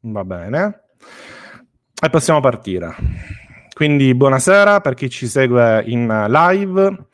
Va 0.00 0.24
bene. 0.24 0.82
E 2.02 2.10
possiamo 2.10 2.40
partire. 2.40 2.94
Quindi 3.72 4.14
buonasera 4.14 4.80
per 4.80 4.94
chi 4.94 5.10
ci 5.10 5.26
segue 5.26 5.82
in 5.86 6.06
live, 6.28 7.08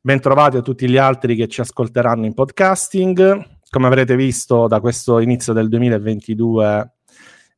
bentrovati 0.00 0.56
a 0.56 0.62
tutti 0.62 0.88
gli 0.88 0.96
altri 0.96 1.36
che 1.36 1.48
ci 1.48 1.60
ascolteranno 1.60 2.26
in 2.26 2.34
podcasting. 2.34 3.58
Come 3.70 3.86
avrete 3.86 4.16
visto 4.16 4.66
da 4.66 4.80
questo 4.80 5.18
inizio 5.20 5.52
del 5.52 5.68
2022 5.68 6.92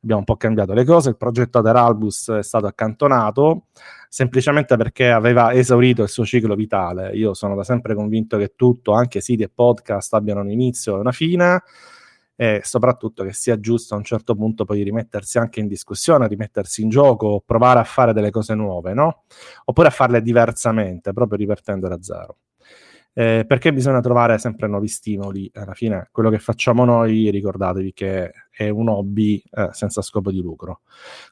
abbiamo 0.03 0.19
un 0.19 0.25
po' 0.25 0.35
cambiato 0.35 0.73
le 0.73 0.83
cose, 0.83 1.09
il 1.09 1.17
progetto 1.17 1.59
Aderalbus 1.59 2.31
è 2.31 2.43
stato 2.43 2.65
accantonato 2.65 3.67
semplicemente 4.09 4.75
perché 4.75 5.09
aveva 5.09 5.53
esaurito 5.53 6.03
il 6.03 6.09
suo 6.09 6.25
ciclo 6.25 6.55
vitale. 6.55 7.11
Io 7.11 7.33
sono 7.33 7.55
da 7.55 7.63
sempre 7.63 7.95
convinto 7.95 8.37
che 8.37 8.53
tutto, 8.55 8.93
anche 8.93 9.21
siti 9.21 9.43
e 9.43 9.49
podcast, 9.49 10.13
abbiano 10.15 10.41
un 10.41 10.49
inizio 10.49 10.97
e 10.97 10.99
una 10.99 11.11
fine 11.11 11.63
e 12.41 12.61
soprattutto 12.63 13.23
che 13.23 13.33
sia 13.33 13.59
giusto 13.59 13.93
a 13.93 13.97
un 13.97 14.03
certo 14.03 14.33
punto 14.33 14.65
poi 14.65 14.81
rimettersi 14.81 15.37
anche 15.37 15.59
in 15.59 15.67
discussione, 15.67 16.27
rimettersi 16.27 16.81
in 16.81 16.89
gioco, 16.89 17.43
provare 17.45 17.77
a 17.77 17.83
fare 17.83 18.13
delle 18.13 18.31
cose 18.31 18.55
nuove, 18.55 18.95
no? 18.95 19.25
Oppure 19.65 19.89
a 19.89 19.91
farle 19.91 20.23
diversamente, 20.23 21.13
proprio 21.13 21.37
ripartendo 21.37 21.87
da 21.87 22.01
zero. 22.01 22.37
Eh, 23.13 23.45
perché 23.45 23.71
bisogna 23.71 23.99
trovare 23.99 24.39
sempre 24.39 24.67
nuovi 24.67 24.87
stimoli. 24.87 25.51
Alla 25.53 25.75
fine, 25.75 26.09
quello 26.11 26.31
che 26.31 26.39
facciamo 26.39 26.83
noi, 26.83 27.29
ricordatevi 27.29 27.93
che 27.93 28.31
è 28.49 28.69
un 28.69 28.89
hobby 28.89 29.39
eh, 29.51 29.69
senza 29.73 30.01
scopo 30.01 30.31
di 30.31 30.41
lucro. 30.41 30.81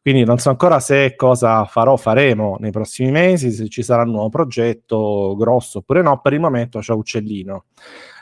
Quindi 0.03 0.23
non 0.23 0.37
so 0.37 0.51
ancora 0.51 0.79
se 0.79 1.15
cosa 1.15 1.65
farò, 1.65 1.97
faremo 1.97 2.57
nei 2.59 2.69
prossimi 2.69 3.09
mesi, 3.09 3.49
se 3.49 3.67
ci 3.67 3.81
sarà 3.81 4.03
un 4.03 4.11
nuovo 4.11 4.29
progetto 4.29 5.35
grosso 5.35 5.79
oppure 5.79 6.03
no. 6.03 6.21
Per 6.21 6.33
il 6.33 6.39
momento 6.39 6.77
c'è 6.77 6.93
Uccellino. 6.93 7.65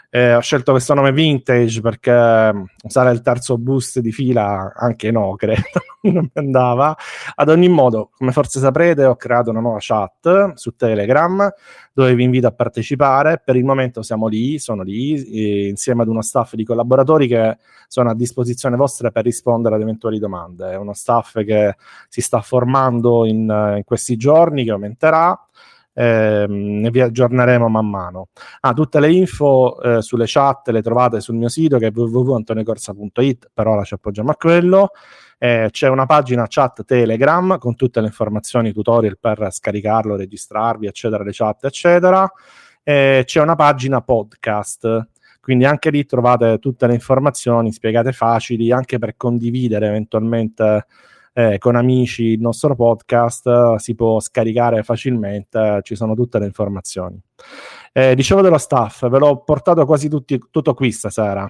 Eh, 0.09 0.33
ho 0.33 0.39
scelto 0.39 0.71
questo 0.71 0.93
nome 0.93 1.11
vintage 1.11 1.81
perché 1.81 2.53
mm, 2.53 2.63
usare 2.83 3.11
il 3.11 3.21
terzo 3.21 3.57
boost 3.57 3.99
di 3.99 4.13
fila, 4.13 4.71
anche 4.73 5.11
no, 5.11 5.35
credo, 5.37 5.61
non 6.03 6.23
mi 6.23 6.31
andava. 6.35 6.95
Ad 7.35 7.49
ogni 7.49 7.67
modo, 7.67 8.11
come 8.17 8.31
forse 8.31 8.59
saprete, 8.59 9.03
ho 9.03 9.17
creato 9.17 9.49
una 9.49 9.59
nuova 9.59 9.79
chat 9.81 10.53
su 10.53 10.75
Telegram 10.77 11.51
dove 11.91 12.15
vi 12.15 12.23
invito 12.23 12.47
a 12.47 12.51
partecipare. 12.51 13.41
Per 13.43 13.57
il 13.57 13.65
momento 13.65 14.01
siamo 14.01 14.27
lì, 14.27 14.59
sono 14.59 14.81
lì, 14.81 15.67
insieme 15.67 16.03
ad 16.03 16.07
uno 16.07 16.21
staff 16.21 16.53
di 16.53 16.63
collaboratori 16.63 17.27
che 17.27 17.57
sono 17.87 18.09
a 18.09 18.15
disposizione 18.15 18.77
vostra 18.77 19.11
per 19.11 19.25
rispondere 19.25 19.75
ad 19.75 19.81
eventuali 19.81 20.19
domande. 20.19 20.71
È 20.71 20.75
uno 20.77 20.93
staff 20.93 21.43
che 21.43 21.75
si 22.07 22.21
sta 22.21 22.39
formando 22.39 23.25
in, 23.25 23.73
in 23.75 23.83
questi 23.83 24.15
giorni, 24.15 24.63
che 24.63 24.71
aumenterà 24.71 25.37
ehm, 25.97 26.89
vi 26.91 27.01
aggiorneremo 27.01 27.67
man 27.67 27.89
mano. 27.89 28.27
Ah, 28.61 28.73
tutte 28.73 28.99
le 28.99 29.11
info 29.11 29.81
eh, 29.81 30.01
sulle 30.01 30.25
chat 30.27 30.69
le 30.69 30.81
trovate 30.81 31.19
sul 31.19 31.35
mio 31.35 31.49
sito 31.49 31.79
che 31.79 31.87
è 31.87 31.91
www.antoniocorsa.it, 31.93 33.49
per 33.51 33.67
ora 33.67 33.83
ci 33.83 33.95
appoggiamo 33.95 34.31
a 34.31 34.35
quello. 34.35 34.91
Eh, 35.39 35.69
c'è 35.71 35.87
una 35.89 36.05
pagina 36.05 36.45
chat 36.47 36.83
Telegram 36.85 37.57
con 37.57 37.75
tutte 37.75 37.99
le 37.99 38.07
informazioni, 38.07 38.71
tutorial 38.71 39.17
per 39.19 39.47
scaricarlo, 39.49 40.15
registrarvi, 40.15 40.85
eccetera, 40.85 41.23
le 41.23 41.31
chat, 41.33 41.65
eccetera. 41.65 42.31
Eh, 42.83 43.23
c'è 43.25 43.41
una 43.41 43.55
pagina 43.55 44.01
podcast, 44.01 45.09
quindi 45.41 45.65
anche 45.65 45.89
lì 45.89 46.05
trovate 46.05 46.59
tutte 46.59 46.87
le 46.87 46.93
informazioni 46.93 47.71
spiegate 47.71 48.11
facili, 48.11 48.71
anche 48.71 48.99
per 48.99 49.15
condividere 49.17 49.87
eventualmente 49.87 50.85
eh, 51.37 51.59
con 51.59 51.75
amici 51.75 52.23
il 52.23 52.39
nostro 52.39 52.73
podcast, 52.73 53.45
eh, 53.45 53.75
si 53.77 53.93
può 53.93 54.19
scaricare 54.19 54.81
facilmente, 54.81 55.81
ci 55.83 55.95
sono 55.95 56.15
tutte 56.15 56.39
le 56.39 56.45
informazioni. 56.45 57.21
Eh, 57.93 58.15
dicevo 58.15 58.41
dello 58.41 58.57
staff, 58.57 59.07
ve 59.07 59.19
l'ho 59.19 59.43
portato 59.43 59.85
quasi 59.85 60.09
tutti, 60.09 60.39
tutto 60.49 60.73
qui 60.73 60.91
stasera, 60.91 61.47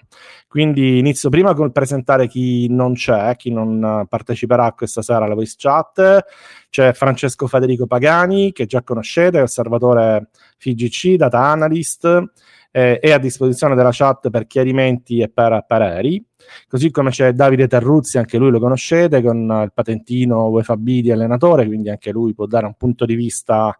quindi 0.50 0.98
inizio 0.98 1.30
prima 1.30 1.54
con 1.54 1.72
presentare 1.72 2.28
chi 2.28 2.68
non 2.68 2.96
c'è, 2.96 3.38
chi 3.38 3.50
non 3.50 4.06
parteciperà 4.10 4.74
questa 4.74 5.02
sera 5.02 5.24
alla 5.24 5.36
voice 5.36 5.56
chat. 5.58 6.26
C'è 6.70 6.92
Francesco 6.92 7.48
Federico 7.48 7.88
Pagani, 7.88 8.52
che 8.52 8.66
già 8.66 8.84
conoscete, 8.84 9.40
osservatore 9.40 10.28
FIGC, 10.58 11.16
data 11.16 11.40
analyst, 11.40 12.24
eh, 12.72 13.00
è 13.00 13.12
a 13.12 13.18
disposizione 13.18 13.76
della 13.76 13.92
chat 13.92 14.30
per 14.30 14.48
chiarimenti 14.48 15.20
e 15.20 15.30
per 15.30 15.66
pareri. 15.68 16.24
Così 16.68 16.92
come 16.92 17.10
c'è 17.10 17.34
Davide 17.34 17.68
Terruzzi, 17.68 18.18
anche 18.18 18.38
lui 18.38 18.52
lo 18.52 18.60
conoscete, 18.60 19.22
con 19.22 19.62
il 19.64 19.72
patentino 19.74 20.48
UEFAB 20.48 20.86
di 20.86 21.12
allenatore, 21.12 21.66
quindi 21.66 21.90
anche 21.90 22.12
lui 22.12 22.34
può 22.34 22.46
dare 22.46 22.66
un 22.66 22.76
punto 22.76 23.06
di 23.06 23.16
vista 23.16 23.78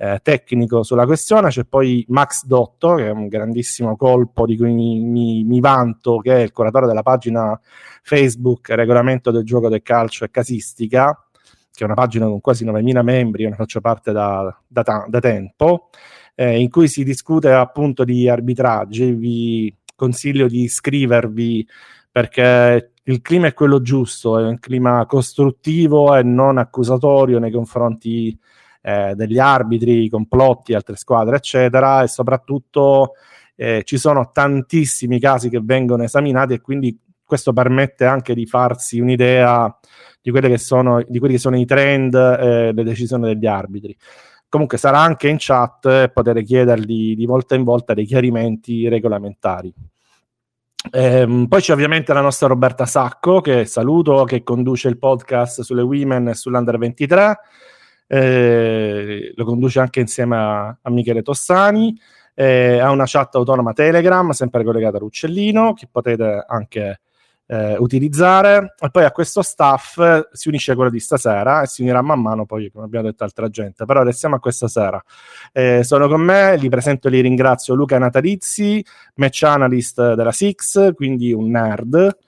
eh, 0.00 0.18
tecnico 0.22 0.82
sulla 0.82 1.04
questione. 1.04 1.50
C'è 1.50 1.64
poi 1.64 2.04
Max 2.08 2.44
Dotto, 2.46 2.94
che 2.94 3.06
è 3.06 3.10
un 3.10 3.28
grandissimo 3.28 3.96
colpo 3.96 4.46
di 4.46 4.56
cui 4.56 4.72
mi, 4.72 5.00
mi, 5.00 5.44
mi 5.44 5.60
vanto, 5.60 6.18
che 6.18 6.36
è 6.36 6.40
il 6.40 6.52
curatore 6.52 6.86
della 6.86 7.02
pagina 7.02 7.58
Facebook 8.02 8.70
Regolamento 8.70 9.30
del 9.30 9.44
gioco 9.44 9.68
del 9.68 9.82
calcio 9.82 10.24
e 10.24 10.30
casistica, 10.30 11.26
che 11.70 11.82
è 11.82 11.84
una 11.84 11.94
pagina 11.94 12.26
con 12.26 12.40
quasi 12.40 12.64
9.000 12.64 13.02
membri, 13.02 13.42
io 13.42 13.50
ne 13.50 13.56
faccio 13.56 13.80
parte 13.80 14.12
da, 14.12 14.58
da, 14.66 15.04
da 15.06 15.20
tempo, 15.20 15.90
eh, 16.34 16.60
in 16.60 16.70
cui 16.70 16.88
si 16.88 17.04
discute 17.04 17.50
appunto 17.52 18.04
di 18.04 18.28
arbitraggi. 18.28 19.12
Vi 19.12 19.76
consiglio 19.94 20.46
di 20.48 20.62
iscrivervi 20.62 21.66
perché 22.10 22.92
il 23.04 23.20
clima 23.22 23.48
è 23.48 23.54
quello 23.54 23.82
giusto, 23.82 24.38
è 24.38 24.42
un 24.42 24.58
clima 24.58 25.04
costruttivo 25.06 26.16
e 26.16 26.22
non 26.22 26.58
accusatorio 26.58 27.38
nei 27.38 27.50
confronti 27.50 28.38
eh, 28.82 29.14
degli 29.14 29.38
arbitri, 29.38 30.08
complotti, 30.08 30.74
altre 30.74 30.96
squadre, 30.96 31.36
eccetera, 31.36 32.02
e 32.02 32.08
soprattutto 32.08 33.12
eh, 33.56 33.82
ci 33.84 33.98
sono 33.98 34.30
tantissimi 34.32 35.20
casi 35.20 35.50
che 35.50 35.60
vengono 35.62 36.02
esaminati 36.02 36.54
e 36.54 36.60
quindi 36.60 36.98
questo 37.24 37.52
permette 37.52 38.06
anche 38.06 38.34
di 38.34 38.46
farsi 38.46 38.98
un'idea 38.98 39.78
di, 40.20 40.32
che 40.32 40.58
sono, 40.58 41.04
di 41.06 41.18
quelli 41.18 41.34
che 41.34 41.40
sono 41.40 41.58
i 41.58 41.64
trend 41.64 42.14
e 42.14 42.68
eh, 42.68 42.72
le 42.72 42.82
decisioni 42.82 43.32
degli 43.32 43.46
arbitri. 43.46 43.96
Comunque 44.50 44.78
sarà 44.78 44.98
anche 44.98 45.28
in 45.28 45.36
chat 45.38 45.86
e 45.86 46.10
poter 46.12 46.42
chiedergli 46.42 47.14
di 47.14 47.24
volta 47.24 47.54
in 47.54 47.62
volta 47.62 47.94
dei 47.94 48.04
chiarimenti 48.04 48.88
regolamentari. 48.88 49.72
Ehm, 50.90 51.46
poi 51.46 51.60
c'è 51.60 51.72
ovviamente 51.72 52.12
la 52.12 52.20
nostra 52.20 52.48
Roberta 52.48 52.84
Sacco, 52.84 53.40
che 53.40 53.64
saluto, 53.64 54.24
che 54.24 54.42
conduce 54.42 54.88
il 54.88 54.98
podcast 54.98 55.60
sulle 55.60 55.82
Women 55.82 56.28
e 56.28 56.34
sull'Under 56.34 56.78
23. 56.78 57.38
Eh, 58.08 59.32
lo 59.36 59.44
conduce 59.44 59.78
anche 59.78 60.00
insieme 60.00 60.36
a, 60.36 60.66
a 60.82 60.90
Michele 60.90 61.22
Tossani. 61.22 61.96
Eh, 62.34 62.80
ha 62.80 62.90
una 62.90 63.04
chat 63.06 63.32
autonoma 63.36 63.72
Telegram, 63.72 64.30
sempre 64.30 64.64
collegata 64.64 64.98
a 64.98 65.04
Uccellino, 65.04 65.74
che 65.74 65.86
potete 65.88 66.44
anche 66.44 67.00
eh, 67.50 67.76
utilizzare. 67.78 68.74
E 68.78 68.90
poi 68.90 69.04
a 69.04 69.10
questo 69.10 69.42
staff 69.42 69.98
eh, 69.98 70.28
si 70.32 70.48
unisce 70.48 70.76
quello 70.76 70.90
di 70.90 71.00
stasera 71.00 71.62
e 71.62 71.66
si 71.66 71.82
unirà 71.82 72.00
man 72.00 72.20
mano 72.20 72.46
poi, 72.46 72.70
come 72.70 72.84
abbiamo 72.84 73.06
detto, 73.06 73.24
altra 73.24 73.48
gente. 73.48 73.84
Però 73.84 74.02
restiamo 74.04 74.36
a 74.36 74.38
questa 74.38 74.68
sera. 74.68 75.02
Eh, 75.52 75.82
sono 75.82 76.06
con 76.06 76.20
me, 76.20 76.56
li 76.56 76.68
presento 76.68 77.08
e 77.08 77.10
li 77.10 77.20
ringrazio 77.20 77.74
Luca 77.74 77.98
Natalizzi, 77.98 78.84
match 79.16 79.42
analyst 79.42 80.14
della 80.14 80.32
Six, 80.32 80.94
quindi 80.94 81.32
un 81.32 81.50
nerd. 81.50 82.18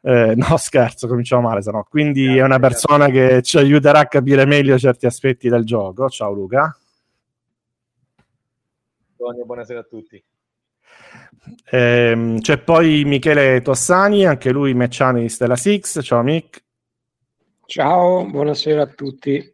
Eh, 0.00 0.34
no, 0.34 0.56
scherzo, 0.56 1.06
cominciamo 1.06 1.42
male, 1.42 1.60
se 1.60 1.70
no. 1.70 1.86
Quindi 1.88 2.38
è 2.38 2.42
una 2.42 2.58
persona 2.58 3.08
che 3.08 3.42
ci 3.42 3.58
aiuterà 3.58 4.00
a 4.00 4.06
capire 4.06 4.46
meglio 4.46 4.78
certi 4.78 5.04
aspetti 5.04 5.50
del 5.50 5.64
gioco. 5.64 6.08
Ciao 6.08 6.32
Luca. 6.32 6.74
Buonasera 9.44 9.80
a 9.80 9.84
tutti. 9.84 10.22
Ehm, 11.70 12.40
c'è 12.40 12.58
poi 12.58 13.04
Michele 13.04 13.62
Tossani, 13.62 14.26
anche 14.26 14.50
lui 14.50 14.74
match 14.74 15.00
analyst 15.00 15.40
della 15.40 15.56
Six. 15.56 16.02
Ciao 16.02 16.22
Mick. 16.22 16.62
Ciao, 17.66 18.26
buonasera 18.26 18.82
a 18.82 18.86
tutti. 18.86 19.52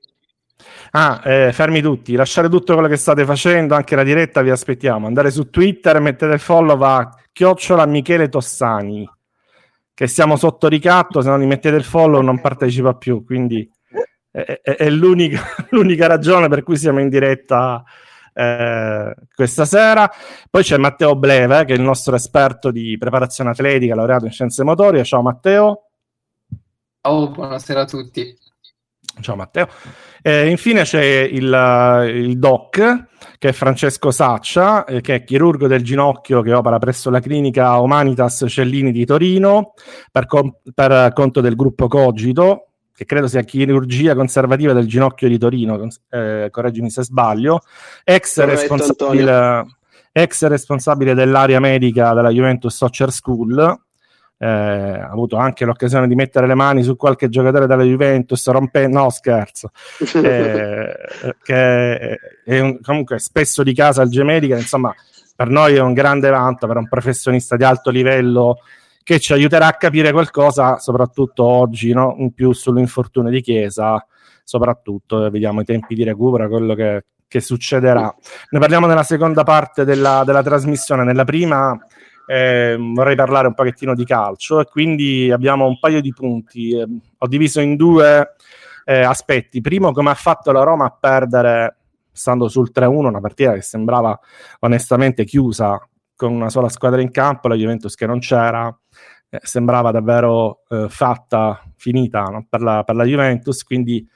Ah, 0.91 1.21
eh, 1.25 1.53
fermi 1.53 1.81
tutti, 1.81 2.17
lasciare 2.17 2.49
tutto 2.49 2.73
quello 2.73 2.89
che 2.89 2.97
state 2.97 3.25
facendo, 3.25 3.75
anche 3.75 3.95
la 3.95 4.03
diretta 4.03 4.43
vi 4.43 4.51
aspettiamo. 4.51 5.07
Andare 5.07 5.31
su 5.31 5.51
Twitter, 5.51 6.01
mettete 6.01 6.33
il 6.33 6.41
follow 6.41 6.81
a 6.83 7.09
chiocciola 7.31 7.87
Michele 7.87 8.29
Tossani, 8.29 9.09
che 9.95 10.07
siamo 10.07 10.37
sotto 10.37 10.67
ricatto, 10.67 11.21
se 11.21 11.29
non 11.29 11.41
gli 11.41 11.47
mettete 11.47 11.77
il 11.77 11.85
follow 11.85 12.23
non 12.23 12.41
partecipa 12.41 12.95
più, 12.95 13.25
quindi 13.25 13.71
è, 14.31 14.61
è, 14.63 14.77
è 14.77 14.91
l'unica, 14.91 15.43
l'unica 15.71 16.07
ragione 16.07 16.49
per 16.49 16.63
cui 16.63 16.77
siamo 16.77 17.01
in 17.01 17.09
diretta 17.09 17.85
eh, 18.39 19.15
questa 19.35 19.65
sera. 19.65 20.09
Poi 20.49 20.63
c'è 20.63 20.77
Matteo 20.77 21.17
Bleve, 21.17 21.65
che 21.65 21.75
è 21.75 21.77
il 21.77 21.83
nostro 21.83 22.15
esperto 22.15 22.71
di 22.71 22.97
preparazione 22.97 23.51
atletica, 23.51 23.97
laureato 23.97 24.27
in 24.27 24.31
scienze 24.31 24.63
motorie. 24.63 25.03
Ciao 25.03 25.23
Matteo. 25.23 25.89
Ciao, 27.01 27.31
buonasera 27.31 27.81
a 27.81 27.85
tutti. 27.85 28.39
Ciao 29.21 29.35
Matteo. 29.35 29.67
Eh, 30.23 30.49
infine 30.49 30.83
c'è 30.83 31.03
il, 31.03 32.07
il, 32.15 32.39
doc, 32.39 33.07
che 33.39 33.49
è 33.49 33.53
Francesco 33.53 34.13
Saccia, 34.13 34.85
eh, 34.85 35.01
che 35.01 35.17
è 35.17 35.25
chirurgo 35.25 35.67
del 35.67 35.83
ginocchio 35.83 36.41
che 36.43 36.53
opera 36.53 36.79
presso 36.79 37.11
la 37.11 37.19
clinica 37.19 37.77
Humanitas 37.79 38.45
Cellini 38.49 38.93
di 38.93 39.05
Torino 39.05 39.73
per, 40.13 40.27
com- 40.27 40.55
per 40.73 41.13
conto 41.13 41.41
del 41.41 41.57
gruppo 41.57 41.89
Cogito, 41.89 42.68
che 42.99 43.05
credo 43.05 43.29
sia 43.29 43.43
chirurgia 43.43 44.17
conservativa 44.17 44.73
del 44.73 44.89
ginocchio 44.89 45.29
di 45.29 45.39
Torino, 45.39 45.87
eh, 46.11 46.49
correggimi 46.51 46.91
se 46.91 47.05
sbaglio, 47.05 47.61
ex 48.03 48.43
responsabile, 48.43 49.67
ex 50.11 50.45
responsabile, 50.47 51.15
dell'area 51.15 51.61
medica 51.61 52.13
della 52.13 52.31
Juventus 52.31 52.75
Soccer 52.75 53.13
School. 53.13 53.83
eh, 54.37 54.47
ha 54.49 55.11
avuto 55.11 55.37
anche 55.37 55.65
l'occasione 55.65 56.09
di 56.09 56.17
mettere 56.17 56.49
le 56.49 56.57
mani 56.57 56.83
su 56.83 56.97
qualche 56.97 57.29
giocatore 57.29 57.69
della 57.69 57.85
Juventus, 57.85 58.49
rompendo, 58.49 58.99
no 58.99 59.11
scherzo, 59.11 59.71
eh, 60.21 60.97
che 61.41 62.19
è 62.45 62.59
un, 62.59 62.81
comunque 62.81 63.21
spesso 63.21 63.63
di 63.63 63.75
casa 63.75 64.03
al 64.03 64.09
Gemerica, 64.09 64.57
insomma 64.57 64.93
per 65.37 65.51
noi 65.51 65.77
è 65.77 65.81
un 65.81 65.93
grande 65.93 66.31
vanto, 66.31 66.67
per 66.67 66.79
un 66.79 66.89
professionista 66.89 67.55
di 67.55 67.63
alto 67.63 67.91
livello 67.91 68.59
che 69.09 69.21
ci 69.21 69.33
aiuterà 69.33 69.69
a 69.69 69.73
capire 69.73 70.13
qualcosa, 70.13 70.77
soprattutto 70.77 71.43
oggi, 71.43 71.95
no? 71.95 72.15
in 72.19 72.35
più 72.35 72.53
sull'infortunio 72.53 73.31
di 73.31 73.41
Chiesa, 73.41 74.07
soprattutto 74.45 75.25
eh, 75.25 75.31
vediamo 75.31 75.63
i 75.63 75.65
tempi 75.65 75.95
di 75.95 76.05
recupero, 76.05 76.47
quello 76.47 76.75
che, 76.75 77.07
che 77.27 77.41
succederà. 77.41 78.15
Ne 78.51 78.59
parliamo 78.59 78.87
nella 78.87 79.05
seconda 79.05 79.45
parte 79.45 79.87
della, 79.87 80.25
della 80.27 80.43
trasmissione, 80.43 81.05
nella 81.05 81.25
prima 81.25 81.75
eh, 82.27 82.77
vorrei 82.79 83.17
parlare 83.17 83.47
un 83.47 83.55
pochettino 83.55 83.95
di 83.95 84.05
calcio 84.05 84.61
e 84.61 84.67
quindi 84.67 85.31
abbiamo 85.31 85.65
un 85.65 85.79
paio 85.79 86.03
di 86.03 86.13
punti. 86.13 86.77
Eh, 86.79 86.87
ho 87.17 87.27
diviso 87.29 87.63
in 87.63 87.77
due 87.77 88.35
eh, 88.85 89.01
aspetti. 89.01 89.63
Primo, 89.63 89.93
come 89.93 90.11
ha 90.11 90.15
fatto 90.17 90.53
la 90.53 90.65
Roma 90.65 90.85
a 90.85 90.95
perdere, 91.01 91.79
stando 92.13 92.49
sul 92.49 92.73
3-1, 92.75 93.07
una 93.07 93.21
partita 93.21 93.55
che 93.55 93.63
sembrava 93.63 94.21
onestamente 94.59 95.25
chiusa 95.25 95.81
con 96.19 96.33
una 96.33 96.51
sola 96.51 96.69
squadra 96.69 97.01
in 97.01 97.13
campo, 97.13 97.47
la 97.47 97.55
Juventus 97.55 97.95
che 97.95 98.05
non 98.05 98.19
c'era. 98.19 98.77
Eh, 99.31 99.41
sembrava 99.43 99.91
davvero 99.91 100.63
eh, 100.69 100.87
fatta, 100.89 101.63
finita 101.77 102.23
no? 102.23 102.47
per, 102.49 102.63
la, 102.63 102.83
per 102.83 102.95
la 102.95 103.05
Juventus, 103.05 103.63
quindi 103.63 104.07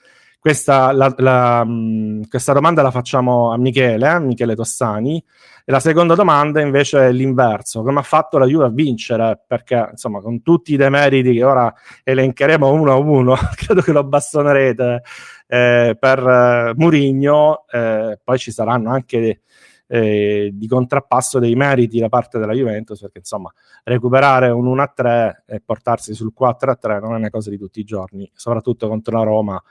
questa, 0.42 0.90
la, 0.90 1.14
la, 1.18 1.64
mh, 1.64 2.28
questa, 2.28 2.52
domanda 2.52 2.82
la 2.82 2.90
facciamo 2.90 3.52
a 3.52 3.58
Michele, 3.58 4.10
eh, 4.10 4.18
Michele 4.18 4.56
Tossani. 4.56 5.22
E 5.64 5.70
la 5.70 5.78
seconda 5.78 6.16
domanda 6.16 6.60
invece 6.60 7.06
è 7.06 7.12
l'inverso: 7.12 7.82
come 7.82 8.00
ha 8.00 8.02
fatto 8.02 8.38
la 8.38 8.46
Juve 8.46 8.64
a 8.64 8.68
vincere? 8.70 9.40
Perché 9.46 9.88
insomma, 9.92 10.20
con 10.20 10.42
tutti 10.42 10.72
i 10.72 10.76
demeriti 10.76 11.32
che 11.34 11.44
ora 11.44 11.72
elencheremo 12.02 12.72
uno 12.72 12.90
a 12.90 12.96
uno, 12.96 13.36
credo 13.54 13.82
che 13.82 13.92
lo 13.92 14.02
bastonerete 14.02 15.02
eh, 15.46 15.96
per 15.96 16.18
eh, 16.18 16.72
Murigno. 16.74 17.64
Eh, 17.70 18.18
poi 18.24 18.38
ci 18.38 18.50
saranno 18.50 18.90
anche 18.90 19.42
eh, 19.94 20.48
di 20.54 20.66
contrappasso 20.66 21.38
dei 21.38 21.54
meriti 21.54 21.98
da 21.98 22.08
parte 22.08 22.38
della 22.38 22.54
Juventus, 22.54 22.98
perché 22.98 23.18
insomma, 23.18 23.52
recuperare 23.84 24.48
un 24.48 24.74
1-3 24.74 25.42
e 25.44 25.60
portarsi 25.60 26.14
sul 26.14 26.32
4-3 26.38 26.98
non 27.00 27.12
è 27.12 27.16
una 27.16 27.28
cosa 27.28 27.50
di 27.50 27.58
tutti 27.58 27.80
i 27.80 27.84
giorni, 27.84 28.30
soprattutto 28.34 28.88
contro 28.88 29.18
la 29.18 29.22
Roma 29.22 29.62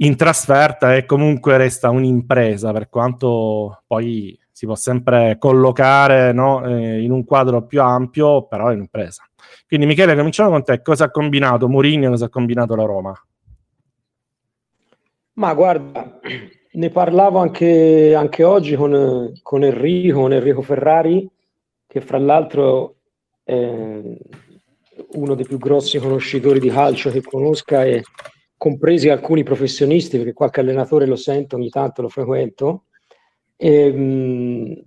in 0.00 0.14
trasferta 0.14 0.94
e 0.94 1.06
comunque 1.06 1.56
resta 1.56 1.88
un'impresa 1.88 2.70
per 2.70 2.90
quanto 2.90 3.82
poi 3.86 4.38
si 4.52 4.66
può 4.66 4.74
sempre 4.74 5.38
collocare 5.38 6.32
no, 6.32 6.62
eh, 6.66 7.02
in 7.02 7.10
un 7.10 7.24
quadro 7.24 7.64
più 7.64 7.80
ampio, 7.80 8.46
però 8.46 8.68
è 8.68 8.74
un'impresa. 8.74 9.26
Quindi 9.66 9.86
Michele, 9.86 10.14
cominciamo 10.16 10.50
con 10.50 10.64
te. 10.64 10.82
Cosa 10.82 11.04
ha 11.04 11.10
combinato 11.10 11.66
Mourinho, 11.66 12.10
cosa 12.10 12.26
ha 12.26 12.28
combinato 12.28 12.74
la 12.74 12.84
Roma? 12.84 13.26
Ma 15.34 15.54
guarda, 15.54 16.20
ne 16.70 16.90
parlavo 16.90 17.38
anche, 17.38 18.14
anche 18.14 18.44
oggi 18.44 18.74
con, 18.74 19.32
con, 19.42 19.64
Enrico, 19.64 20.20
con 20.20 20.32
Enrico 20.32 20.62
Ferrari, 20.62 21.28
che 21.86 22.00
fra 22.00 22.18
l'altro 22.18 22.96
è 23.42 24.02
uno 25.12 25.34
dei 25.34 25.46
più 25.46 25.58
grossi 25.58 25.98
conoscitori 25.98 26.60
di 26.60 26.68
calcio 26.68 27.10
che 27.10 27.22
conosca 27.22 27.84
e 27.84 28.02
compresi 28.56 29.08
alcuni 29.08 29.42
professionisti, 29.42 30.18
perché 30.18 30.32
qualche 30.32 30.60
allenatore 30.60 31.06
lo 31.06 31.16
sento, 31.16 31.56
ogni 31.56 31.70
tanto 31.70 32.02
lo 32.02 32.08
frequento. 32.08 32.84
E, 33.56 33.72
ehm, 33.72 34.82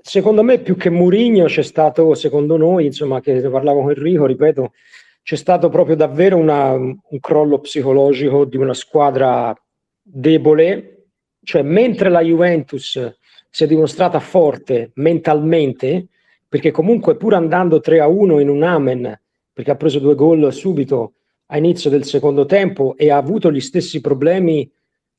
secondo 0.00 0.42
me, 0.42 0.60
più 0.60 0.76
che 0.76 0.90
Murigno, 0.90 1.46
c'è 1.46 1.62
stato, 1.62 2.14
secondo 2.14 2.56
noi, 2.56 2.86
insomma, 2.86 3.20
che 3.20 3.32
ne 3.32 3.48
parlavo 3.48 3.80
con 3.80 3.90
Enrico, 3.90 4.26
ripeto, 4.26 4.72
c'è 5.22 5.36
stato 5.36 5.70
proprio 5.70 5.96
davvero 5.96 6.36
una, 6.36 6.72
un 6.72 7.18
crollo 7.18 7.58
psicologico 7.58 8.44
di 8.44 8.58
una 8.58 8.74
squadra 8.74 9.54
debole, 10.02 10.93
cioè 11.44 11.62
mentre 11.62 12.08
la 12.08 12.20
Juventus 12.20 13.16
si 13.48 13.64
è 13.64 13.66
dimostrata 13.66 14.18
forte 14.18 14.90
mentalmente, 14.94 16.08
perché 16.48 16.70
comunque 16.70 17.16
pur 17.16 17.34
andando 17.34 17.80
3 17.80 18.00
a 18.00 18.08
1 18.08 18.40
in 18.40 18.48
un 18.48 18.62
Amen, 18.62 19.20
perché 19.52 19.70
ha 19.70 19.76
preso 19.76 20.00
due 20.00 20.14
gol 20.14 20.52
subito, 20.52 21.12
a 21.46 21.58
inizio 21.58 21.90
del 21.90 22.04
secondo 22.04 22.46
tempo 22.46 22.96
e 22.96 23.10
ha 23.10 23.16
avuto 23.16 23.52
gli 23.52 23.60
stessi 23.60 24.00
problemi 24.00 24.68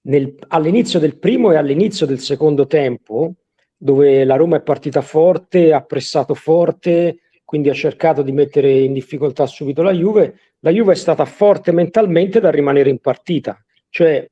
nel, 0.01 0.35
all'inizio 0.49 0.99
del 0.99 1.17
primo 1.17 1.51
e 1.51 1.55
all'inizio 1.55 2.05
del 2.05 2.19
secondo 2.19 2.67
tempo, 2.67 3.33
dove 3.77 4.23
la 4.25 4.35
Roma 4.35 4.57
è 4.57 4.61
partita 4.61 5.01
forte, 5.01 5.71
ha 5.71 5.81
pressato 5.81 6.33
forte, 6.33 7.19
quindi 7.45 7.69
ha 7.69 7.73
cercato 7.73 8.21
di 8.21 8.31
mettere 8.31 8.71
in 8.71 8.93
difficoltà 8.93 9.45
subito 9.45 9.81
la 9.83 9.91
Juve. 9.91 10.39
La 10.59 10.71
Juve 10.71 10.93
è 10.93 10.95
stata 10.95 11.25
forte 11.25 11.71
mentalmente 11.71 12.39
da 12.39 12.49
rimanere 12.49 12.89
in 12.89 12.99
partita, 12.99 13.63
cioè 13.89 14.27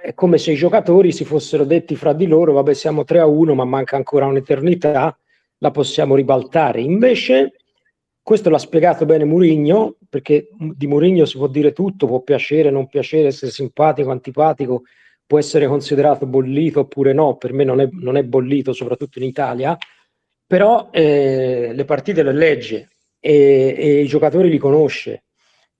è 0.00 0.14
come 0.14 0.38
se 0.38 0.52
i 0.52 0.56
giocatori 0.56 1.12
si 1.12 1.24
fossero 1.24 1.64
detti 1.64 1.96
fra 1.96 2.12
di 2.12 2.26
loro, 2.26 2.52
vabbè 2.52 2.74
siamo 2.74 3.04
3 3.04 3.20
a 3.20 3.26
1, 3.26 3.54
ma 3.54 3.64
manca 3.64 3.96
ancora 3.96 4.26
un'eternità, 4.26 5.16
la 5.58 5.70
possiamo 5.70 6.14
ribaltare. 6.14 6.80
Invece 6.80 7.54
questo 8.22 8.50
l'ha 8.50 8.58
spiegato 8.58 9.06
bene 9.06 9.24
Murigno, 9.24 9.96
perché 10.08 10.48
di 10.58 10.86
Murigno 10.86 11.24
si 11.24 11.38
può 11.38 11.46
dire 11.46 11.72
tutto, 11.72 12.06
può 12.06 12.20
piacere, 12.20 12.70
non 12.70 12.86
piacere, 12.86 13.28
essere 13.28 13.50
simpatico, 13.50 14.10
antipatico, 14.10 14.82
può 15.26 15.38
essere 15.38 15.66
considerato 15.66 16.26
bollito 16.26 16.80
oppure 16.80 17.12
no, 17.12 17.36
per 17.36 17.52
me 17.52 17.64
non 17.64 17.80
è, 17.80 17.88
non 17.90 18.16
è 18.16 18.24
bollito, 18.24 18.72
soprattutto 18.72 19.18
in 19.18 19.24
Italia, 19.24 19.76
però 20.46 20.88
eh, 20.90 21.72
le 21.74 21.84
partite 21.84 22.22
le 22.22 22.32
legge 22.32 22.88
e, 23.20 23.74
e, 23.78 24.00
i 24.00 24.06
giocatori 24.06 24.48
li 24.48 24.58
conosce. 24.58 25.24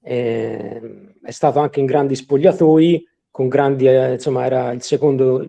Eh, 0.03 0.81
è 1.23 1.31
stato 1.31 1.59
anche 1.59 1.81
in 1.81 1.87
grandi 1.87 2.15
spogliatoi, 2.15 3.07
con 3.39 3.47
grandi, 3.47 3.87
eh, 3.87 4.15
insomma, 4.15 4.45
era 4.45 4.73
il 4.73 4.83
secondo 4.83 5.49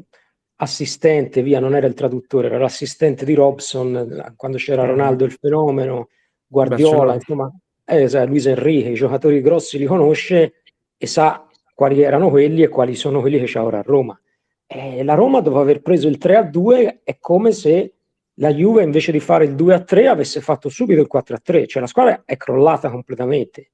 assistente, 0.57 1.41
via, 1.41 1.59
non 1.59 1.75
era 1.75 1.87
il 1.87 1.95
traduttore, 1.95 2.45
era 2.45 2.59
l'assistente 2.59 3.25
di 3.25 3.33
Robson 3.33 4.31
quando 4.35 4.57
c'era 4.57 4.83
mm-hmm. 4.83 4.91
Ronaldo 4.91 5.25
il 5.25 5.31
fenomeno 5.31 6.09
Guardiola, 6.45 7.15
insomma, 7.15 7.51
eh, 7.83 8.25
Luis 8.27 8.45
Enrique, 8.45 8.91
i 8.91 8.93
giocatori 8.93 9.41
grossi 9.41 9.79
li 9.79 9.85
conosce 9.85 10.61
e 10.95 11.07
sa 11.07 11.47
quali 11.73 11.99
erano 12.03 12.29
quelli 12.29 12.61
e 12.61 12.67
quali 12.67 12.93
sono 12.93 13.21
quelli 13.21 13.39
che 13.39 13.45
c'è 13.45 13.59
ora 13.59 13.79
a 13.79 13.83
Roma. 13.83 14.19
Eh, 14.67 15.03
la 15.03 15.15
Roma, 15.15 15.39
dopo 15.39 15.59
aver 15.59 15.81
preso 15.81 16.07
il 16.07 16.19
3 16.19 16.35
a 16.35 16.43
2, 16.43 16.99
è 17.03 17.17
come 17.19 17.51
se 17.53 17.93
la 18.35 18.53
Juve 18.53 18.83
invece 18.83 19.11
di 19.11 19.19
fare 19.19 19.45
il 19.45 19.55
2 19.55 19.73
a 19.73 19.79
3 19.79 20.07
avesse 20.09 20.41
fatto 20.41 20.69
subito 20.69 21.01
il 21.01 21.07
4 21.07 21.35
a 21.35 21.39
3, 21.41 21.65
cioè 21.65 21.81
la 21.81 21.87
squadra 21.87 22.21
è 22.23 22.37
crollata 22.37 22.91
completamente. 22.91 23.71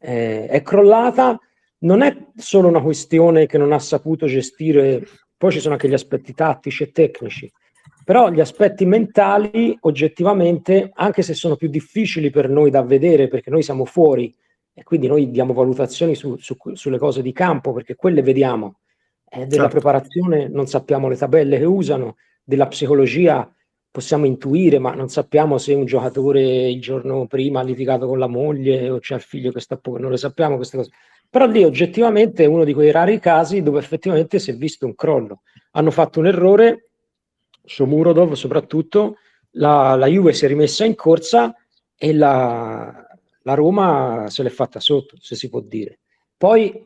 Eh, 0.00 0.48
è 0.48 0.60
crollata, 0.62 1.38
non 1.84 2.02
è 2.02 2.16
solo 2.36 2.68
una 2.68 2.82
questione 2.82 3.46
che 3.46 3.58
non 3.58 3.72
ha 3.72 3.78
saputo 3.78 4.26
gestire, 4.26 5.06
poi 5.36 5.52
ci 5.52 5.60
sono 5.60 5.74
anche 5.74 5.88
gli 5.88 5.94
aspetti 5.94 6.34
tattici 6.34 6.82
e 6.82 6.92
tecnici, 6.92 7.50
però 8.04 8.30
gli 8.30 8.40
aspetti 8.40 8.84
mentali, 8.84 9.76
oggettivamente, 9.80 10.90
anche 10.92 11.22
se 11.22 11.34
sono 11.34 11.56
più 11.56 11.68
difficili 11.68 12.30
per 12.30 12.48
noi 12.48 12.70
da 12.70 12.82
vedere, 12.82 13.28
perché 13.28 13.50
noi 13.50 13.62
siamo 13.62 13.84
fuori 13.84 14.34
e 14.72 14.82
quindi 14.82 15.06
noi 15.06 15.30
diamo 15.30 15.52
valutazioni 15.52 16.14
su, 16.14 16.36
su, 16.38 16.56
sulle 16.72 16.98
cose 16.98 17.22
di 17.22 17.32
campo, 17.32 17.72
perché 17.72 17.94
quelle 17.94 18.22
vediamo. 18.22 18.80
Eh, 19.28 19.46
della 19.46 19.62
certo. 19.62 19.80
preparazione 19.80 20.48
non 20.48 20.66
sappiamo 20.66 21.08
le 21.08 21.16
tabelle 21.16 21.58
che 21.58 21.64
usano, 21.64 22.16
della 22.42 22.66
psicologia 22.66 23.50
possiamo 23.90 24.26
intuire, 24.26 24.78
ma 24.78 24.92
non 24.92 25.08
sappiamo 25.08 25.56
se 25.56 25.72
un 25.72 25.84
giocatore 25.84 26.68
il 26.68 26.80
giorno 26.80 27.26
prima 27.26 27.60
ha 27.60 27.62
litigato 27.62 28.06
con 28.06 28.18
la 28.18 28.26
moglie 28.26 28.90
o 28.90 28.98
c'è 28.98 29.14
il 29.14 29.20
figlio 29.20 29.52
che 29.52 29.60
sta 29.60 29.76
poco, 29.76 29.98
non 29.98 30.10
le 30.10 30.16
sappiamo 30.16 30.56
queste 30.56 30.76
cose. 30.76 30.90
Però 31.28 31.46
lì 31.46 31.64
oggettivamente 31.64 32.44
è 32.44 32.46
uno 32.46 32.64
di 32.64 32.72
quei 32.72 32.90
rari 32.90 33.18
casi 33.18 33.62
dove 33.62 33.78
effettivamente 33.78 34.38
si 34.38 34.50
è 34.50 34.54
visto 34.54 34.86
un 34.86 34.94
crollo. 34.94 35.42
Hanno 35.72 35.90
fatto 35.90 36.20
un 36.20 36.26
errore 36.26 36.90
Shomurodov 37.64 38.32
soprattutto, 38.34 39.16
la, 39.52 39.94
la, 39.94 40.06
Juve 40.06 40.32
si 40.32 40.44
è 40.44 40.48
rimessa 40.48 40.84
in 40.84 40.94
corsa 40.94 41.54
e 41.96 42.12
la, 42.12 43.06
la, 43.42 43.54
Roma 43.54 44.26
se 44.28 44.42
l'è 44.42 44.50
fatta 44.50 44.80
sotto, 44.80 45.16
se 45.18 45.34
si 45.34 45.48
può 45.48 45.60
dire. 45.60 46.00
Poi, 46.36 46.84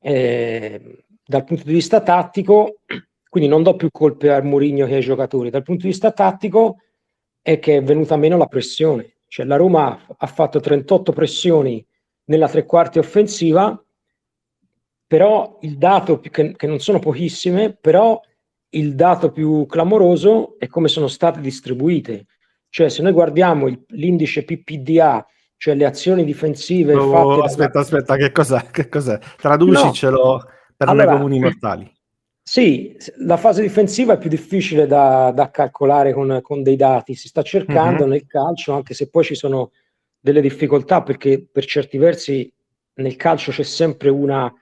eh, 0.00 1.04
dal 1.24 1.44
punto 1.44 1.64
di 1.64 1.72
vista 1.72 2.00
tattico, 2.00 2.80
quindi 3.28 3.48
non 3.48 3.62
do 3.62 3.76
più 3.76 3.90
colpe 3.90 4.30
al 4.30 4.44
Mourinho 4.44 4.86
che 4.86 4.96
ai 4.96 5.00
giocatori, 5.00 5.50
dal 5.50 5.62
punto 5.62 5.82
di 5.82 5.88
vista 5.88 6.12
tattico 6.12 6.78
è 7.42 7.58
che 7.58 7.78
è 7.78 7.82
venuta 7.82 8.16
meno 8.16 8.36
la 8.36 8.46
pressione. 8.46 9.16
Cioè 9.26 9.46
la 9.46 9.56
Roma 9.56 10.06
ha 10.16 10.26
fatto 10.26 10.60
38 10.60 11.12
pressioni 11.12 11.84
nella 12.30 12.48
tre 12.48 12.64
quarti 12.64 12.98
offensiva, 12.98 13.78
però 15.06 15.58
il 15.62 15.76
dato, 15.76 16.20
che, 16.20 16.54
che 16.54 16.66
non 16.66 16.78
sono 16.78 17.00
pochissime, 17.00 17.72
però 17.72 18.20
il 18.70 18.94
dato 18.94 19.32
più 19.32 19.66
clamoroso 19.66 20.56
è 20.58 20.68
come 20.68 20.86
sono 20.86 21.08
state 21.08 21.40
distribuite. 21.40 22.26
Cioè, 22.68 22.88
se 22.88 23.02
noi 23.02 23.12
guardiamo 23.12 23.66
il, 23.66 23.82
l'indice 23.88 24.44
PPDA, 24.44 25.26
cioè 25.56 25.74
le 25.74 25.84
azioni 25.84 26.24
difensive. 26.24 26.94
Oh, 26.94 27.42
aspetta, 27.42 27.70
da... 27.72 27.80
aspetta, 27.80 28.16
che 28.16 28.30
cos'è? 28.30 28.70
Che 28.70 28.88
cos'è? 28.88 29.18
Traducicelo 29.36 30.24
no. 30.24 30.44
per 30.76 30.88
allora, 30.88 31.10
noi 31.10 31.14
comuni 31.16 31.40
mortali. 31.40 31.92
Sì, 32.42 32.96
la 33.18 33.36
fase 33.36 33.62
difensiva 33.62 34.14
è 34.14 34.18
più 34.18 34.30
difficile 34.30 34.86
da, 34.86 35.32
da 35.32 35.50
calcolare 35.50 36.12
con, 36.12 36.38
con, 36.42 36.62
dei 36.62 36.76
dati, 36.76 37.14
si 37.14 37.26
sta 37.26 37.42
cercando 37.42 38.02
mm-hmm. 38.02 38.10
nel 38.10 38.26
calcio, 38.26 38.72
anche 38.72 38.94
se 38.94 39.08
poi 39.10 39.24
ci 39.24 39.34
sono 39.34 39.72
delle 40.20 40.40
difficoltà 40.40 41.02
perché 41.02 41.48
per 41.50 41.64
certi 41.64 41.96
versi 41.98 42.52
nel 42.94 43.16
calcio 43.16 43.50
c'è 43.50 43.62
sempre 43.62 44.10
una 44.10 44.52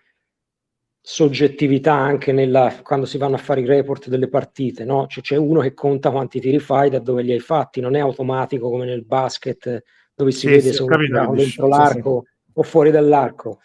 soggettività 1.01 1.95
anche 1.95 2.33
nella, 2.33 2.81
quando 2.83 3.07
si 3.07 3.19
vanno 3.19 3.37
a 3.37 3.39
fare 3.39 3.63
i 3.63 3.67
report 3.67 4.09
delle 4.09 4.29
partite, 4.29 4.85
no? 4.85 5.07
Cioè, 5.07 5.23
c'è 5.23 5.37
uno 5.37 5.61
che 5.61 5.73
conta 5.73 6.11
quanti 6.11 6.39
tiri 6.39 6.59
fai 6.59 6.91
da 6.91 6.99
dove 6.99 7.23
li 7.23 7.33
hai 7.33 7.41
fatti, 7.41 7.81
non 7.81 7.97
è 7.97 8.01
automatico 8.01 8.69
come 8.69 8.85
nel 8.85 9.05
basket 9.05 9.83
dove 10.15 10.31
si 10.33 10.41
sì, 10.41 10.47
vede 10.49 10.61
sì, 10.61 10.73
se 10.73 10.85
tira 10.85 11.27
dentro 11.27 11.69
l'arco 11.69 12.25
sì, 12.27 12.51
o 12.55 12.63
fuori 12.63 12.91
dall'arco. 12.91 13.61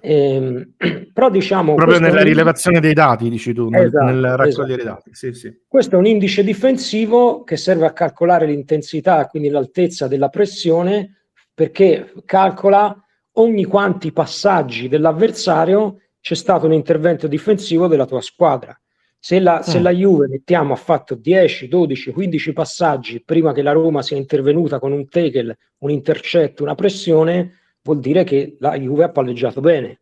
Ehm, 0.00 0.72
però 1.12 1.30
diciamo 1.30 1.74
proprio 1.74 2.00
nella 2.00 2.22
rilevazione 2.22 2.80
dei 2.80 2.94
dati, 2.94 3.28
dici 3.28 3.52
tu, 3.52 3.68
esatto, 3.70 4.04
nel 4.06 4.36
raccogliere 4.36 4.80
esatto. 4.80 5.02
dati. 5.04 5.14
Sì, 5.14 5.32
sì. 5.32 5.60
Questo 5.68 5.94
è 5.94 5.98
un 5.98 6.06
indice 6.06 6.42
difensivo 6.42 7.44
che 7.44 7.56
serve 7.56 7.86
a 7.86 7.92
calcolare 7.92 8.46
l'intensità, 8.46 9.26
quindi 9.26 9.48
l'altezza 9.48 10.08
della 10.08 10.28
pressione, 10.28 11.19
perché 11.54 12.12
calcola 12.24 12.94
ogni 13.32 13.64
quanti 13.64 14.12
passaggi 14.12 14.88
dell'avversario 14.88 15.98
c'è 16.20 16.34
stato 16.34 16.66
un 16.66 16.72
intervento 16.72 17.26
difensivo 17.26 17.86
della 17.86 18.06
tua 18.06 18.20
squadra. 18.20 18.78
Se 19.18 19.38
la, 19.38 19.62
se 19.62 19.80
mm. 19.80 19.82
la, 19.82 19.90
Juve, 19.90 20.28
mettiamo, 20.28 20.72
ha 20.72 20.76
fatto 20.76 21.14
10, 21.14 21.68
12, 21.68 22.12
15 22.12 22.52
passaggi 22.52 23.22
prima 23.22 23.52
che 23.52 23.62
la 23.62 23.72
Roma 23.72 24.02
sia 24.02 24.16
intervenuta 24.16 24.78
con 24.78 24.92
un 24.92 25.08
tackle, 25.08 25.58
un 25.78 25.90
intercetto, 25.90 26.62
una 26.62 26.74
pressione, 26.74 27.58
vuol 27.82 28.00
dire 28.00 28.24
che 28.24 28.56
la 28.60 28.78
Juve 28.78 29.04
ha 29.04 29.10
palleggiato 29.10 29.60
bene. 29.60 30.00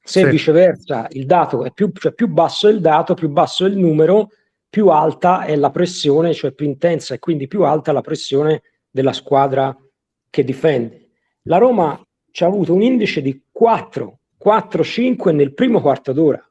Se 0.00 0.20
sì. 0.20 0.28
viceversa 0.28 1.08
il 1.10 1.26
dato 1.26 1.64
è 1.64 1.72
più, 1.72 1.90
cioè 1.92 2.12
più 2.12 2.28
basso 2.28 2.68
è 2.68 2.72
il 2.72 2.80
dato, 2.80 3.14
più 3.14 3.30
basso 3.30 3.64
è 3.64 3.68
il 3.68 3.78
numero, 3.78 4.28
più 4.68 4.88
alta 4.88 5.44
è 5.44 5.56
la 5.56 5.70
pressione, 5.70 6.34
cioè 6.34 6.52
più 6.52 6.66
intensa 6.66 7.14
e 7.14 7.18
quindi 7.18 7.48
più 7.48 7.62
alta 7.62 7.90
la 7.90 8.00
pressione 8.00 8.62
della 8.90 9.12
squadra 9.12 9.76
che 10.34 10.42
difende. 10.42 11.10
La 11.42 11.58
Roma 11.58 12.04
ci 12.32 12.42
ha 12.42 12.48
avuto 12.48 12.74
un 12.74 12.82
indice 12.82 13.22
di 13.22 13.44
4 13.52 14.18
4-5 14.44 15.34
nel 15.34 15.54
primo 15.54 15.80
quarto 15.80 16.12
d'ora. 16.12 16.44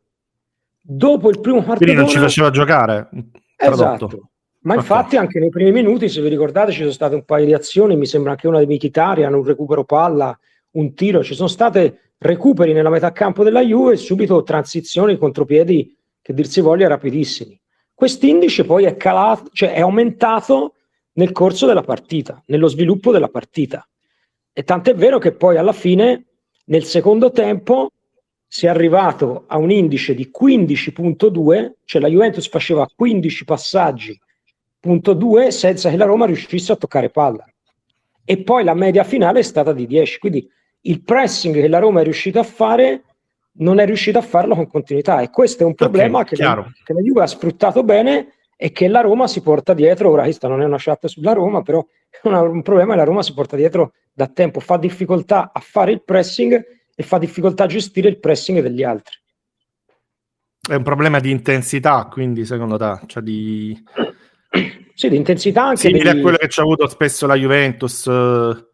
Dopo 0.81 1.29
il 1.29 1.39
primo 1.39 1.61
quarto 1.61 1.83
Quindi 1.83 1.95
d'ora... 1.95 2.05
non 2.05 2.09
ci 2.09 2.19
faceva 2.19 2.49
giocare. 2.49 3.09
Tradotto. 3.55 4.05
Esatto. 4.05 4.29
Ma 4.61 4.73
okay. 4.73 4.77
infatti 4.77 5.17
anche 5.17 5.39
nei 5.39 5.49
primi 5.49 5.71
minuti, 5.71 6.07
se 6.07 6.21
vi 6.21 6.29
ricordate, 6.29 6.71
ci 6.71 6.79
sono 6.79 6.91
state 6.91 7.15
un 7.15 7.25
paio 7.25 7.45
di 7.45 7.53
azioni, 7.53 7.97
mi 7.97 8.05
sembra 8.05 8.31
anche 8.31 8.47
una 8.47 8.59
di 8.59 8.65
Michitarian, 8.65 9.33
un 9.33 9.43
recupero 9.43 9.83
palla, 9.83 10.37
un 10.71 10.93
tiro, 10.93 11.21
ci 11.21 11.35
sono 11.35 11.49
state 11.49 12.13
recuperi 12.17 12.71
nella 12.71 12.89
metà 12.89 13.11
campo 13.11 13.43
della 13.43 13.61
Juve 13.61 13.93
e 13.93 13.97
subito 13.97 14.41
transizioni, 14.43 15.17
contropiedi, 15.17 15.95
che 16.21 16.33
dir 16.33 16.47
si 16.47 16.61
voglia, 16.61 16.87
rapidissimi. 16.87 17.59
Quest'indice 17.93 18.63
poi 18.63 18.85
è 18.85 18.95
calato, 18.95 19.49
cioè 19.51 19.73
è 19.73 19.81
aumentato 19.81 20.75
nel 21.13 21.31
corso 21.31 21.65
della 21.65 21.81
partita, 21.81 22.41
nello 22.47 22.67
sviluppo 22.67 23.11
della 23.11 23.29
partita. 23.29 23.87
E 24.51 24.63
tant'è 24.63 24.95
vero 24.95 25.19
che 25.19 25.33
poi 25.33 25.57
alla 25.57 25.73
fine 25.73 26.25
nel 26.65 26.83
secondo 26.83 27.31
tempo 27.31 27.91
si 28.47 28.67
è 28.67 28.69
arrivato 28.69 29.45
a 29.47 29.57
un 29.57 29.71
indice 29.71 30.13
di 30.13 30.31
15.2, 30.31 31.71
cioè 31.85 32.01
la 32.01 32.07
Juventus 32.07 32.47
faceva 32.47 32.87
15 32.93 33.45
passaggi, 33.45 34.19
punto 34.79 35.13
2, 35.13 35.49
senza 35.51 35.89
che 35.89 35.97
la 35.97 36.05
Roma 36.05 36.25
riuscisse 36.25 36.71
a 36.71 36.75
toccare 36.75 37.09
palla. 37.09 37.45
E 38.23 38.43
poi 38.43 38.63
la 38.63 38.75
media 38.75 39.03
finale 39.03 39.39
è 39.39 39.43
stata 39.43 39.73
di 39.73 39.87
10, 39.87 40.19
quindi 40.19 40.47
il 40.81 41.01
pressing 41.01 41.55
che 41.55 41.67
la 41.67 41.79
Roma 41.79 42.01
è 42.01 42.03
riuscita 42.03 42.41
a 42.41 42.43
fare 42.43 43.03
non 43.55 43.79
è 43.79 43.85
riuscita 43.85 44.19
a 44.19 44.23
farlo 44.23 44.55
con 44.55 44.67
continuità 44.67 45.21
e 45.21 45.29
questo 45.29 45.63
è 45.63 45.65
un 45.65 45.75
problema 45.75 46.19
okay, 46.19 46.35
che, 46.35 46.43
la, 46.43 46.71
che 46.83 46.93
la 46.93 47.01
Juve 47.01 47.21
ha 47.21 47.27
sfruttato 47.27 47.83
bene 47.83 48.33
e 48.63 48.71
che 48.71 48.87
la 48.87 49.01
Roma 49.01 49.27
si 49.27 49.41
porta 49.41 49.73
dietro, 49.73 50.09
ora 50.09 50.23
questa 50.23 50.47
non 50.47 50.61
è 50.61 50.63
una 50.63 50.77
chat 50.79 51.07
sulla 51.07 51.33
Roma, 51.33 51.61
però 51.63 51.85
è 52.23 52.29
un 52.29 52.61
problema 52.61 52.93
che 52.93 52.99
la 52.99 53.03
Roma 53.03 53.21
si 53.21 53.33
porta 53.33 53.57
dietro 53.57 53.91
da 54.13 54.27
tempo, 54.27 54.61
fa 54.61 54.77
difficoltà 54.77 55.51
a 55.53 55.59
fare 55.59 55.91
il 55.91 56.01
pressing 56.01 56.65
e 56.95 57.03
fa 57.03 57.17
difficoltà 57.17 57.65
a 57.65 57.67
gestire 57.67 58.07
il 58.07 58.21
pressing 58.21 58.61
degli 58.61 58.81
altri. 58.81 59.17
È 60.65 60.75
un 60.75 60.83
problema 60.83 61.19
di 61.19 61.29
intensità, 61.29 62.07
quindi 62.09 62.45
secondo 62.45 62.77
te? 62.77 63.01
Cioè 63.05 63.21
di... 63.21 63.77
Sì, 64.95 65.09
di 65.09 65.15
intensità 65.15 65.63
anche. 65.65 65.87
Simile 65.87 66.11
degli... 66.11 66.19
a 66.19 66.21
quello 66.21 66.37
che 66.37 66.47
ci 66.47 66.59
ha 66.59 66.63
avuto 66.63 66.87
spesso 66.87 67.25
la 67.25 67.33
Juventus 67.33 68.05
eh, 68.05 68.67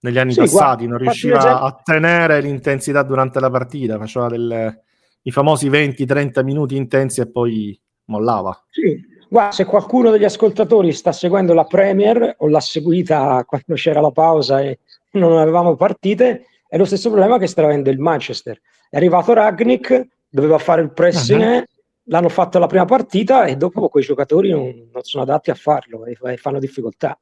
negli 0.00 0.18
anni 0.18 0.32
sì, 0.32 0.40
passati, 0.40 0.84
guarda, 0.84 0.86
non 0.86 0.98
riusciva 0.98 1.38
esempio... 1.38 1.64
a 1.64 1.80
tenere 1.82 2.40
l'intensità 2.40 3.02
durante 3.04 3.38
la 3.38 3.50
partita, 3.50 3.96
faceva 3.96 4.26
delle, 4.26 4.82
i 5.22 5.30
famosi 5.30 5.70
20-30 5.70 6.42
minuti 6.42 6.76
intensi 6.76 7.20
e 7.20 7.30
poi 7.30 7.80
mollava. 8.06 8.60
Sì, 8.68 9.12
Guarda, 9.34 9.50
se 9.50 9.64
qualcuno 9.64 10.12
degli 10.12 10.22
ascoltatori 10.22 10.92
sta 10.92 11.10
seguendo 11.10 11.54
la 11.54 11.64
Premier 11.64 12.36
o 12.38 12.46
l'ha 12.46 12.60
seguita 12.60 13.42
quando 13.44 13.74
c'era 13.74 14.00
la 14.00 14.12
pausa 14.12 14.60
e 14.60 14.78
non 15.14 15.36
avevamo 15.38 15.74
partite, 15.74 16.46
è 16.68 16.76
lo 16.76 16.84
stesso 16.84 17.10
problema 17.10 17.36
che 17.38 17.48
sta 17.48 17.64
avendo 17.64 17.90
il 17.90 17.98
Manchester. 17.98 18.60
È 18.88 18.96
arrivato 18.96 19.32
Ragnick, 19.32 20.06
doveva 20.28 20.58
fare 20.58 20.82
il 20.82 20.92
pressing, 20.92 21.42
uh-huh. 21.42 21.64
l'hanno 22.04 22.28
fatto 22.28 22.60
la 22.60 22.68
prima 22.68 22.84
partita 22.84 23.46
e 23.46 23.56
dopo 23.56 23.88
quei 23.88 24.04
giocatori 24.04 24.50
non, 24.50 24.88
non 24.92 25.02
sono 25.02 25.24
adatti 25.24 25.50
a 25.50 25.56
farlo 25.56 26.04
e, 26.04 26.16
e 26.26 26.36
fanno 26.36 26.60
difficoltà. 26.60 27.18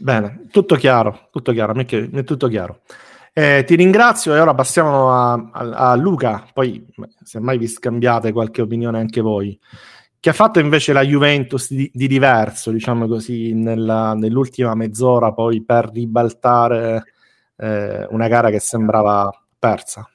Bene, 0.00 0.48
tutto 0.50 0.74
chiaro, 0.74 1.28
tutto 1.30 1.52
chiaro, 1.52 1.74
mi 1.74 1.84
è 1.86 2.24
tutto 2.24 2.48
chiaro. 2.48 2.80
Eh, 3.38 3.64
ti 3.64 3.74
ringrazio 3.74 4.34
e 4.34 4.40
ora 4.40 4.54
passiamo 4.54 5.12
a, 5.12 5.32
a, 5.34 5.90
a, 5.90 5.94
Luca, 5.94 6.48
poi 6.54 6.86
se 7.22 7.38
mai 7.38 7.58
vi 7.58 7.66
scambiate 7.68 8.32
qualche 8.32 8.62
opinione 8.62 8.98
anche 8.98 9.20
voi, 9.20 9.60
che 10.18 10.30
ha 10.30 10.32
fatto 10.32 10.58
invece 10.58 10.94
la 10.94 11.02
Juventus 11.02 11.70
di, 11.70 11.90
di 11.92 12.08
diverso, 12.08 12.70
diciamo 12.70 13.06
così, 13.06 13.52
nella, 13.52 14.14
nell'ultima 14.14 14.74
mezz'ora 14.74 15.34
poi 15.34 15.62
per 15.62 15.90
ribaltare 15.92 17.12
eh, 17.56 18.06
una 18.08 18.26
gara 18.26 18.48
che 18.48 18.58
sembrava 18.58 19.30
persa. 19.58 20.08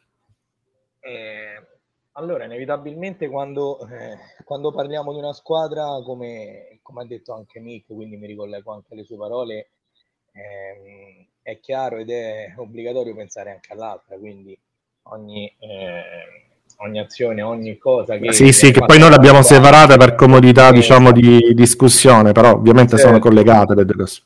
Eh, 1.00 1.64
allora, 2.14 2.46
inevitabilmente 2.46 3.30
quando, 3.30 3.88
eh, 3.88 4.18
quando, 4.44 4.72
parliamo 4.72 5.14
di 5.14 5.20
una 5.20 5.34
squadra, 5.34 6.02
come, 6.04 6.80
come, 6.82 7.04
ha 7.04 7.06
detto 7.06 7.36
anche 7.36 7.60
Nick, 7.60 7.86
quindi 7.94 8.18
mi 8.18 8.26
ricollego 8.26 8.74
anche 8.74 8.94
alle 8.94 9.04
sue 9.04 9.18
parole, 9.18 9.70
ehm, 10.32 11.28
è 11.42 11.60
chiaro 11.60 11.98
ed 11.98 12.10
è 12.10 12.54
obbligatorio 12.58 13.16
pensare 13.16 13.52
anche 13.52 13.74
all'altra, 13.74 14.16
quindi 14.18 14.58
ogni, 15.04 15.52
eh, 15.60 16.54
ogni 16.78 17.00
azione, 17.00 17.42
ogni 17.42 17.78
cosa 17.78 18.18
che... 18.18 18.32
Sì, 18.34 18.52
sì, 18.52 18.72
che 18.72 18.84
poi 18.86 19.00
noi 19.00 19.10
l'abbiamo 19.10 19.42
separata 19.42 19.98
per 19.98 20.16
comodità, 20.16 20.70
eh, 20.70 20.74
diciamo, 20.74 21.12
di 21.12 21.54
discussione, 21.54 22.32
però 22.32 22.52
ovviamente 22.52 22.92
certo. 22.92 23.08
sono 23.08 23.20
collegate 23.20 23.76
le 23.76 23.86
due 23.86 23.96
cose. 23.96 24.22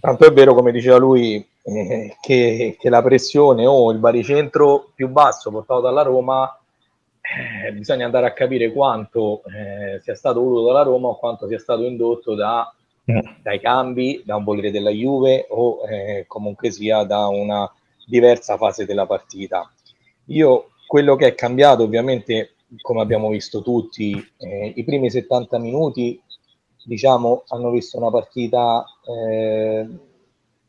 Tanto 0.00 0.26
è 0.26 0.32
vero, 0.32 0.54
come 0.54 0.70
diceva 0.72 0.96
lui, 0.96 1.44
eh, 1.62 2.16
che, 2.20 2.76
che, 2.78 2.88
la 2.88 3.02
pressione 3.02 3.66
o 3.66 3.90
il 3.90 3.98
baricentro 3.98 4.92
più 4.94 5.08
basso 5.08 5.50
portato 5.50 5.80
dalla 5.80 6.02
Roma, 6.02 6.58
eh, 7.20 7.72
bisogna 7.72 8.04
andare 8.04 8.26
a 8.26 8.32
capire 8.32 8.72
quanto 8.72 9.42
eh, 9.44 10.00
sia 10.00 10.14
stato 10.14 10.40
voluto 10.40 10.66
dalla 10.66 10.82
Roma 10.82 11.08
o 11.08 11.18
quanto 11.18 11.46
sia 11.48 11.58
stato 11.58 11.82
indotto 11.82 12.34
da. 12.34 12.72
Dai 13.42 13.60
cambi, 13.60 14.22
da 14.24 14.36
un 14.36 14.44
volere 14.44 14.70
della 14.70 14.90
Juve 14.90 15.46
o 15.48 15.86
eh, 15.88 16.24
comunque 16.26 16.70
sia 16.70 17.04
da 17.04 17.26
una 17.28 17.70
diversa 18.06 18.56
fase 18.56 18.84
della 18.84 19.06
partita. 19.06 19.70
Io 20.26 20.70
quello 20.86 21.16
che 21.16 21.28
è 21.28 21.34
cambiato 21.34 21.82
ovviamente, 21.82 22.54
come 22.80 23.00
abbiamo 23.00 23.30
visto 23.30 23.62
tutti, 23.62 24.12
eh, 24.38 24.72
i 24.76 24.84
primi 24.84 25.10
70 25.10 25.58
minuti 25.58 26.20
diciamo 26.84 27.44
hanno 27.48 27.70
visto 27.70 27.98
una 27.98 28.10
partita 28.10 28.84
eh, 29.04 29.86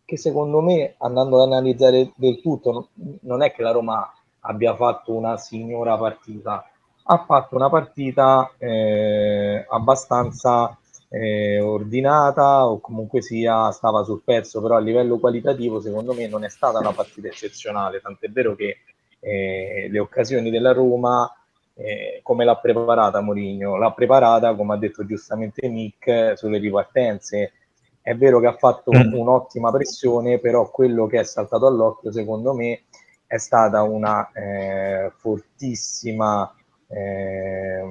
che 0.03 0.17
secondo 0.17 0.60
me 0.60 0.96
andando 0.98 1.41
ad 1.41 1.48
analizzare 1.48 2.12
del 2.15 2.41
tutto 2.41 2.89
non 3.22 3.41
è 3.41 3.53
che 3.53 3.62
la 3.62 3.72
Roma 3.72 4.12
abbia 4.41 4.75
fatto 4.75 5.13
una 5.13 5.38
signora 5.38 5.98
partita, 5.98 6.65
ha 7.03 7.24
fatto 7.25 7.55
una 7.55 7.69
partita 7.69 8.51
eh, 8.58 9.65
abbastanza 9.69 10.78
eh, 11.09 11.59
ordinata 11.59 12.67
o 12.67 12.79
comunque 12.79 13.21
sia 13.21 13.71
stava 13.71 14.03
sul 14.03 14.21
pezzo, 14.23 14.61
però 14.61 14.75
a 14.75 14.79
livello 14.79 15.17
qualitativo 15.17 15.79
secondo 15.81 16.13
me 16.13 16.27
non 16.27 16.43
è 16.43 16.49
stata 16.49 16.79
una 16.79 16.93
partita 16.93 17.27
eccezionale, 17.27 17.99
tant'è 17.99 18.29
vero 18.29 18.55
che 18.55 18.77
eh, 19.19 19.87
le 19.89 19.99
occasioni 19.99 20.49
della 20.49 20.71
Roma 20.71 21.31
eh, 21.79 22.19
come 22.23 22.43
l'ha 22.43 22.57
preparata 22.57 23.21
Mourinho? 23.21 23.77
L'ha 23.77 23.91
preparata, 23.91 24.53
come 24.53 24.73
ha 24.73 24.77
detto 24.77 25.05
giustamente 25.05 25.67
Nick, 25.69 26.37
sulle 26.37 26.57
ripartenze. 26.57 27.53
È 28.01 28.15
vero 28.15 28.39
che 28.39 28.47
ha 28.47 28.55
fatto 28.57 28.91
mm. 28.91 29.13
un'ottima 29.13 29.71
pressione, 29.71 30.39
però 30.39 30.69
quello 30.69 31.07
che 31.07 31.19
è 31.19 31.23
saltato 31.23 31.67
all'occhio, 31.67 32.11
secondo 32.11 32.53
me, 32.53 32.81
è 33.25 33.37
stata 33.37 33.81
una 33.83 34.29
eh, 34.33 35.11
fortissima 35.15 36.53
eh, 36.87 37.81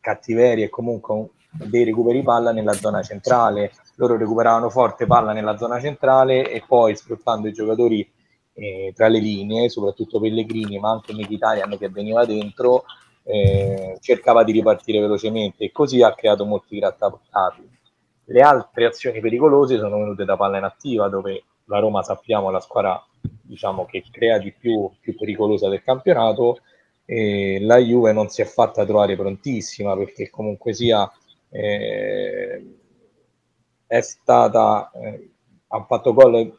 cattiveria 0.00 0.66
e 0.66 0.68
comunque 0.68 1.30
dei 1.54 1.84
recuperi 1.84 2.22
palla 2.22 2.52
nella 2.52 2.72
zona 2.72 3.02
centrale. 3.02 3.72
Loro 3.96 4.16
recuperavano 4.16 4.70
forte 4.70 5.06
palla 5.06 5.32
nella 5.32 5.56
zona 5.56 5.80
centrale 5.80 6.50
e 6.50 6.62
poi 6.66 6.96
sfruttando 6.96 7.48
i 7.48 7.52
giocatori 7.52 8.08
eh, 8.54 8.92
tra 8.94 9.08
le 9.08 9.18
linee, 9.18 9.68
soprattutto 9.68 10.20
Pellegrini, 10.20 10.78
ma 10.78 10.90
anche 10.90 11.12
Mkhitaryan 11.12 11.76
che 11.78 11.88
veniva 11.88 12.24
dentro, 12.24 12.84
eh, 13.24 13.96
cercava 14.00 14.44
di 14.44 14.52
ripartire 14.52 15.00
velocemente 15.00 15.64
e 15.64 15.72
così 15.72 16.02
ha 16.02 16.14
creato 16.14 16.44
molti 16.44 16.78
grattapattati. 16.78 17.68
Le 18.26 18.40
altre 18.40 18.86
azioni 18.86 19.20
pericolose 19.20 19.78
sono 19.78 19.98
venute 19.98 20.24
da 20.24 20.36
palla 20.36 20.58
inattiva, 20.58 21.08
dove 21.08 21.44
la 21.66 21.78
Roma 21.78 22.02
sappiamo 22.02 22.48
è 22.48 22.52
la 22.52 22.60
squadra 22.60 23.02
diciamo, 23.42 23.84
che 23.86 24.02
crea 24.10 24.38
di 24.38 24.52
più, 24.52 24.90
più 25.00 25.14
pericolosa 25.14 25.68
del 25.68 25.82
campionato. 25.82 26.58
E 27.06 27.58
la 27.60 27.76
Juve 27.76 28.12
non 28.12 28.28
si 28.28 28.40
è 28.40 28.46
fatta 28.46 28.86
trovare 28.86 29.14
prontissima 29.14 29.94
perché 29.94 30.30
comunque 30.30 30.72
sia 30.72 31.10
eh, 31.56 32.64
è 33.86 34.00
stata 34.00 34.90
eh, 34.92 35.30
ha 35.68 35.84
fatto 35.84 36.12
gol 36.12 36.52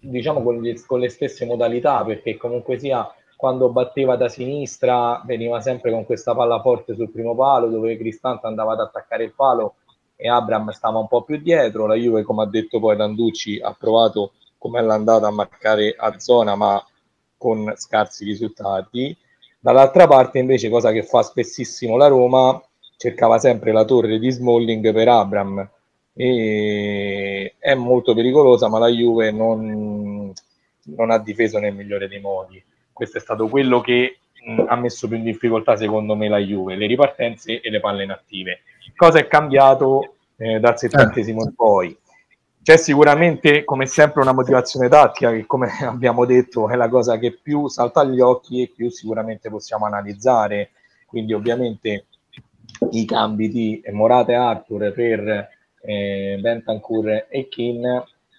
diciamo 0.00 0.42
con, 0.42 0.60
gli, 0.62 0.72
con 0.86 1.00
le 1.00 1.08
stesse 1.08 1.44
modalità 1.44 2.04
perché 2.04 2.36
comunque 2.36 2.78
sia 2.78 3.12
quando 3.36 3.70
batteva 3.70 4.16
da 4.16 4.28
sinistra 4.28 5.20
veniva 5.26 5.60
sempre 5.60 5.90
con 5.90 6.04
questa 6.04 6.34
palla 6.34 6.60
forte 6.60 6.94
sul 6.94 7.10
primo 7.10 7.34
palo 7.34 7.68
dove 7.68 7.96
Cristante 7.96 8.46
andava 8.46 8.74
ad 8.74 8.80
attaccare 8.80 9.24
il 9.24 9.34
palo 9.34 9.76
e 10.16 10.28
Abram 10.28 10.70
stava 10.70 10.98
un 10.98 11.08
po' 11.08 11.22
più 11.22 11.38
dietro. 11.38 11.86
La 11.86 11.96
Juve, 11.96 12.22
come 12.22 12.42
ha 12.42 12.46
detto 12.46 12.78
poi 12.78 12.96
Landucci, 12.96 13.60
ha 13.60 13.74
provato 13.78 14.34
come 14.58 14.80
l'andata 14.80 15.26
a 15.26 15.32
marcare 15.32 15.94
a 15.98 16.18
zona, 16.18 16.54
ma 16.54 16.82
con 17.36 17.72
scarsi 17.76 18.24
risultati. 18.24 19.16
Dall'altra 19.58 20.06
parte, 20.06 20.38
invece, 20.38 20.70
cosa 20.70 20.92
che 20.92 21.02
fa 21.02 21.22
spessissimo 21.22 21.96
la 21.96 22.06
Roma, 22.06 22.62
cercava 23.04 23.38
sempre 23.38 23.70
la 23.70 23.84
torre 23.84 24.18
di 24.18 24.30
Smalling 24.30 24.90
per 24.90 25.08
Abram 25.08 25.68
e 26.14 27.54
è 27.58 27.74
molto 27.74 28.14
pericolosa, 28.14 28.68
ma 28.70 28.78
la 28.78 28.88
Juve 28.88 29.30
non, 29.30 30.32
non 30.84 31.10
ha 31.10 31.18
difeso 31.18 31.58
nel 31.58 31.74
migliore 31.74 32.08
dei 32.08 32.20
modi. 32.20 32.62
Questo 32.90 33.18
è 33.18 33.20
stato 33.20 33.48
quello 33.48 33.82
che 33.82 34.16
mh, 34.46 34.64
ha 34.68 34.76
messo 34.76 35.06
più 35.06 35.18
in 35.18 35.22
difficoltà, 35.24 35.76
secondo 35.76 36.14
me, 36.14 36.28
la 36.28 36.38
Juve, 36.38 36.76
le 36.76 36.86
ripartenze 36.86 37.60
e 37.60 37.68
le 37.68 37.80
palle 37.80 38.04
inattive. 38.04 38.60
Cosa 38.96 39.18
è 39.18 39.26
cambiato 39.26 40.14
eh, 40.36 40.58
dal 40.58 40.78
settantesimo 40.78 41.42
in 41.42 41.54
poi? 41.54 41.94
C'è 42.62 42.78
sicuramente, 42.78 43.64
come 43.64 43.84
sempre, 43.84 44.22
una 44.22 44.32
motivazione 44.32 44.88
tattica 44.88 45.30
che, 45.30 45.44
come 45.44 45.68
abbiamo 45.84 46.24
detto, 46.24 46.70
è 46.70 46.76
la 46.76 46.88
cosa 46.88 47.18
che 47.18 47.32
più 47.32 47.68
salta 47.68 48.00
agli 48.00 48.20
occhi 48.20 48.62
e 48.62 48.72
più 48.74 48.88
sicuramente 48.88 49.50
possiamo 49.50 49.84
analizzare. 49.84 50.70
Quindi, 51.04 51.34
ovviamente, 51.34 52.06
i 52.90 53.04
cambi 53.04 53.48
di 53.48 53.82
Morata 53.92 54.32
e 54.32 54.36
Arthur 54.36 54.92
per 54.92 55.48
eh, 55.80 56.38
Bentancur 56.40 57.26
e 57.28 57.48
Kin 57.48 57.84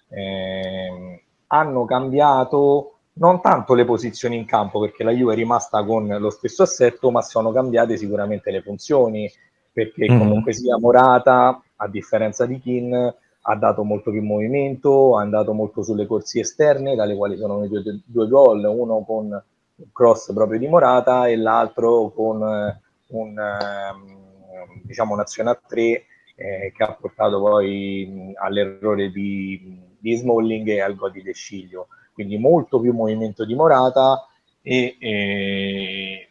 eh, 0.08 1.22
hanno 1.48 1.84
cambiato 1.84 2.92
non 3.14 3.40
tanto 3.40 3.74
le 3.74 3.84
posizioni 3.84 4.36
in 4.36 4.44
campo 4.44 4.80
perché 4.80 5.02
la 5.04 5.12
Juve 5.12 5.32
è 5.32 5.36
rimasta 5.36 5.82
con 5.84 6.06
lo 6.06 6.30
stesso 6.30 6.64
assetto 6.64 7.10
ma 7.10 7.22
sono 7.22 7.52
cambiate 7.52 7.96
sicuramente 7.96 8.50
le 8.50 8.62
funzioni 8.62 9.30
perché 9.72 10.10
mm. 10.10 10.18
comunque 10.18 10.52
sia 10.52 10.78
Morata 10.78 11.62
a 11.76 11.88
differenza 11.88 12.46
di 12.46 12.58
Kin 12.60 13.14
ha 13.48 13.54
dato 13.54 13.84
molto 13.84 14.10
più 14.10 14.22
movimento, 14.22 15.16
ha 15.16 15.20
andato 15.20 15.52
molto 15.52 15.82
sulle 15.82 16.06
corsie 16.06 16.40
esterne, 16.40 16.96
dalle 16.96 17.14
quali 17.14 17.36
sono 17.36 17.60
venuti 17.60 17.82
due, 17.82 18.00
due 18.04 18.28
gol, 18.28 18.64
uno 18.64 19.04
con 19.04 19.26
un 19.26 19.92
cross 19.92 20.32
proprio 20.32 20.58
di 20.58 20.66
Morata 20.66 21.28
e 21.28 21.36
l'altro 21.36 22.10
con 22.10 22.42
eh, 22.42 22.80
un, 23.08 23.38
eh, 23.38 24.80
diciamo 24.84 25.14
un'azione 25.14 25.50
a 25.50 25.60
tre 25.66 26.04
eh, 26.34 26.72
che 26.74 26.82
ha 26.82 26.92
portato 26.92 27.40
poi 27.40 28.32
all'errore 28.36 29.10
di, 29.10 29.80
di 29.98 30.14
Smalling 30.14 30.68
e 30.68 30.80
al 30.80 30.94
gol 30.94 31.12
di 31.12 31.22
De 31.22 31.32
Sciglio. 31.32 31.88
Quindi 32.12 32.38
molto 32.38 32.80
più 32.80 32.92
movimento 32.92 33.44
di 33.44 33.54
Morata 33.54 34.26
e 34.62 34.96
eh, 34.98 36.28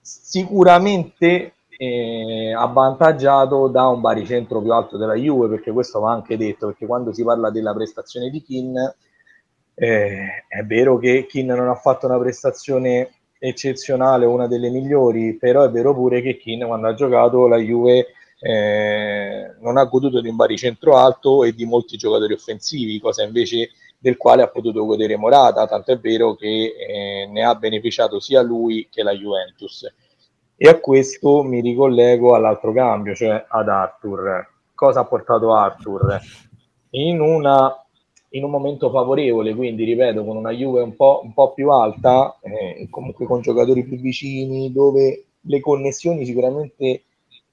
sicuramente 0.00 1.54
eh, 1.68 2.54
avvantaggiato 2.54 3.68
da 3.68 3.88
un 3.88 4.00
baricentro 4.00 4.60
più 4.60 4.72
alto 4.72 4.96
della 4.96 5.14
Juve, 5.14 5.48
perché 5.48 5.72
questo 5.72 6.00
va 6.00 6.12
anche 6.12 6.36
detto, 6.36 6.68
perché 6.68 6.86
quando 6.86 7.12
si 7.12 7.24
parla 7.24 7.50
della 7.50 7.74
prestazione 7.74 8.30
di 8.30 8.42
Kin, 8.42 8.76
eh, 9.74 10.44
è 10.48 10.62
vero 10.64 10.98
che 10.98 11.26
Kin 11.26 11.46
non 11.46 11.68
ha 11.68 11.74
fatto 11.74 12.06
una 12.06 12.18
prestazione 12.18 13.10
eccezionale, 13.44 14.24
una 14.24 14.46
delle 14.46 14.70
migliori, 14.70 15.34
però 15.34 15.64
è 15.64 15.70
vero 15.70 15.92
pure 15.92 16.22
che 16.22 16.36
Kin 16.36 16.64
quando 16.64 16.86
ha 16.86 16.94
giocato 16.94 17.48
la 17.48 17.56
Juve 17.56 18.06
eh, 18.38 19.54
non 19.58 19.76
ha 19.76 19.84
goduto 19.84 20.20
di 20.20 20.28
un 20.28 20.36
baricentro 20.36 20.96
alto 20.96 21.42
e 21.42 21.52
di 21.52 21.64
molti 21.64 21.96
giocatori 21.96 22.34
offensivi, 22.34 23.00
cosa 23.00 23.24
invece 23.24 23.70
del 23.98 24.16
quale 24.16 24.42
ha 24.42 24.48
potuto 24.48 24.84
godere 24.84 25.16
Morata, 25.16 25.66
tanto 25.66 25.90
è 25.90 25.98
vero 25.98 26.36
che 26.36 26.74
eh, 26.76 27.26
ne 27.28 27.44
ha 27.44 27.56
beneficiato 27.56 28.20
sia 28.20 28.42
lui 28.42 28.88
che 28.88 29.02
la 29.02 29.12
Juventus. 29.12 29.92
E 30.56 30.68
a 30.68 30.78
questo 30.78 31.42
mi 31.42 31.60
ricollego 31.60 32.36
all'altro 32.36 32.72
cambio, 32.72 33.14
cioè 33.16 33.44
ad 33.48 33.68
Arthur. 33.68 34.46
Cosa 34.72 35.00
ha 35.00 35.04
portato 35.04 35.52
Arthur? 35.52 36.20
In, 36.90 37.20
una, 37.20 37.81
in 38.32 38.44
un 38.44 38.50
momento 38.50 38.90
favorevole, 38.90 39.54
quindi 39.54 39.84
ripeto, 39.84 40.24
con 40.24 40.36
una 40.36 40.52
Juve 40.52 40.82
un 40.82 40.96
po', 40.96 41.20
un 41.22 41.32
po 41.32 41.52
più 41.52 41.70
alta, 41.70 42.38
eh, 42.42 42.86
comunque 42.90 43.26
con 43.26 43.40
giocatori 43.40 43.84
più 43.84 43.98
vicini, 43.98 44.72
dove 44.72 45.24
le 45.40 45.60
connessioni 45.60 46.24
sicuramente 46.24 47.02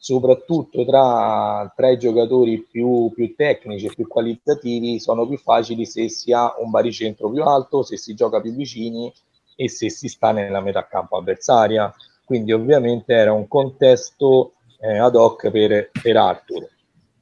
soprattutto 0.02 0.86
tra, 0.86 1.72
tra 1.76 1.90
i 1.90 1.98
giocatori 1.98 2.66
più, 2.72 3.12
più, 3.14 3.36
tecnici 3.36 3.88
e 3.88 3.94
più 3.94 4.08
qualitativi 4.08 4.98
sono 4.98 5.28
più 5.28 5.38
facili 5.38 5.86
se 5.86 6.08
si 6.08 6.32
ha 6.32 6.56
un 6.58 6.70
baricentro 6.70 7.30
più 7.30 7.44
alto, 7.44 7.84
se 7.84 7.98
si 7.98 8.16
gioca 8.16 8.40
più 8.40 8.54
vicini 8.54 9.12
e 9.58 9.68
se 9.68 9.90
si 9.90 10.08
sta 10.08 10.32
nella 10.32 10.62
metà 10.62 10.88
campo 10.88 11.18
avversaria. 11.18 11.94
Quindi 12.24 12.54
ovviamente 12.54 13.14
era 13.14 13.34
un 13.34 13.50
contesto 13.50 14.54
eh, 14.80 14.98
ad 14.98 15.16
hoc 15.16 15.50
per, 15.50 15.90
per 16.02 16.16
Arthur. 16.16 16.70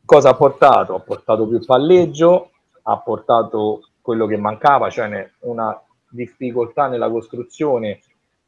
Cosa 0.05 0.29
ha 0.29 0.35
portato? 0.35 0.93
Ha 0.93 0.99
portato 0.99 1.47
più 1.47 1.65
palleggio, 1.65 2.51
ha 2.89 2.97
portato 2.99 3.89
quello 4.01 4.25
che 4.25 4.37
mancava, 4.37 4.89
cioè 4.89 5.29
una 5.39 5.79
difficoltà 6.09 6.87
nella 6.87 7.09
costruzione, 7.09 7.99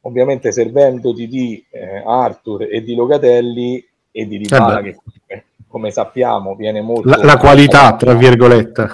ovviamente 0.02 0.50
servendoti 0.50 1.28
di 1.28 1.64
eh, 1.70 2.02
Arthur 2.04 2.62
e 2.62 2.82
di 2.82 2.94
Locatelli 2.94 3.86
e 4.10 4.26
di 4.26 4.38
Dybala 4.38 4.80
eh 4.80 4.96
che 5.26 5.44
come 5.68 5.90
sappiamo 5.90 6.56
viene 6.56 6.80
molto... 6.80 7.08
La, 7.08 7.22
la 7.22 7.36
qualità, 7.36 7.94
tra 7.94 8.14
virgolette. 8.14 8.88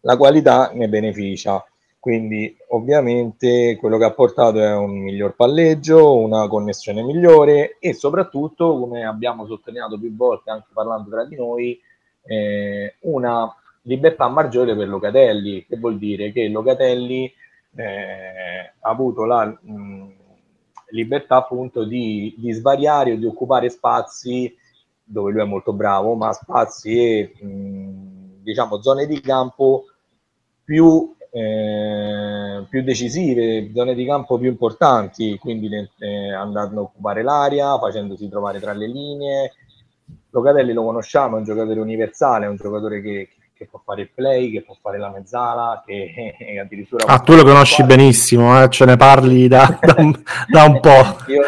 La 0.00 0.16
qualità 0.16 0.72
ne 0.74 0.88
beneficia, 0.88 1.64
quindi 2.00 2.54
ovviamente 2.68 3.76
quello 3.76 3.98
che 3.98 4.04
ha 4.04 4.12
portato 4.12 4.60
è 4.60 4.74
un 4.74 4.98
miglior 4.98 5.34
palleggio, 5.34 6.18
una 6.18 6.48
connessione 6.48 7.02
migliore 7.02 7.76
e 7.78 7.94
soprattutto, 7.94 8.78
come 8.78 9.04
abbiamo 9.04 9.46
sottolineato 9.46 9.98
più 9.98 10.14
volte 10.14 10.50
anche 10.50 10.68
parlando 10.72 11.08
tra 11.08 11.24
di 11.24 11.36
noi, 11.36 11.80
eh, 12.24 12.96
una 13.02 13.52
libertà 13.86 14.28
maggiore 14.28 14.76
per 14.76 14.86
Locatelli, 14.88 15.66
che 15.66 15.76
vuol 15.78 15.98
dire 15.98 16.30
che 16.30 16.46
Locatelli 16.48 17.32
eh, 17.74 18.72
ha 18.78 18.88
avuto 18.88 19.24
la... 19.24 19.46
Mh, 19.46 20.14
libertà 20.90 21.34
appunto 21.34 21.82
di, 21.84 22.32
di 22.38 22.52
svariare 22.52 23.12
o 23.12 23.16
di 23.16 23.26
occupare 23.26 23.68
spazi 23.70 24.54
dove 25.02 25.32
lui 25.32 25.40
è 25.40 25.44
molto 25.44 25.72
bravo, 25.72 26.14
ma 26.14 26.32
spazi 26.32 26.96
e 26.96 27.32
mh, 27.44 28.42
diciamo 28.42 28.80
zone 28.80 29.06
di 29.06 29.20
campo 29.20 29.86
più, 30.62 31.12
eh, 31.30 32.64
più 32.68 32.82
decisive, 32.84 33.72
zone 33.74 33.96
di 33.96 34.04
campo 34.04 34.38
più 34.38 34.48
importanti, 34.48 35.36
quindi 35.38 35.68
eh, 35.98 36.32
andando 36.32 36.78
a 36.78 36.82
occupare 36.84 37.22
l'area, 37.24 37.76
facendosi 37.78 38.28
trovare 38.28 38.60
tra 38.60 38.72
le 38.72 38.86
linee. 38.86 39.52
Locatelli 40.30 40.72
lo 40.72 40.84
conosciamo, 40.84 41.34
è 41.34 41.38
un 41.38 41.44
giocatore 41.44 41.80
universale, 41.80 42.46
è 42.46 42.48
un 42.48 42.56
giocatore 42.56 43.00
che, 43.00 43.28
che 43.28 43.45
può 43.64 43.80
fare 43.82 44.02
il 44.02 44.10
play, 44.14 44.50
che 44.50 44.62
può 44.62 44.76
fare 44.78 44.98
la 44.98 45.10
mezzala, 45.10 45.82
che 45.86 46.34
addirittura... 46.60 47.06
Ah, 47.06 47.20
tu 47.20 47.34
lo 47.34 47.42
conosci 47.42 47.82
fare... 47.82 47.96
benissimo, 47.96 48.62
eh? 48.62 48.68
ce 48.68 48.84
ne 48.84 48.96
parli 48.96 49.48
da, 49.48 49.78
da, 49.80 49.94
un, 49.96 50.12
da 50.46 50.64
un, 50.64 50.80
po'. 50.80 51.16
io, 51.28 51.42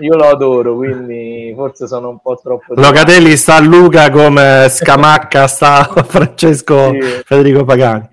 io, 0.00 0.16
lo 0.16 0.28
adoro, 0.28 0.76
quindi 0.76 1.52
forse 1.56 1.86
sono 1.86 2.10
un 2.10 2.20
po' 2.20 2.36
troppo... 2.36 2.74
Locatelli 2.74 3.34
sta 3.36 3.56
a 3.56 3.60
Luca 3.60 4.10
come 4.10 4.66
Scamacca 4.68 5.46
sta 5.48 5.84
Francesco 5.84 6.90
sì. 6.92 7.00
Federico 7.24 7.64
Pagani. 7.64 8.08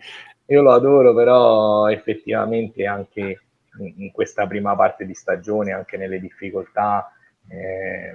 Io 0.45 0.61
lo 0.61 0.71
adoro, 0.71 1.13
però 1.13 1.89
effettivamente 1.89 2.85
anche 2.85 3.41
in 3.79 4.11
questa 4.11 4.47
prima 4.47 4.75
parte 4.75 5.05
di 5.05 5.13
stagione, 5.13 5.71
anche 5.71 5.97
nelle 5.97 6.19
difficoltà, 6.19 7.11
eh, 7.49 8.13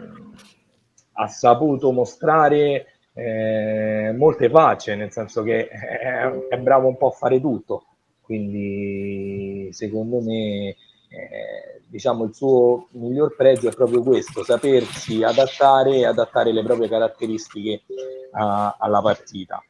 ha 1.12 1.26
saputo 1.28 1.92
mostrare 1.92 2.95
eh, 3.18 4.12
molte 4.14 4.50
facce, 4.50 4.94
nel 4.94 5.10
senso 5.10 5.42
che 5.42 5.68
è, 5.68 6.30
è, 6.50 6.58
bravo 6.58 6.88
un 6.88 6.98
po' 6.98 7.08
a 7.08 7.12
fare 7.12 7.40
tutto, 7.40 7.84
quindi 8.20 9.70
secondo 9.72 10.20
me 10.20 10.68
eh, 11.08 11.80
diciamo 11.86 12.24
il 12.24 12.34
suo 12.34 12.88
miglior 12.90 13.34
pregio 13.34 13.70
è 13.70 13.74
proprio 13.74 14.02
questo, 14.02 14.44
sapersi 14.44 15.22
adattare 15.22 15.96
e 15.96 16.04
adattare 16.04 16.52
le 16.52 16.62
proprie 16.62 16.90
caratteristiche 16.90 17.84
a, 18.32 18.76
alla 18.78 19.00
partita. 19.00 19.64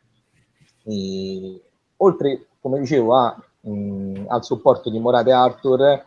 E, 0.83 1.61
oltre, 1.99 2.47
come 2.61 2.81
dicevo, 2.81 3.15
a, 3.15 3.41
mh, 3.61 4.25
al 4.27 4.43
supporto 4.43 4.91
di 4.91 4.99
Morate 4.99 5.31
Arthur, 5.31 6.05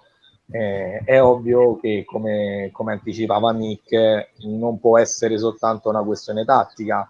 eh, 0.52 1.02
è 1.06 1.22
ovvio 1.22 1.78
che, 1.78 2.04
come, 2.06 2.70
come, 2.74 2.92
anticipava 2.92 3.54
Nick, 3.54 4.32
non 4.40 4.78
può 4.82 4.98
essere 4.98 5.38
soltanto 5.38 5.88
una 5.88 6.04
questione 6.04 6.44
tattica, 6.44 7.10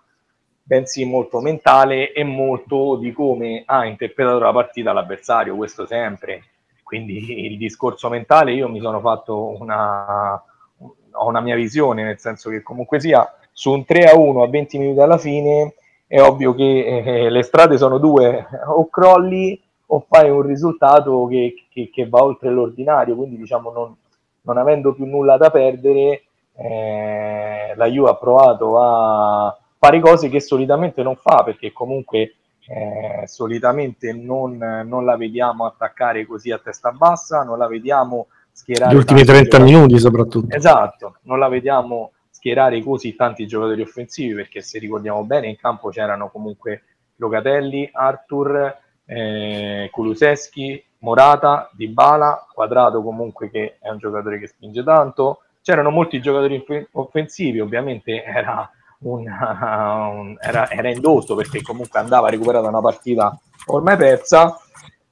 bensì 0.70 1.04
molto 1.04 1.42
mentale 1.42 2.14
e 2.14 2.24
molto 2.24 2.98
di 2.98 3.12
come 3.12 3.64
ha 3.66 3.88
interpretato 3.88 4.38
la 4.38 4.52
partita 4.52 4.94
l'avversario, 4.94 5.56
questo 5.56 5.88
sempre. 5.88 6.44
Quindi 6.84 7.48
il 7.48 7.58
discorso 7.58 8.08
mentale 8.08 8.54
io 8.54 8.70
mi 8.70 8.80
sono 8.80 9.00
fatto 9.00 9.60
una, 9.60 10.36
ho 10.36 11.28
una 11.28 11.42
mia 11.42 11.56
visione, 11.56 12.04
nel 12.04 12.20
senso 12.20 12.52
che 12.52 12.62
comunque 12.62 13.00
sia 13.00 13.28
su 13.52 13.72
un 13.72 13.84
3 13.84 14.12
a 14.12 14.16
1 14.20 14.44
a 14.44 14.48
20 14.48 14.78
minuti 14.78 15.00
alla 15.00 15.18
fine 15.18 15.74
è 16.06 16.22
ovvio 16.22 16.54
che 16.54 16.86
eh, 16.86 17.30
le 17.32 17.42
strade 17.42 17.76
sono 17.80 17.98
due, 17.98 18.48
o 18.68 18.88
crolli 18.90 19.60
o 19.88 20.06
fai 20.08 20.30
un 20.30 20.44
risultato 20.44 21.26
che, 21.26 21.66
che, 21.72 21.90
che 21.92 22.08
va 22.08 22.22
oltre 22.22 22.52
l'ordinario, 22.52 23.16
quindi 23.16 23.38
diciamo 23.38 23.72
non, 23.72 23.96
non 24.42 24.58
avendo 24.60 24.94
più 24.94 25.06
nulla 25.06 25.36
da 25.38 25.50
perdere, 25.50 26.26
eh, 26.56 27.74
la 27.76 27.86
Juve 27.88 28.10
ha 28.12 28.16
provato 28.16 28.80
a 28.80 29.58
fare 29.80 30.02
cose 30.02 30.28
che 30.28 30.42
solitamente 30.42 31.02
non 31.02 31.16
fa, 31.16 31.44
perché 31.44 31.72
comunque 31.72 32.36
eh, 32.68 33.26
solitamente 33.26 34.12
non, 34.12 34.58
non, 34.86 35.06
la 35.06 35.16
vediamo 35.16 35.66
attaccare 35.66 36.26
così 36.26 36.52
a 36.52 36.60
testa 36.60 36.92
bassa, 36.92 37.44
non 37.44 37.58
la 37.58 37.68
vediamo 37.68 38.28
schierare... 38.52 38.94
Gli 38.94 38.98
ultimi 38.98 39.24
30 39.24 39.44
giocatori. 39.44 39.72
minuti 39.72 39.98
soprattutto. 39.98 40.56
Esatto, 40.56 41.18
non 41.24 41.40
la 41.40 41.48
vediamo 41.48 42.12
schierare 42.30 42.84
così 42.84 43.16
tanti 43.16 43.48
giocatori 43.48 43.82
offensivi, 43.82 44.34
perché 44.34 44.62
se 44.62 44.80
ricordiamo 44.80 45.24
bene 45.24 45.48
in 45.48 45.56
campo 45.56 45.90
c'erano 45.90 46.30
comunque 46.30 46.84
Locatelli, 47.16 47.90
Arthur, 47.92 48.78
eh, 49.06 49.88
Kuluseschi, 49.92 50.84
Morata, 51.00 51.70
Dybala, 51.72 52.48
Quadrato 52.54 53.02
comunque 53.02 53.50
che 53.50 53.78
è 53.80 53.90
un 53.90 53.98
giocatore 53.98 54.40
che 54.40 54.48
spinge 54.48 54.84
tanto, 54.84 55.44
c'erano 55.62 55.90
molti 55.90 56.22
giocatori 56.22 56.64
offensivi, 56.92 57.60
ovviamente 57.60 58.24
era, 58.24 58.70
una, 59.00 60.08
un, 60.12 60.38
era, 60.40 60.70
era 60.70 60.90
indotto 60.90 61.36
perché 61.36 61.62
comunque 61.62 62.00
andava 62.00 62.30
recuperata 62.30 62.68
una 62.68 62.82
partita 62.82 63.38
ormai 63.68 63.98
persa, 63.98 64.58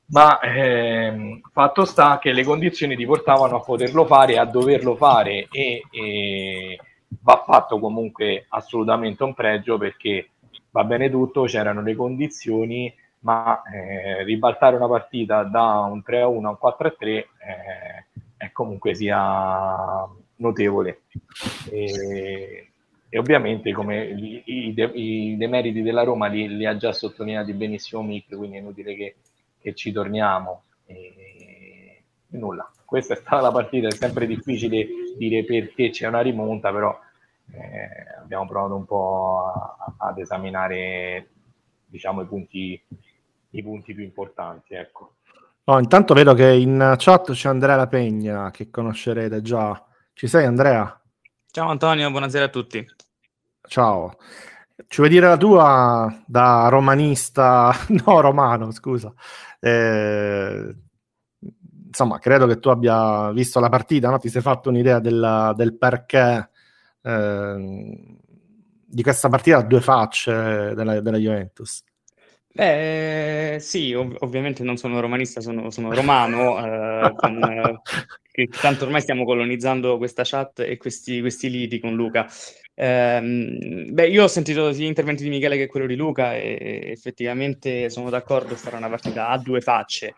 ma 0.08 0.40
eh, 0.40 1.42
fatto 1.52 1.86
sta 1.86 2.18
che 2.20 2.32
le 2.32 2.44
condizioni 2.44 2.96
ti 2.96 3.06
portavano 3.06 3.58
a 3.58 3.64
poterlo 3.64 4.06
fare, 4.06 4.38
a 4.38 4.46
doverlo 4.46 4.96
fare 4.96 5.48
e, 5.52 5.84
e 5.92 6.80
va 7.22 7.44
fatto 7.46 7.80
comunque 7.80 8.46
assolutamente 8.50 9.24
un 9.24 9.34
pregio 9.34 9.78
perché 9.78 10.30
va 10.72 10.84
bene 10.84 11.10
tutto, 11.10 11.44
c'erano 11.44 11.82
le 11.82 11.96
condizioni 11.96 12.94
ma 13.20 13.62
eh, 13.64 14.24
ribaltare 14.24 14.76
una 14.76 14.88
partita 14.88 15.44
da 15.44 15.80
un 15.92 16.02
3 16.04 16.22
a 16.22 16.28
1 16.28 16.48
a 16.48 16.52
un 16.52 16.58
4 16.58 16.88
a 16.88 16.92
3 16.98 17.12
eh, 17.12 17.28
è 18.38 18.52
comunque 18.52 18.94
sia 18.94 20.08
notevole. 20.36 21.02
E, 21.70 22.72
e 23.10 23.18
ovviamente 23.18 23.72
come 23.72 24.06
i, 24.06 24.44
i, 24.46 24.74
i, 24.94 25.38
demeriti 25.38 25.82
della 25.82 26.04
Roma 26.04 26.28
li, 26.28 26.48
li, 26.56 26.66
ha 26.66 26.78
già 26.78 26.92
sottolineati 26.92 27.54
benissimo 27.54 28.02
Mick, 28.02 28.36
quindi 28.36 28.58
è 28.58 28.60
inutile 28.60 28.96
che, 28.96 29.16
che 29.60 29.74
ci 29.74 29.92
torniamo. 29.92 30.64
E, 30.86 31.14
e 32.30 32.38
nulla, 32.38 32.70
questa 32.86 33.14
è 33.14 33.18
stata 33.18 33.42
la 33.42 33.52
partita, 33.52 33.88
è 33.88 33.92
sempre 33.92 34.28
difficile 34.28 34.88
dire 35.18 35.44
perché 35.46 35.90
c'è 35.90 36.08
una 36.08 36.22
rimonta, 36.22 36.72
però 36.72 36.98
eh, 37.54 38.20
abbiamo 38.22 38.48
provato 38.48 38.76
un 38.76 38.86
po' 38.86 39.54
a, 39.54 39.96
ad 39.98 40.18
esaminare 40.18 41.30
diciamo, 41.86 42.22
i 42.22 42.26
punti 42.26 42.82
i 43.52 43.64
punti 43.64 43.94
più 43.94 44.04
importanti. 44.04 44.74
Ecco. 44.74 45.14
Oh, 45.66 45.80
intanto 45.80 46.14
vedo 46.14 46.34
che 46.34 46.50
in 46.52 46.96
chat 46.98 47.32
c'è 47.32 47.50
Andrea 47.50 47.76
La 47.76 47.88
Pegna, 47.88 48.52
che 48.52 48.70
conoscerete 48.70 49.42
già. 49.42 49.84
Ci 50.14 50.28
sei 50.28 50.46
Andrea? 50.46 51.00
Ciao 51.52 51.70
Antonio, 51.70 52.10
buonasera 52.10 52.46
a 52.46 52.50
tutti. 52.50 52.86
Ciao. 53.68 54.18
Ci 54.88 54.98
vuoi 54.98 55.10
dire 55.10 55.28
la 55.28 55.38
tua 55.38 56.24
da 56.26 56.70
romanista, 56.70 57.74
no 58.06 58.22
romano, 58.22 58.72
scusa. 58.72 59.14
Eh, 59.60 60.76
insomma, 61.88 62.20
credo 62.20 62.48
che 62.48 62.60
tu 62.60 62.70
abbia 62.70 63.32
visto 63.32 63.60
la 63.60 63.70
partita, 63.70 64.10
no? 64.10 64.18
ti 64.20 64.30
sei 64.30 64.42
fatto 64.42 64.70
un'idea 64.70 65.00
del, 65.00 65.54
del 65.56 65.78
perché 65.78 66.50
eh, 67.02 68.18
di 68.86 69.04
questa 69.04 69.30
partita 69.30 69.58
a 69.58 69.64
due 69.64 69.82
facce 69.82 70.74
della, 70.74 71.02
della 71.02 71.18
Juventus. 71.18 71.84
Beh, 72.54 73.58
sì, 73.60 73.94
ov- 73.94 74.16
ovviamente 74.22 74.64
non 74.64 74.78
sono 74.78 75.00
romanista, 75.00 75.42
sono, 75.42 75.70
sono 75.70 75.94
romano, 75.94 76.58
eh, 76.66 77.14
con, 77.16 77.44
eh, 78.34 78.48
tanto 78.62 78.86
ormai 78.86 79.02
stiamo 79.02 79.26
colonizzando 79.26 79.98
questa 79.98 80.24
chat 80.24 80.60
e 80.60 80.78
questi, 80.78 81.20
questi 81.20 81.50
liti 81.50 81.80
con 81.80 81.94
Luca. 81.94 82.28
Eh, 82.80 83.88
beh, 83.92 84.08
io 84.08 84.24
ho 84.24 84.28
sentito 84.28 84.72
gli 84.72 84.84
interventi 84.84 85.24
di 85.24 85.30
Michele 85.30 85.58
che 85.58 85.66
quello 85.66 85.88
di 85.88 85.96
Luca 85.96 86.36
e 86.36 86.80
effettivamente 86.92 87.90
sono 87.90 88.12
d'accordo, 88.12 88.56
sarà 88.56 88.78
una 88.78 88.88
partita 88.90 89.30
a 89.30 89.38
due 89.40 89.62
facce. 89.62 90.14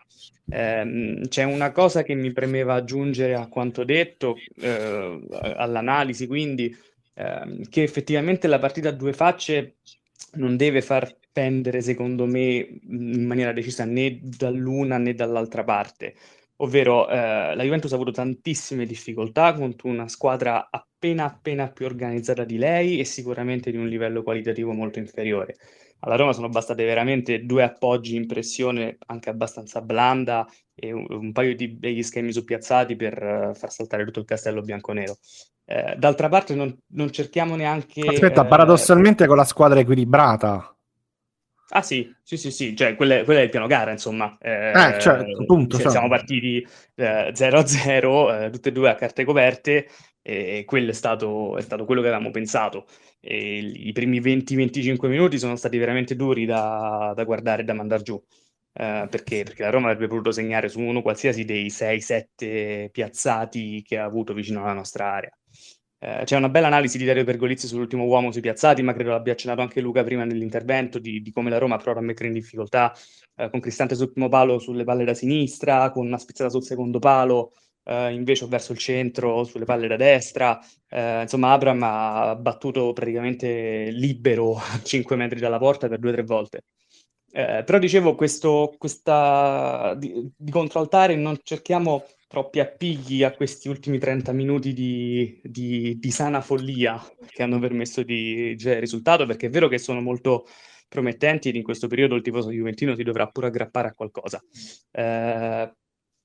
Eh, 0.46 1.20
c'è 1.28 1.44
una 1.44 1.72
cosa 1.72 2.02
che 2.02 2.12
mi 2.14 2.32
premeva 2.32 2.74
aggiungere 2.74 3.34
a 3.34 3.48
quanto 3.48 3.82
detto, 3.84 4.36
eh, 4.60 5.20
all'analisi, 5.56 6.26
quindi 6.26 6.74
ehm, 7.14 7.62
che 7.70 7.82
effettivamente 7.82 8.46
la 8.46 8.58
partita 8.58 8.90
a 8.90 8.92
due 8.92 9.14
facce 9.14 9.76
non 10.34 10.58
deve 10.58 10.82
far 10.82 11.16
pendere, 11.32 11.80
secondo 11.80 12.26
me, 12.26 12.78
in 12.90 13.24
maniera 13.26 13.52
decisa 13.52 13.84
né 13.86 14.18
dall'una 14.20 14.98
né 14.98 15.14
dall'altra 15.14 15.64
parte. 15.64 16.14
Ovvero, 16.62 17.08
eh, 17.08 17.54
la 17.54 17.62
Juventus 17.62 17.92
ha 17.92 17.94
avuto 17.94 18.10
tantissime 18.10 18.84
difficoltà 18.84 19.54
contro 19.54 19.88
una 19.88 20.08
squadra 20.08 20.68
appena 20.70 21.24
appena 21.24 21.70
più 21.70 21.86
organizzata 21.86 22.44
di 22.44 22.58
lei 22.58 22.98
e 22.98 23.04
sicuramente 23.04 23.70
di 23.70 23.78
un 23.78 23.88
livello 23.88 24.22
qualitativo 24.22 24.72
molto 24.72 24.98
inferiore. 24.98 25.56
Alla 26.00 26.16
Roma 26.16 26.32
sono 26.32 26.48
bastate 26.48 26.84
veramente 26.84 27.44
due 27.44 27.62
appoggi 27.62 28.16
in 28.16 28.26
pressione 28.26 28.98
anche 29.06 29.30
abbastanza 29.30 29.80
blanda 29.80 30.46
e 30.74 30.92
un, 30.92 31.06
un 31.08 31.32
paio 31.32 31.54
di 31.54 31.68
begli 31.68 32.02
schemi 32.02 32.32
suppiazzati 32.32 32.96
per 32.96 33.22
uh, 33.22 33.54
far 33.54 33.70
saltare 33.70 34.04
tutto 34.04 34.20
il 34.20 34.24
castello 34.26 34.62
bianconero. 34.62 35.16
Eh, 35.64 35.94
d'altra 35.96 36.28
parte 36.28 36.54
non, 36.54 36.76
non, 36.94 37.10
cerchiamo 37.10 37.54
neanche... 37.54 38.00
Aspetta, 38.00 38.44
eh, 38.44 38.48
paradossalmente 38.48 39.26
con 39.26 39.36
la 39.36 39.44
squadra 39.44 39.78
equilibrata. 39.80 40.74
Ah 41.72 41.82
sì, 41.82 42.12
sì, 42.22 42.36
sì, 42.36 42.50
sì, 42.50 42.74
cioè 42.74 42.96
quello 42.96 43.12
è, 43.14 43.40
il 43.40 43.48
piano 43.48 43.68
gara, 43.68 43.92
insomma. 43.92 44.36
Eh, 44.40 44.70
eh 44.70 45.00
certo, 45.00 45.40
appunto. 45.40 45.78
Cioè, 45.78 45.90
siamo 45.90 46.08
partiti 46.08 46.66
eh, 46.96 47.32
0-0, 47.32 48.46
eh, 48.46 48.50
tutte 48.50 48.70
e 48.70 48.72
due 48.72 48.90
a 48.90 48.96
carte 48.96 49.24
coperte, 49.24 49.86
e 50.20 50.64
quello 50.66 50.90
è 50.90 50.92
stato, 50.92 51.56
è 51.56 51.60
stato 51.60 51.84
quello 51.84 52.00
che 52.00 52.08
avevamo 52.08 52.30
pensato. 52.32 52.86
E 53.20 53.58
I 53.58 53.92
primi 53.92 54.20
20-25 54.20 55.06
minuti 55.08 55.38
sono 55.38 55.54
stati 55.54 55.78
veramente 55.78 56.16
duri 56.16 56.44
da, 56.44 57.12
da 57.14 57.24
guardare 57.24 57.62
e 57.62 57.64
da 57.64 57.74
mandare 57.74 58.02
giù. 58.02 58.14
Uh, 58.72 59.08
perché? 59.08 59.42
perché 59.42 59.62
la 59.62 59.70
Roma 59.70 59.90
avrebbe 59.90 60.06
potuto 60.06 60.30
segnare 60.30 60.68
su 60.68 60.80
uno 60.80 61.02
qualsiasi 61.02 61.44
dei 61.44 61.70
6-7 61.70 62.88
piazzati 62.90 63.82
che 63.82 63.98
ha 63.98 64.04
avuto 64.04 64.32
vicino 64.32 64.62
alla 64.62 64.72
nostra 64.72 65.12
area. 65.12 65.30
Eh, 66.02 66.22
c'è 66.24 66.36
una 66.36 66.48
bella 66.48 66.68
analisi 66.68 66.96
di 66.96 67.04
Dario 67.04 67.24
Pergolizzi 67.24 67.66
sull'ultimo 67.66 68.04
uomo 68.04 68.32
sui 68.32 68.40
piazzati, 68.40 68.80
ma 68.82 68.94
credo 68.94 69.10
l'abbia 69.10 69.34
accennato 69.34 69.60
anche 69.60 69.82
Luca 69.82 70.02
prima 70.02 70.24
nell'intervento, 70.24 70.98
di, 70.98 71.20
di 71.20 71.30
come 71.30 71.50
la 71.50 71.58
Roma 71.58 71.76
prova 71.76 72.00
a 72.00 72.02
mettere 72.02 72.28
in 72.28 72.32
difficoltà 72.34 72.94
eh, 73.36 73.50
con 73.50 73.60
Cristante 73.60 73.94
sul 73.94 74.10
primo 74.10 74.30
palo 74.30 74.58
sulle 74.58 74.84
palle 74.84 75.04
da 75.04 75.12
sinistra, 75.12 75.90
con 75.90 76.06
una 76.06 76.16
spizzata 76.16 76.48
sul 76.48 76.62
secondo 76.64 76.98
palo, 76.98 77.52
eh, 77.84 78.12
invece 78.14 78.46
verso 78.46 78.72
il 78.72 78.78
centro 78.78 79.44
sulle 79.44 79.66
palle 79.66 79.88
da 79.88 79.96
destra. 79.96 80.58
Eh, 80.88 81.22
insomma, 81.22 81.52
Abram 81.52 81.82
ha 81.82 82.34
battuto 82.34 82.94
praticamente 82.94 83.90
libero 83.90 84.56
a 84.56 84.80
5 84.82 85.16
metri 85.16 85.38
dalla 85.38 85.58
porta 85.58 85.86
per 85.88 85.98
due 85.98 86.10
o 86.10 86.12
tre 86.14 86.22
volte. 86.22 86.64
Eh, 87.32 87.62
però 87.64 87.78
dicevo, 87.78 88.14
questo, 88.14 88.74
questa, 88.78 89.94
di, 89.98 90.32
di 90.34 90.50
contraltare 90.50 91.14
non 91.14 91.38
cerchiamo 91.42 92.04
troppi 92.30 92.60
appigli 92.60 93.24
a 93.24 93.32
questi 93.32 93.68
ultimi 93.68 93.98
30 93.98 94.30
minuti 94.30 94.72
di, 94.72 95.40
di, 95.42 95.98
di 95.98 96.10
sana 96.12 96.40
follia 96.40 96.96
che 97.28 97.42
hanno 97.42 97.58
permesso 97.58 98.04
di 98.04 98.54
girare 98.54 98.76
il 98.76 98.84
risultato, 98.84 99.26
perché 99.26 99.46
è 99.46 99.50
vero 99.50 99.66
che 99.66 99.78
sono 99.78 100.00
molto 100.00 100.46
promettenti 100.88 101.48
ed 101.48 101.56
in 101.56 101.64
questo 101.64 101.88
periodo 101.88 102.14
il 102.14 102.22
tifoso 102.22 102.52
juventino 102.52 102.94
si 102.94 103.02
dovrà 103.02 103.26
pure 103.26 103.48
aggrappare 103.48 103.88
a 103.88 103.94
qualcosa. 103.94 104.40
Eh, 104.92 105.74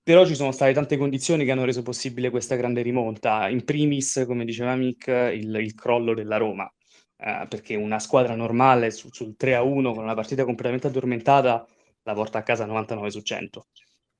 però 0.03 0.25
ci 0.27 0.35
sono 0.35 0.51
state 0.51 0.73
tante 0.73 0.95
condizioni 0.95 1.43
che 1.43 1.49
hanno 1.49 1.65
reso 1.65 1.81
possibile 1.81 2.29
questa 2.29 2.55
grande 2.55 2.83
rimonta. 2.83 3.49
In 3.49 3.63
primis, 3.63 4.25
come 4.27 4.45
diceva 4.45 4.75
Mick, 4.75 5.07
il, 5.07 5.55
il 5.55 5.73
crollo 5.73 6.13
della 6.13 6.37
Roma, 6.37 6.71
eh, 7.17 7.47
perché 7.49 7.73
una 7.75 7.97
squadra 7.97 8.35
normale 8.35 8.91
su, 8.91 9.09
sul 9.11 9.35
3-1 9.35 9.91
con 9.95 10.03
una 10.03 10.13
partita 10.13 10.45
completamente 10.45 10.85
addormentata 10.85 11.65
la 12.03 12.13
porta 12.13 12.37
a 12.37 12.43
casa 12.43 12.65
99 12.65 13.09
su 13.09 13.21
100. 13.21 13.65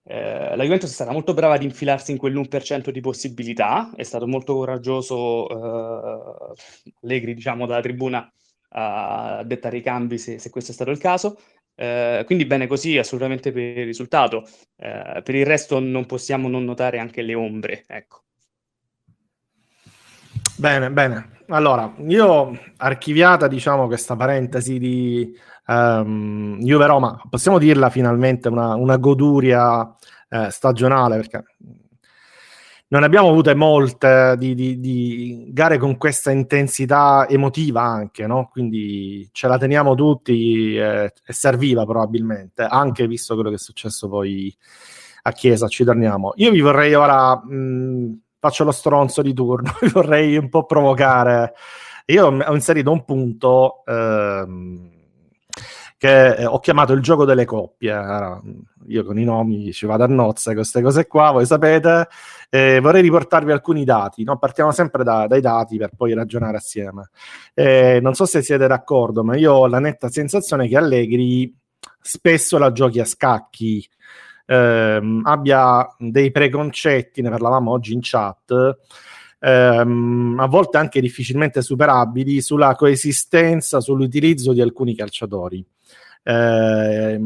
Eh, 0.08 0.56
la 0.56 0.63
Juventus 0.63 0.91
è 0.91 0.94
stata 0.94 1.12
molto 1.12 1.34
brava 1.34 1.56
ad 1.56 1.63
infilarsi 1.63 2.12
in 2.12 2.18
quell'1% 2.18 2.89
di 2.89 3.02
possibilità, 3.02 3.91
è 3.96 4.04
stato 4.04 4.28
molto 4.28 4.54
coraggioso 4.54 5.50
eh, 5.50 6.54
Allegri, 7.02 7.34
diciamo, 7.34 7.65
dalla 7.65 7.82
tribuna 7.82 8.32
a 8.78 9.41
dettare 9.44 9.78
i 9.78 9.82
cambi 9.82 10.18
se, 10.18 10.38
se 10.38 10.50
questo 10.50 10.72
è 10.72 10.74
stato 10.74 10.91
il 10.91 11.00
caso. 11.00 11.39
Eh, 11.74 12.24
quindi 12.26 12.46
bene 12.46 12.68
così, 12.68 12.98
assolutamente 12.98 13.52
per 13.52 13.78
il 13.80 13.86
risultato. 13.86 14.48
Eh, 14.76 15.22
per 15.24 15.36
il 15.36 15.46
resto 15.46 15.80
non 15.80 16.06
possiamo 16.06 16.48
non 16.48 16.63
notare 16.63 17.00
anche 17.00 17.24
le 17.24 17.34
ombre, 17.34 17.84
ecco. 17.88 18.22
Bene, 20.58 20.91
bene. 20.91 21.34
Allora, 21.48 21.94
io 22.08 22.60
archiviata, 22.78 23.48
diciamo, 23.48 23.88
questa 23.88 24.15
parentesi 24.15 24.78
di 24.78 25.36
um, 25.67 26.58
Juve-Roma, 26.60 27.21
possiamo 27.30 27.58
dirla 27.58 27.89
finalmente 27.89 28.47
una, 28.47 28.75
una 28.75 28.97
goduria 28.97 29.95
eh, 30.30 30.49
stagionale, 30.49 31.17
perché 31.17 31.43
non 32.88 33.04
abbiamo 33.04 33.30
avute 33.30 33.56
molte 33.56 34.36
di, 34.38 34.54
di, 34.54 34.80
di, 34.80 35.47
gare 35.49 35.78
con 35.78 35.97
questa 35.97 36.32
intensità 36.32 37.28
emotiva 37.28 37.82
anche, 37.82 38.28
no? 38.28 38.47
Quindi 38.51 39.28
ce 39.32 39.47
la 39.47 39.58
teniamo 39.58 39.95
tutti 39.95 40.75
eh, 40.75 41.12
e 41.25 41.34
serviva 41.34 41.86
probabilmente, 41.86 42.63
anche 42.63 43.08
visto 43.08 43.34
quello 43.34 43.49
che 43.49 43.56
è 43.56 43.60
successo 43.60 44.08
poi 44.08 44.56
a 45.23 45.32
Chiesa, 45.32 45.67
ci 45.67 45.84
torniamo. 45.84 46.34
Io 46.36 46.51
vi 46.51 46.62
vorrei 46.62 46.93
ora... 46.93 47.36
Mh, 47.43 48.19
faccio 48.45 48.63
lo 48.63 48.71
stronzo 48.71 49.23
di 49.23 49.34
turno, 49.34 49.71
vorrei 49.91 50.38
un 50.38 50.49
po' 50.49 50.65
provocare. 50.65 51.54
Io 52.08 52.28
ho 52.28 52.54
inserito 52.54 52.91
un 52.91 53.04
punto 53.04 53.84
ehm, 53.86 54.91
che 55.97 56.45
ho 56.45 56.60
chiamato 56.60 56.93
il 56.93 57.01
gioco 57.01 57.25
delle 57.25 57.45
coppie. 57.45 57.91
Allora, 57.91 58.41
io 58.88 59.03
con 59.03 59.17
i 59.17 59.23
nomi 59.23 59.71
ci 59.71 59.86
vado 59.86 60.03
a 60.03 60.08
nozze, 60.08 60.53
queste 60.53 60.81
cose 60.81 61.08
qua, 61.08 61.31
voi 61.31 61.45
sapete. 61.45 62.08
Eh, 62.49 62.79
vorrei 62.79 63.01
riportarvi 63.01 63.51
alcuni 63.51 63.84
dati, 63.84 64.23
no? 64.23 64.38
partiamo 64.38 64.71
sempre 64.71 65.03
da, 65.03 65.27
dai 65.27 65.41
dati 65.41 65.77
per 65.77 65.91
poi 65.95 66.13
ragionare 66.13 66.58
assieme. 66.58 67.10
Eh, 67.53 67.99
non 68.01 68.13
so 68.13 68.25
se 68.25 68.41
siete 68.41 68.67
d'accordo, 68.67 69.23
ma 69.23 69.36
io 69.36 69.53
ho 69.53 69.67
la 69.67 69.79
netta 69.79 70.10
sensazione 70.10 70.67
che 70.67 70.77
Allegri 70.77 71.53
spesso 72.01 72.58
la 72.58 72.71
giochi 72.71 72.99
a 72.99 73.05
scacchi 73.05 73.88
ehm, 74.45 75.21
abbia 75.25 75.88
dei 75.97 76.31
preconcetti, 76.31 77.21
ne 77.21 77.29
parlavamo 77.29 77.71
oggi 77.71 77.93
in 77.93 77.99
chat, 78.01 78.77
ehm, 79.39 80.38
a 80.39 80.47
volte 80.47 80.77
anche 80.77 81.01
difficilmente 81.01 81.62
superabili 81.62 82.41
sulla 82.41 82.75
coesistenza, 82.75 83.81
sull'utilizzo 83.81 84.53
di 84.53 84.62
alcuni 84.62 84.95
calciatori. 84.95 85.65
Eh, 86.27 87.21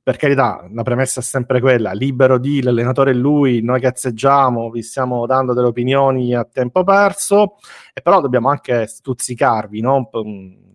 per 0.00 0.16
carità, 0.16 0.64
la 0.72 0.84
premessa 0.84 1.18
è 1.18 1.22
sempre 1.24 1.60
quella: 1.60 1.90
libero 1.92 2.38
di 2.38 2.62
l'allenatore 2.62 3.10
è 3.10 3.14
lui, 3.14 3.60
noi 3.62 3.80
cazzeggiamo, 3.80 4.70
vi 4.70 4.82
stiamo 4.82 5.26
dando 5.26 5.54
delle 5.54 5.66
opinioni 5.66 6.36
a 6.36 6.44
tempo 6.44 6.84
perso, 6.84 7.56
e 7.92 8.00
però 8.00 8.20
dobbiamo 8.20 8.50
anche 8.50 8.86
stuzzicarvi, 8.86 9.80
no? 9.80 10.08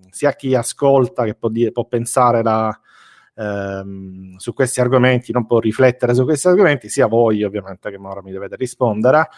sia 0.09 0.33
chi 0.33 0.55
ascolta 0.55 1.23
che 1.23 1.35
può, 1.35 1.47
dire, 1.47 1.71
può 1.71 1.85
pensare 1.85 2.43
la, 2.43 2.77
ehm, 3.35 4.35
su 4.35 4.53
questi 4.53 4.81
argomenti, 4.81 5.31
non 5.31 5.45
può 5.45 5.59
riflettere 5.59 6.13
su 6.13 6.25
questi 6.25 6.49
argomenti, 6.49 6.89
sia 6.89 7.07
voi 7.07 7.43
ovviamente 7.43 7.89
che 7.89 7.97
ora 7.97 8.21
mi 8.21 8.33
dovete 8.33 8.57
rispondere. 8.57 9.29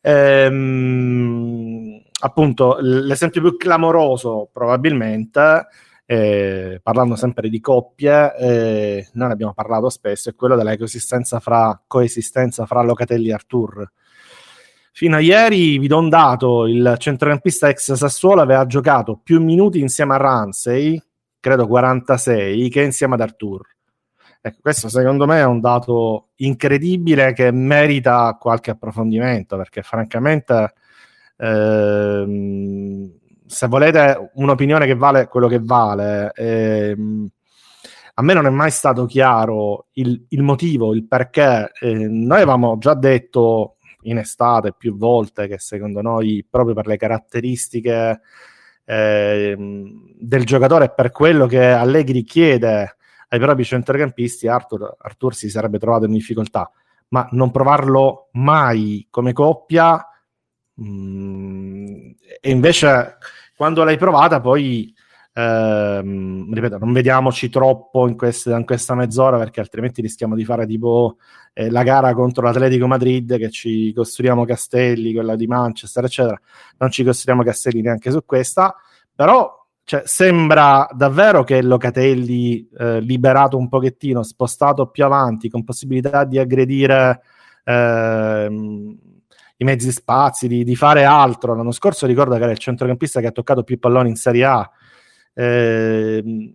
Ehm, 0.00 2.00
appunto, 2.20 2.78
l'esempio 2.80 3.42
più 3.42 3.56
clamoroso 3.58 4.48
probabilmente, 4.50 5.66
eh, 6.04 6.80
parlando 6.82 7.16
sempre 7.16 7.48
di 7.48 7.60
coppie, 7.60 8.36
eh, 8.36 9.08
noi 9.12 9.28
ne 9.28 9.32
abbiamo 9.32 9.54
parlato 9.54 9.88
spesso, 9.88 10.30
è 10.30 10.34
quello 10.34 10.56
della 10.56 10.76
coesistenza 10.76 11.40
fra, 11.40 11.80
coesistenza 11.86 12.66
fra 12.66 12.82
Locatelli 12.82 13.28
e 13.28 13.32
Artur. 13.32 13.90
Fino 14.94 15.16
a 15.16 15.20
ieri 15.20 15.78
vi 15.78 15.86
do 15.86 15.98
un 15.98 16.08
dato, 16.08 16.66
il 16.66 16.96
centrocampista 16.98 17.68
ex 17.68 17.92
Sassuolo 17.92 18.42
aveva 18.42 18.66
giocato 18.66 19.18
più 19.22 19.42
minuti 19.42 19.80
insieme 19.80 20.14
a 20.14 20.18
Ramsey 20.18 21.02
credo 21.42 21.66
46, 21.66 22.68
che 22.70 22.82
insieme 22.82 23.14
ad 23.14 23.20
Artur. 23.20 23.66
Ecco, 24.40 24.58
questo 24.62 24.88
secondo 24.88 25.26
me 25.26 25.40
è 25.40 25.44
un 25.44 25.60
dato 25.60 26.28
incredibile 26.36 27.32
che 27.32 27.50
merita 27.50 28.36
qualche 28.40 28.70
approfondimento, 28.70 29.56
perché 29.56 29.82
francamente, 29.82 30.72
ehm, 31.36 33.12
se 33.52 33.66
volete 33.66 34.30
un'opinione 34.34 34.86
che 34.86 34.94
vale 34.94 35.28
quello 35.28 35.46
che 35.46 35.60
vale, 35.60 36.32
ehm, 36.34 37.28
a 38.14 38.22
me 38.22 38.32
non 38.32 38.46
è 38.46 38.50
mai 38.50 38.70
stato 38.70 39.04
chiaro 39.04 39.88
il, 39.92 40.24
il 40.30 40.42
motivo, 40.42 40.94
il 40.94 41.06
perché. 41.06 41.70
Eh, 41.78 42.08
noi 42.08 42.38
avevamo 42.38 42.78
già 42.78 42.94
detto 42.94 43.76
in 44.02 44.18
estate 44.18 44.72
più 44.72 44.96
volte 44.96 45.46
che 45.48 45.58
secondo 45.58 46.00
noi, 46.00 46.44
proprio 46.48 46.74
per 46.74 46.86
le 46.86 46.96
caratteristiche 46.96 48.20
eh, 48.84 49.54
del 50.18 50.44
giocatore 50.44 50.92
per 50.94 51.10
quello 51.10 51.46
che 51.46 51.64
Allegri 51.64 52.22
chiede 52.24 52.96
ai 53.28 53.38
propri 53.38 53.64
centrocampisti, 53.64 54.48
Arthur, 54.48 54.96
Arthur 54.98 55.34
si 55.34 55.50
sarebbe 55.50 55.78
trovato 55.78 56.06
in 56.06 56.12
difficoltà, 56.12 56.70
ma 57.08 57.28
non 57.32 57.50
provarlo 57.50 58.28
mai 58.32 59.06
come 59.10 59.32
coppia 59.32 60.06
mm, 60.80 62.10
e 62.40 62.50
invece 62.50 63.16
quando 63.56 63.84
l'hai 63.84 63.96
provata 63.96 64.40
poi 64.40 64.92
ehm, 65.32 66.52
ripeto 66.52 66.78
non 66.78 66.92
vediamoci 66.92 67.48
troppo 67.48 68.06
in, 68.08 68.16
queste, 68.16 68.50
in, 68.50 68.64
questa 68.64 68.94
mezz'ora 68.94 69.38
perché 69.38 69.60
altrimenti 69.60 70.02
rischiamo 70.02 70.34
di 70.34 70.44
fare 70.44 70.66
tipo 70.66 71.16
eh, 71.52 71.70
la 71.70 71.82
gara 71.82 72.14
contro 72.14 72.44
l'Atletico 72.44 72.86
Madrid 72.86 73.36
che 73.38 73.50
ci 73.50 73.92
costruiamo 73.94 74.44
castelli 74.44 75.12
quella 75.12 75.36
di 75.36 75.46
Manchester 75.46 76.04
eccetera. 76.04 76.40
Non 76.78 76.90
ci 76.90 77.04
costruiamo 77.04 77.42
castelli 77.42 77.80
neanche 77.82 78.10
su 78.10 78.24
questa 78.24 78.74
però 79.14 79.60
cioè, 79.84 80.02
sembra 80.04 80.88
davvero 80.92 81.42
che 81.42 81.60
Locatelli 81.60 82.68
eh, 82.78 83.00
liberato 83.00 83.56
un 83.56 83.68
pochettino 83.68 84.22
spostato 84.22 84.86
più 84.86 85.04
avanti 85.04 85.50
con 85.50 85.64
possibilità 85.64 86.24
di 86.24 86.38
aggredire 86.38 87.20
eh, 87.64 88.48
i 89.62 89.64
mezzi 89.64 89.90
spazi, 89.90 90.46
di, 90.48 90.64
di, 90.64 90.76
fare 90.76 91.04
altro. 91.04 91.54
L'anno 91.54 91.72
scorso 91.72 92.06
ricordo 92.06 92.36
che 92.36 92.42
era 92.42 92.52
il 92.52 92.58
centrocampista 92.58 93.20
che 93.20 93.28
ha 93.28 93.32
toccato 93.32 93.62
più 93.62 93.78
palloni 93.78 94.10
in 94.10 94.16
Serie 94.16 94.44
A. 94.44 94.70
Eh, 95.34 96.54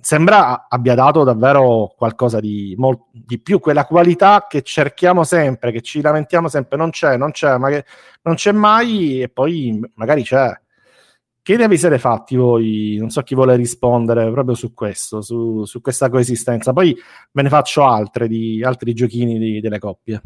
sembra 0.00 0.66
abbia 0.68 0.94
dato 0.94 1.24
davvero 1.24 1.94
qualcosa 1.96 2.40
di, 2.40 2.74
molt- 2.76 3.06
di, 3.12 3.40
più, 3.40 3.60
quella 3.60 3.86
qualità 3.86 4.46
che 4.48 4.62
cerchiamo 4.62 5.24
sempre, 5.24 5.72
che 5.72 5.80
ci 5.80 6.00
lamentiamo 6.00 6.48
sempre, 6.48 6.76
non 6.76 6.90
c'è, 6.90 7.16
non 7.16 7.30
c'è, 7.30 7.56
ma 7.56 7.68
che 7.70 7.84
non 8.22 8.34
c'è 8.34 8.52
mai 8.52 9.22
e 9.22 9.28
poi 9.28 9.80
magari 9.94 10.22
c'è. 10.22 10.60
Che 11.44 11.56
ne 11.56 11.66
vi 11.66 11.76
siete 11.76 11.98
fatti 11.98 12.36
voi? 12.36 12.96
Non 13.00 13.10
so 13.10 13.22
chi 13.22 13.34
vuole 13.34 13.56
rispondere 13.56 14.30
proprio 14.30 14.54
su 14.54 14.72
questo, 14.74 15.22
su, 15.22 15.64
su 15.64 15.80
questa 15.80 16.08
coesistenza. 16.08 16.72
Poi 16.72 16.96
ve 17.32 17.42
ne 17.42 17.48
faccio 17.48 17.84
altre 17.84 18.28
di 18.28 18.62
altri 18.62 18.94
giochini 18.94 19.38
di, 19.38 19.60
delle 19.60 19.80
coppie. 19.80 20.22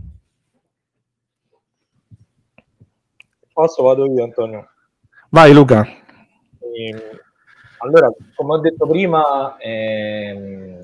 Posso 3.57 3.85
vado 3.85 4.05
io, 4.05 4.23
Antonio? 4.23 4.69
Vai, 5.31 5.55
Luca. 5.55 5.83
Ehm, 5.83 7.01
allora, 7.79 8.13
come 8.35 8.53
ho 8.53 8.59
detto 8.59 8.87
prima, 8.87 9.57
ehm, 9.59 10.79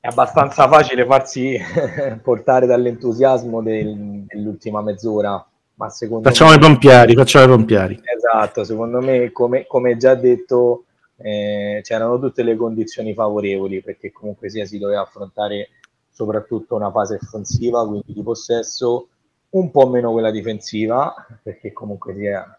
è 0.00 0.08
abbastanza 0.08 0.66
facile 0.66 1.06
farsi 1.06 1.56
portare 2.20 2.66
dall'entusiasmo 2.66 3.62
del, 3.62 4.24
dell'ultima 4.26 4.82
mezz'ora 4.82 5.46
ma 5.74 5.88
secondo 5.88 6.28
facciamo 6.28 6.50
me, 6.50 6.56
i 6.56 6.58
pompieri, 6.58 7.14
facciamo 7.14 7.44
i 7.44 7.56
pompieri. 7.56 8.00
Esatto, 8.02 8.64
secondo 8.64 8.98
me, 9.00 9.30
come, 9.30 9.68
come 9.68 9.96
già 9.96 10.16
detto, 10.16 10.86
eh, 11.18 11.78
c'erano 11.84 12.18
tutte 12.18 12.42
le 12.42 12.56
condizioni 12.56 13.14
favorevoli 13.14 13.80
perché 13.82 14.10
comunque 14.10 14.50
sia 14.50 14.66
si 14.66 14.78
doveva 14.78 15.02
affrontare 15.02 15.68
soprattutto 16.10 16.74
una 16.74 16.90
fase 16.90 17.20
offensiva, 17.22 17.86
quindi 17.86 18.12
di 18.12 18.22
possesso, 18.24 19.06
un 19.50 19.70
po' 19.70 19.88
meno 19.88 20.12
quella 20.12 20.30
difensiva, 20.30 21.14
perché 21.42 21.72
comunque 21.72 22.14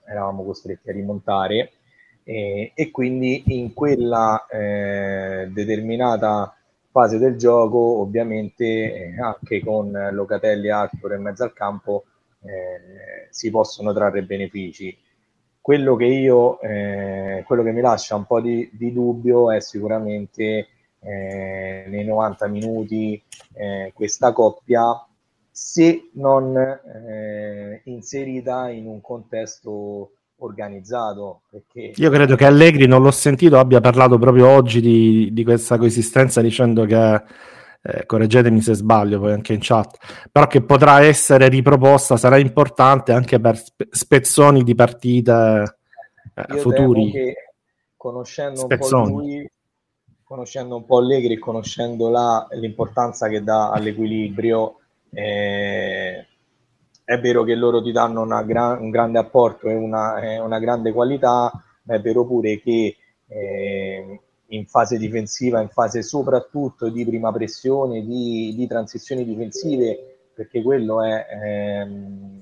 eravamo 0.06 0.44
costretti 0.44 0.90
a 0.90 0.94
rimontare. 0.94 1.72
Eh, 2.24 2.72
e 2.76 2.92
quindi 2.92 3.44
in 3.48 3.74
quella 3.74 4.46
eh, 4.48 5.48
determinata 5.52 6.56
fase 6.92 7.18
del 7.18 7.38
gioco, 7.38 7.78
ovviamente 8.00 8.66
eh, 8.66 9.20
anche 9.20 9.62
con 9.64 9.92
Locatelli 10.12 10.68
e 10.68 10.72
Arthur 10.72 11.14
in 11.14 11.22
mezzo 11.22 11.44
al 11.44 11.54
campo, 11.54 12.04
eh, 12.44 13.28
si 13.30 13.50
possono 13.50 13.94
trarre 13.94 14.24
benefici. 14.24 14.96
Quello 15.60 15.96
che 15.96 16.06
io, 16.06 16.60
eh, 16.62 17.44
quello 17.46 17.64
che 17.64 17.72
mi 17.72 17.82
lascia 17.82 18.16
un 18.16 18.26
po' 18.26 18.42
di, 18.42 18.70
di 18.74 18.92
dubbio 18.92 19.52
è 19.52 19.62
sicuramente 19.62 20.68
eh, 21.00 21.86
nei 21.88 22.04
90 22.04 22.48
minuti 22.48 23.22
eh, 23.54 23.92
questa 23.94 24.34
coppia 24.34 25.06
se 25.52 26.10
non 26.14 26.56
eh, 26.56 27.82
inserita 27.86 28.70
in 28.70 28.88
un 28.88 29.02
contesto 29.02 30.14
organizzato. 30.38 31.42
Perché... 31.50 31.94
Io 31.96 32.10
credo 32.10 32.36
che 32.36 32.46
Allegri, 32.46 32.88
non 32.88 33.02
l'ho 33.02 33.12
sentito, 33.12 33.60
abbia 33.60 33.82
parlato 33.82 34.18
proprio 34.18 34.48
oggi 34.48 34.82
di, 34.82 35.30
di 35.32 35.44
questa 35.44 35.78
coesistenza 35.78 36.42
dicendo 36.42 36.86
che 36.86 37.24
eh, 37.84 38.06
correggetemi 38.06 38.62
se 38.62 38.76
sbaglio 38.76 39.20
poi 39.20 39.34
anche 39.34 39.54
in 39.54 39.60
chat, 39.62 39.98
però 40.32 40.48
che 40.48 40.62
potrà 40.62 41.02
essere 41.02 41.50
riproposta, 41.50 42.18
sarà 42.18 42.38
importante 42.38 43.12
anche 43.12 43.40
per 43.40 43.58
spe- 43.58 43.88
spezzoni 43.90 44.64
di 44.64 44.76
partite 44.76 45.78
eh, 46.36 46.58
futuri. 46.60 47.34
conoscendo 47.98 48.62
spezzoni. 48.62 49.04
un 49.04 49.12
po' 49.12 49.20
lui, 49.20 49.52
conoscendo 50.24 50.76
un 50.76 50.86
po' 50.86 51.00
Allegri, 51.00 51.38
conoscendo 51.38 52.10
la, 52.10 52.48
l'importanza 52.52 53.28
che 53.28 53.44
dà 53.44 53.72
all'equilibrio, 53.72 54.81
eh, 55.12 56.26
è 57.04 57.20
vero 57.20 57.44
che 57.44 57.56
loro 57.56 57.82
ti 57.82 57.92
danno 57.92 58.26
gra- 58.46 58.78
un 58.80 58.90
grande 58.90 59.20
apporto 59.20 59.68
e 59.68 59.76
una, 59.76 60.20
eh, 60.20 60.40
una, 60.40 60.60
grande 60.60 60.92
qualità, 60.94 61.52
ma 61.84 61.96
è 61.96 62.02
vero 62.02 62.26
pure 62.26 62.60
che 62.62 62.96
eh, 63.28 64.20
in 64.48 64.66
fase 64.66 64.98
difensiva, 64.98 65.62
in 65.62 65.70
fase 65.70 66.04
soprattutto 66.04 66.90
di 66.90 67.06
prima 67.06 67.32
pressione, 67.32 68.06
di, 68.06 68.54
di 68.56 68.68
transizioni 68.68 69.26
difensive, 69.26 70.30
perché 70.34 70.62
quello 70.62 71.04
è 71.04 71.26
ehm, 71.30 72.40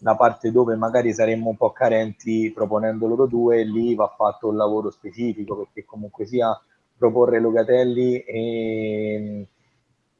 la 0.00 0.16
parte 0.16 0.50
dove 0.50 0.76
magari 0.76 1.12
saremmo 1.12 1.50
un 1.50 1.56
po' 1.56 1.72
carenti 1.72 2.50
proponendo 2.54 3.06
loro 3.06 3.26
due, 3.26 3.64
lì 3.64 3.94
va 3.94 4.12
fatto 4.16 4.48
un 4.48 4.56
lavoro 4.56 4.90
specifico, 4.90 5.56
perché 5.56 5.84
comunque 5.84 6.26
sia 6.26 6.58
proporre 6.96 7.40
Locatelli 7.40 8.18
e, 8.18 9.46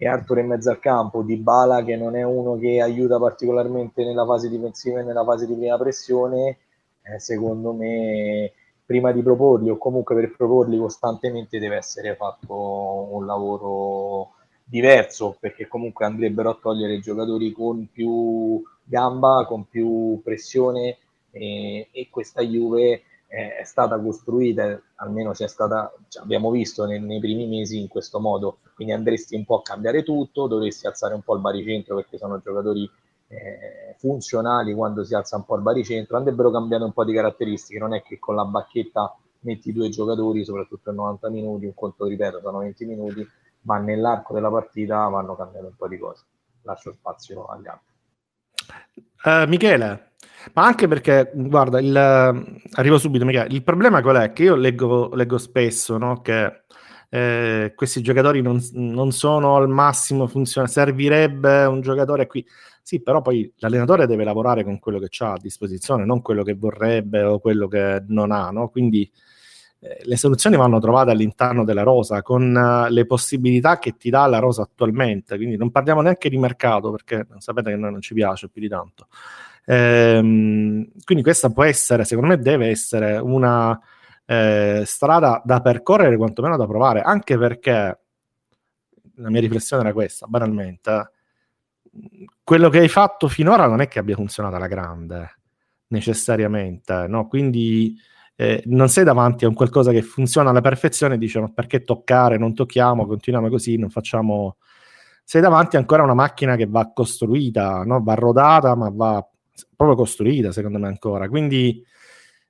e 0.03 0.09
Arthur 0.09 0.39
in 0.39 0.47
mezzo 0.47 0.71
al 0.71 0.79
campo, 0.79 1.21
Di 1.21 1.37
Bala 1.37 1.85
che 1.85 1.95
non 1.95 2.17
è 2.17 2.23
uno 2.23 2.57
che 2.57 2.81
aiuta 2.81 3.19
particolarmente 3.19 4.03
nella 4.03 4.25
fase 4.25 4.49
difensiva 4.49 5.01
e 5.01 5.03
nella 5.03 5.25
fase 5.25 5.47
di 5.47 5.55
prima 5.55 5.77
pressione, 5.77 6.57
eh, 7.03 7.21
secondo 7.21 7.75
me 7.75 8.51
prima 8.87 9.13
di 9.13 9.23
proporli 9.23 9.69
o 9.69 9.77
comunque 9.77 10.15
per 10.15 10.35
proporli 10.35 10.79
costantemente 10.79 11.59
deve 11.59 11.77
essere 11.77 12.17
fatto 12.17 12.55
un 13.11 13.27
lavoro 13.27 14.31
diverso 14.65 15.37
perché 15.39 15.69
comunque 15.69 16.07
andrebbero 16.07 16.49
a 16.49 16.59
togliere 16.59 16.99
giocatori 17.01 17.53
con 17.53 17.87
più 17.93 18.63
gamba, 18.83 19.45
con 19.47 19.69
più 19.69 20.19
pressione 20.25 20.97
e, 21.31 21.89
e 21.93 22.09
questa 22.09 22.41
Juve 22.41 23.03
è, 23.31 23.63
stata 23.63 24.01
costruita, 24.01 24.83
almeno 24.97 25.31
c'è 25.31 25.47
stata, 25.47 25.93
abbiamo 26.21 26.51
visto 26.51 26.85
nei, 26.85 27.01
nei, 27.01 27.21
primi 27.21 27.47
mesi 27.47 27.81
in 27.81 27.87
questo 27.87 28.19
modo, 28.19 28.59
quindi 28.75 28.93
andresti 28.93 29.37
un 29.37 29.45
po' 29.45 29.59
a 29.59 29.63
cambiare 29.63 30.03
tutto, 30.03 30.49
dovresti 30.49 30.89
alzare 30.89 31.15
un 31.15 31.23
po' 31.23 31.35
il 31.35 31.41
baricentro 31.41 31.95
perché 31.95 32.19
sono 32.19 32.41
giocatori 32.41 32.91
eh, 33.29 33.95
funzionali 33.99 34.75
quando 34.75 35.05
si 35.05 35.15
alza 35.15 35.37
un 35.37 35.45
po' 35.45 35.55
il 35.55 35.63
baricentro, 35.63 36.17
andrebbero 36.17 36.51
cambiando 36.51 36.87
un 36.87 36.93
po' 36.93 37.05
di 37.05 37.13
caratteristiche, 37.13 37.79
non 37.79 37.95
è 37.95 38.03
che 38.03 38.19
con 38.19 38.35
la 38.35 38.45
bacchetta 38.45 39.17
metti 39.43 39.73
due 39.73 39.91
giocatori, 39.91 40.45
soprattutto 40.45 40.91
in 40.91 40.97
90 40.97 41.31
minuti, 41.31 41.67
un 41.67 41.75
conto 41.75 42.07
ripeto 42.07 42.41
sono 42.41 42.59
20 42.59 42.85
minuti, 42.85 43.27
ma 43.63 43.79
nell'arco 43.79 44.35
della 44.35 44.51
partita 44.51 45.07
vanno 45.07 45.37
cambiando 45.37 45.69
un 45.69 45.77
po' 45.77 45.87
di 45.87 45.99
cose. 45.99 46.25
Lascio 46.63 46.93
spazio 46.93 47.47
agli 47.47 47.69
altri. 47.69 47.95
Uh, 49.23 49.49
Michele, 49.49 50.10
ma 50.55 50.65
anche 50.65 50.89
perché, 50.89 51.31
guarda, 51.35 51.81
il, 51.81 51.97
arrivo 51.97 52.99
subito, 52.99 53.25
Michele, 53.25 53.53
il 53.55 53.63
problema 53.63 54.03
qual 54.03 54.17
è? 54.17 54.33
Che 54.33 54.43
io 54.43 54.55
leggo, 54.55 55.15
leggo 55.15 55.39
spesso 55.39 55.97
no? 55.99 56.21
che 56.21 56.63
eh, 57.09 57.73
questi 57.75 58.03
giocatori 58.03 58.41
non, 58.41 58.61
non, 58.73 59.11
sono 59.11 59.57
al 59.57 59.69
massimo 59.69 60.27
funzionali, 60.27 60.73
servirebbe 60.73 61.65
un 61.65 61.81
giocatore 61.81 62.27
qui. 62.27 62.47
Sì, 62.83 63.03
però 63.03 63.21
poi 63.21 63.53
l'allenatore 63.59 64.07
deve 64.07 64.25
lavorare 64.25 64.65
con 64.65 64.79
quello 64.79 64.99
che 64.99 65.09
ha 65.25 65.33
a 65.33 65.39
disposizione, 65.41 66.05
non 66.05 66.23
quello 66.23 66.43
che 66.43 66.55
vorrebbe 66.55 67.23
o 67.23 67.39
quello 67.39 67.69
che 67.69 68.03
non 68.09 68.33
ha, 68.33 68.51
no? 68.51 68.69
Quindi 68.69 69.11
eh, 69.81 70.01
le 70.03 70.17
soluzioni 70.17 70.57
vanno 70.57 70.79
trovate 70.79 71.11
all'interno 71.11 71.65
della 71.65 71.83
rosa 71.83 72.23
con 72.23 72.55
uh, 72.55 72.93
le 72.93 73.07
possibilità 73.07 73.79
che 73.79 73.97
ti 73.97 74.11
dà 74.11 74.27
la 74.27 74.39
rosa 74.39 74.63
attualmente. 74.63 75.37
Quindi 75.37 75.57
non 75.57 75.71
parliamo 75.71 76.01
neanche 76.03 76.29
di 76.29 76.39
mercato 76.39 76.91
perché 76.91 77.27
sapete 77.39 77.71
che 77.71 77.77
noi 77.77 77.93
non 77.93 78.01
ci 78.01 78.15
piace 78.15 78.49
più 78.49 78.61
di 78.61 78.69
tanto. 78.69 79.09
Ehm, 79.67 80.91
quindi 81.05 81.23
questa 81.23 81.51
può 81.51 81.65
essere, 81.65 82.05
secondo 82.05 82.31
me, 82.31 82.39
deve 82.39 82.69
essere 82.69 83.17
una 83.19 83.79
eh, 84.25 84.83
strada 84.85 85.43
da 85.45 85.61
percorrere, 85.61 86.17
quantomeno 86.17 86.57
da 86.57 86.67
provare, 86.67 87.01
anche 87.03 87.37
perché 87.39 87.99
la 89.17 89.31
mia 89.31 89.41
riflessione 89.41 89.83
era 89.83 89.93
questa, 89.93 90.27
banalmente 90.27 91.11
quello 92.43 92.69
che 92.69 92.79
hai 92.79 92.89
fatto 92.89 93.29
finora 93.29 93.67
non 93.67 93.81
è 93.81 93.89
che 93.89 93.99
abbia 93.99 94.15
funzionato 94.15 94.57
alla 94.57 94.67
grande, 94.67 95.39
necessariamente, 95.89 97.07
no? 97.09 97.27
Quindi 97.27 97.97
eh, 98.37 98.63
non 98.67 98.89
sei 98.89 99.05
davanti 99.05 99.45
a 99.45 99.49
un 99.49 99.55
qualcosa 99.55 99.91
che 99.91 100.03
funziona 100.03 100.51
alla 100.51 100.61
perfezione 100.61 101.15
e 101.15 101.19
dici 101.19 101.39
ma 101.39 101.49
perché 101.53 101.85
toccare, 101.85 102.39
non 102.39 102.55
tocchiamo, 102.55 103.07
continuiamo 103.07 103.49
così, 103.49 103.77
non 103.77 103.91
facciamo... 103.91 104.57
Sei 105.25 105.41
davanti 105.41 105.77
ancora 105.77 106.03
a 106.03 106.05
una 106.07 106.15
macchina 106.15 106.57
che 106.57 106.67
va 106.67 106.91
costruita, 106.93 107.85
no? 107.85 108.03
va 108.03 108.15
rodata, 108.15 108.75
ma 108.75 108.91
va 108.93 109.25
proprio 109.75 109.97
costruita, 109.97 110.53
secondo 110.53 110.79
me 110.79 110.89
ancora. 110.89 111.29
Quindi 111.29 111.85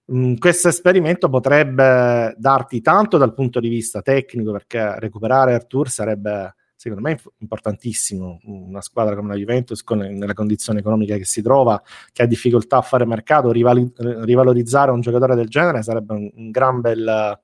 mh, 0.06 0.34
questo 0.34 0.68
esperimento 0.68 1.28
potrebbe 1.28 2.34
darti 2.38 2.80
tanto 2.80 3.18
dal 3.18 3.34
punto 3.34 3.60
di 3.60 3.68
vista 3.68 4.02
tecnico, 4.02 4.52
perché 4.52 4.98
recuperare 4.98 5.54
Artur 5.54 5.88
sarebbe 5.88 6.54
secondo 6.80 7.06
me 7.06 7.18
importantissimo. 7.40 8.40
Una 8.44 8.80
squadra 8.80 9.14
come 9.14 9.28
la 9.28 9.34
Juventus, 9.34 9.82
con, 9.82 9.98
nella 9.98 10.32
condizione 10.32 10.78
economica 10.78 11.18
che 11.18 11.26
si 11.26 11.42
trova, 11.42 11.80
che 12.10 12.22
ha 12.22 12.26
difficoltà 12.26 12.78
a 12.78 12.82
fare 12.82 13.04
mercato, 13.04 13.52
rivali- 13.52 13.92
rivalorizzare 13.96 14.90
un 14.90 15.02
giocatore 15.02 15.34
del 15.34 15.48
genere 15.48 15.82
sarebbe 15.82 16.14
un, 16.14 16.30
un, 16.34 16.50
gran 16.50 16.80
bel 16.80 17.38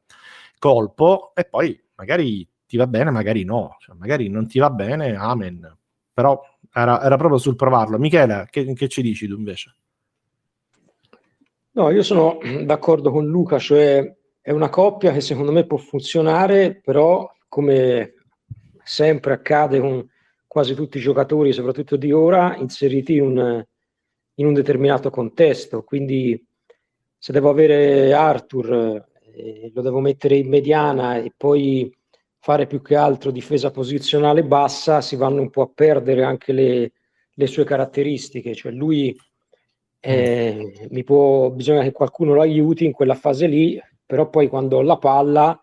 colpo. 0.59 1.33
E 1.35 1.45
poi 1.45 1.79
magari 1.97 2.49
ti 2.67 2.79
va 2.79 2.87
bene, 2.87 3.11
magari 3.11 3.45
no. 3.45 3.77
Cioè, 3.79 3.95
magari 3.99 4.31
non 4.31 4.47
ti 4.49 4.59
va 4.59 4.71
bene, 4.71 5.15
amen. 5.15 5.77
Però 6.15 6.41
era, 6.77 7.03
era 7.03 7.17
proprio 7.17 7.39
sul 7.39 7.57
provarlo. 7.57 7.99
Michele, 7.99 8.47
che, 8.51 8.71
che 8.75 8.89
ci 8.89 9.01
dici 9.01 9.27
tu 9.27 9.37
invece? 9.37 9.75
No, 11.73 11.91
io 11.91 12.03
sono 12.03 12.39
d'accordo 12.65 13.11
con 13.11 13.27
Luca, 13.27 13.59
cioè 13.59 14.15
è 14.41 14.51
una 14.51 14.69
coppia 14.69 15.13
che 15.13 15.21
secondo 15.21 15.53
me 15.53 15.67
può 15.67 15.79
funzionare, 15.79 16.81
però 16.83 17.31
come 17.49 18.15
sempre 18.83 19.33
accade 19.33 19.81
con 19.81 20.07
quasi 20.47 20.75
tutti 20.75 20.99
i 20.99 21.01
giocatori, 21.01 21.53
soprattutto 21.53 21.97
di 21.97 22.13
ora, 22.13 22.57
inseriti 22.57 23.17
in 23.17 23.23
un, 23.23 23.65
in 24.35 24.47
un 24.47 24.53
determinato 24.53 25.11
contesto. 25.11 25.83
Quindi 25.83 26.43
se 27.19 27.33
devo 27.33 27.49
avere 27.49 28.13
Arthur, 28.13 29.05
eh, 29.35 29.71
lo 29.75 29.83
devo 29.83 30.01
mettere 30.01 30.37
in 30.37 30.49
mediana 30.49 31.17
e 31.17 31.33
poi 31.35 31.95
fare 32.47 32.69
più 32.69 32.81
che 32.81 32.95
altro 32.95 33.33
difesa 33.33 33.73
posizionale 33.73 34.45
bassa, 34.45 35.01
si 35.01 35.17
vanno 35.17 35.41
un 35.41 35.51
po' 35.51 35.63
a 35.63 35.71
perdere 35.75 36.23
anche 36.23 36.53
le, 36.53 36.93
le 37.35 37.47
sue 37.49 37.65
caratteristiche. 37.65 38.55
Cioè 38.55 38.71
lui 38.71 39.19
eh, 39.99 40.87
mi 40.91 41.03
può, 41.03 41.51
bisogna 41.51 41.83
che 41.83 41.91
qualcuno 41.91 42.35
lo 42.35 42.43
aiuti 42.43 42.85
in 42.85 42.93
quella 42.93 43.17
fase 43.17 43.49
lì, 43.49 43.83
però 44.07 44.31
poi 44.31 44.47
quando 44.47 44.77
ho 44.77 44.83
la 44.83 44.97
palla 44.97 45.61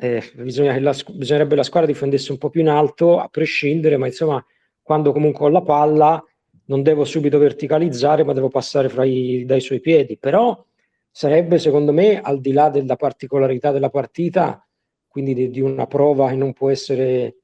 eh, 0.00 0.22
bisogna 0.36 0.72
che 0.72 0.80
la, 0.80 0.96
bisognerebbe 1.12 1.56
la 1.56 1.62
squadra 1.62 1.92
difendesse 1.92 2.32
un 2.32 2.38
po' 2.38 2.48
più 2.48 2.62
in 2.62 2.70
alto 2.70 3.18
a 3.18 3.28
prescindere, 3.28 3.98
ma 3.98 4.06
insomma 4.06 4.42
quando 4.80 5.12
comunque 5.12 5.44
ho 5.44 5.50
la 5.50 5.60
palla 5.60 6.24
non 6.68 6.82
devo 6.82 7.04
subito 7.04 7.36
verticalizzare, 7.36 8.24
ma 8.24 8.32
devo 8.32 8.48
passare 8.48 8.88
i, 9.06 9.44
dai 9.44 9.60
suoi 9.60 9.80
piedi. 9.80 10.16
Però 10.16 10.64
sarebbe 11.10 11.58
secondo 11.58 11.92
me, 11.92 12.18
al 12.18 12.40
di 12.40 12.52
là 12.52 12.70
della 12.70 12.96
particolarità 12.96 13.72
della 13.72 13.90
partita, 13.90 14.66
quindi 15.14 15.32
di, 15.32 15.48
di 15.48 15.60
una 15.60 15.86
prova 15.86 16.28
che 16.28 16.34
non 16.34 16.52
può 16.52 16.70
essere 16.70 17.36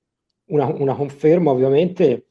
una, 0.47 0.67
una 0.67 0.97
conferma, 0.97 1.53
ovviamente, 1.53 2.27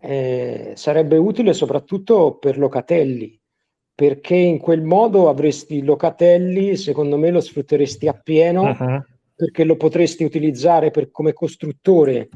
eh, 0.00 0.72
sarebbe 0.74 1.18
utile 1.18 1.52
soprattutto 1.52 2.38
per 2.38 2.56
Locatelli, 2.56 3.38
perché 3.94 4.34
in 4.34 4.58
quel 4.58 4.80
modo 4.80 5.28
avresti 5.28 5.82
Locatelli, 5.82 6.74
secondo 6.76 7.18
me 7.18 7.30
lo 7.30 7.40
sfrutteresti 7.40 8.08
appieno. 8.08 8.62
Uh-huh 8.62 9.04
perché 9.38 9.62
lo 9.62 9.76
potresti 9.76 10.24
utilizzare 10.24 10.90
per, 10.90 11.12
come 11.12 11.32
costruttore 11.32 12.28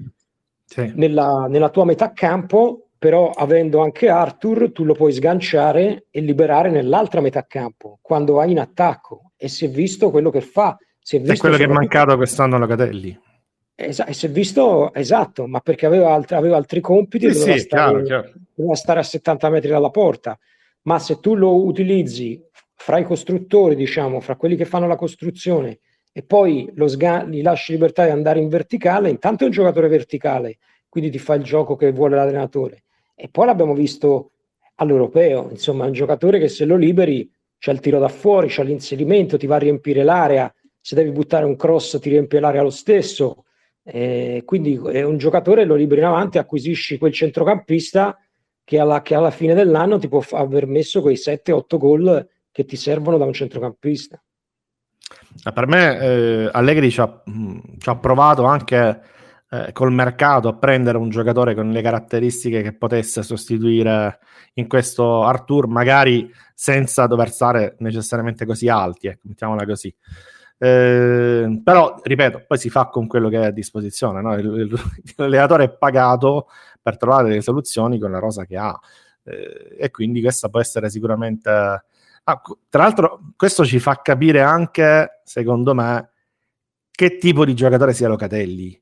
sì. 0.65 0.93
nella, 0.95 1.47
nella, 1.49 1.69
tua 1.69 1.85
metà 1.85 2.13
campo, 2.13 2.91
però 2.97 3.31
avendo 3.31 3.81
anche 3.81 4.09
Arthur 4.09 4.71
tu 4.71 4.85
lo 4.85 4.95
puoi 4.95 5.13
sganciare 5.13 6.07
e 6.11 6.21
liberare 6.21 6.71
nell'altra 6.71 7.21
metà 7.21 7.45
campo 7.45 7.99
quando 8.01 8.35
vai 8.35 8.53
in 8.53 8.61
attacco 8.61 9.33
e 9.37 9.49
si 9.49 9.65
è 9.65 9.69
visto 9.69 10.13
quello 10.13 10.31
che 10.31 10.43
fa. 10.43 10.79
Si 11.03 11.17
è, 11.17 11.21
è 11.21 11.37
quello 11.37 11.57
che 11.57 11.65
è 11.65 11.69
mancato 11.69 12.17
quest'anno 12.17 12.57
a 12.57 12.59
Locatelli. 12.59 13.19
Esa- 13.75 14.07
e 14.07 14.13
si 14.13 14.27
è 14.27 14.31
visto 14.31 14.95
esatto, 14.95 15.47
ma 15.47 15.61
perché 15.61 15.87
aveva, 15.87 16.15
alt- 16.15 16.33
aveva 16.33 16.57
altri 16.57 16.81
compiti 16.81 17.27
sì, 17.33 17.39
doveva, 17.39 17.53
sì, 17.53 17.59
stare, 17.59 17.91
chiaro, 17.91 18.05
chiaro. 18.05 18.33
doveva 18.55 18.75
stare 18.77 19.01
a 19.01 19.03
70 19.03 19.51
metri 19.51 19.71
dalla 19.71 19.91
porta. 19.91 20.39
Ma 20.83 20.99
se 20.99 21.19
tu 21.21 21.35
lo 21.35 21.65
utilizzi 21.65 22.41
fra 22.75 22.99
i 22.99 23.05
costruttori, 23.05 23.75
diciamo, 23.75 24.21
fra 24.21 24.37
quelli 24.37 24.57
che 24.57 24.65
fanno 24.65 24.87
la 24.87 24.97
costruzione 24.97 25.81
e 26.13 26.23
poi 26.23 26.71
lo 26.75 26.87
sga- 26.87 27.25
gli 27.25 27.43
lasci 27.43 27.73
libertà 27.73 28.05
di 28.05 28.11
andare 28.11 28.41
in 28.41 28.49
verticale, 28.49 29.09
intanto 29.09 29.45
è 29.45 29.47
un 29.47 29.53
giocatore 29.53 29.89
verticale, 29.89 30.59
quindi 30.89 31.11
ti 31.11 31.19
fa 31.19 31.35
il 31.35 31.43
gioco 31.43 31.75
che 31.75 31.91
vuole 31.91 32.17
l'allenatore. 32.17 32.85
E 33.15 33.29
poi 33.29 33.47
l'abbiamo 33.47 33.75
visto 33.75 34.33
all'europeo, 34.77 35.49
insomma, 35.51 35.85
è 35.85 35.87
un 35.87 35.93
giocatore 35.93 36.39
che 36.39 36.49
se 36.49 36.65
lo 36.65 36.77
liberi 36.77 37.31
c'è 37.59 37.73
il 37.73 37.81
tiro 37.81 37.99
da 37.99 38.09
fuori, 38.09 38.49
c'è 38.49 38.65
l'inserimento, 38.65 39.37
ti 39.37 39.47
va 39.47 39.57
a 39.57 39.61
riempire 39.61 40.03
l'area, 40.03 40.53
se 40.83 40.97
devi 40.97 41.13
buttare 41.13 41.45
un 41.45 41.57
cross 41.57 41.99
ti 42.01 42.11
riempie 42.11 42.41
l'area 42.41 42.63
lo 42.63 42.71
stesso. 42.71 43.45
Eh, 43.85 44.43
quindi 44.45 44.81
è 44.93 45.03
un 45.03 45.17
giocatore, 45.17 45.65
lo 45.65 45.77
liberi 45.77 46.01
in 46.01 46.09
avanti, 46.09 46.39
acquisisci 46.39 46.99
quel 46.99 47.13
centrocampista 47.13 48.19
che 48.65 48.79
alla, 48.79 49.01
che 49.01 49.15
alla 49.15 49.31
fine 49.31 49.55
dell'anno 49.55 49.99
ti 49.99 50.09
può 50.09 50.21
f- 50.21 50.35
aver 50.35 50.67
messo 50.67 51.01
quei 51.01 51.17
7-8 51.17 51.79
gol 51.79 52.29
che 52.51 52.65
ti 52.65 52.77
servono 52.77 53.17
da 53.17 53.25
un 53.25 53.33
centrocampista. 53.33 54.23
Per 55.55 55.67
me 55.67 55.99
eh, 55.99 56.51
Allegri 56.53 56.91
ci 56.91 57.01
ha, 57.01 57.23
ci 57.79 57.89
ha, 57.89 57.97
provato 57.97 58.45
anche 58.45 59.03
eh, 59.51 59.73
col 59.73 59.93
mercato 59.93 60.49
a 60.49 60.57
prendere 60.57 60.99
un 60.99 61.11
giocatore 61.11 61.55
con 61.55 61.71
le 61.71 61.83
caratteristiche 61.83 62.63
che 62.63 62.75
potesse 62.75 63.23
sostituire 63.23 64.19
in 64.55 64.69
questo 64.69 65.23
Artur, 65.23 65.67
magari 65.67 66.31
senza 66.55 67.07
dover 67.07 67.31
stare 67.31 67.77
necessariamente 67.79 68.45
così 68.47 68.69
alti, 68.69 69.09
ecco, 69.09 69.23
mettiamola 69.25 69.65
così. 69.65 69.95
Eh, 70.63 71.61
però, 71.65 71.99
ripeto, 72.01 72.45
poi 72.47 72.57
si 72.57 72.71
fa 72.71 72.87
con 72.87 73.09
quello 73.09 73.29
che 73.29 73.41
è 73.41 73.47
a 73.47 73.51
disposizione. 73.51 74.21
No? 74.23 74.35
Il, 74.35 74.47
il, 74.47 74.81
l'allenatore 75.17 75.65
è 75.65 75.71
pagato 75.71 76.47
per 76.81 76.97
trovare 76.97 77.31
delle 77.31 77.43
soluzioni 77.43 77.99
con 77.99 78.13
la 78.13 78.21
rosa 78.21 78.45
che 78.45 78.57
ha. 78.57 78.79
Eh, 79.25 79.77
e 79.77 79.91
quindi 79.91 80.21
questa 80.21 80.49
può 80.49 80.61
essere 80.61 80.89
sicuramente. 80.89 81.51
Ah, 81.51 82.41
tra 82.69 82.83
l'altro, 82.85 83.33
questo 83.37 83.65
ci 83.65 83.81
fa 83.81 84.01
capire 84.03 84.41
anche, 84.41 85.23
secondo 85.25 85.75
me, 85.75 86.11
che 86.93 87.19
tipo 87.19 87.45
di 87.45 87.55
giocatore 87.55 87.93
sia 87.93 88.07
Locatelli. 88.07 88.81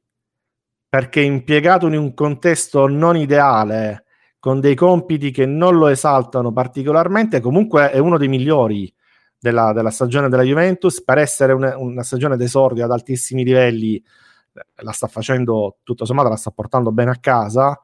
Perché 0.86 1.22
impiegato 1.22 1.86
in 1.86 1.96
un 1.96 2.12
contesto 2.12 2.88
non 2.88 3.16
ideale, 3.16 4.04
con 4.38 4.60
dei 4.60 4.74
compiti 4.74 5.30
che 5.30 5.46
non 5.46 5.78
lo 5.78 5.86
esaltano 5.88 6.52
particolarmente, 6.52 7.40
comunque 7.40 7.90
è 7.90 7.98
uno 7.98 8.18
dei 8.18 8.28
migliori 8.28 8.92
della, 9.40 9.72
della 9.72 9.90
stagione 9.90 10.28
della 10.28 10.42
Juventus. 10.42 11.02
Per 11.02 11.18
essere 11.18 11.52
una, 11.52 11.76
una 11.76 12.02
stagione 12.02 12.36
d'esordio 12.36 12.84
ad 12.84 12.92
altissimi 12.92 13.42
livelli, 13.42 13.96
eh, 13.96 14.64
la 14.82 14.92
sta 14.92 15.06
facendo 15.06 15.78
tutto 15.82 16.04
sommato, 16.04 16.28
la 16.28 16.36
sta 16.36 16.50
portando 16.50 16.92
bene 16.92 17.10
a 17.10 17.16
casa. 17.18 17.80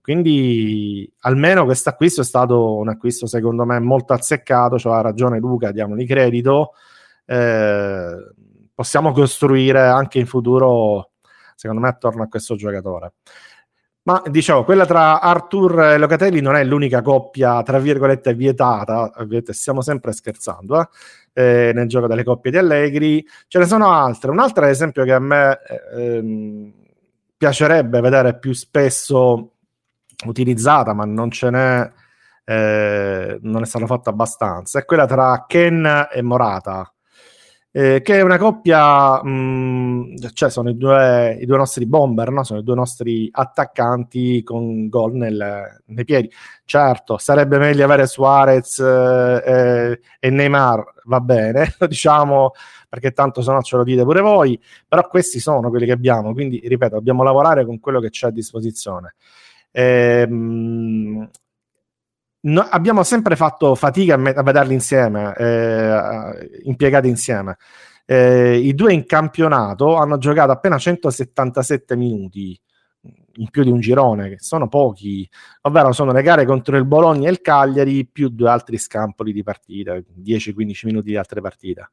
Quindi 0.00 1.10
almeno 1.20 1.64
questo 1.64 1.88
acquisto 1.88 2.20
è 2.20 2.24
stato 2.24 2.76
un 2.76 2.88
acquisto 2.88 3.26
secondo 3.26 3.64
me 3.64 3.80
molto 3.80 4.12
azzeccato, 4.12 4.78
cioè 4.78 4.94
ha 4.94 5.00
ragione 5.00 5.38
Luca, 5.38 5.72
diamogli 5.72 6.06
credito. 6.06 6.74
Eh, 7.24 8.34
possiamo 8.72 9.10
costruire 9.12 9.80
anche 9.80 10.20
in 10.20 10.26
futuro, 10.26 11.12
secondo 11.56 11.82
me, 11.82 11.88
attorno 11.88 12.22
a 12.22 12.28
questo 12.28 12.54
giocatore. 12.54 13.14
Ma 14.06 14.22
dicevo, 14.28 14.62
quella 14.62 14.86
tra 14.86 15.20
Arthur 15.20 15.80
e 15.80 15.98
Locatelli 15.98 16.40
non 16.40 16.54
è 16.54 16.62
l'unica 16.62 17.02
coppia, 17.02 17.60
tra 17.64 17.80
virgolette, 17.80 18.34
vietata, 18.34 19.10
stiamo 19.50 19.82
sempre 19.82 20.12
scherzando, 20.12 20.80
eh? 20.80 20.88
Eh, 21.32 21.72
nel 21.74 21.88
gioco 21.88 22.06
delle 22.06 22.22
coppie 22.22 22.52
di 22.52 22.56
Allegri. 22.56 23.26
Ce 23.48 23.58
ne 23.58 23.66
sono 23.66 23.90
altre. 23.90 24.30
Un'altra, 24.30 24.66
ad 24.66 24.70
esempio, 24.70 25.02
che 25.02 25.12
a 25.12 25.18
me 25.18 25.58
ehm, 25.92 26.72
piacerebbe 27.36 28.00
vedere 28.00 28.38
più 28.38 28.52
spesso 28.52 29.54
utilizzata, 30.24 30.92
ma 30.92 31.04
non 31.04 31.32
ce 31.32 31.50
n'è, 31.50 31.92
eh, 32.44 33.38
non 33.42 33.62
è 33.62 33.66
stato 33.66 33.86
fatto 33.86 34.08
abbastanza, 34.08 34.78
è 34.78 34.84
quella 34.84 35.06
tra 35.06 35.46
Ken 35.48 36.08
e 36.12 36.22
Morata 36.22 36.90
eh, 37.78 38.00
che 38.00 38.16
è 38.16 38.22
una 38.22 38.38
coppia, 38.38 39.22
mh, 39.22 39.28
mm, 39.28 40.14
cioè 40.32 40.48
sono 40.48 40.70
i 40.70 40.78
due, 40.78 41.36
i 41.38 41.44
due, 41.44 41.58
nostri 41.58 41.84
bomber, 41.84 42.30
no? 42.30 42.42
sono 42.42 42.60
i 42.60 42.62
due 42.62 42.74
nostri 42.74 43.28
attaccanti 43.30 44.42
con 44.42 44.88
gol 44.88 45.12
nel, 45.12 45.82
nei 45.84 46.04
piedi. 46.06 46.30
Certo, 46.64 47.18
sarebbe 47.18 47.58
meglio 47.58 47.84
avere 47.84 48.06
Suarez 48.06 48.78
eh, 48.78 50.00
e 50.18 50.30
Neymar, 50.30 50.84
va 51.04 51.20
bene, 51.20 51.74
lo 51.78 51.86
diciamo 51.86 52.52
perché 52.88 53.12
tanto 53.12 53.42
se 53.42 53.52
no 53.52 53.60
ce 53.60 53.76
lo 53.76 53.84
dite 53.84 54.04
pure 54.04 54.22
voi, 54.22 54.58
però 54.88 55.06
questi 55.06 55.38
sono 55.38 55.68
quelli 55.68 55.84
che 55.84 55.92
abbiamo, 55.92 56.32
quindi 56.32 56.58
ripeto, 56.64 56.94
dobbiamo 56.94 57.22
lavorare 57.24 57.66
con 57.66 57.78
quello 57.78 58.00
che 58.00 58.08
c'è 58.08 58.28
a 58.28 58.30
disposizione. 58.30 59.16
Ehm, 59.72 61.28
no, 62.46 62.60
abbiamo 62.62 63.02
sempre 63.02 63.36
fatto 63.36 63.74
fatica 63.74 64.14
a, 64.14 64.16
me- 64.16 64.32
a 64.32 64.42
vederli 64.42 64.74
insieme, 64.74 65.34
eh, 65.36 66.60
impiegati 66.64 67.08
insieme. 67.08 67.56
Eh, 68.04 68.58
I 68.58 68.74
due 68.74 68.92
in 68.92 69.04
campionato 69.06 69.96
hanno 69.96 70.18
giocato 70.18 70.52
appena 70.52 70.78
177 70.78 71.96
minuti 71.96 72.58
in 73.38 73.50
più 73.50 73.62
di 73.64 73.70
un 73.70 73.80
girone, 73.80 74.30
che 74.30 74.36
sono 74.38 74.68
pochi, 74.68 75.28
ovvero 75.62 75.92
sono 75.92 76.12
le 76.12 76.22
gare 76.22 76.46
contro 76.46 76.76
il 76.76 76.86
Bologna 76.86 77.28
e 77.28 77.32
il 77.32 77.40
Cagliari 77.40 78.06
più 78.06 78.28
due 78.30 78.48
altri 78.48 78.78
scampoli 78.78 79.32
di 79.32 79.42
partita, 79.42 79.94
10-15 79.94 80.86
minuti 80.86 81.08
di 81.08 81.16
altre 81.16 81.40
partite. 81.40 81.90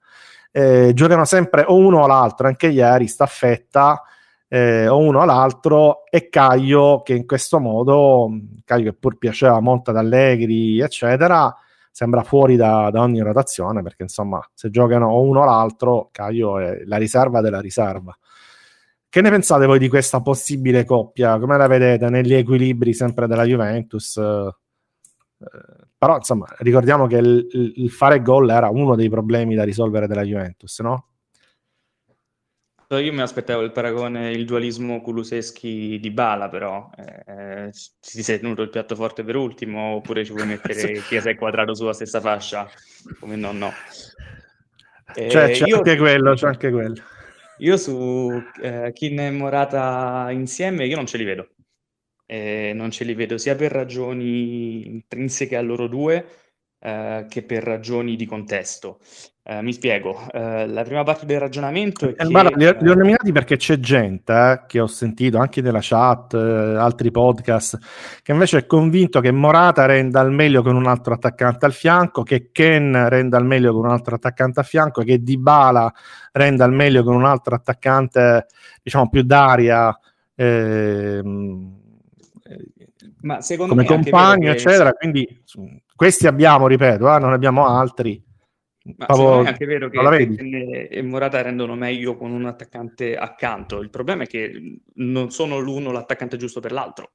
Eh, 0.52 0.92
giocano 0.94 1.26
sempre 1.26 1.64
o 1.68 1.76
uno 1.76 2.02
o 2.02 2.08
l'altro, 2.08 2.48
anche 2.48 2.68
ieri 2.68 3.08
staffetta 3.08 4.04
eh, 4.54 4.88
o 4.88 5.00
uno 5.00 5.22
o 5.22 5.26
l'altro, 5.26 6.06
e 6.12 6.30
Caio 6.30 7.02
che 7.02 7.16
in 7.16 7.26
questo 7.26 7.60
modo, 7.60 8.30
Caio 8.64 8.84
che 8.84 8.94
pur 8.94 9.18
piaceva 9.18 9.60
molto 9.60 9.90
ad 9.90 9.98
Allegri, 9.98 10.80
eccetera, 10.80 11.52
sembra 11.90 12.22
fuori 12.22 12.56
da, 12.56 12.92
da, 12.92 13.02
ogni 13.02 13.20
rotazione 13.22 13.82
perché 13.82 14.04
insomma 14.04 14.40
se 14.54 14.70
giocano 14.70 15.08
o 15.10 15.22
uno 15.22 15.42
o 15.42 15.46
l'altro, 15.46 16.10
Caio 16.12 16.60
è 16.60 16.84
la 16.86 16.98
riserva 16.98 17.42
della 17.42 17.60
riserva. 17.60 18.16
Che 19.10 19.22
ne 19.22 19.30
pensate 19.32 19.66
voi 19.66 19.80
di 19.80 19.90
questa 19.90 20.22
possibile 20.22 20.86
coppia? 20.86 21.40
Come 21.40 21.58
la 21.58 21.66
vedete 21.66 22.10
negli 22.10 22.36
equilibri 22.36 22.94
sempre 22.94 23.26
della 23.26 23.46
Juventus? 23.46 24.18
Eh, 24.18 24.56
però 25.98 26.18
insomma 26.18 26.46
ricordiamo 26.60 27.08
che 27.08 27.18
il, 27.18 27.74
il 27.78 27.90
fare 27.90 28.22
gol 28.22 28.52
era 28.52 28.70
uno 28.70 28.96
dei 28.96 29.10
problemi 29.10 29.56
da 29.56 29.64
risolvere 29.64 30.06
della 30.06 30.24
Juventus, 30.24 30.80
no? 30.82 31.13
Io 32.98 33.14
mi 33.14 33.22
aspettavo 33.22 33.62
il 33.62 33.72
paragone, 33.72 34.32
il 34.32 34.46
dualismo 34.46 35.02
Kuluseschi 35.02 36.00
di 36.00 36.12
Bala, 36.12 36.50
però 36.50 36.90
eh, 36.96 37.72
ti 37.72 38.22
sei 38.22 38.40
tenuto 38.40 38.62
il 38.62 38.70
piatto 38.70 38.96
forte 38.96 39.24
per 39.24 39.36
ultimo, 39.36 39.96
oppure 39.96 40.26
ci 40.26 40.34
vuoi 40.34 40.48
mettere 40.48 41.02
Chiesa 41.02 41.30
e 41.30 41.36
Quadrato 41.36 41.76
sulla 41.76 41.94
stessa 41.94 42.20
fascia? 42.20 42.70
Come 43.20 43.36
no, 43.36 43.52
no. 43.52 43.72
Eh, 45.16 45.30
cioè, 45.30 45.52
c'è 45.52 45.68
io, 45.68 45.78
anche 45.78 45.98
quello, 45.98 46.34
c'è 46.34 46.48
anche 46.48 46.72
quello. 46.72 47.02
Io 47.60 47.78
su 47.78 48.42
eh, 48.62 48.92
Kin 48.94 49.20
e 49.20 49.32
Morata 49.32 50.28
insieme, 50.32 50.86
io 50.86 50.96
non 50.96 51.06
ce 51.06 51.18
li 51.18 51.24
vedo. 51.24 51.50
Eh, 52.26 52.72
non 52.74 52.90
ce 52.90 53.04
li 53.04 53.14
vedo 53.14 53.38
sia 53.38 53.56
per 53.56 53.72
ragioni 53.72 54.88
intrinseche 54.88 55.56
a 55.56 55.62
loro 55.62 55.88
due, 55.88 56.26
eh, 56.80 57.26
che 57.30 57.44
per 57.44 57.64
ragioni 57.64 58.16
di 58.16 58.26
contesto. 58.26 59.00
Eh, 59.46 59.62
mi 59.62 59.74
spiego, 59.74 60.22
eh, 60.32 60.66
la 60.68 60.84
prima 60.84 61.04
parte 61.04 61.26
del 61.26 61.38
ragionamento 61.38 62.06
è 62.06 62.12
eh, 62.12 62.16
che... 62.16 62.28
Guarda, 62.28 62.56
li, 62.56 62.78
li, 62.80 62.90
ho 62.90 62.94
nominati 62.94 63.34
perché 63.34 63.58
c'è 63.58 63.78
gente 63.78 64.32
eh, 64.34 64.64
che 64.68 64.80
ho 64.80 64.88
sentito 64.88 65.38
anche 65.38 65.60
nella 65.60 65.80
chat, 65.82 66.34
altri 66.34 67.12
podcast, 67.12 67.78
che 68.22 68.32
invece 68.32 68.60
è 68.60 68.66
convinto 68.66 69.20
che 69.20 69.32
Morata 69.32 69.86
renda 69.86 70.22
al 70.22 70.32
meglio 70.32 70.62
con 70.62 70.78
un 70.78 70.88
altro 70.88 71.16
attaccante 71.16 71.66
al 71.66 71.74
fianco, 71.74 72.24
che 72.24 72.52
Ken 72.54 73.10
renda 73.10 73.36
al 73.36 73.46
meglio 73.46 73.74
con 73.74 73.84
un 73.84 73.92
altro 73.92 74.16
attaccante 74.16 74.62
a 74.62 74.64
fianco, 74.64 75.04
che 75.04 75.22
Dybala 75.22 75.94
renda 76.32 76.64
al 76.64 76.72
meglio 76.72 77.04
con 77.04 77.16
un 77.16 77.26
altro 77.26 77.54
attaccante, 77.54 78.46
diciamo, 78.82 79.10
più 79.10 79.24
d'aria. 79.24 79.94
Ehm, 80.36 81.82
ma 83.24 83.42
secondo 83.42 83.74
come 83.74 83.86
compagno, 83.86 84.52
eccetera. 84.52 84.92
Che... 84.92 84.98
Quindi 85.00 85.44
questi 85.94 86.28
abbiamo, 86.28 86.68
ripeto, 86.68 87.14
eh, 87.14 87.20
non 87.20 87.34
abbiamo 87.34 87.68
altri. 87.68 88.32
Ma 88.84 89.06
Pavo... 89.06 89.44
è 89.44 89.48
anche 89.48 89.66
vero 89.66 89.90
che 89.90 89.98
Penne 89.98 90.88
e 90.90 91.02
Morata 91.02 91.42
rendono 91.42 91.76
meglio 91.76 92.18
con 92.18 92.32
un 92.32 92.46
attaccante 92.46 93.16
accanto. 93.16 93.80
Il 93.80 93.90
problema 93.90 94.24
è 94.24 94.28
che 94.28 94.80
non 94.96 95.32
sono 95.32 95.60
l'uno 95.60 95.92
l'attaccante 95.92 96.36
giusto 96.38 96.60
per 96.60 96.74
l'altro. 96.74 97.12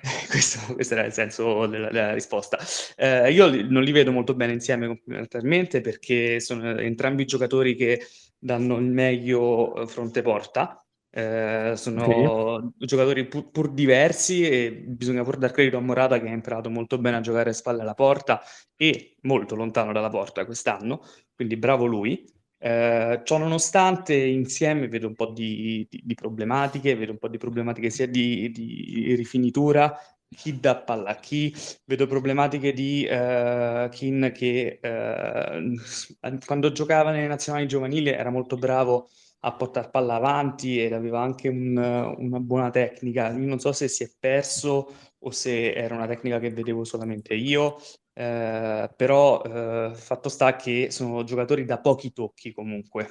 questo, 0.28 0.72
questo, 0.72 0.94
era 0.94 1.04
il 1.04 1.12
senso 1.12 1.66
della, 1.66 1.90
della 1.90 2.14
risposta. 2.14 2.58
Eh, 2.96 3.30
io 3.30 3.48
non 3.68 3.82
li 3.82 3.92
vedo 3.92 4.10
molto 4.10 4.34
bene 4.34 4.52
insieme 4.52 4.86
complementarmente 4.86 5.82
perché 5.82 6.40
sono 6.40 6.78
entrambi 6.78 7.26
giocatori 7.26 7.74
che 7.74 8.06
danno 8.38 8.78
il 8.78 8.86
meglio 8.86 9.82
eh, 9.82 9.86
fronte 9.86 10.22
porta 10.22 10.82
eh, 11.12 11.72
sono 11.76 12.04
okay. 12.04 12.70
giocatori 12.78 13.26
pur, 13.26 13.50
pur, 13.50 13.72
diversi 13.72 14.48
e 14.48 14.70
bisogna 14.72 15.24
pur 15.24 15.38
dar 15.38 15.50
credito 15.50 15.76
a 15.76 15.80
Morata 15.80 16.20
che 16.20 16.28
ha 16.28 16.32
imparato 16.32 16.70
molto 16.70 16.98
bene 16.98 17.16
a 17.16 17.20
giocare 17.20 17.50
a 17.50 17.52
spalle 17.52 17.82
alla 17.82 17.94
porta 17.94 18.40
e 18.76 19.16
molto 19.22 19.56
lontano 19.56 19.92
dalla 19.92 20.08
porta 20.08 20.44
quest'anno, 20.44 21.02
quindi 21.34 21.56
bravo 21.56 21.86
lui. 21.86 22.24
Eh, 22.62 23.22
ciò 23.24 23.38
nonostante, 23.38 24.14
insieme 24.14 24.86
vedo 24.86 25.08
un 25.08 25.14
po' 25.14 25.32
di, 25.32 25.86
di, 25.88 26.00
di, 26.04 26.14
problematiche, 26.14 26.94
vedo 26.94 27.12
un 27.12 27.18
po' 27.18 27.28
di 27.28 27.38
problematiche 27.38 27.90
sia 27.90 28.06
di, 28.06 28.50
di 28.50 29.14
rifinitura, 29.16 29.96
chi 30.28 30.60
dà 30.60 30.76
palla 30.76 31.10
a 31.10 31.16
chi, 31.16 31.52
vedo 31.86 32.06
problematiche 32.06 32.72
di 32.72 33.06
uh, 33.10 33.88
Kin 33.88 34.30
che 34.32 34.78
uh, 34.82 36.38
quando 36.44 36.70
giocava 36.70 37.10
nelle 37.10 37.26
nazionali 37.26 37.66
giovanili 37.66 38.10
era 38.10 38.30
molto 38.30 38.56
bravo 38.56 39.08
a 39.40 39.52
portare 39.54 39.90
palla 39.90 40.14
avanti 40.14 40.82
ed 40.82 40.92
aveva 40.92 41.20
anche 41.20 41.48
un, 41.48 41.76
una 42.18 42.40
buona 42.40 42.70
tecnica. 42.70 43.30
Io 43.30 43.46
non 43.46 43.58
so 43.58 43.72
se 43.72 43.88
si 43.88 44.04
è 44.04 44.10
perso 44.18 44.92
o 45.18 45.30
se 45.30 45.72
era 45.72 45.94
una 45.94 46.06
tecnica 46.06 46.38
che 46.38 46.50
vedevo 46.50 46.84
solamente 46.84 47.34
io, 47.34 47.76
eh, 48.12 48.90
però 48.96 49.42
eh, 49.42 49.92
fatto 49.94 50.28
sta 50.28 50.56
che 50.56 50.90
sono 50.90 51.24
giocatori 51.24 51.64
da 51.64 51.80
pochi 51.80 52.12
tocchi 52.12 52.52
comunque. 52.52 53.08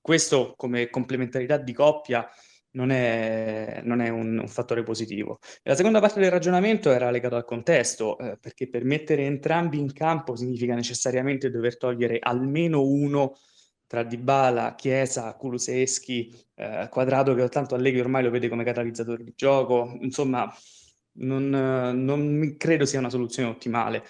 questo 0.00 0.54
come 0.56 0.88
complementarità 0.88 1.58
di 1.58 1.72
coppia 1.74 2.26
non 2.72 2.90
è, 2.90 3.80
non 3.84 4.00
è 4.00 4.08
un, 4.08 4.38
un, 4.38 4.48
fattore 4.48 4.82
positivo. 4.82 5.40
E 5.62 5.70
la 5.70 5.74
seconda 5.76 6.00
parte 6.00 6.20
del 6.20 6.30
ragionamento 6.30 6.90
era 6.92 7.10
legato 7.10 7.36
al 7.36 7.44
contesto, 7.44 8.18
eh, 8.18 8.38
perché 8.38 8.68
per 8.68 8.84
mettere 8.84 9.24
entrambi 9.24 9.78
in 9.78 9.92
campo 9.92 10.36
significa 10.36 10.74
necessariamente 10.74 11.50
dover 11.50 11.76
togliere 11.76 12.18
almeno 12.20 12.82
uno 12.82 13.36
tra 13.90 14.04
Dybala, 14.04 14.76
Chiesa, 14.76 15.34
Kuluseschi, 15.34 16.32
eh, 16.54 16.86
Quadrato 16.88 17.34
che 17.34 17.48
tanto 17.48 17.74
Allegri 17.74 17.98
ormai 17.98 18.22
lo 18.22 18.30
vede 18.30 18.48
come 18.48 18.62
catalizzatore 18.62 19.24
di 19.24 19.32
gioco, 19.34 19.98
insomma 20.00 20.48
non, 21.14 21.48
non 21.48 22.54
credo 22.56 22.84
sia 22.86 23.00
una 23.00 23.10
soluzione 23.10 23.48
ottimale. 23.48 24.04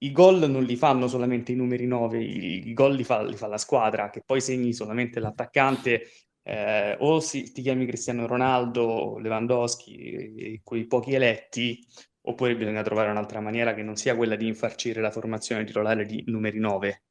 I 0.00 0.12
gol 0.12 0.50
non 0.50 0.64
li 0.64 0.76
fanno 0.76 1.08
solamente 1.08 1.52
i 1.52 1.54
numeri 1.54 1.86
9, 1.86 2.22
i, 2.22 2.68
i 2.68 2.74
gol 2.74 2.94
li 2.94 3.04
fa, 3.04 3.22
li 3.22 3.36
fa, 3.36 3.46
la 3.46 3.56
squadra, 3.56 4.10
che 4.10 4.22
poi 4.22 4.42
segni 4.42 4.74
solamente 4.74 5.18
l'attaccante, 5.18 6.02
eh, 6.42 6.96
o 7.00 7.18
si, 7.20 7.50
ti 7.52 7.62
chiami 7.62 7.86
Cristiano 7.86 8.26
Ronaldo 8.26 9.16
Lewandowski, 9.16 10.60
quei 10.62 10.86
pochi 10.86 11.14
eletti, 11.14 11.82
oppure 12.20 12.54
bisogna 12.54 12.82
trovare 12.82 13.10
un'altra 13.10 13.40
maniera 13.40 13.72
che 13.72 13.82
non 13.82 13.96
sia 13.96 14.14
quella 14.14 14.36
di 14.36 14.46
infarcire 14.46 15.00
la 15.00 15.10
formazione 15.10 15.64
titolare 15.64 16.04
di 16.04 16.22
numeri 16.26 16.58
9. 16.58 17.05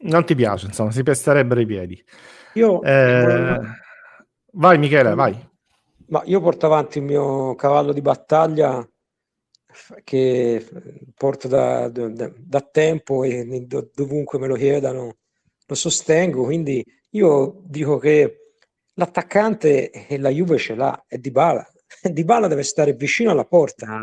Non 0.00 0.24
ti 0.24 0.34
piace, 0.34 0.66
insomma, 0.66 0.90
si 0.90 1.02
pesterebbero 1.02 1.60
i 1.60 1.66
piedi. 1.66 2.04
Io... 2.54 2.82
Eh... 2.82 3.60
Vai 4.52 4.78
Michele, 4.78 5.14
vai. 5.14 5.48
Ma 6.06 6.22
io 6.24 6.40
porto 6.40 6.66
avanti 6.66 6.98
il 6.98 7.04
mio 7.04 7.54
cavallo 7.54 7.92
di 7.92 8.00
battaglia 8.00 8.86
che 10.02 10.66
porto 11.14 11.48
da, 11.48 11.88
da, 11.88 12.32
da 12.34 12.60
tempo 12.60 13.24
e 13.24 13.66
dovunque 13.94 14.38
me 14.38 14.46
lo 14.46 14.54
chiedano 14.54 15.16
lo 15.68 15.74
sostengo, 15.74 16.44
quindi 16.44 16.82
io 17.10 17.60
dico 17.66 17.98
che 17.98 18.54
l'attaccante 18.94 19.90
e 19.90 20.18
la 20.18 20.30
Juve 20.30 20.56
ce 20.56 20.74
l'ha, 20.74 21.04
è 21.06 21.18
Di 21.18 21.30
Bala. 21.30 21.66
Di 22.10 22.24
Bala 22.24 22.48
deve 22.48 22.62
stare 22.62 22.94
vicino 22.94 23.30
alla 23.30 23.44
porta 23.44 24.00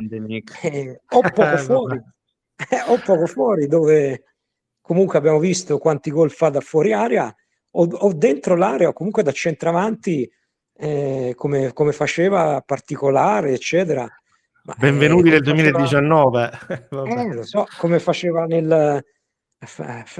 eh, 0.61 1.01
o 1.09 1.21
poco 1.21 1.57
fuori 1.57 2.01
eh, 2.69 2.81
o 2.87 3.01
poco 3.03 3.25
fuori 3.25 3.67
dove 3.67 4.34
comunque 4.85 5.17
abbiamo 5.17 5.39
visto 5.39 5.79
quanti 5.79 6.11
gol 6.11 6.29
fa 6.29 6.49
da 6.49 6.61
fuori 6.61 6.93
area 6.93 7.33
o, 7.71 7.87
o 7.87 8.13
dentro 8.13 8.55
l'area 8.55 8.89
o 8.89 8.93
comunque 8.93 9.23
da 9.23 9.31
centravanti 9.31 10.31
eh, 10.77 11.33
come, 11.35 11.73
come, 11.73 11.91
faceva 11.91 12.61
particolare 12.63 13.53
eccetera. 13.53 14.07
Ma, 14.63 14.75
benvenuti 14.77 15.29
eh, 15.29 15.31
nel 15.31 15.41
2019 15.41 16.51
eh, 16.69 17.33
lo 17.33 17.43
so 17.43 17.65
come 17.79 17.99
faceva 17.99 18.45
nel, 18.45 19.03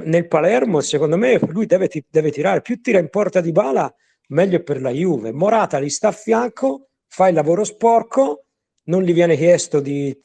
nel 0.02 0.26
Palermo 0.26 0.80
secondo 0.80 1.16
me 1.16 1.38
lui 1.46 1.66
deve, 1.66 1.88
deve 2.08 2.32
tirare. 2.32 2.60
Più 2.60 2.80
tira 2.80 2.98
in 2.98 3.08
porta 3.08 3.40
di 3.40 3.52
bala 3.52 3.92
meglio 4.28 4.64
per 4.64 4.80
la 4.80 4.90
Juve. 4.90 5.30
Morata 5.30 5.78
gli 5.78 5.90
sta 5.90 6.08
a 6.08 6.12
fianco 6.12 6.88
fa 7.06 7.28
il 7.28 7.34
lavoro 7.34 7.62
sporco 7.62 8.46
non 8.86 9.02
gli 9.02 9.12
viene 9.12 9.36
chiesto 9.36 9.78
di, 9.78 10.16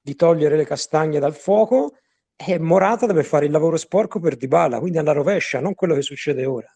di 0.00 0.14
togliere 0.16 0.56
le 0.56 0.64
castagne 0.64 1.20
dal 1.20 1.34
fuoco 1.34 1.92
e 2.36 2.58
Morata 2.58 3.06
deve 3.06 3.22
fare 3.22 3.46
il 3.46 3.52
lavoro 3.52 3.76
sporco 3.76 4.18
per 4.20 4.36
Dybala, 4.36 4.78
quindi 4.78 4.98
alla 4.98 5.12
rovescia, 5.12 5.60
non 5.60 5.74
quello 5.74 5.94
che 5.94 6.02
succede 6.02 6.44
ora. 6.44 6.68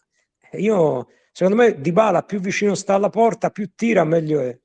Io, 0.53 1.07
secondo 1.31 1.61
me, 1.61 1.79
Dybala 1.79 2.23
più 2.23 2.39
vicino 2.39 2.75
sta 2.75 2.95
alla 2.95 3.09
porta, 3.09 3.49
più 3.49 3.71
tira, 3.75 4.03
meglio 4.03 4.39
è. 4.39 4.57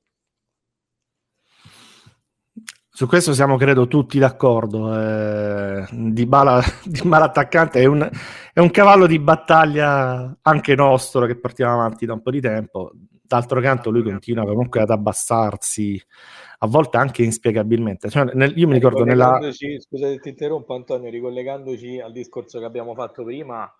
Su 2.95 3.07
questo 3.07 3.33
siamo, 3.33 3.57
credo, 3.57 3.87
tutti 3.87 4.17
d'accordo. 4.19 4.97
Eh, 4.97 5.85
Dybala, 5.91 6.63
Dybala 6.85 7.25
attaccante 7.25 7.81
è 7.81 7.85
un, 7.85 8.09
è 8.53 8.59
un 8.61 8.71
cavallo 8.71 9.05
di 9.05 9.19
battaglia 9.19 10.37
anche 10.41 10.75
nostro 10.75 11.25
che 11.25 11.37
portiamo 11.37 11.73
avanti 11.73 12.05
da 12.05 12.13
un 12.13 12.21
po' 12.21 12.31
di 12.31 12.39
tempo. 12.39 12.93
D'altro 13.27 13.59
canto 13.61 13.89
lui 13.89 14.03
continua 14.03 14.45
comunque 14.45 14.81
ad 14.81 14.89
abbassarsi 14.89 16.01
a 16.59 16.67
volte 16.67 16.97
anche 16.97 17.23
inspiegabilmente. 17.23 18.09
Cioè, 18.09 18.33
nel, 18.33 18.57
io 18.57 18.67
mi 18.67 18.73
ricordo 18.73 19.03
nella... 19.03 19.39
Scusate, 19.51 20.19
ti 20.19 20.29
interrompo 20.29 20.75
Antonio, 20.75 21.09
ricollegandoci 21.09 21.99
al 21.99 22.11
discorso 22.11 22.59
che 22.59 22.65
abbiamo 22.65 22.93
fatto 22.93 23.23
prima, 23.23 23.71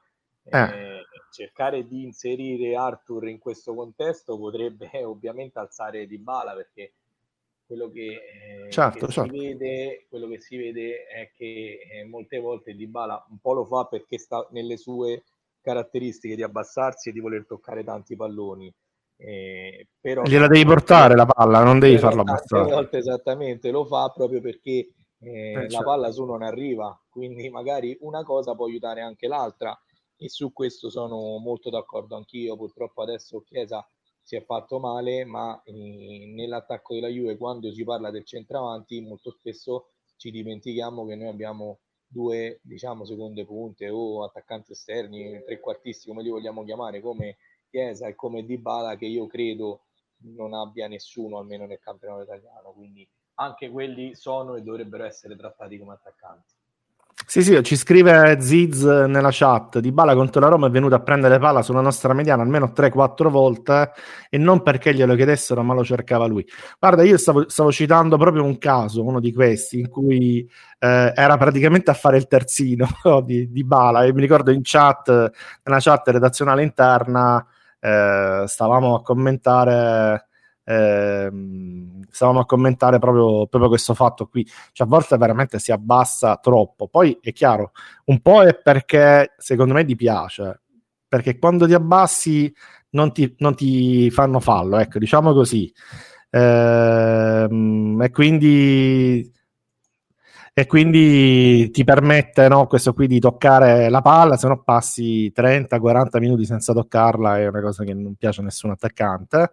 eh. 0.47 0.59
Eh, 0.59 1.01
cercare 1.31 1.87
di 1.87 2.03
inserire 2.03 2.75
Arthur 2.75 3.27
in 3.27 3.39
questo 3.39 3.73
contesto 3.73 4.37
potrebbe 4.37 4.89
eh, 4.91 5.03
ovviamente 5.03 5.57
alzare 5.57 6.05
di 6.05 6.19
bala 6.19 6.53
perché 6.53 6.93
quello 7.65 7.89
che, 7.89 8.65
eh, 8.65 8.69
certo, 8.69 9.07
che 9.07 9.11
certo. 9.11 9.33
Si 9.33 9.39
vede, 9.39 10.05
quello 10.07 10.27
che 10.27 10.39
si 10.39 10.55
vede 10.55 11.07
è 11.07 11.31
che 11.35 11.79
eh, 11.91 12.05
molte 12.05 12.37
volte 12.37 12.75
Di 12.75 12.85
Bala 12.85 13.25
un 13.29 13.39
po' 13.39 13.53
lo 13.53 13.65
fa 13.65 13.85
perché 13.85 14.19
sta 14.19 14.47
nelle 14.51 14.77
sue 14.77 15.23
caratteristiche 15.61 16.35
di 16.35 16.43
abbassarsi 16.43 17.09
e 17.09 17.11
di 17.11 17.19
voler 17.19 17.47
toccare 17.47 17.83
tanti 17.83 18.15
palloni 18.15 18.71
eh, 19.17 19.87
però 19.99 20.23
gliela 20.23 20.47
devi 20.47 20.65
portare 20.65 21.15
la 21.15 21.25
palla, 21.25 21.63
non 21.63 21.79
devi 21.79 21.97
farlo 21.97 22.21
abbassare. 22.21 22.71
Volte 22.71 22.97
esattamente 22.97 23.71
lo 23.71 23.85
fa 23.85 24.09
proprio 24.09 24.41
perché 24.41 24.93
eh, 25.19 25.51
eh, 25.51 25.53
la 25.53 25.69
certo. 25.69 25.85
palla 25.85 26.11
su 26.11 26.25
non 26.25 26.41
arriva, 26.41 26.99
quindi 27.09 27.49
magari 27.49 27.97
una 28.01 28.23
cosa 28.23 28.55
può 28.55 28.65
aiutare 28.65 29.01
anche 29.01 29.27
l'altra 29.27 29.77
e 30.17 30.29
su 30.29 30.51
questo 30.51 30.89
sono 30.89 31.37
molto 31.37 31.69
d'accordo 31.69 32.15
anch'io. 32.15 32.57
Purtroppo 32.57 33.01
adesso 33.01 33.41
Chiesa 33.41 33.87
si 34.21 34.35
è 34.35 34.43
fatto 34.43 34.79
male, 34.79 35.23
ma 35.23 35.61
eh, 35.63 36.31
nell'attacco 36.33 36.93
della 36.93 37.07
Juve 37.07 37.37
quando 37.37 37.71
si 37.71 37.83
parla 37.83 38.11
del 38.11 38.25
centravanti 38.25 39.01
molto 39.01 39.31
spesso 39.31 39.91
ci 40.17 40.31
dimentichiamo 40.31 41.05
che 41.05 41.15
noi 41.15 41.27
abbiamo 41.27 41.79
due 42.07 42.59
diciamo 42.63 43.05
seconde 43.05 43.45
punte 43.45 43.89
o 43.89 44.23
attaccanti 44.23 44.71
esterni, 44.71 45.43
trequartisti 45.45 46.07
come 46.07 46.23
li 46.23 46.29
vogliamo 46.29 46.63
chiamare, 46.63 47.01
come 47.01 47.37
Chiesa 47.75 48.07
e 48.07 48.15
come 48.15 48.45
Dybala 48.45 48.95
che 48.95 49.05
io 49.05 49.27
credo 49.27 49.81
non 50.35 50.53
abbia 50.53 50.87
nessuno 50.87 51.39
almeno 51.39 51.65
nel 51.65 51.81
campionato 51.81 52.21
italiano, 52.21 52.71
quindi 52.73 53.05
anche 53.33 53.69
quelli 53.69 54.15
sono 54.15 54.55
e 54.55 54.61
dovrebbero 54.61 55.03
essere 55.03 55.35
trattati 55.35 55.77
come 55.77 55.91
attaccanti. 55.91 56.53
Sì, 57.27 57.43
sì, 57.43 57.61
ci 57.63 57.75
scrive 57.75 58.39
Ziz 58.39 58.83
nella 58.83 59.29
chat. 59.29 59.79
Di 59.79 59.91
Bala 59.91 60.15
contro 60.15 60.39
la 60.39 60.47
Roma 60.47 60.67
è 60.67 60.69
venuto 60.69 60.95
a 60.95 61.01
prendere 61.01 61.37
palla 61.37 61.61
sulla 61.61 61.81
nostra 61.81 62.13
mediana 62.13 62.43
almeno 62.43 62.71
3-4 62.73 63.29
volte 63.29 63.91
e 64.29 64.37
non 64.37 64.61
perché 64.61 64.93
glielo 64.93 65.15
chiedessero, 65.15 65.61
ma 65.61 65.73
lo 65.73 65.83
cercava 65.83 66.27
lui. 66.27 66.47
Guarda, 66.79 67.03
io 67.03 67.17
stavo, 67.17 67.49
stavo 67.49 67.73
citando 67.73 68.17
proprio 68.17 68.43
un 68.43 68.57
caso, 68.57 69.03
uno 69.03 69.19
di 69.19 69.33
questi, 69.33 69.79
in 69.79 69.89
cui 69.89 70.49
eh, 70.79 71.11
era 71.13 71.35
praticamente 71.35 71.91
a 71.91 71.93
fare 71.93 72.15
il 72.15 72.27
terzino 72.27 72.87
di, 73.25 73.51
di 73.51 73.63
Bala. 73.65 74.05
E 74.05 74.13
mi 74.13 74.21
ricordo 74.21 74.51
in 74.51 74.61
chat, 74.63 75.09
nella 75.63 75.79
chat 75.79 76.07
redazionale 76.07 76.63
interna, 76.63 77.45
eh, 77.79 78.43
stavamo 78.45 78.95
a 78.95 79.01
commentare 79.01 80.27
eh, 80.65 81.31
stavamo 82.09 82.39
a 82.39 82.45
commentare 82.45 82.97
proprio, 82.99 83.45
proprio, 83.47 83.69
questo 83.69 83.93
fatto 83.93 84.27
qui. 84.27 84.45
Cioè 84.71 84.87
a 84.87 84.89
volte 84.89 85.15
veramente 85.17 85.59
si 85.59 85.71
abbassa 85.71 86.37
troppo. 86.37 86.87
Poi 86.87 87.19
è 87.21 87.31
chiaro 87.31 87.71
un 88.05 88.19
po' 88.21 88.43
è 88.43 88.55
perché 88.55 89.33
secondo 89.37 89.73
me 89.73 89.85
ti 89.85 89.95
piace 89.95 90.61
perché 91.07 91.37
quando 91.37 91.67
ti 91.67 91.73
abbassi 91.73 92.53
non 92.91 93.11
ti, 93.13 93.35
non 93.39 93.55
ti 93.55 94.09
fanno 94.09 94.39
fallo 94.39 94.77
ecco 94.79 94.99
diciamo 94.99 95.33
così. 95.33 95.71
Eh, 96.29 97.47
e 98.01 98.09
quindi 98.11 99.31
e 100.57 100.67
quindi 100.67 101.69
ti 101.71 101.83
permette 101.83 102.47
no, 102.47 102.65
questo 102.65 102.93
qui 102.93 103.07
di 103.07 103.19
toccare 103.19 103.89
la 103.89 103.99
palla, 104.01 104.37
se 104.37 104.47
no 104.47 104.63
passi 104.63 105.29
30-40 105.35 106.17
minuti 106.19 106.45
senza 106.45 106.71
toccarla, 106.71 107.39
è 107.39 107.47
una 107.47 107.59
cosa 107.59 107.83
che 107.83 107.93
non 107.93 108.15
piace 108.15 108.39
a 108.39 108.45
nessun 108.45 108.69
attaccante. 108.69 109.51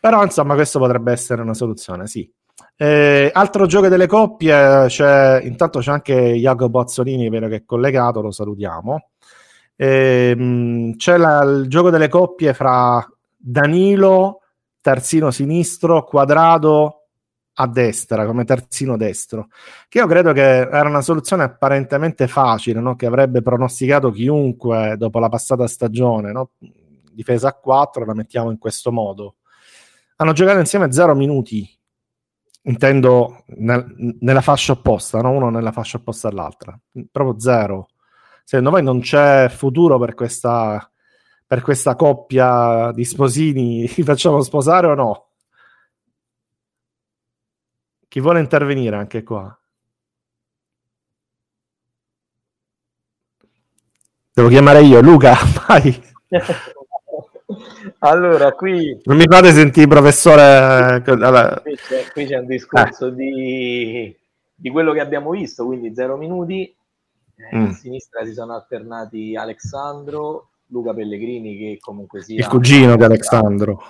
Però 0.00 0.24
insomma 0.24 0.54
questo 0.54 0.80
potrebbe 0.80 1.12
essere 1.12 1.42
una 1.42 1.54
soluzione, 1.54 2.08
sì. 2.08 2.28
Eh, 2.74 3.30
altro 3.32 3.66
gioco 3.66 3.86
delle 3.86 4.08
coppie, 4.08 4.86
c'è, 4.88 5.42
intanto 5.44 5.78
c'è 5.78 5.92
anche 5.92 6.14
Jacopo 6.14 6.80
Azzolini, 6.80 7.28
vedo 7.28 7.46
che 7.46 7.56
è 7.56 7.64
collegato, 7.64 8.20
lo 8.20 8.32
salutiamo. 8.32 9.10
Eh, 9.76 10.92
c'è 10.96 11.16
la, 11.16 11.42
il 11.44 11.68
gioco 11.68 11.90
delle 11.90 12.08
coppie 12.08 12.52
fra 12.52 13.08
Danilo, 13.36 14.40
terzino 14.80 15.30
sinistro, 15.30 16.02
Quadrado, 16.02 16.97
a 17.60 17.66
destra, 17.66 18.24
come 18.24 18.44
terzino 18.44 18.96
destro, 18.96 19.48
che 19.88 19.98
io 19.98 20.06
credo 20.06 20.32
che 20.32 20.60
era 20.60 20.88
una 20.88 21.00
soluzione 21.00 21.42
apparentemente 21.42 22.28
facile, 22.28 22.80
no? 22.80 22.94
che 22.94 23.06
avrebbe 23.06 23.42
pronosticato 23.42 24.10
chiunque 24.10 24.94
dopo 24.96 25.18
la 25.18 25.28
passata 25.28 25.66
stagione, 25.66 26.30
no? 26.30 26.50
difesa 27.12 27.48
a 27.48 27.54
4, 27.54 28.04
la 28.04 28.14
mettiamo 28.14 28.50
in 28.50 28.58
questo 28.58 28.92
modo. 28.92 29.36
Hanno 30.16 30.32
giocato 30.32 30.60
insieme 30.60 30.92
0 30.92 31.14
minuti, 31.16 31.68
intendo 32.62 33.44
nel, 33.56 34.16
nella 34.20 34.40
fascia 34.40 34.72
opposta, 34.72 35.20
no? 35.20 35.30
uno 35.32 35.50
nella 35.50 35.72
fascia 35.72 35.96
opposta 35.96 36.28
all'altra, 36.28 36.78
proprio 37.10 37.40
zero. 37.40 37.88
Secondo 38.44 38.70
voi 38.70 38.82
non 38.84 39.00
c'è 39.00 39.48
futuro 39.48 39.98
per 39.98 40.14
questa, 40.14 40.88
per 41.44 41.62
questa 41.62 41.96
coppia 41.96 42.92
di 42.92 43.04
sposini? 43.04 43.90
Li 43.96 44.02
facciamo 44.04 44.40
sposare 44.42 44.86
o 44.86 44.94
no? 44.94 45.27
Chi 48.08 48.20
vuole 48.20 48.40
intervenire 48.40 48.96
anche 48.96 49.22
qua? 49.22 49.54
Devo 54.32 54.48
chiamare 54.48 54.82
io, 54.82 55.02
Luca, 55.02 55.34
vai. 55.68 56.02
allora, 57.98 58.52
qui... 58.52 58.98
Non 59.04 59.16
mi 59.18 59.26
fate 59.28 59.52
sentire, 59.52 59.86
professore... 59.86 61.02
Allora... 61.04 61.60
Qui, 61.60 61.74
c'è, 61.76 62.10
qui 62.10 62.24
c'è 62.24 62.38
un 62.38 62.46
discorso 62.46 63.08
eh. 63.08 63.14
di, 63.14 64.16
di 64.54 64.70
quello 64.70 64.92
che 64.92 65.00
abbiamo 65.00 65.30
visto, 65.30 65.66
quindi 65.66 65.92
zero 65.94 66.16
minuti. 66.16 66.74
Eh, 67.36 67.56
mm. 67.56 67.66
A 67.66 67.72
sinistra 67.72 68.24
si 68.24 68.32
sono 68.32 68.54
alternati 68.54 69.36
Alessandro, 69.36 70.48
Luca 70.68 70.94
Pellegrini 70.94 71.58
che 71.58 71.78
comunque 71.78 72.22
sia... 72.22 72.38
Il 72.38 72.46
cugino 72.46 72.96
di 72.96 73.02
Alessandro. 73.02 73.82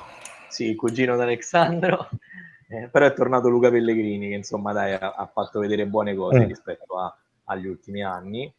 Sì, 0.48 0.70
il 0.70 0.76
cugino 0.76 1.14
di 1.14 1.22
Alessandro. 1.22 2.08
Eh, 2.70 2.88
però 2.88 3.06
è 3.06 3.14
tornato 3.14 3.48
Luca 3.48 3.70
Pellegrini 3.70 4.28
che 4.28 4.34
insomma 4.34 4.72
dai, 4.72 4.92
ha, 4.92 5.14
ha 5.16 5.26
fatto 5.26 5.58
vedere 5.58 5.86
buone 5.86 6.14
cose 6.14 6.40
mm. 6.40 6.48
rispetto 6.48 6.98
a, 6.98 7.16
agli 7.44 7.66
ultimi 7.66 8.02
anni. 8.02 8.52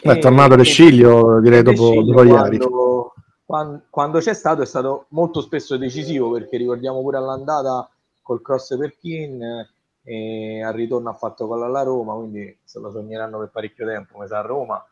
È 0.00 0.18
tornato 0.18 0.54
De 0.54 0.62
Sciglio 0.62 1.40
direi 1.40 1.62
dopo, 1.62 2.02
dopo 2.02 2.22
ieri. 2.22 2.58
Quando, 2.58 3.14
quando, 3.44 3.82
quando, 3.90 4.18
c'è 4.18 4.34
stato 4.34 4.62
è 4.62 4.66
stato 4.66 5.06
molto 5.10 5.40
spesso 5.40 5.76
decisivo 5.76 6.30
perché 6.30 6.56
ricordiamo 6.56 7.00
pure 7.00 7.16
all'andata 7.16 7.88
col 8.22 8.42
cross 8.42 8.76
per 8.76 8.96
Kin 8.96 9.68
e 10.08 10.62
al 10.62 10.72
ritorno 10.72 11.10
ha 11.10 11.14
fatto 11.14 11.48
gol 11.48 11.64
alla 11.64 11.82
Roma, 11.82 12.14
quindi 12.14 12.56
se 12.62 12.78
lo 12.78 12.92
sogneranno 12.92 13.38
per 13.38 13.50
parecchio 13.50 13.86
tempo 13.86 14.12
come 14.14 14.28
sa 14.28 14.38
a 14.38 14.42
Roma. 14.42 14.84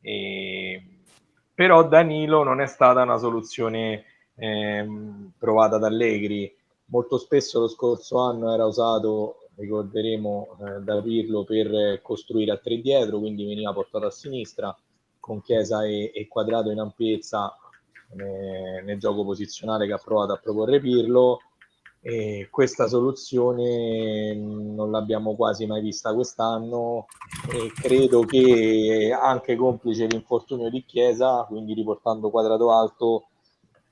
E... 0.00 0.82
Però 1.52 1.86
Danilo 1.86 2.44
non 2.44 2.60
è 2.60 2.66
stata 2.66 3.02
una 3.02 3.18
soluzione 3.18 4.04
ehm, 4.36 5.32
provata 5.36 5.78
da 5.78 5.88
Allegri. 5.88 6.54
Molto 6.92 7.16
spesso 7.16 7.58
lo 7.58 7.68
scorso 7.68 8.18
anno 8.18 8.52
era 8.52 8.66
usato, 8.66 9.48
ricorderemo, 9.56 10.58
eh, 10.60 10.80
da 10.82 11.00
Pirlo 11.00 11.42
per 11.42 12.02
costruire 12.02 12.52
a 12.52 12.58
tre 12.58 12.82
dietro, 12.82 13.18
quindi 13.18 13.46
veniva 13.46 13.72
portato 13.72 14.04
a 14.04 14.10
sinistra 14.10 14.76
con 15.18 15.40
Chiesa 15.40 15.86
e, 15.86 16.12
e 16.14 16.28
Quadrato 16.28 16.70
in 16.70 16.80
ampiezza 16.80 17.56
eh, 18.14 18.82
nel 18.82 18.98
gioco 18.98 19.24
posizionale 19.24 19.86
che 19.86 19.94
ha 19.94 20.00
provato 20.04 20.32
a 20.34 20.36
proporre 20.36 20.80
Pirlo. 20.80 21.38
E 22.02 22.48
questa 22.50 22.86
soluzione 22.88 24.34
non 24.34 24.90
l'abbiamo 24.90 25.34
quasi 25.34 25.64
mai 25.64 25.80
vista 25.80 26.12
quest'anno 26.12 27.06
e 27.50 27.72
credo 27.72 28.20
che 28.24 29.16
anche 29.18 29.56
complice 29.56 30.06
l'infortunio 30.06 30.68
di 30.68 30.84
Chiesa, 30.84 31.46
quindi 31.48 31.72
riportando 31.72 32.28
quadrato 32.28 32.70
alto, 32.70 33.28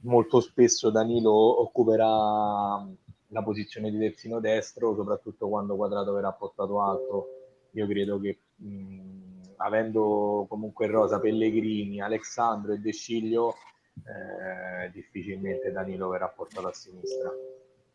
molto 0.00 0.40
spesso 0.40 0.90
Danilo 0.90 1.60
occuperà 1.62 2.86
la 3.32 3.42
posizione 3.42 3.90
di 3.90 3.98
terzino 3.98 4.40
destro, 4.40 4.94
soprattutto 4.94 5.48
quando 5.48 5.76
quadrato 5.76 6.12
verrà 6.12 6.32
portato 6.32 6.80
alto. 6.80 7.26
Io 7.72 7.86
credo 7.86 8.18
che 8.18 8.38
mh, 8.56 9.54
avendo 9.56 10.46
comunque 10.48 10.86
rosa 10.86 11.20
Pellegrini, 11.20 12.00
Alessandro 12.00 12.72
e 12.72 12.78
De 12.78 12.92
Sciglio, 12.92 13.54
eh, 13.94 14.90
difficilmente 14.90 15.70
Danilo 15.70 16.08
verrà 16.08 16.28
portato 16.28 16.66
a 16.66 16.72
sinistra 16.72 17.30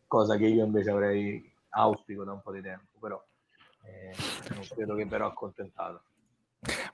cosa 0.08 0.38
che 0.38 0.45
io 0.45 0.64
invece 0.64 0.91
avrei 0.91 1.53
auspico 1.70 2.24
da 2.24 2.32
un 2.32 2.41
po' 2.41 2.51
di 2.51 2.62
tempo, 2.62 2.97
però 2.99 3.22
eh, 3.84 4.16
non 4.53 4.64
credo 4.70 4.95
che 4.95 5.06
verrò 5.06 5.28
accontentato. 5.28 6.03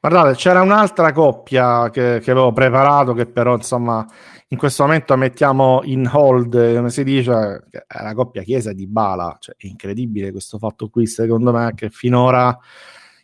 Guardate, 0.01 0.33
c'era 0.35 0.61
un'altra 0.61 1.11
coppia 1.11 1.91
che, 1.91 2.19
che, 2.23 2.31
avevo 2.31 2.51
preparato, 2.51 3.13
che 3.13 3.27
però 3.27 3.53
insomma 3.55 4.03
in 4.47 4.57
questo 4.57 4.83
momento 4.83 5.15
mettiamo 5.15 5.81
in 5.83 6.09
hold, 6.11 6.75
come 6.75 6.89
si 6.89 7.03
dice, 7.03 7.67
è 7.69 8.01
la 8.01 8.15
coppia 8.15 8.41
Chiesa 8.41 8.73
di 8.73 8.87
Bala. 8.87 9.37
Cioè, 9.39 9.53
è 9.55 9.67
incredibile 9.67 10.31
questo 10.31 10.57
fatto 10.57 10.89
qui, 10.89 11.05
secondo 11.05 11.51
me, 11.51 11.73
che 11.75 11.91
finora 11.91 12.57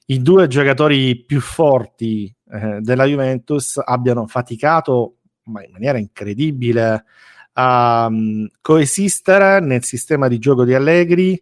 i 0.05 0.21
due 0.21 0.45
giocatori 0.45 1.23
più 1.25 1.41
forti 1.41 2.31
eh, 2.51 2.77
della 2.81 3.05
Juventus 3.05 3.81
abbiano 3.83 4.27
faticato 4.27 5.15
ma 5.45 5.63
in 5.63 5.71
maniera 5.71 5.97
incredibile 5.97 7.05
a 7.53 8.05
um, 8.07 8.47
coesistere 8.61 9.59
nel 9.61 9.83
sistema 9.83 10.27
di 10.27 10.37
gioco 10.37 10.63
di 10.63 10.75
Allegri 10.75 11.41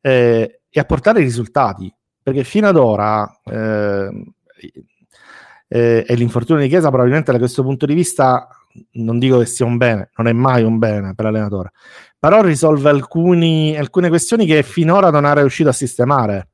eh, 0.00 0.62
e 0.68 0.80
a 0.80 0.84
portare 0.84 1.20
risultati. 1.20 1.94
Perché 2.20 2.44
fino 2.44 2.68
ad 2.68 2.76
ora, 2.76 3.40
eh, 3.44 4.10
eh, 5.68 6.04
e 6.06 6.14
l'infortunio 6.14 6.62
di 6.62 6.68
Chiesa 6.68 6.88
probabilmente 6.88 7.32
da 7.32 7.38
questo 7.38 7.62
punto 7.62 7.86
di 7.86 7.94
vista 7.94 8.46
non 8.92 9.18
dico 9.18 9.38
che 9.38 9.46
sia 9.46 9.66
un 9.66 9.76
bene, 9.76 10.10
non 10.16 10.28
è 10.28 10.32
mai 10.32 10.62
un 10.62 10.78
bene 10.78 11.14
per 11.14 11.26
l'allenatore, 11.26 11.72
però 12.18 12.42
risolve 12.42 12.90
alcuni, 12.90 13.76
alcune 13.76 14.08
questioni 14.08 14.46
che 14.46 14.62
finora 14.62 15.10
non 15.10 15.26
è 15.26 15.34
riuscito 15.34 15.68
a 15.68 15.72
sistemare. 15.72 16.48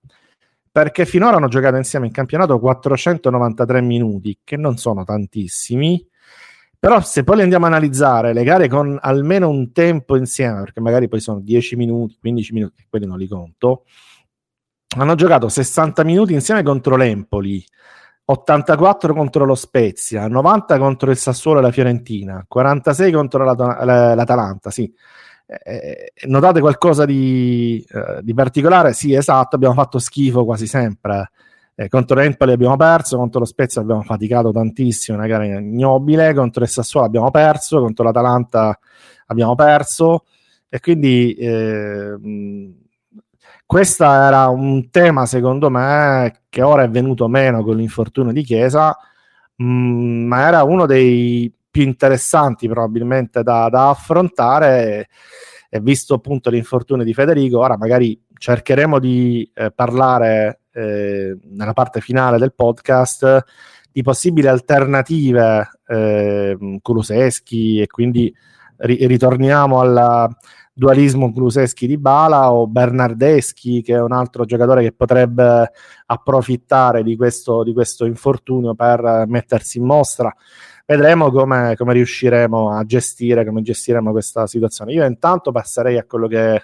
Perché 0.70 1.06
finora 1.06 1.36
hanno 1.36 1.48
giocato 1.48 1.76
insieme 1.76 2.06
in 2.06 2.12
campionato 2.12 2.58
493 2.58 3.80
minuti, 3.80 4.38
che 4.44 4.56
non 4.56 4.76
sono 4.76 5.02
tantissimi, 5.02 6.06
però 6.78 7.00
se 7.00 7.24
poi 7.24 7.36
le 7.36 7.42
andiamo 7.42 7.64
a 7.64 7.68
analizzare, 7.68 8.32
le 8.32 8.44
gare 8.44 8.68
con 8.68 8.96
almeno 9.00 9.48
un 9.48 9.72
tempo 9.72 10.16
insieme, 10.16 10.60
perché 10.60 10.80
magari 10.80 11.08
poi 11.08 11.20
sono 11.20 11.40
10 11.40 11.74
minuti, 11.74 12.16
15 12.20 12.52
minuti, 12.52 12.86
quelli 12.88 13.06
non 13.06 13.18
li 13.18 13.26
conto, 13.26 13.84
hanno 14.96 15.14
giocato 15.14 15.48
60 15.48 16.04
minuti 16.04 16.32
insieme 16.32 16.62
contro 16.62 16.96
l'Empoli, 16.96 17.64
84 18.24 19.14
contro 19.14 19.44
lo 19.44 19.54
Spezia, 19.54 20.28
90 20.28 20.78
contro 20.78 21.10
il 21.10 21.16
Sassuolo 21.16 21.58
e 21.60 21.62
la 21.62 21.72
Fiorentina, 21.72 22.44
46 22.46 23.12
contro 23.12 23.44
l'At- 23.44 24.14
l'Atalanta, 24.16 24.70
sì. 24.70 24.92
Eh, 25.46 26.12
notate 26.26 26.60
qualcosa 26.60 27.06
di, 27.06 27.84
eh, 27.90 28.20
di 28.22 28.34
particolare? 28.34 28.92
Sì, 28.92 29.14
esatto, 29.14 29.56
abbiamo 29.56 29.74
fatto 29.74 29.98
schifo 29.98 30.44
quasi 30.44 30.66
sempre 30.66 31.30
eh, 31.80 31.88
contro 31.88 32.16
l'Empoli 32.16 32.50
abbiamo 32.50 32.76
perso, 32.76 33.16
contro 33.16 33.38
lo 33.38 33.46
Spezia 33.46 33.80
abbiamo 33.80 34.02
faticato 34.02 34.50
tantissimo, 34.50 35.16
una 35.16 35.28
gara 35.28 35.44
ignobile, 35.44 36.34
contro 36.34 36.64
il 36.64 36.68
Sassuolo 36.68 37.06
abbiamo 37.06 37.30
perso, 37.30 37.80
contro 37.80 38.02
l'Atalanta 38.02 38.76
abbiamo 39.26 39.54
perso 39.54 40.24
e 40.68 40.80
quindi 40.80 41.34
eh, 41.34 42.16
questo 43.68 44.02
era 44.02 44.46
un 44.48 44.88
tema 44.88 45.26
secondo 45.26 45.68
me 45.68 46.44
che 46.48 46.62
ora 46.62 46.84
è 46.84 46.88
venuto 46.88 47.28
meno 47.28 47.62
con 47.62 47.76
l'infortunio 47.76 48.32
di 48.32 48.42
Chiesa, 48.42 48.96
mh, 49.56 49.64
ma 49.64 50.46
era 50.46 50.62
uno 50.62 50.86
dei 50.86 51.52
più 51.70 51.82
interessanti 51.82 52.66
probabilmente 52.66 53.42
da, 53.42 53.68
da 53.68 53.90
affrontare. 53.90 55.08
E, 55.68 55.80
visto 55.80 56.14
appunto 56.14 56.48
l'infortunio 56.48 57.04
di 57.04 57.12
Federico, 57.12 57.58
ora 57.58 57.76
magari 57.76 58.18
cercheremo 58.32 58.98
di 58.98 59.50
eh, 59.52 59.70
parlare 59.70 60.60
eh, 60.72 61.36
nella 61.50 61.74
parte 61.74 62.00
finale 62.00 62.38
del 62.38 62.54
podcast 62.54 63.44
di 63.92 64.00
possibili 64.00 64.46
alternative 64.46 65.72
eh, 65.86 66.78
Kuluseschi 66.80 67.82
e 67.82 67.86
quindi 67.86 68.34
ri- 68.78 69.06
ritorniamo 69.06 69.78
al 69.78 70.34
dualismo 70.78 71.32
Kuluseschi 71.32 71.88
di 71.88 71.98
Bala 71.98 72.52
o 72.52 72.68
Bernardeschi 72.68 73.82
che 73.82 73.94
è 73.94 74.00
un 74.00 74.12
altro 74.12 74.44
giocatore 74.44 74.82
che 74.82 74.92
potrebbe 74.92 75.72
approfittare 76.06 77.02
di 77.02 77.16
questo, 77.16 77.64
di 77.64 77.72
questo 77.72 78.04
infortunio 78.04 78.74
per 78.76 79.24
mettersi 79.26 79.78
in 79.78 79.84
mostra 79.84 80.32
vedremo 80.86 81.32
come, 81.32 81.74
come, 81.76 81.92
riusciremo 81.94 82.70
a 82.70 82.82
gestire, 82.84 83.44
come 83.44 83.60
gestiremo 83.60 84.10
questa 84.10 84.46
situazione. 84.46 84.92
Io 84.92 85.04
intanto 85.04 85.52
passerei 85.52 85.98
a 85.98 86.04
quello 86.04 86.26
che 86.26 86.62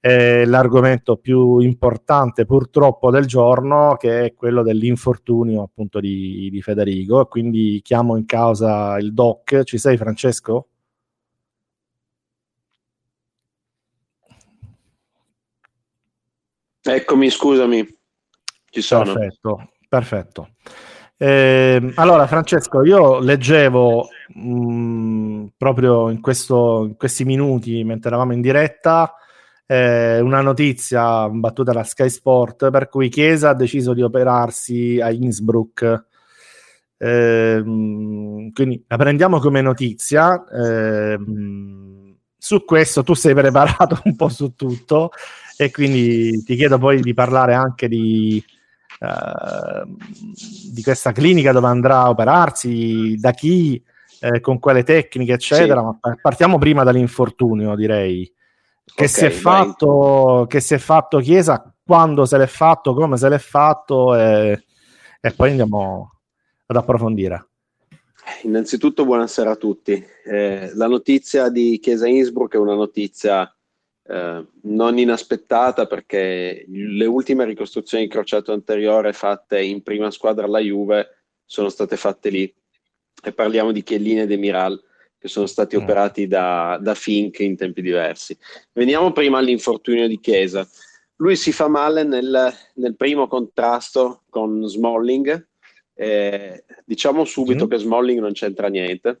è 0.00 0.44
l'argomento 0.46 1.16
più 1.16 1.58
importante 1.58 2.46
purtroppo 2.46 3.10
del 3.10 3.26
giorno, 3.26 3.96
che 3.98 4.24
è 4.24 4.34
quello 4.34 4.62
dell'infortunio 4.62 5.62
appunto 5.62 6.00
di, 6.00 6.48
di 6.50 6.62
Federico. 6.62 7.26
Quindi 7.26 7.80
chiamo 7.82 8.16
in 8.16 8.24
causa 8.24 8.96
il 8.98 9.12
doc. 9.12 9.62
Ci 9.64 9.76
sei 9.76 9.98
Francesco? 9.98 10.68
Eccomi, 16.86 17.30
scusami, 17.30 17.82
ci 18.68 18.82
sono. 18.82 19.14
Perfetto, 19.14 19.70
perfetto. 19.88 20.48
Eh, 21.16 21.92
allora, 21.94 22.26
Francesco, 22.26 22.84
io 22.84 23.20
leggevo 23.20 24.08
mh, 24.34 24.50
mm, 24.50 25.46
proprio 25.56 26.10
in, 26.10 26.20
questo, 26.20 26.84
in, 26.84 26.96
questi 26.96 27.24
minuti 27.24 27.82
mentre 27.84 28.10
eravamo 28.10 28.34
in 28.34 28.42
diretta 28.42 29.14
eh, 29.64 30.20
una 30.20 30.42
notizia 30.42 31.26
battuta 31.30 31.72
da 31.72 31.84
Sky 31.84 32.10
Sport 32.10 32.70
per 32.70 32.90
cui 32.90 33.08
Chiesa 33.08 33.50
ha 33.50 33.54
deciso 33.54 33.94
di 33.94 34.02
operarsi 34.02 35.00
a 35.00 35.10
Innsbruck. 35.10 36.04
Eh, 36.98 37.62
quindi 37.62 38.84
la 38.86 38.96
prendiamo 38.96 39.38
come 39.38 39.62
notizia. 39.62 40.44
Eh, 40.48 41.18
su 42.44 42.62
questo 42.66 43.02
tu 43.02 43.14
sei 43.14 43.32
preparato 43.32 44.02
un 44.04 44.16
po' 44.16 44.28
su 44.28 44.54
tutto 44.54 45.12
e 45.56 45.70
quindi 45.70 46.44
ti 46.44 46.56
chiedo 46.56 46.76
poi 46.76 47.00
di 47.00 47.14
parlare 47.14 47.54
anche 47.54 47.88
di, 47.88 48.44
uh, 49.00 49.96
di 50.70 50.82
questa 50.82 51.12
clinica 51.12 51.52
dove 51.52 51.68
andrà 51.68 52.00
a 52.00 52.10
operarsi, 52.10 53.16
da 53.16 53.30
chi, 53.30 53.82
eh, 54.20 54.40
con 54.40 54.58
quale 54.58 54.82
tecniche, 54.82 55.32
eccetera. 55.32 55.80
Sì. 55.80 55.98
Ma 56.02 56.18
partiamo 56.20 56.58
prima 56.58 56.82
dall'infortunio, 56.82 57.74
direi. 57.76 58.30
Che, 58.84 59.04
okay, 59.04 59.08
si 59.08 59.30
fatto, 59.30 60.44
che, 60.46 60.60
si 60.60 60.74
è 60.74 60.78
fatto, 60.78 61.20
Chiesa, 61.20 61.72
quando 61.82 62.26
se 62.26 62.36
l'è 62.36 62.46
fatto, 62.46 62.92
come 62.92 63.16
se 63.16 63.30
l'è 63.30 63.38
fatto 63.38 64.14
e, 64.14 64.64
e 65.18 65.30
poi 65.30 65.48
andiamo 65.48 66.12
ad 66.66 66.76
approfondire. 66.76 67.48
Innanzitutto 68.42 69.04
buonasera 69.04 69.52
a 69.52 69.56
tutti. 69.56 70.04
Eh, 70.24 70.70
la 70.74 70.86
notizia 70.86 71.48
di 71.48 71.78
Chiesa 71.80 72.06
Innsbruck 72.06 72.54
è 72.54 72.58
una 72.58 72.74
notizia 72.74 73.50
eh, 74.06 74.46
non 74.62 74.98
inaspettata 74.98 75.86
perché 75.86 76.64
le 76.68 77.06
ultime 77.06 77.44
ricostruzioni 77.44 78.04
di 78.04 78.10
crociato 78.10 78.52
anteriore 78.52 79.12
fatte 79.12 79.62
in 79.62 79.82
prima 79.82 80.10
squadra 80.10 80.44
alla 80.44 80.58
Juve 80.58 81.24
sono 81.44 81.68
state 81.68 81.96
fatte 81.96 82.28
lì 82.28 82.54
e 83.22 83.32
parliamo 83.32 83.72
di 83.72 83.82
Chiellini 83.82 84.20
e 84.20 84.26
Demiral 84.26 84.82
che 85.18 85.28
sono 85.28 85.46
stati 85.46 85.76
mm. 85.76 85.80
operati 85.80 86.26
da, 86.26 86.78
da 86.82 86.94
Fink 86.94 87.38
in 87.38 87.56
tempi 87.56 87.80
diversi. 87.80 88.36
Veniamo 88.72 89.12
prima 89.12 89.38
all'infortunio 89.38 90.06
di 90.06 90.20
Chiesa. 90.20 90.68
Lui 91.16 91.36
si 91.36 91.50
fa 91.50 91.68
male 91.68 92.02
nel, 92.02 92.52
nel 92.74 92.96
primo 92.96 93.26
contrasto 93.26 94.24
con 94.28 94.68
Smalling. 94.68 95.48
Eh, 95.94 96.64
diciamo 96.84 97.24
subito 97.24 97.66
mm. 97.66 97.68
che 97.68 97.78
Smalling 97.78 98.20
non 98.20 98.32
c'entra 98.32 98.68
niente. 98.68 99.20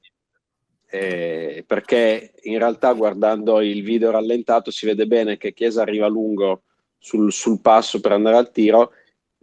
Eh, 0.86 1.64
perché 1.66 2.34
in 2.42 2.58
realtà 2.58 2.92
guardando 2.92 3.60
il 3.60 3.82
video 3.82 4.10
rallentato 4.10 4.70
si 4.70 4.86
vede 4.86 5.06
bene 5.06 5.36
che 5.36 5.52
Chiesa 5.52 5.82
arriva 5.82 6.06
lungo 6.06 6.62
sul, 6.98 7.32
sul 7.32 7.60
passo 7.60 8.00
per 8.00 8.12
andare 8.12 8.36
al 8.36 8.52
tiro 8.52 8.92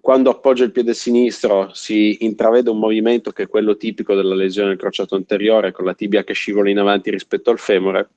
quando 0.01 0.31
appoggia 0.31 0.63
il 0.63 0.71
piede 0.71 0.95
sinistro 0.95 1.69
si 1.73 2.25
intravede 2.25 2.71
un 2.71 2.79
movimento 2.79 3.31
che 3.31 3.43
è 3.43 3.47
quello 3.47 3.77
tipico 3.77 4.15
della 4.15 4.33
lesione 4.33 4.69
del 4.69 4.77
crociato 4.77 5.15
anteriore 5.15 5.71
con 5.71 5.85
la 5.85 5.93
tibia 5.93 6.23
che 6.23 6.33
scivola 6.33 6.71
in 6.71 6.79
avanti 6.79 7.11
rispetto 7.11 7.51
al 7.51 7.59
femore 7.59 8.09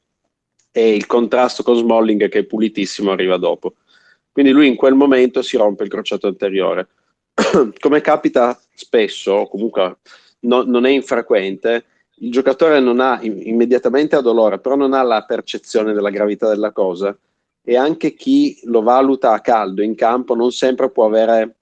e 0.73 0.95
il 0.95 1.05
contrasto 1.05 1.63
con 1.63 1.77
Smalling 1.77 2.29
che 2.29 2.39
è 2.41 2.45
pulitissimo 2.45 3.11
arriva 3.11 3.37
dopo. 3.37 3.75
Quindi 4.33 4.51
lui 4.51 4.67
in 4.67 4.77
quel 4.77 4.95
momento 4.95 5.43
si 5.43 5.59
rompe 5.59 5.85
il 5.85 5.91
crociato 5.91 6.27
anteriore. 6.27 6.89
Come 7.81 8.01
capita 8.01 8.59
spesso, 8.75 9.47
comunque 9.51 9.99
no, 10.41 10.63
non 10.63 10.87
è 10.87 10.91
infrequente, 10.91 11.85
il 12.19 12.31
giocatore 12.31 12.81
non 12.81 13.01
ha 13.01 13.19
immediatamente 13.23 14.17
ha 14.17 14.21
dolore, 14.21 14.59
però 14.59 14.77
non 14.77 14.93
ha 14.93 15.03
la 15.03 15.25
percezione 15.25 15.93
della 15.93 16.11
gravità 16.11 16.49
della 16.49 16.73
cosa 16.73 17.17
e 17.67 17.77
anche 17.77 18.15
chi 18.15 18.61
lo 18.65 18.83
valuta 18.83 19.33
a 19.33 19.41
caldo 19.41 19.83
in 19.83 19.95
campo 19.95 20.35
non 20.35 20.53
sempre 20.53 20.91
può 20.91 21.07
avere 21.07 21.57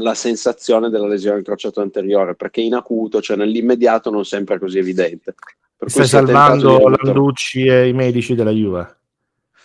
la 0.00 0.14
sensazione 0.14 0.90
della 0.90 1.06
lesione 1.06 1.42
crociato 1.42 1.80
anteriore, 1.80 2.34
perché 2.34 2.60
in 2.60 2.74
acuto, 2.74 3.22
cioè 3.22 3.36
nell'immediato, 3.36 4.10
non 4.10 4.24
sempre 4.24 4.56
è 4.56 4.58
così 4.58 4.78
evidente. 4.78 5.34
Per 5.76 5.90
Stai 5.90 6.06
salvando 6.06 6.88
Landucci 6.88 7.64
e 7.64 7.88
i 7.88 7.92
medici 7.92 8.34
della 8.34 8.50
Juve. 8.50 8.96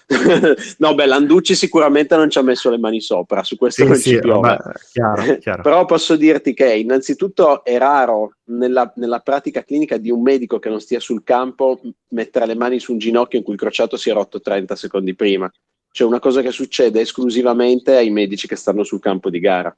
no, 0.79 0.93
beh, 0.93 1.05
Landucci 1.05 1.55
sicuramente 1.55 2.15
non 2.15 2.29
ci 2.29 2.37
ha 2.37 2.41
messo 2.41 2.69
le 2.69 2.77
mani 2.77 3.01
sopra, 3.01 3.43
su 3.43 3.57
questo 3.57 3.83
sì, 3.83 3.87
non 3.87 3.97
sì, 3.97 4.09
ci 4.09 4.19
piove. 4.19 4.57
Chiaro, 4.91 5.37
chiaro. 5.39 5.61
Però 5.61 5.85
posso 5.85 6.15
dirti 6.15 6.53
che 6.53 6.73
innanzitutto 6.73 7.63
è 7.63 7.77
raro 7.77 8.35
nella, 8.45 8.91
nella, 8.95 9.19
pratica 9.19 9.63
clinica 9.63 9.97
di 9.97 10.11
un 10.11 10.21
medico 10.21 10.59
che 10.59 10.69
non 10.69 10.81
stia 10.81 10.99
sul 10.99 11.23
campo 11.23 11.79
mettere 12.09 12.45
le 12.45 12.55
mani 12.55 12.79
su 12.79 12.91
un 12.91 12.97
ginocchio 12.97 13.37
in 13.37 13.43
cui 13.43 13.53
il 13.53 13.59
crociato 13.59 13.97
si 13.97 14.09
è 14.09 14.13
rotto 14.13 14.41
30 14.41 14.75
secondi 14.75 15.15
prima. 15.15 15.51
Cioè 15.93 16.07
una 16.07 16.19
cosa 16.19 16.41
che 16.41 16.51
succede 16.51 17.01
esclusivamente 17.01 17.95
ai 17.95 18.09
medici 18.09 18.47
che 18.47 18.55
stanno 18.55 18.83
sul 18.83 19.01
campo 19.01 19.29
di 19.29 19.39
gara 19.39 19.75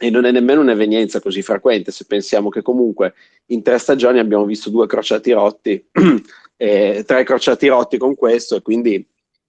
e 0.00 0.10
non 0.10 0.24
è 0.24 0.30
nemmeno 0.30 0.60
un'evenienza 0.60 1.20
così 1.20 1.42
frequente 1.42 1.90
se 1.90 2.04
pensiamo 2.06 2.50
che 2.50 2.62
comunque 2.62 3.14
in 3.46 3.62
tre 3.62 3.78
stagioni 3.78 4.20
abbiamo 4.20 4.44
visto 4.44 4.70
due 4.70 4.86
crociati 4.86 5.32
rotti, 5.32 5.84
e 6.56 7.02
tre 7.04 7.24
crociati 7.24 7.66
rotti 7.66 7.98
con 7.98 8.14
questo 8.14 8.56
e 8.56 8.62
quindi 8.62 9.04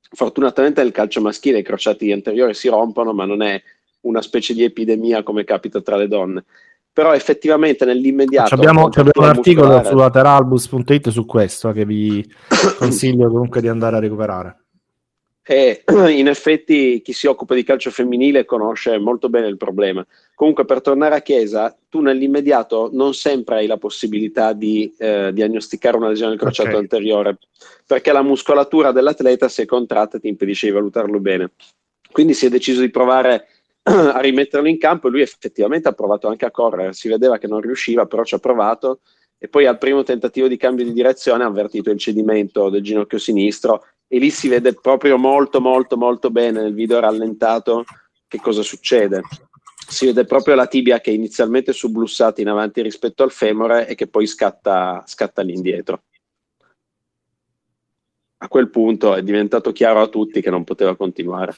fortunatamente 0.09 0.81
nel 0.81 0.91
calcio 0.91 1.21
maschile 1.21 1.59
i 1.59 1.63
crociati 1.63 2.11
anteriori 2.11 2.53
si 2.53 2.67
rompono 2.67 3.13
ma 3.13 3.25
non 3.25 3.41
è 3.41 3.61
una 4.01 4.21
specie 4.21 4.53
di 4.53 4.63
epidemia 4.63 5.23
come 5.23 5.43
capita 5.43 5.81
tra 5.81 5.95
le 5.95 6.07
donne. 6.07 6.43
Però 6.91 7.13
effettivamente 7.13 7.85
nell'immediato 7.85 8.55
abbiamo, 8.55 8.85
abbiamo 8.85 9.11
un 9.15 9.23
articolo 9.23 9.67
muscolare... 9.67 9.89
su 9.89 9.95
lateralbus.it 9.95 11.09
su 11.09 11.25
questo 11.25 11.71
che 11.71 11.85
vi 11.85 12.25
consiglio 12.77 13.29
comunque 13.29 13.61
di 13.61 13.67
andare 13.67 13.97
a 13.97 13.99
recuperare. 13.99 14.63
E 15.43 15.83
in 16.09 16.27
effetti 16.27 17.01
chi 17.01 17.13
si 17.13 17.27
occupa 17.27 17.55
di 17.55 17.63
calcio 17.63 17.89
femminile 17.91 18.45
conosce 18.45 18.97
molto 18.97 19.29
bene 19.29 19.47
il 19.47 19.57
problema. 19.57 20.05
Comunque 20.39 20.63
per 20.63 20.79
tornare 20.79 21.15
a 21.15 21.21
Chiesa, 21.21 21.77
tu 21.89 21.99
nell'immediato 21.99 22.89
non 22.93 23.13
sempre 23.13 23.55
hai 23.57 23.67
la 23.67 23.75
possibilità 23.75 24.53
di 24.53 24.89
eh, 24.97 25.31
diagnosticare 25.33 25.97
una 25.97 26.07
lesione 26.07 26.31
del 26.31 26.39
crociato 26.39 26.69
okay. 26.69 26.79
anteriore, 26.79 27.39
perché 27.85 28.13
la 28.13 28.21
muscolatura 28.21 28.93
dell'atleta 28.93 29.49
se 29.49 29.63
è 29.63 29.65
contratta 29.65 30.17
ti 30.17 30.29
impedisce 30.29 30.67
di 30.67 30.71
valutarlo 30.71 31.19
bene. 31.19 31.51
Quindi 32.09 32.33
si 32.33 32.45
è 32.45 32.49
deciso 32.49 32.79
di 32.79 32.89
provare 32.89 33.47
a 33.83 34.17
rimetterlo 34.21 34.69
in 34.69 34.77
campo 34.77 35.09
e 35.09 35.11
lui 35.11 35.19
effettivamente 35.19 35.89
ha 35.89 35.91
provato 35.91 36.29
anche 36.29 36.45
a 36.45 36.51
correre, 36.51 36.93
si 36.93 37.09
vedeva 37.09 37.37
che 37.37 37.47
non 37.47 37.59
riusciva, 37.59 38.05
però 38.05 38.23
ci 38.23 38.35
ha 38.35 38.39
provato 38.39 39.01
e 39.37 39.49
poi 39.49 39.65
al 39.65 39.77
primo 39.77 40.03
tentativo 40.03 40.47
di 40.47 40.55
cambio 40.55 40.85
di 40.85 40.93
direzione 40.93 41.43
ha 41.43 41.47
avvertito 41.47 41.89
il 41.89 41.99
cedimento 41.99 42.69
del 42.69 42.81
ginocchio 42.81 43.17
sinistro 43.17 43.83
e 44.07 44.17
lì 44.19 44.29
si 44.29 44.47
vede 44.47 44.73
proprio 44.73 45.17
molto 45.17 45.59
molto 45.59 45.97
molto 45.97 46.29
bene 46.29 46.61
nel 46.61 46.73
video 46.73 47.01
rallentato 47.01 47.83
che 48.25 48.39
cosa 48.39 48.61
succede. 48.61 49.21
Si 49.89 50.05
vede 50.05 50.23
proprio 50.25 50.53
la 50.53 50.67
tibia 50.67 51.01
che 51.01 51.09
è 51.09 51.13
inizialmente 51.13 51.73
sublussata 51.73 52.41
in 52.41 52.47
avanti 52.47 52.81
rispetto 52.81 53.23
al 53.23 53.31
femore 53.31 53.87
e 53.87 53.95
che 53.95 54.07
poi 54.07 54.27
scatta, 54.27 55.03
scatta 55.05 55.41
all'indietro. 55.41 56.03
A 58.37 58.47
quel 58.47 58.69
punto 58.69 59.15
è 59.15 59.23
diventato 59.23 59.71
chiaro 59.71 60.01
a 60.01 60.07
tutti 60.07 60.41
che 60.41 60.49
non 60.49 60.63
poteva 60.63 60.95
continuare. 60.95 61.55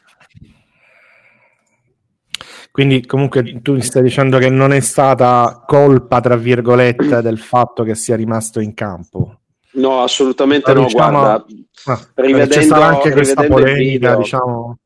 Quindi 2.72 3.06
comunque 3.06 3.62
tu 3.62 3.74
mi 3.74 3.82
stai 3.82 4.02
dicendo 4.02 4.38
che 4.38 4.50
non 4.50 4.72
è 4.72 4.80
stata 4.80 5.64
colpa, 5.68 6.22
tra 6.22 6.38
virgolette, 6.38 7.22
del 7.22 7.38
fatto 7.38 7.84
che 7.84 7.96
sia 7.96 8.16
rimasto 8.16 8.62
in 8.62 8.74
campo. 8.74 9.42
No, 9.74 10.02
assolutamente 10.02 10.74
no, 10.74 10.86
diciamo, 10.86 11.20
guarda, 11.20 11.46
ah, 11.86 12.08
rivedendo, 12.16 12.76
anche 12.76 13.12
questa 13.12 13.46
polemica, 13.46 13.78
video, 13.78 14.18
diciamo, 14.18 14.78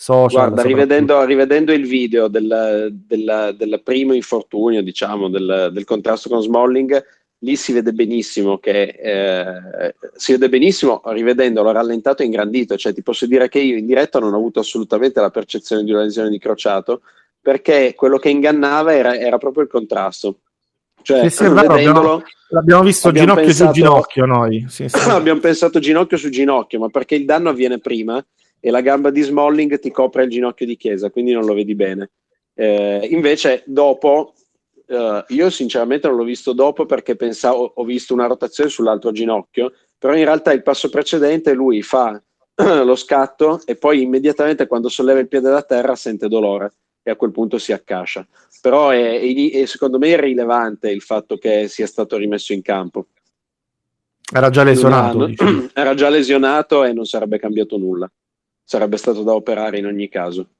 social. 0.00 0.48
Guarda, 0.48 0.62
rivedendo, 0.62 1.22
rivedendo, 1.24 1.72
il 1.74 1.86
video 1.86 2.26
del, 2.28 3.80
primo 3.84 4.14
infortunio, 4.14 4.82
diciamo, 4.82 5.28
del, 5.28 5.68
del, 5.74 5.84
contrasto 5.84 6.30
con 6.30 6.40
Smalling, 6.40 7.04
lì 7.40 7.54
si 7.54 7.74
vede 7.74 7.92
benissimo 7.92 8.56
che 8.56 8.82
eh, 8.82 9.94
si 10.16 10.32
vede 10.32 10.48
benissimo 10.48 11.02
rivedendolo 11.04 11.70
rallentato 11.70 12.22
e 12.22 12.24
ingrandito, 12.24 12.78
cioè 12.78 12.94
ti 12.94 13.02
posso 13.02 13.26
dire 13.26 13.50
che 13.50 13.58
io 13.58 13.76
in 13.76 13.84
diretta 13.84 14.18
non 14.18 14.32
ho 14.32 14.38
avuto 14.38 14.60
assolutamente 14.60 15.20
la 15.20 15.30
percezione 15.30 15.84
di 15.84 15.90
una 15.90 16.02
lesione 16.02 16.30
di 16.30 16.38
crociato, 16.38 17.02
perché 17.38 17.92
quello 17.94 18.16
che 18.16 18.30
ingannava 18.30 18.94
era, 18.94 19.14
era 19.18 19.36
proprio 19.36 19.64
il 19.64 19.68
contrasto 19.68 20.38
cioè, 21.02 21.28
sì, 21.28 21.36
sì, 21.36 21.44
abbiamo, 21.44 22.22
l'abbiamo 22.48 22.82
visto 22.82 23.08
abbiamo 23.08 23.34
ginocchio 23.34 23.46
pensato, 23.46 23.72
su 23.72 23.80
ginocchio 23.80 24.24
noi. 24.26 24.66
Sì, 24.68 24.86
abbiamo 25.08 25.40
pensato 25.40 25.78
ginocchio 25.78 26.16
su 26.16 26.28
ginocchio, 26.28 26.78
ma 26.78 26.88
perché 26.88 27.14
il 27.14 27.24
danno 27.24 27.48
avviene 27.50 27.78
prima 27.78 28.24
e 28.60 28.70
la 28.70 28.82
gamba 28.82 29.10
di 29.10 29.22
Smalling 29.22 29.78
ti 29.78 29.90
copre 29.90 30.24
il 30.24 30.30
ginocchio 30.30 30.66
di 30.66 30.76
Chiesa, 30.76 31.10
quindi 31.10 31.32
non 31.32 31.44
lo 31.44 31.54
vedi 31.54 31.74
bene. 31.74 32.10
Eh, 32.54 33.08
invece 33.10 33.62
dopo, 33.66 34.34
eh, 34.86 35.24
io 35.28 35.50
sinceramente 35.50 36.06
non 36.06 36.16
l'ho 36.16 36.24
visto 36.24 36.52
dopo 36.52 36.84
perché 36.84 37.16
pensavo, 37.16 37.72
ho 37.74 37.84
visto 37.84 38.12
una 38.12 38.26
rotazione 38.26 38.70
sull'altro 38.70 39.12
ginocchio, 39.12 39.72
però 39.98 40.14
in 40.14 40.24
realtà 40.24 40.52
il 40.52 40.62
passo 40.62 40.90
precedente 40.90 41.52
lui 41.54 41.82
fa 41.82 42.20
lo 42.84 42.96
scatto 42.96 43.60
e 43.64 43.76
poi 43.76 44.02
immediatamente 44.02 44.66
quando 44.66 44.88
solleva 44.88 45.20
il 45.20 45.28
piede 45.28 45.50
da 45.50 45.62
terra 45.62 45.94
sente 45.94 46.28
dolore 46.28 46.72
e 47.02 47.10
a 47.10 47.16
quel 47.16 47.32
punto 47.32 47.58
si 47.58 47.72
accascia. 47.72 48.26
Però 48.60 48.90
è, 48.90 49.20
è, 49.20 49.64
secondo 49.64 49.98
me 49.98 50.12
è 50.12 50.20
rilevante 50.20 50.90
il 50.90 51.00
fatto 51.00 51.38
che 51.38 51.68
sia 51.68 51.86
stato 51.86 52.16
rimesso 52.16 52.52
in 52.52 52.60
campo. 52.60 53.06
Era 54.32 54.50
già 54.50 54.62
lesionato. 54.62 55.30
Era 55.72 55.94
già 55.94 56.08
lesionato 56.08 56.84
e 56.84 56.92
non 56.92 57.04
sarebbe 57.04 57.38
cambiato 57.38 57.78
nulla. 57.78 58.10
Sarebbe 58.70 58.98
stato 58.98 59.24
da 59.24 59.34
operare 59.34 59.78
in 59.78 59.86
ogni 59.86 60.08
caso. 60.08 60.50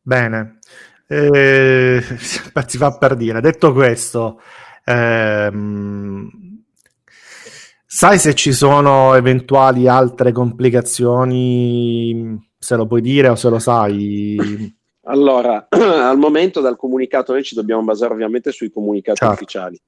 Bene. 0.00 0.60
Eh, 1.06 2.00
si 2.16 2.78
fa 2.78 2.96
per 2.96 3.16
dire. 3.16 3.42
Detto 3.42 3.74
questo, 3.74 4.40
ehm, 4.82 6.30
sai 7.84 8.18
se 8.18 8.34
ci 8.34 8.52
sono 8.52 9.14
eventuali 9.14 9.88
altre 9.88 10.32
complicazioni 10.32 12.48
se 12.58 12.76
lo 12.76 12.86
puoi 12.86 13.02
dire 13.02 13.28
o 13.28 13.34
se 13.34 13.48
lo 13.50 13.58
sai. 13.58 14.74
Allora, 15.04 15.66
al 15.72 16.16
momento 16.16 16.62
dal 16.62 16.76
comunicato 16.76 17.32
noi 17.32 17.42
ci 17.42 17.54
dobbiamo 17.54 17.82
basare 17.82 18.14
ovviamente 18.14 18.52
sui 18.52 18.70
comunicati 18.70 19.18
certo. 19.18 19.34
ufficiali. 19.34 19.78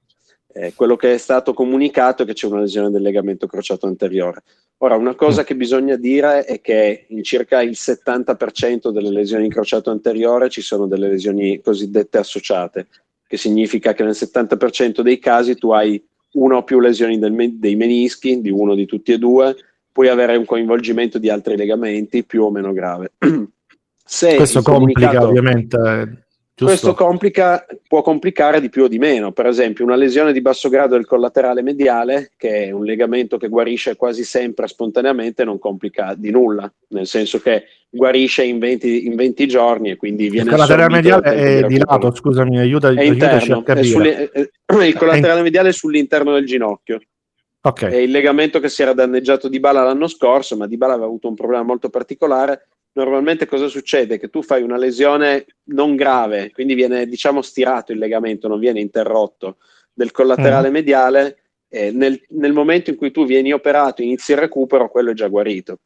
Eh, 0.53 0.75
quello 0.75 0.97
che 0.97 1.15
è 1.15 1.19
stato 1.19 1.55
comunicato 1.55 2.23
è 2.23 2.27
che 2.27 2.35
c'è 2.35 2.47
una 2.47 2.61
lesione 2.61 2.91
del 2.91 3.03
legamento 3.03 3.47
crociato 3.47 3.87
anteriore. 3.87 4.43
Ora, 4.83 4.97
una 4.97 5.14
cosa 5.14 5.43
mm. 5.43 5.45
che 5.45 5.57
bisogna 5.57 5.97
dire 5.97 6.45
è 6.45 6.61
che 6.61 7.07
in 7.09 7.22
circa 7.22 7.61
il 7.61 7.76
70% 7.76 8.89
delle 8.91 9.11
lesioni 9.11 9.45
in 9.45 9.51
crociato 9.51 9.91
anteriore 9.91 10.49
ci 10.49 10.62
sono 10.62 10.87
delle 10.87 11.09
lesioni 11.09 11.61
cosiddette 11.61 12.16
associate, 12.16 12.87
che 13.26 13.37
significa 13.37 13.93
che 13.93 14.05
nel 14.05 14.16
70% 14.16 15.03
dei 15.03 15.18
casi 15.18 15.55
tu 15.57 15.70
hai 15.70 16.03
una 16.33 16.57
o 16.57 16.64
più 16.64 16.81
lesioni 16.81 17.18
del, 17.18 17.59
dei 17.59 17.76
menischi, 17.76 18.41
di 18.41 18.51
uno 18.51 18.74
di 18.74 18.87
tutti 18.87 19.12
e 19.12 19.18
due, 19.18 19.55
puoi 19.93 20.09
avere 20.09 20.37
un 20.37 20.47
coinvolgimento 20.47 21.18
di 21.18 21.28
altri 21.28 21.57
legamenti 21.57 22.24
più 22.24 22.45
o 22.45 22.51
meno 22.51 22.72
grave. 22.72 23.12
Se 24.03 24.35
Questo 24.35 24.62
complica 24.62 25.22
ovviamente 25.22 26.24
Questo 26.65 26.95
complica, 26.95 27.65
può 27.87 28.03
complicare 28.03 28.61
di 28.61 28.69
più 28.69 28.85
o 28.85 28.89
di 28.89 28.99
meno. 28.99 29.33
Per 29.33 29.47
esempio, 29.47 29.85
una 29.85 29.97
lesione 29.97 30.33
di 30.33 30.41
basso 30.41 30.69
grado 30.69 30.95
del 30.95 31.07
collaterale 31.07 31.63
mediale, 31.63 32.33
che 32.37 32.67
è 32.67 32.71
un 32.71 32.85
legamento 32.85 33.37
che 33.39 33.49
guarisce 33.49 33.97
quasi 33.97 34.25
sempre 34.25 34.67
spontaneamente, 34.67 35.45
non 35.45 35.59
complica 35.59 36.15
di 36.17 36.31
nulla, 36.31 36.71
nel 36.89 37.07
senso 37.07 37.41
che 37.41 37.65
guarisce 37.89 38.45
in 38.45 38.59
20, 38.59 39.07
in 39.07 39.17
20 39.17 39.47
giorni 39.49 39.91
e 39.91 39.97
quindi 39.97 40.29
viene 40.29 40.51
Il 40.51 40.57
collaterale 40.57 40.93
mediale 40.93 41.35
è 41.35 41.63
di 41.63 41.79
lato, 41.79 42.15
scusami, 42.15 42.59
aiuta, 42.59 42.91
è 42.91 43.03
interno, 43.03 43.65
è 43.65 43.83
sulle, 43.83 44.31
è, 44.31 44.49
il 44.85 44.95
collaterale 44.97 45.43
mediale 45.43 45.71
è 45.71 45.73
sull'interno 45.73 46.35
del 46.35 46.47
ginocchio. 46.47 47.01
Okay. 47.63 47.93
È 47.93 47.97
il 47.97 48.11
legamento 48.11 48.59
che 48.59 48.71
si 48.71 48.81
era 48.81 48.95
danneggiato 48.95 49.49
di 49.49 49.61
Bala 49.61 49.83
l'anno 49.83 50.07
scorso, 50.07 50.57
ma 50.57 50.67
di 50.67 50.79
Bala 50.79 50.93
aveva 50.93 51.09
avuto 51.09 51.29
un 51.29 51.35
problema 51.35 51.63
molto 51.63 51.91
particolare 51.91 52.69
normalmente 52.93 53.47
cosa 53.47 53.68
succede? 53.68 54.18
Che 54.18 54.28
tu 54.28 54.43
fai 54.43 54.62
una 54.62 54.76
lesione 54.76 55.47
non 55.64 55.97
grave, 55.97 56.51
quindi 56.51 56.74
viene 56.74 57.07
diciamo 57.07 57.43
stirato 57.43 57.93
il 57.93 57.99
legamento, 57.99 58.49
non 58.49 58.59
viene 58.59 58.80
interrotto 58.80 59.59
del 59.93 60.11
collaterale 60.11 60.70
mm. 60.70 60.72
mediale. 60.72 61.36
Eh, 61.72 61.93
nel, 61.93 62.20
nel, 62.30 62.53
momento 62.53 62.91
in 62.91 62.97
cui 62.97 63.12
tu 63.12 63.24
vieni 63.24 63.53
operato, 63.53 64.03
inizi 64.03 64.32
il 64.32 64.38
recupero, 64.38 64.91
quello 64.91 65.11
è 65.12 65.14
già 65.14 65.28
guarito. 65.28 65.78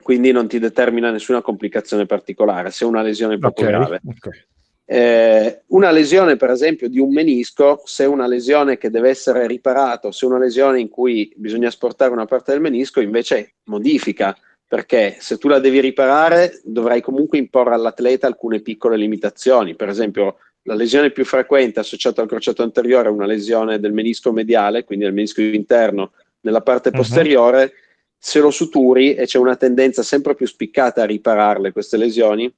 Quindi 0.00 0.30
non 0.30 0.46
ti 0.46 0.58
determina 0.60 1.10
nessuna 1.10 1.42
complicazione 1.42 2.06
particolare, 2.06 2.70
se 2.70 2.84
è 2.84 2.88
una 2.88 3.02
lesione 3.02 3.36
poco 3.36 3.62
okay. 3.62 3.72
grave. 3.72 4.00
Okay. 4.06 4.44
Eh, 4.90 5.64
una 5.66 5.90
lesione, 5.90 6.36
per 6.36 6.50
esempio, 6.50 6.88
di 6.88 6.98
un 6.98 7.12
menisco, 7.12 7.82
se 7.84 8.04
è 8.04 8.06
una 8.06 8.26
lesione 8.26 8.78
che 8.78 8.88
deve 8.88 9.10
essere 9.10 9.46
riparata, 9.46 10.10
se 10.12 10.24
è 10.24 10.28
una 10.28 10.38
lesione 10.38 10.80
in 10.80 10.88
cui 10.88 11.30
bisogna 11.36 11.68
asportare 11.68 12.12
una 12.12 12.24
parte 12.24 12.52
del 12.52 12.62
menisco, 12.62 13.00
invece 13.00 13.56
modifica 13.64 14.34
perché 14.68 15.16
se 15.18 15.38
tu 15.38 15.48
la 15.48 15.58
devi 15.58 15.80
riparare 15.80 16.60
dovrai 16.62 17.00
comunque 17.00 17.38
imporre 17.38 17.72
all'atleta 17.72 18.26
alcune 18.26 18.60
piccole 18.60 18.98
limitazioni, 18.98 19.74
per 19.74 19.88
esempio 19.88 20.36
la 20.64 20.74
lesione 20.74 21.10
più 21.10 21.24
frequente 21.24 21.80
associata 21.80 22.20
al 22.20 22.28
crociato 22.28 22.62
anteriore 22.62 23.08
è 23.08 23.10
una 23.10 23.24
lesione 23.24 23.80
del 23.80 23.94
menisco 23.94 24.30
mediale, 24.30 24.84
quindi 24.84 25.06
del 25.06 25.14
menisco 25.14 25.40
interno 25.40 26.12
nella 26.40 26.60
parte 26.60 26.90
mhm. 26.90 26.96
posteriore, 26.96 27.62
uh-huh. 27.62 27.70
se 28.18 28.40
lo 28.40 28.50
suturi 28.50 29.14
e 29.14 29.24
c'è 29.24 29.38
una 29.38 29.56
tendenza 29.56 30.02
sempre 30.02 30.34
più 30.34 30.46
spiccata 30.46 31.02
a 31.02 31.06
ripararle 31.06 31.72
queste 31.72 31.96
lesioni, 31.96 32.52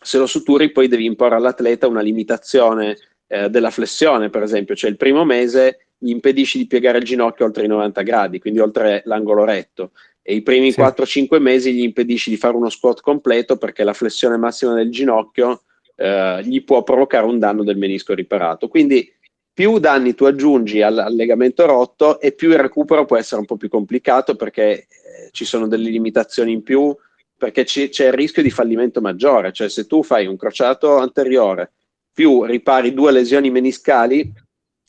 se 0.00 0.18
lo 0.18 0.26
suturi 0.26 0.70
poi 0.70 0.86
devi 0.86 1.06
imporre 1.06 1.36
all'atleta 1.36 1.88
una 1.88 2.02
limitazione 2.02 2.98
eh, 3.26 3.48
della 3.48 3.70
flessione, 3.70 4.28
per 4.28 4.42
esempio, 4.42 4.76
cioè 4.76 4.90
il 4.90 4.96
primo 4.96 5.24
mese 5.24 5.87
gli 5.98 6.10
impedisci 6.10 6.58
di 6.58 6.66
piegare 6.66 6.98
il 6.98 7.04
ginocchio 7.04 7.44
oltre 7.44 7.64
i 7.64 7.68
90 7.68 8.02
gradi, 8.02 8.38
quindi 8.38 8.60
oltre 8.60 9.02
l'angolo 9.04 9.44
retto 9.44 9.90
e 10.22 10.34
i 10.34 10.42
primi 10.42 10.72
sì. 10.72 10.80
4-5 10.80 11.40
mesi 11.40 11.72
gli 11.72 11.80
impedisci 11.80 12.28
di 12.28 12.36
fare 12.36 12.54
uno 12.54 12.68
squat 12.68 13.00
completo 13.00 13.56
perché 13.56 13.82
la 13.82 13.94
flessione 13.94 14.36
massima 14.36 14.74
del 14.74 14.90
ginocchio 14.90 15.62
eh, 15.96 16.42
gli 16.44 16.62
può 16.64 16.82
provocare 16.82 17.24
un 17.24 17.38
danno 17.38 17.64
del 17.64 17.78
menisco 17.78 18.12
riparato. 18.12 18.68
Quindi 18.68 19.10
più 19.50 19.78
danni 19.78 20.14
tu 20.14 20.24
aggiungi 20.24 20.82
al, 20.82 20.98
al 20.98 21.14
legamento 21.14 21.64
rotto 21.64 22.20
e 22.20 22.32
più 22.32 22.50
il 22.50 22.58
recupero 22.58 23.06
può 23.06 23.16
essere 23.16 23.40
un 23.40 23.46
po' 23.46 23.56
più 23.56 23.70
complicato 23.70 24.36
perché 24.36 24.62
eh, 24.62 24.86
ci 25.32 25.46
sono 25.46 25.66
delle 25.66 25.88
limitazioni 25.88 26.52
in 26.52 26.62
più, 26.62 26.94
perché 27.36 27.64
c- 27.64 27.88
c'è 27.88 28.08
il 28.08 28.12
rischio 28.12 28.42
di 28.42 28.50
fallimento 28.50 29.00
maggiore, 29.00 29.50
cioè 29.50 29.70
se 29.70 29.86
tu 29.86 30.02
fai 30.02 30.26
un 30.26 30.36
crociato 30.36 30.98
anteriore 30.98 31.72
più 32.12 32.44
ripari 32.44 32.92
due 32.92 33.12
lesioni 33.12 33.50
meniscali, 33.50 34.30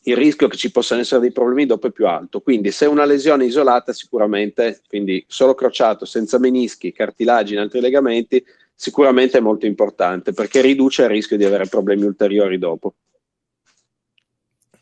il 0.04 0.16
rischio 0.16 0.47
che 0.47 0.58
ci 0.58 0.72
possano 0.72 1.02
essere 1.02 1.22
dei 1.22 1.32
problemi 1.32 1.66
dopo 1.66 1.88
è 1.88 1.91
più 1.91 2.08
alto. 2.08 2.41
Quindi 2.41 2.72
se 2.72 2.86
una 2.86 3.06
lesione 3.06 3.45
isolata 3.45 3.93
sicuramente, 3.93 4.82
quindi 4.88 5.24
solo 5.28 5.54
crociato, 5.54 6.06
senza 6.06 6.39
menischi, 6.39 6.93
cartilagini, 6.93 7.60
altri 7.60 7.82
legamenti, 7.82 8.43
sicuramente 8.74 9.38
è 9.38 9.41
molto 9.41 9.66
importante 9.66 10.32
perché 10.32 10.62
riduce 10.62 11.04
il 11.04 11.10
rischio 11.10 11.38
di 11.38 11.43
avere 11.43 11.68
problemi 11.68 12.04
ulteriori 12.04 12.58
dopo. 12.58 12.93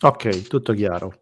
Ok, 0.01 0.47
tutto 0.47 0.73
chiaro. 0.73 1.21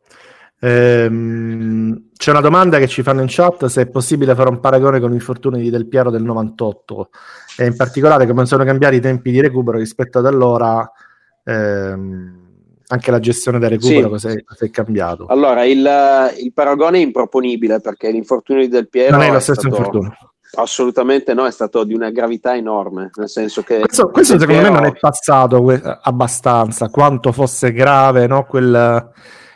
Ehm, 0.60 2.10
c'è 2.16 2.32
una 2.32 2.42
domanda 2.42 2.80
che 2.80 2.88
ci 2.88 3.04
fanno 3.04 3.22
in 3.22 3.28
chat 3.30 3.66
se 3.66 3.84
è 3.84 3.88
possibile 3.88 4.36
fare 4.36 4.50
un 4.50 4.60
paragone 4.60 5.00
con 5.00 5.12
gli 5.12 5.16
infortuni 5.16 5.62
di 5.62 5.70
Del 5.70 5.88
Piero 5.88 6.10
del 6.10 6.24
98 6.24 7.10
e 7.58 7.66
in 7.66 7.76
particolare 7.76 8.26
come 8.26 8.46
sono 8.46 8.64
cambiati 8.64 8.96
i 8.96 9.02
tempi 9.02 9.32
di 9.32 9.42
recupero 9.42 9.78
rispetto 9.78 10.20
ad 10.20 10.26
allora. 10.26 10.90
Ehm, 11.44 12.45
anche 12.88 13.12
la 13.12 13.20
gestione 13.20 13.60
del 13.60 13.70
recupero 13.72 14.18
sì. 14.18 14.44
cosa 14.44 14.66
è 14.66 14.70
cambiato? 14.70 15.26
Allora, 15.28 15.64
il, 15.64 15.88
il, 16.40 16.54
paragone 16.54 17.00
è 17.00 17.02
improponibile 17.02 17.80
perché 17.80 18.12
l'infortunio 18.12 18.62
di 18.62 18.68
Del 18.68 18.90
Piero 18.90 19.16
non 19.16 19.26
è 19.26 19.32
lo 19.32 19.40
stesso 19.40 19.62
stato, 19.62 19.76
infortunio. 19.76 20.18
Assolutamente 20.58 21.34
no, 21.34 21.46
è 21.46 21.52
stato 21.52 21.84
di 21.84 21.94
una 21.94 22.12
gravità 22.12 22.56
enorme, 22.56 23.10
nel 23.16 23.30
senso 23.30 23.62
che... 23.62 23.80
Questo, 23.80 24.10
questo 24.10 24.40
secondo 24.40 24.62
Piero... 24.62 24.74
me 24.74 24.80
non 24.80 24.90
è 24.90 24.98
passato 24.98 25.66
abbastanza, 26.02 26.90
quanto 26.90 27.32
fosse 27.32 27.74
grave 27.74 28.28
no? 28.28 28.46
Quel, 28.46 29.12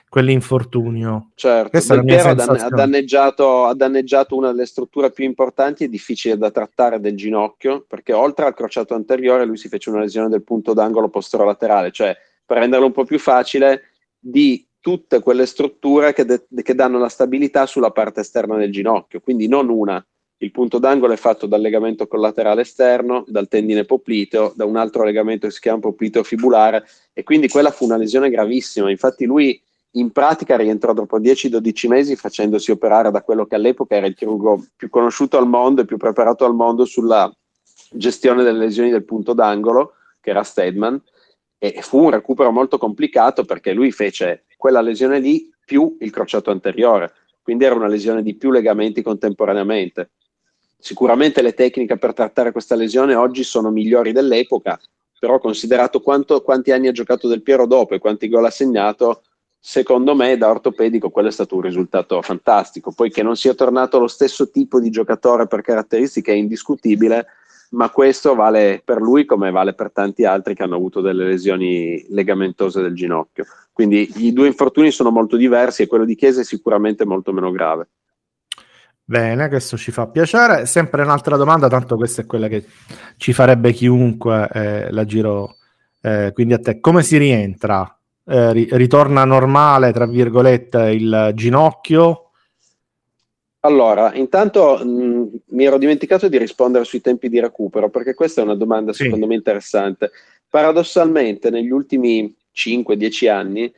quell'infortunio. 0.09 1.30
Certo, 1.36 1.69
Questa 1.69 1.95
Del 1.95 2.03
Piero 2.03 2.30
ha 2.30 2.69
danneggiato, 2.69 3.65
ha 3.65 3.75
danneggiato 3.75 4.36
una 4.36 4.51
delle 4.51 4.65
strutture 4.65 5.11
più 5.11 5.23
importanti 5.23 5.84
e 5.84 5.89
difficili 5.89 6.38
da 6.38 6.51
trattare 6.51 6.99
del 6.99 7.15
ginocchio, 7.15 7.86
perché 7.88 8.11
oltre 8.11 8.45
al 8.45 8.55
crociato 8.55 8.95
anteriore 8.95 9.45
lui 9.45 9.57
si 9.57 9.69
fece 9.69 9.91
una 9.91 9.99
lesione 9.99 10.27
del 10.27 10.43
punto 10.43 10.73
d'angolo 10.73 11.09
posterolaterale, 11.09 11.91
cioè 11.91 12.17
per 12.50 12.58
renderlo 12.58 12.88
un 12.88 12.91
po' 12.91 13.04
più 13.04 13.20
facile, 13.20 13.91
di 14.18 14.68
tutte 14.80 15.20
quelle 15.20 15.45
strutture 15.45 16.14
che, 16.14 16.26
de- 16.26 16.47
che 16.64 16.74
danno 16.74 16.97
la 16.97 17.08
stabilità 17.08 17.68
sulla 17.68 17.91
parte 17.91 18.22
esterna 18.22 18.58
del 18.58 18.72
ginocchio, 18.72 19.20
quindi 19.20 19.47
non 19.47 19.70
una. 19.70 20.04
Il 20.38 20.50
punto 20.50 20.80
d'angolo 20.80 21.14
è 21.14 21.18
fatto 21.18 21.45
dal 21.45 21.62
legamento 21.62 22.08
collaterale 22.08 22.62
esterno, 22.62 23.24
dal 23.28 23.47
tendine 23.47 23.86
popliteo, 23.86 24.52
da 24.56 24.66
un 24.66 24.78
altro 24.78 25.04
legamento 25.04 25.45
che 25.45 25.54
si 25.54 25.60
chiama 25.60 25.78
popliteo 25.78 26.24
fibulare 26.24 26.88
e 27.14 27.22
quindi 27.22 27.50
quella 27.50 27.70
fu 27.70 27.86
una 27.86 27.97
lesione 27.97 28.32
gravissima. 28.32 28.89
Infatti 28.89 29.26
lui 29.26 29.62
in 29.91 30.10
pratica 30.12 30.58
rientrò 30.58 30.93
dopo 30.93 31.20
10-12 31.20 31.88
mesi 31.88 32.16
facendosi 32.16 32.72
operare 32.72 33.12
da 33.12 33.22
quello 33.22 33.45
che 33.45 33.56
all'epoca 33.56 33.95
era 33.95 34.08
il 34.08 34.16
chirurgo 34.16 34.66
più 34.76 34.89
conosciuto 34.89 35.38
al 35.38 35.47
mondo 35.47 35.82
e 35.82 35.86
più 35.86 35.97
preparato 35.97 36.45
al 36.45 36.56
mondo 36.56 36.86
sulla 36.86 37.32
gestione 37.91 38.41
delle 38.41 38.58
lesioni 38.58 38.89
del 38.89 39.06
punto 39.06 39.34
d'angolo, 39.34 39.93
che 40.20 40.32
era 40.32 40.41
Stedman, 40.41 41.00
e 41.60 41.82
fu 41.82 42.05
un 42.05 42.10
recupero 42.10 42.51
molto 42.51 42.78
complicato 42.78 43.43
perché 43.43 43.74
lui 43.74 43.91
fece 43.91 44.45
quella 44.57 44.82
lesione 44.82 45.20
lì 45.20 45.51
più 45.64 45.97
il 45.99 46.10
crociato 46.10 46.49
anteriore, 46.49 47.14
quindi 47.43 47.66
era 47.66 47.76
una 47.76 47.88
lesione 47.88 48.24
di 48.24 48.36
più 48.36 48.49
legamenti 48.49 49.03
contemporaneamente. 49.03 50.12
Sicuramente 50.80 51.41
le 51.41 51.53
tecniche 51.53 51.97
per 51.97 52.14
trattare 52.14 52.53
questa 52.53 52.76
lesione 52.76 53.14
oggi 53.14 53.43
sono 53.43 53.70
migliori 53.70 54.14
dell'epoca, 54.14 54.80
però 55.20 55.38
considerato 55.38 55.99
quanto, 55.99 56.41
quanti 56.41 56.72
anni 56.72 56.88
ha 56.88 56.93
giocato 56.93 57.28
Del 57.28 57.43
Piero 57.43 57.68
dopo 57.68 57.93
e 57.93 57.99
quanti 57.99 58.30
gol 58.30 58.45
ha 58.45 58.49
segnato, 58.49 59.24
secondo 59.60 60.16
me 60.16 60.38
da 60.38 60.49
ortopedico 60.49 61.10
quello 61.10 61.28
è 61.28 61.32
stato 61.32 61.55
un 61.55 61.62
risultato 61.62 62.22
fantastico. 62.22 62.93
Poi 62.93 63.12
che 63.12 63.22
non 63.22 63.36
sia 63.36 63.53
tornato 63.53 63.99
lo 63.99 64.07
stesso 64.07 64.49
tipo 64.49 64.80
di 64.80 64.89
giocatore 64.89 65.47
per 65.47 65.62
caratteristiche 65.62 66.32
è 66.32 66.36
indiscutibile, 66.36 67.28
ma 67.70 67.89
questo 67.89 68.36
vale 68.36 68.82
per 68.84 68.99
lui 68.99 69.26
come 69.26 69.51
vale 69.51 69.74
per 69.74 69.91
tanti 69.91 70.26
altri 70.26 70.55
che 70.55 70.63
hanno 70.63 70.76
avuto 70.76 71.01
delle 71.01 71.26
lesioni 71.26 72.05
legamentose 72.09 72.82
del 72.82 72.95
ginocchio. 72.95 73.45
Quindi 73.72 74.11
i 74.17 74.34
due 74.34 74.47
infortuni 74.47 74.91
sono 74.91 75.11
molto 75.11 75.38
diversi 75.38 75.84
e 75.84 75.88
quello 75.88 76.05
di 76.05 76.15
Chiesa 76.15 76.41
è 76.41 76.43
sicuramente 76.43 77.05
molto 77.05 77.32
meno 77.32 77.51
grave. 77.51 77.89
Bene, 79.03 79.47
questo 79.47 79.78
ci 79.78 79.91
fa 79.91 80.07
piacere. 80.07 80.65
Sempre 80.65 81.01
un'altra 81.01 81.36
domanda, 81.36 81.67
tanto 81.67 81.95
questa 81.95 82.22
è 82.22 82.26
quella 82.26 82.47
che 82.47 82.65
ci 83.17 83.34
farebbe 83.34 83.72
chiunque, 83.72 84.47
eh, 84.53 84.91
la 84.91 85.05
giro 85.05 85.55
eh, 86.01 86.32
quindi 86.34 86.53
a 86.53 86.59
te. 86.59 86.80
Come 86.80 87.01
si 87.01 87.17
rientra? 87.17 87.97
Eh, 88.26 88.51
ritorna 88.51 89.26
normale, 89.26 89.91
tra 89.91 90.05
virgolette, 90.05 90.91
il 90.91 91.32
ginocchio? 91.34 92.28
Allora, 93.62 94.14
intanto 94.16 94.78
mh, 94.78 95.41
mi 95.47 95.66
ero 95.66 95.78
dimenticato 95.78 96.30
di 96.30 96.38
rispondere 96.38 96.86
sui 96.86 97.01
tempi 97.01 97.28
di 97.28 97.39
recupero, 97.39 97.89
perché 97.89 98.14
questa 98.14 98.41
è 98.41 98.43
una 98.43 98.55
domanda 98.55 98.93
sì. 98.93 99.03
secondo 99.03 99.28
me 99.28 99.36
interessante. 99.36 100.12
Paradossalmente, 100.49 101.49
negli 101.49 101.70
ultimi 101.70 102.34
5-10 102.55 103.30
anni, 103.30 103.74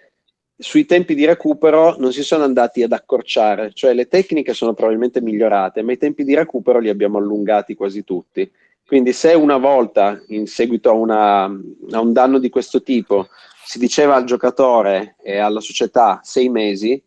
sui 0.55 0.85
tempi 0.85 1.15
di 1.15 1.25
recupero 1.25 1.95
non 1.97 2.13
si 2.13 2.21
sono 2.21 2.43
andati 2.43 2.83
ad 2.83 2.91
accorciare, 2.91 3.71
cioè 3.73 3.93
le 3.95 4.07
tecniche 4.07 4.53
sono 4.53 4.75
probabilmente 4.75 5.19
migliorate, 5.19 5.81
ma 5.81 5.91
i 5.91 5.97
tempi 5.97 6.23
di 6.23 6.35
recupero 6.35 6.77
li 6.77 6.89
abbiamo 6.89 7.17
allungati 7.17 7.73
quasi 7.73 8.03
tutti. 8.03 8.49
Quindi 8.85 9.13
se 9.13 9.33
una 9.33 9.57
volta, 9.57 10.21
in 10.27 10.45
seguito 10.45 10.89
a, 10.89 10.93
una, 10.93 11.45
a 11.45 11.99
un 11.99 12.13
danno 12.13 12.37
di 12.37 12.49
questo 12.49 12.83
tipo, 12.83 13.29
si 13.65 13.79
diceva 13.79 14.15
al 14.15 14.25
giocatore 14.25 15.15
e 15.23 15.37
alla 15.37 15.61
società 15.61 16.19
sei 16.23 16.49
mesi, 16.49 17.01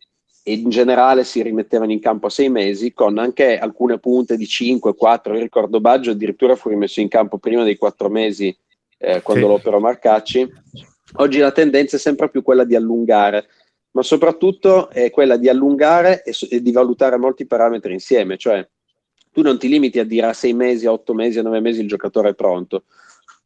e 0.47 0.53
in 0.53 0.69
generale 0.69 1.23
si 1.23 1.41
rimettevano 1.41 1.91
in 1.91 1.99
campo 1.99 2.27
a 2.27 2.29
sei 2.29 2.49
mesi 2.49 2.93
con 2.93 3.17
anche 3.17 3.57
alcune 3.57 3.97
punte 3.97 4.37
di 4.37 4.45
5, 4.45 4.93
4, 4.93 5.33
io 5.33 5.41
ricordo 5.41 5.81
Baggio 5.81 6.11
addirittura 6.11 6.55
fu 6.55 6.69
rimesso 6.69 7.01
in 7.01 7.07
campo 7.07 7.39
prima 7.39 7.63
dei 7.63 7.77
4 7.77 8.09
mesi 8.09 8.55
eh, 8.99 9.23
quando 9.23 9.47
sì. 9.47 9.51
l'opero 9.51 9.79
Marcacci. 9.79 10.47
Oggi 11.13 11.39
la 11.39 11.51
tendenza 11.51 11.95
è 11.95 11.99
sempre 11.99 12.29
più 12.29 12.43
quella 12.43 12.63
di 12.63 12.75
allungare, 12.75 13.47
ma 13.93 14.03
soprattutto 14.03 14.89
è 14.91 15.09
quella 15.09 15.37
di 15.37 15.49
allungare 15.49 16.21
e, 16.21 16.31
e 16.51 16.61
di 16.61 16.71
valutare 16.71 17.17
molti 17.17 17.47
parametri 17.47 17.93
insieme, 17.93 18.37
cioè 18.37 18.67
tu 19.31 19.41
non 19.41 19.57
ti 19.57 19.67
limiti 19.67 19.97
a 19.97 20.05
dire 20.05 20.27
a 20.27 20.33
sei 20.33 20.53
mesi, 20.53 20.85
a 20.85 20.91
otto 20.91 21.15
mesi, 21.15 21.39
a 21.39 21.41
nove 21.41 21.59
mesi 21.59 21.81
il 21.81 21.87
giocatore 21.87 22.29
è 22.29 22.35
pronto. 22.35 22.83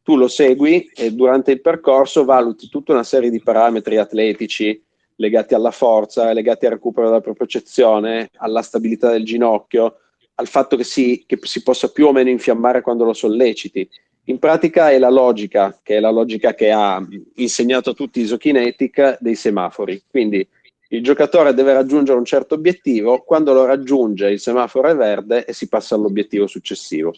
Tu 0.02 0.16
lo 0.18 0.28
segui 0.28 0.90
e 0.94 1.12
durante 1.12 1.50
il 1.50 1.62
percorso 1.62 2.26
valuti 2.26 2.68
tutta 2.68 2.92
una 2.92 3.04
serie 3.04 3.30
di 3.30 3.40
parametri 3.40 3.96
atletici 3.96 4.84
legati 5.20 5.54
alla 5.54 5.70
forza, 5.70 6.32
legati 6.32 6.64
al 6.64 6.72
recupero 6.72 7.06
della 7.06 7.20
propriocezione, 7.20 8.30
alla 8.36 8.62
stabilità 8.62 9.10
del 9.10 9.24
ginocchio, 9.24 9.96
al 10.34 10.46
fatto 10.46 10.76
che 10.76 10.84
si, 10.84 11.24
che 11.26 11.38
si 11.42 11.62
possa 11.62 11.92
più 11.92 12.06
o 12.06 12.12
meno 12.12 12.30
infiammare 12.30 12.80
quando 12.80 13.04
lo 13.04 13.12
solleciti. 13.12 13.88
In 14.24 14.38
pratica 14.38 14.90
è 14.90 14.98
la 14.98 15.10
logica, 15.10 15.78
che 15.82 15.96
è 15.96 16.00
la 16.00 16.10
logica 16.10 16.54
che 16.54 16.70
ha 16.70 17.06
insegnato 17.36 17.90
a 17.90 17.94
tutti 17.94 18.20
Isokinetic 18.20 19.18
dei 19.20 19.34
semafori. 19.34 20.02
Quindi 20.08 20.46
il 20.88 21.02
giocatore 21.02 21.52
deve 21.52 21.74
raggiungere 21.74 22.18
un 22.18 22.24
certo 22.24 22.54
obiettivo, 22.54 23.20
quando 23.20 23.52
lo 23.52 23.66
raggiunge 23.66 24.30
il 24.30 24.40
semaforo 24.40 24.88
è 24.88 24.96
verde 24.96 25.44
e 25.44 25.52
si 25.52 25.68
passa 25.68 25.96
all'obiettivo 25.96 26.46
successivo. 26.46 27.14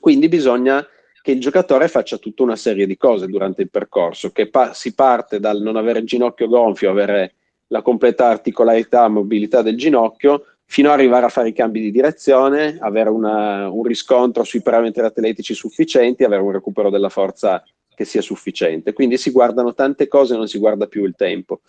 Quindi 0.00 0.28
bisogna 0.28 0.84
che 1.22 1.30
il 1.32 1.40
giocatore 1.40 1.88
faccia 1.88 2.18
tutta 2.18 2.42
una 2.42 2.56
serie 2.56 2.86
di 2.86 2.96
cose 2.96 3.26
durante 3.26 3.62
il 3.62 3.70
percorso, 3.70 4.30
che 4.30 4.48
pa- 4.48 4.72
si 4.72 4.94
parte 4.94 5.40
dal 5.40 5.60
non 5.60 5.76
avere 5.76 6.00
il 6.00 6.06
ginocchio 6.06 6.48
gonfio, 6.48 6.90
avere 6.90 7.34
la 7.68 7.82
completa 7.82 8.28
articolarità 8.28 9.04
e 9.04 9.08
mobilità 9.08 9.62
del 9.62 9.76
ginocchio, 9.76 10.44
fino 10.64 10.88
ad 10.88 10.98
arrivare 10.98 11.26
a 11.26 11.30
fare 11.30 11.48
i 11.48 11.54
cambi 11.54 11.80
di 11.80 11.90
direzione, 11.90 12.76
avere 12.80 13.08
una, 13.08 13.70
un 13.70 13.82
riscontro 13.84 14.44
sui 14.44 14.60
parametri 14.60 15.02
atletici 15.02 15.54
sufficienti, 15.54 16.24
avere 16.24 16.42
un 16.42 16.52
recupero 16.52 16.90
della 16.90 17.08
forza 17.08 17.62
che 17.94 18.04
sia 18.04 18.20
sufficiente. 18.20 18.92
Quindi 18.92 19.16
si 19.16 19.30
guardano 19.30 19.74
tante 19.74 20.06
cose, 20.06 20.36
non 20.36 20.46
si 20.46 20.58
guarda 20.58 20.86
più 20.86 21.04
il 21.04 21.14
tempo. 21.16 21.62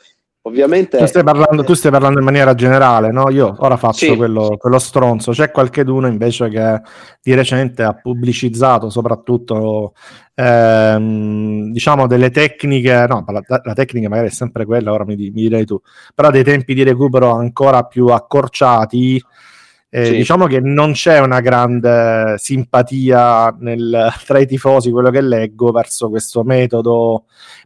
Ovviamente. 0.43 0.97
Tu 0.97 1.05
stai 1.05 1.23
parlando, 1.23 1.63
tu 1.63 1.73
stai 1.73 1.91
parlando 1.91 2.19
in 2.19 2.25
maniera 2.25 2.55
generale, 2.55 3.11
no? 3.11 3.29
Io 3.29 3.53
ora 3.57 3.75
faccio 3.75 4.05
sì. 4.05 4.15
quello, 4.15 4.55
quello, 4.57 4.79
stronzo. 4.79 5.31
C'è 5.31 5.51
qualcheduno 5.51 6.07
invece 6.07 6.47
che 6.47 6.81
di 7.21 7.33
recente 7.33 7.83
ha 7.83 7.93
pubblicizzato 7.93 8.89
soprattutto 8.89 9.93
ehm, 10.35 11.71
diciamo 11.71 12.07
delle 12.07 12.29
tecniche. 12.29 13.05
No, 13.09 13.25
la, 13.27 13.41
la, 13.63 13.73
tecnica 13.73 14.07
magari 14.07 14.29
è 14.29 14.31
sempre 14.31 14.65
quella, 14.65 14.93
ora 14.93 15.03
mi, 15.03 15.15
mi 15.15 15.41
direi 15.41 15.65
tu, 15.65 15.79
però 16.15 16.31
dei 16.31 16.43
tempi 16.43 16.73
di 16.73 16.83
recupero 16.83 17.31
ancora 17.31 17.83
più 17.83 18.07
accorciati 18.07 19.21
eh, 19.91 20.05
sì. 20.05 20.15
Diciamo 20.17 20.45
che 20.45 20.59
non 20.59 20.91
c'è 20.91 21.19
una 21.19 21.39
grande 21.39 22.35
simpatia 22.37 23.55
nel, 23.59 24.13
tra 24.25 24.37
i 24.37 24.45
tifosi, 24.45 24.91
quello 24.91 25.09
che 25.09 25.21
leggo, 25.21 25.71
verso 25.71 26.09
questo 26.09 26.43
metodo, 26.43 27.25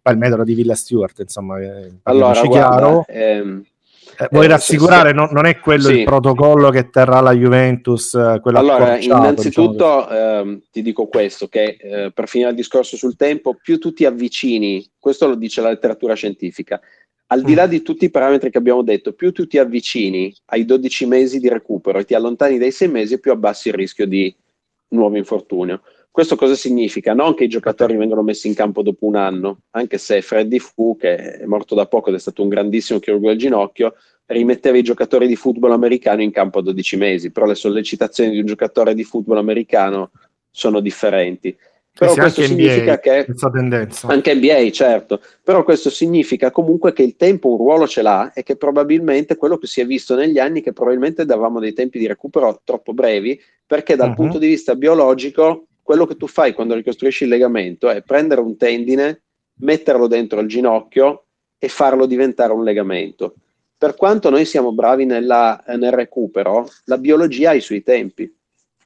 il 0.10 0.18
metodo 0.18 0.44
di 0.44 0.54
Villa 0.54 0.76
Stewart, 0.76 1.20
insomma, 1.20 1.56
allora, 2.04 2.40
guarda, 2.42 2.50
chiaro. 2.50 3.06
Ehm, 3.08 3.64
eh, 4.18 4.28
vuoi 4.32 4.46
eh, 4.46 4.50
rassicurare, 4.50 5.10
se, 5.10 5.16
se... 5.16 5.16
Non, 5.16 5.30
non, 5.32 5.46
è 5.46 5.60
quello 5.60 5.88
sì. 5.88 6.00
il 6.00 6.04
protocollo 6.06 6.70
che 6.70 6.90
terrà 6.90 7.20
la 7.20 7.34
Juventus? 7.34 8.14
Eh, 8.14 8.40
allora, 8.44 8.98
innanzitutto 8.98 10.08
diciamo 10.08 10.40
ehm, 10.40 10.62
ti 10.72 10.82
dico 10.82 11.08
questo, 11.08 11.48
che 11.48 11.78
eh, 11.80 12.12
per 12.14 12.28
finire 12.28 12.52
il 12.52 12.56
discorso 12.56 12.96
sul 12.96 13.16
tempo, 13.16 13.58
più 13.62 13.80
tu 13.80 13.92
ti 13.92 14.06
avvicini, 14.06 14.88
questo 15.00 15.28
lo 15.28 15.36
dice 15.36 15.62
la 15.62 15.70
letteratura 15.70 16.14
scientifica, 16.14 16.80
al 17.34 17.42
di 17.42 17.56
là 17.56 17.66
mm. 17.66 17.70
di 17.70 17.82
tutti 17.82 18.06
i 18.06 18.12
parametri 18.12 18.52
che 18.52 18.60
abbiamo 18.60 18.84
detto, 18.84 19.14
più 19.14 19.32
tu 19.32 19.48
ti 19.48 19.58
avvicini 19.58 20.34
ai 20.46 20.66
12 20.66 21.06
mesi 21.08 21.40
di 21.40 21.50
recupero 21.50 21.98
e 21.98 22.06
ti 22.06 22.14
allontani 22.14 22.60
dai 22.60 22.72
6 22.72 22.88
mesi, 22.88 23.20
più 23.20 23.32
abbassi 23.32 23.70
il 23.70 23.74
rischio 23.74 24.06
di 24.06 24.34
nuovo 24.90 25.18
infortunio. 25.18 25.82
Questo 26.12 26.36
cosa 26.36 26.54
significa? 26.54 27.16
Non 27.16 27.34
che 27.34 27.46
i 27.46 27.50
giocatori 27.50 27.98
vengono 27.98 28.22
messi 28.22 28.48
in 28.48 28.54
campo 28.54 28.84
dopo 28.84 29.08
un 29.08 29.16
anno, 29.16 29.62
anche 29.72 29.98
se 29.98 30.22
Freddy 30.22 30.60
Fu, 30.60 30.96
che 30.96 31.40
è 31.40 31.46
morto 31.46 31.74
da 31.74 31.88
poco 31.88 32.10
ed 32.10 32.16
è 32.16 32.20
stato 32.20 32.44
un 32.44 32.50
grandissimo 32.50 33.00
chirurgo 33.00 33.30
del 33.30 33.38
ginocchio, 33.40 33.96
rimetteva 34.28 34.78
i 34.78 34.84
giocatori 34.84 35.26
di 35.26 35.36
football 35.36 35.72
americano 35.72 36.22
in 36.22 36.30
campo 36.30 36.60
a 36.60 36.62
12 36.62 36.98
mesi, 36.98 37.32
però 37.32 37.48
le 37.48 37.56
sollecitazioni 37.56 38.30
di 38.30 38.40
un 38.40 38.46
giocatore 38.46 38.94
di 38.94 39.04
football 39.04 39.38
americano 39.38 40.12
sono 40.52 40.80
differenti. 40.82 41.58
Però 41.96 42.14
questo 42.16 42.42
significa 42.42 42.94
NBA, 42.94 42.98
che 42.98 43.26
tendenza. 43.52 44.08
anche 44.08 44.34
NBA, 44.34 44.72
certo, 44.72 45.22
però 45.44 45.64
questo 45.64 45.92
significa 45.92 46.50
comunque 46.50 46.92
che 46.92 47.04
il 47.04 47.16
tempo 47.16 47.52
un 47.52 47.58
ruolo 47.58 47.88
ce 47.88 48.02
l'ha 48.02 48.34
e 48.34 48.42
che 48.42 48.56
probabilmente 48.56 49.36
quello 49.36 49.60
che 49.60 49.68
si 49.68 49.80
è 49.80 49.86
visto 49.86 50.16
negli 50.16 50.40
anni 50.40 50.62
che 50.62 50.74
probabilmente 50.74 51.24
davamo 51.24 51.60
dei 51.60 51.74
tempi 51.74 52.00
di 52.00 52.08
recupero 52.08 52.62
troppo 52.64 52.94
brevi, 52.94 53.40
perché 53.68 53.96
dal 53.96 54.10
uh-huh. 54.10 54.16
punto 54.16 54.38
di 54.40 54.48
vista 54.48 54.74
biologico 54.76 55.68
quello 55.84 56.08
che 56.08 56.16
tu 56.16 56.26
fai 56.26 56.54
quando 56.54 56.74
ricostruisci 56.74 57.26
il 57.26 57.30
legamento 57.30 57.90
è 57.90 58.02
prendere 58.02 58.42
un 58.42 58.58
tendine, 58.58 59.22
metterlo 59.60 60.08
dentro 60.08 60.40
il 60.40 60.48
ginocchio 60.48 61.26
e 61.60 61.68
farlo 61.68 62.08
diventare 62.08 62.54
un 62.54 62.64
legamento. 62.64 63.36
Per 63.78 63.96
quanto 63.96 64.32
noi 64.32 64.46
siamo 64.46 64.74
bravi 64.74 65.06
nella, 65.06 65.64
nel 65.68 65.92
recupero, 65.92 66.68
la 66.86 66.98
biologia 66.98 67.52
ha 67.52 67.54
i 67.54 67.62
suoi 67.62 67.84
tempi 67.84 68.34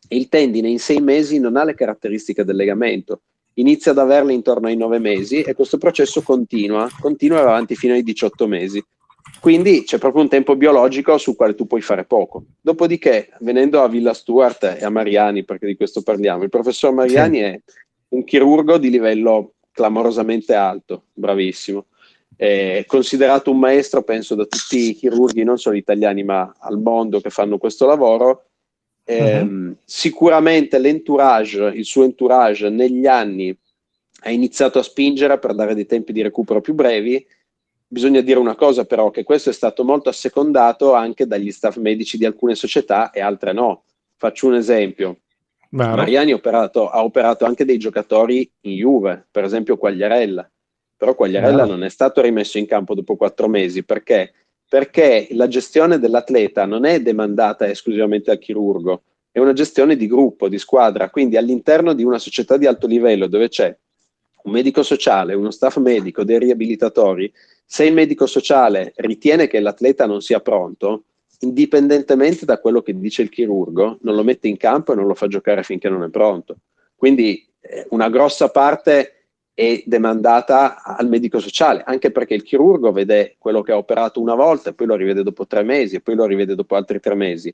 il 0.10 0.30
tendine 0.30 0.70
in 0.70 0.80
sei 0.80 1.00
mesi 1.00 1.40
non 1.40 1.58
ha 1.58 1.64
le 1.64 1.76
caratteristiche 1.76 2.44
del 2.44 2.56
legamento, 2.56 3.22
inizia 3.56 3.92
ad 3.92 3.98
averle 3.98 4.34
intorno 4.34 4.68
ai 4.68 4.78
nove 4.78 5.00
mesi 5.00 5.42
e 5.42 5.54
questo 5.54 5.78
processo 5.78 6.22
continua, 6.22 6.88
continua 7.00 7.40
avanti 7.40 7.76
fino 7.76 7.94
ai 7.94 8.04
18 8.04 8.48
mesi. 8.48 8.84
Quindi 9.40 9.84
c'è 9.84 9.98
proprio 9.98 10.24
un 10.24 10.30
tempo 10.30 10.56
biologico 10.56 11.18
sul 11.18 11.36
quale 11.36 11.54
tu 11.54 11.68
puoi 11.68 11.82
fare 11.82 12.06
poco. 12.06 12.46
Dopodiché, 12.60 13.30
venendo 13.40 13.82
a 13.82 13.88
Villa 13.88 14.14
Stuart 14.14 14.64
e 14.80 14.84
a 14.84 14.90
Mariani, 14.90 15.44
perché 15.44 15.68
di 15.68 15.76
questo 15.76 16.02
parliamo, 16.02 16.44
il 16.44 16.50
professor 16.50 16.94
Mariani 16.94 17.38
sì. 17.38 17.44
è 17.44 17.62
un 18.10 18.24
chirurgo 18.24 18.78
di 18.78 18.90
livello 18.90 19.54
clamorosamente 19.72 20.54
alto, 20.54 21.04
bravissimo. 21.14 21.86
È 22.36 22.84
considerato 22.88 23.52
un 23.52 23.60
maestro, 23.60 24.04
penso, 24.04 24.34
da 24.36 24.46
tutti 24.46 24.90
i 24.90 24.94
chirurghi, 24.96 25.44
non 25.44 25.58
solo 25.58 25.76
italiani, 25.76 26.24
ma 26.24 26.56
al 26.60 26.80
mondo 26.80 27.20
che 27.20 27.30
fanno 27.30 27.58
questo 27.58 27.86
lavoro 27.86 28.46
eh, 29.10 29.40
uh-huh. 29.40 29.76
Sicuramente 29.86 30.80
l'entourage, 30.80 31.72
il 31.74 31.86
suo 31.86 32.04
entourage 32.04 32.70
negli 32.70 33.06
anni 33.06 33.58
ha 34.24 34.30
iniziato 34.30 34.80
a 34.80 34.84
spingere 34.84 35.40
per 35.40 35.56
dare 35.56 35.74
dei 35.74 35.86
tempi 35.86 36.12
di 36.12 36.22
recupero 36.22 36.60
più 36.60 36.74
brevi. 36.74 37.26
Bisogna 37.88 38.20
dire 38.20 38.38
una 38.38 38.56
cosa 38.56 38.84
però, 38.84 39.10
che 39.10 39.24
questo 39.24 39.50
è 39.50 39.54
stato 39.54 39.86
molto 39.86 40.10
assecondato 40.10 40.94
anche 40.94 41.26
dagli 41.26 41.52
staff 41.52 41.78
medici 41.78 42.18
di 42.18 42.26
alcune 42.26 42.54
società 42.54 43.12
e 43.12 43.22
altre 43.22 43.54
no. 43.54 43.84
Faccio 44.18 44.48
un 44.48 44.56
esempio. 44.56 45.20
Vero. 45.70 45.96
Mariani 45.96 46.34
operato, 46.34 46.90
ha 46.90 47.02
operato 47.02 47.46
anche 47.46 47.64
dei 47.64 47.78
giocatori 47.78 48.50
in 48.62 48.76
Juve, 48.76 49.26
per 49.32 49.46
esempio 49.46 49.78
Quagliarella. 49.78 50.52
Però 50.98 51.16
Quagliarella 51.16 51.64
Vero. 51.64 51.76
non 51.76 51.84
è 51.86 51.90
stato 51.90 52.20
rimesso 52.20 52.58
in 52.58 52.66
campo 52.66 52.94
dopo 52.94 53.16
quattro 53.16 53.48
mesi 53.48 53.86
perché 53.86 54.34
perché 54.70 55.28
la 55.32 55.48
gestione 55.48 56.00
dell'atleta 56.00 56.66
non 56.66 56.86
è 56.86 57.02
demandata 57.02 57.70
esclusivamente 57.70 58.32
al 58.32 58.40
chirurgo, 58.40 59.04
è 59.32 59.40
una 59.40 59.54
gestione 59.54 59.96
di 59.96 60.08
gruppo, 60.08 60.50
di 60.50 60.58
squadra, 60.58 61.10
quindi 61.10 61.38
all'interno 61.38 61.94
di 61.94 62.04
una 62.04 62.18
società 62.18 62.58
di 62.58 62.66
alto 62.66 62.88
livello 62.88 63.28
dove 63.28 63.50
c'è 63.50 63.76
un 64.44 64.52
medico 64.52 64.82
sociale, 64.82 65.34
uno 65.34 65.52
staff 65.52 65.78
medico, 65.78 66.24
dei 66.24 66.40
riabilitatori, 66.40 67.32
se 67.66 67.86
il 67.86 67.94
medico 67.94 68.26
sociale 68.26 68.94
ritiene 68.96 69.48
che 69.48 69.60
l'atleta 69.60 70.06
non 70.06 70.22
sia 70.22 70.40
pronto, 70.40 71.04
indipendentemente 71.40 72.46
da 72.46 72.60
quello 72.60 72.82
che 72.82 72.98
dice 72.98 73.22
il 73.22 73.30
chirurgo, 73.30 74.00
non 74.02 74.16
lo 74.16 74.24
mette 74.24 74.48
in 74.48 74.58
campo 74.58 74.94
e 74.94 74.96
non 74.96 75.06
lo 75.06 75.14
fa 75.14 75.28
giocare 75.28 75.64
finché 75.64 75.90
non 75.90 76.04
è 76.04 76.10
pronto. 76.10 76.58
Quindi 76.96 77.46
eh, 77.60 77.86
una 77.90 78.10
grossa 78.10 78.50
parte 78.50 79.17
è 79.58 79.82
demandata 79.88 80.84
al 80.84 81.10
medico 81.10 81.40
sociale, 81.40 81.82
anche 81.84 82.12
perché 82.12 82.36
il 82.36 82.44
chirurgo 82.44 82.92
vede 82.92 83.38
quello 83.40 83.64
che 83.64 83.72
ha 83.72 83.78
operato 83.78 84.22
una 84.22 84.36
volta, 84.36 84.72
poi 84.72 84.86
lo 84.86 84.94
rivede 84.94 85.24
dopo 85.24 85.48
tre 85.48 85.64
mesi, 85.64 85.96
e 85.96 86.02
poi 86.02 86.14
lo 86.14 86.26
rivede 86.26 86.54
dopo 86.54 86.76
altri 86.76 87.00
tre 87.00 87.16
mesi. 87.16 87.52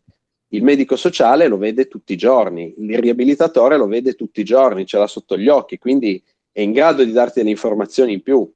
Il 0.49 0.64
medico 0.64 0.97
sociale 0.97 1.47
lo 1.47 1.56
vede 1.56 1.88
tutti 1.88 2.12
i 2.12 2.18
giorni, 2.18 2.76
il 2.78 2.99
riabilitatore 2.99 3.78
lo 3.78 3.88
vede 3.88 4.16
tutti 4.16 4.41
i 4.41 4.43
giorni, 4.43 4.86
ce 4.86 4.97
l'ha 4.97 5.08
sotto 5.08 5.38
gli 5.38 5.47
occhi, 5.47 5.78
quindi 5.78 6.22
è 6.51 6.60
in 6.60 6.74
grado 6.74 7.06
di 7.06 7.14
darti 7.14 7.39
delle 7.39 7.51
informazioni 7.51 8.12
in 8.12 8.22
più. 8.22 8.51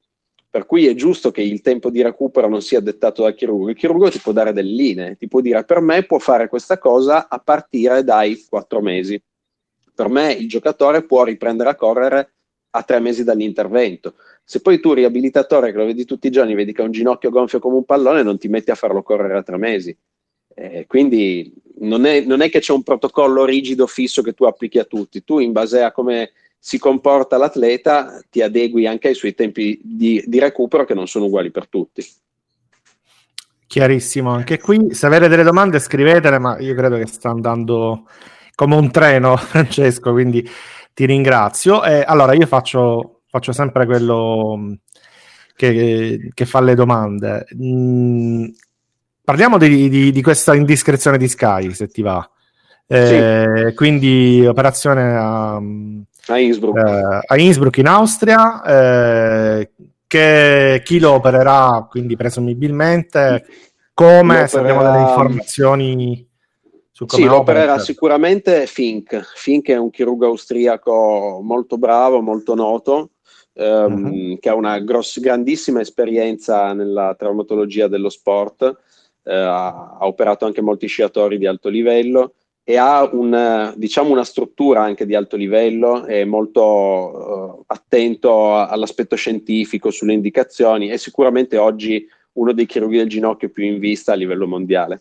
Per 0.50 0.66
cui 0.66 0.86
è 0.86 0.94
giusto 0.94 1.30
che 1.30 1.40
il 1.40 1.62
tempo 1.62 1.88
di 1.88 2.02
recupero 2.02 2.50
non 2.50 2.60
sia 2.60 2.80
dettato 2.80 3.22
dal 3.22 3.34
chirurgo. 3.34 3.70
Il 3.70 3.76
chirurgo 3.76 4.10
ti 4.10 4.18
può 4.18 4.32
dare 4.32 4.52
delle 4.52 4.72
linee, 4.72 5.16
ti 5.16 5.26
può 5.26 5.40
dire 5.40 5.64
per 5.64 5.80
me 5.80 6.02
può 6.04 6.18
fare 6.18 6.48
questa 6.48 6.76
cosa 6.76 7.28
a 7.30 7.38
partire 7.38 8.04
dai 8.04 8.44
quattro 8.46 8.82
mesi. 8.82 9.18
Per 9.94 10.08
me 10.10 10.32
il 10.32 10.48
giocatore 10.48 11.04
può 11.04 11.24
riprendere 11.24 11.70
a 11.70 11.74
correre 11.74 12.32
a 12.70 12.82
tre 12.82 13.00
mesi 13.00 13.24
dall'intervento. 13.24 14.14
Se 14.44 14.60
poi 14.60 14.80
tu, 14.80 14.92
riabilitatore, 14.92 15.72
che 15.72 15.78
lo 15.78 15.84
vedi 15.84 16.04
tutti 16.04 16.26
i 16.26 16.30
giorni, 16.30 16.54
vedi 16.54 16.72
che 16.72 16.82
ha 16.82 16.84
un 16.84 16.90
ginocchio 16.90 17.30
gonfio 17.30 17.58
come 17.58 17.76
un 17.76 17.84
pallone, 17.84 18.22
non 18.22 18.38
ti 18.38 18.48
metti 18.48 18.70
a 18.70 18.74
farlo 18.74 19.02
correre 19.02 19.36
a 19.36 19.42
tre 19.42 19.56
mesi. 19.56 19.96
Eh, 20.54 20.86
quindi 20.86 21.52
non 21.80 22.04
è, 22.04 22.20
non 22.20 22.40
è, 22.40 22.50
che 22.50 22.60
c'è 22.60 22.72
un 22.72 22.82
protocollo 22.82 23.44
rigido 23.44 23.86
fisso 23.86 24.22
che 24.22 24.32
tu 24.32 24.44
applichi 24.44 24.78
a 24.78 24.84
tutti, 24.84 25.22
tu 25.22 25.38
in 25.38 25.52
base 25.52 25.82
a 25.82 25.92
come 25.92 26.32
si 26.58 26.78
comporta 26.78 27.36
l'atleta 27.36 28.20
ti 28.28 28.42
adegui 28.42 28.86
anche 28.86 29.08
ai 29.08 29.14
suoi 29.14 29.34
tempi 29.34 29.80
di, 29.82 30.22
di 30.26 30.38
recupero 30.40 30.84
che 30.84 30.94
non 30.94 31.06
sono 31.06 31.26
uguali 31.26 31.50
per 31.50 31.68
tutti. 31.68 32.04
Chiarissimo, 33.66 34.30
anche 34.30 34.58
qui 34.58 34.94
se 34.94 35.06
avete 35.06 35.28
delle 35.28 35.42
domande 35.42 35.78
scrivetele, 35.78 36.38
ma 36.38 36.58
io 36.58 36.74
credo 36.74 36.96
che 36.96 37.06
sta 37.06 37.28
andando 37.28 38.08
come 38.54 38.74
un 38.74 38.90
treno 38.90 39.36
Francesco, 39.38 40.10
quindi 40.10 40.44
ti 40.98 41.06
ringrazio. 41.06 41.84
Eh, 41.84 42.02
allora, 42.04 42.32
io 42.32 42.46
faccio, 42.46 43.20
faccio 43.28 43.52
sempre 43.52 43.86
quello 43.86 44.56
mm, 44.58 44.72
che, 45.54 46.30
che, 46.34 46.44
fa 46.44 46.60
le 46.60 46.74
domande. 46.74 47.46
Mm, 47.54 48.46
parliamo 49.22 49.58
di, 49.58 49.88
di, 49.88 50.10
di, 50.10 50.22
questa 50.22 50.56
indiscrezione 50.56 51.16
di 51.16 51.28
Sky, 51.28 51.72
se 51.72 51.86
ti 51.86 52.02
va. 52.02 52.28
Eh, 52.88 53.66
sì. 53.68 53.74
Quindi, 53.76 54.44
operazione 54.44 55.16
a, 55.16 55.54
A 55.54 56.38
Innsbruck. 56.40 56.76
eh, 56.76 57.20
a 57.28 57.38
Innsbruck 57.38 57.76
in 57.76 57.86
Austria, 57.86 58.64
eh, 58.64 59.70
che 60.04 60.82
chi 60.84 60.98
lo 60.98 61.12
opererà, 61.12 61.86
quindi 61.88 62.16
presumibilmente, 62.16 63.46
come, 63.94 64.40
Lo 64.40 64.46
se 64.48 64.58
abbiamo 64.58 64.82
delle 64.82 64.98
informazioni 64.98 66.27
Sì, 67.06 67.22
lo 67.22 67.26
opera, 67.28 67.40
opererà 67.40 67.62
eccetera. 67.64 67.84
sicuramente 67.84 68.66
Fink. 68.66 69.32
Fink 69.34 69.68
è 69.68 69.76
un 69.76 69.90
chirurgo 69.90 70.26
austriaco 70.26 71.40
molto 71.42 71.78
bravo, 71.78 72.20
molto 72.20 72.54
noto, 72.54 73.10
ehm, 73.54 73.92
Mhm. 73.92 74.38
che 74.38 74.48
ha 74.48 74.54
una 74.54 74.78
gross- 74.80 75.20
grandissima 75.20 75.80
esperienza 75.80 76.72
nella 76.72 77.14
traumatologia 77.18 77.88
dello 77.88 78.08
sport, 78.08 78.62
eh, 79.24 79.34
ha, 79.34 79.96
ha 79.98 80.06
operato 80.06 80.44
anche 80.46 80.60
molti 80.62 80.86
sciatori 80.86 81.38
di 81.38 81.46
alto 81.46 81.68
livello 81.68 82.34
e 82.64 82.76
ha 82.76 83.08
un, 83.12 83.72
diciamo 83.76 84.10
una 84.10 84.24
struttura 84.24 84.82
anche 84.82 85.06
di 85.06 85.14
alto 85.14 85.36
livello, 85.36 86.04
è 86.04 86.24
molto 86.24 87.58
eh, 87.60 87.62
attento 87.68 88.56
all'aspetto 88.56 89.16
scientifico, 89.16 89.90
sulle 89.90 90.12
indicazioni, 90.12 90.88
è 90.88 90.96
sicuramente 90.96 91.56
oggi 91.56 92.06
uno 92.32 92.52
dei 92.52 92.66
chirurghi 92.66 92.98
del 92.98 93.08
ginocchio 93.08 93.48
più 93.50 93.64
in 93.64 93.78
vista 93.78 94.12
a 94.12 94.16
livello 94.16 94.46
mondiale. 94.46 95.00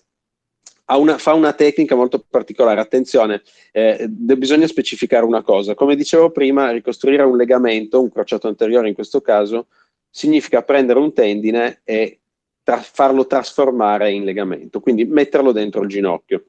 Una- 0.90 1.18
fa 1.18 1.34
una 1.34 1.52
tecnica 1.52 1.96
molto 1.96 2.24
particolare, 2.30 2.80
attenzione, 2.80 3.42
eh, 3.74 4.08
bisogna 4.08 4.68
specificare 4.68 5.26
una 5.26 5.42
cosa, 5.42 5.76
come 5.76 5.96
dicevo 5.98 6.32
prima, 6.32 6.72
ricostruire 6.72 7.24
un 7.24 7.36
legamento, 7.36 8.02
un 8.02 8.10
crociato 8.10 8.48
anteriore 8.48 8.88
in 8.88 8.94
questo 8.94 9.20
caso, 9.20 9.68
significa 10.10 10.62
prendere 10.64 11.00
un 11.00 11.12
tendine 11.12 11.82
e 11.84 12.20
tra- 12.64 12.78
farlo 12.80 13.28
trasformare 13.28 14.12
in 14.12 14.24
legamento, 14.24 14.80
quindi 14.80 15.04
metterlo 15.04 15.52
dentro 15.52 15.82
il 15.82 15.90
ginocchio. 15.90 16.46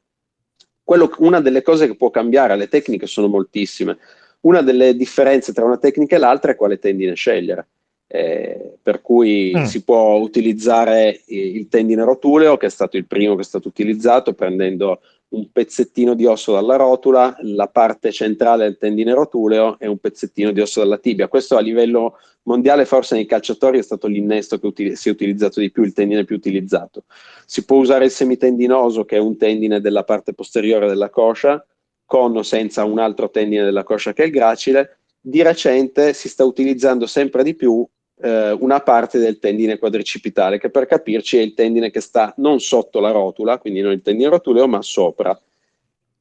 Quello- 0.84 1.10
una 1.18 1.40
delle 1.40 1.62
cose 1.62 1.86
che 1.88 1.96
può 1.96 2.10
cambiare, 2.10 2.56
le 2.56 2.68
tecniche 2.68 3.06
sono 3.06 3.26
moltissime, 3.26 3.98
una 4.42 4.62
delle 4.62 4.94
differenze 4.94 5.52
tra 5.52 5.64
una 5.64 5.78
tecnica 5.78 6.14
e 6.14 6.18
l'altra 6.20 6.52
è 6.52 6.56
quale 6.56 6.78
tendine 6.78 7.14
scegliere. 7.14 7.66
Eh, 8.10 8.78
per 8.82 9.02
cui 9.02 9.52
Mm. 9.54 9.64
si 9.64 9.84
può 9.84 10.14
utilizzare 10.14 11.20
il 11.26 11.68
tendine 11.68 12.04
rotuleo, 12.04 12.56
che 12.56 12.64
è 12.66 12.70
stato 12.70 12.96
il 12.96 13.04
primo 13.06 13.34
che 13.34 13.42
è 13.42 13.44
stato 13.44 13.68
utilizzato, 13.68 14.32
prendendo 14.32 15.00
un 15.30 15.52
pezzettino 15.52 16.14
di 16.14 16.24
osso 16.24 16.54
dalla 16.54 16.76
rotula, 16.76 17.36
la 17.42 17.68
parte 17.68 18.10
centrale 18.10 18.64
del 18.64 18.78
tendine 18.78 19.12
rotuleo 19.12 19.78
e 19.78 19.86
un 19.86 19.98
pezzettino 19.98 20.52
di 20.52 20.60
osso 20.62 20.80
dalla 20.80 20.96
tibia. 20.96 21.28
Questo 21.28 21.58
a 21.58 21.60
livello 21.60 22.16
mondiale, 22.44 22.86
forse 22.86 23.14
nei 23.14 23.26
calciatori, 23.26 23.78
è 23.78 23.82
stato 23.82 24.06
l'innesto 24.06 24.58
che 24.58 24.66
uti- 24.66 24.96
si 24.96 25.10
è 25.10 25.12
utilizzato 25.12 25.60
di 25.60 25.70
più, 25.70 25.82
il 25.82 25.92
tendine 25.92 26.24
più 26.24 26.36
utilizzato. 26.36 27.04
Si 27.44 27.66
può 27.66 27.76
usare 27.76 28.06
il 28.06 28.10
semitendinoso, 28.10 29.04
che 29.04 29.16
è 29.16 29.20
un 29.20 29.36
tendine 29.36 29.82
della 29.82 30.04
parte 30.04 30.32
posteriore 30.32 30.88
della 30.88 31.10
coscia, 31.10 31.62
con 32.06 32.34
o 32.34 32.42
senza 32.42 32.84
un 32.84 32.98
altro 32.98 33.28
tendine 33.28 33.64
della 33.64 33.84
coscia 33.84 34.14
che 34.14 34.22
è 34.22 34.26
il 34.26 34.32
gracile. 34.32 35.00
Di 35.20 35.42
recente 35.42 36.14
si 36.14 36.30
sta 36.30 36.44
utilizzando 36.44 37.06
sempre 37.06 37.42
di 37.42 37.54
più 37.54 37.86
eh, 38.20 38.52
una 38.52 38.80
parte 38.80 39.18
del 39.18 39.38
tendine 39.38 39.78
quadricipitale, 39.78 40.58
che 40.58 40.70
per 40.70 40.86
capirci 40.86 41.38
è 41.38 41.40
il 41.40 41.54
tendine 41.54 41.90
che 41.90 42.00
sta 42.00 42.32
non 42.38 42.60
sotto 42.60 43.00
la 43.00 43.10
rotula, 43.10 43.58
quindi 43.58 43.80
non 43.80 43.92
il 43.92 44.02
tendine 44.02 44.30
rotuleo, 44.30 44.66
ma 44.66 44.82
sopra. 44.82 45.38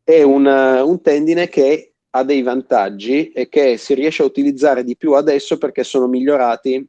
È 0.03 0.21
un, 0.21 0.47
eh, 0.47 0.81
un 0.81 1.01
tendine 1.01 1.49
che 1.49 1.93
ha 2.11 2.23
dei 2.23 2.41
vantaggi 2.41 3.31
e 3.31 3.49
che 3.49 3.77
si 3.77 3.93
riesce 3.93 4.21
a 4.23 4.25
utilizzare 4.25 4.83
di 4.83 4.95
più 4.95 5.13
adesso 5.13 5.57
perché 5.57 5.83
sono 5.83 6.07
migliorati 6.07 6.87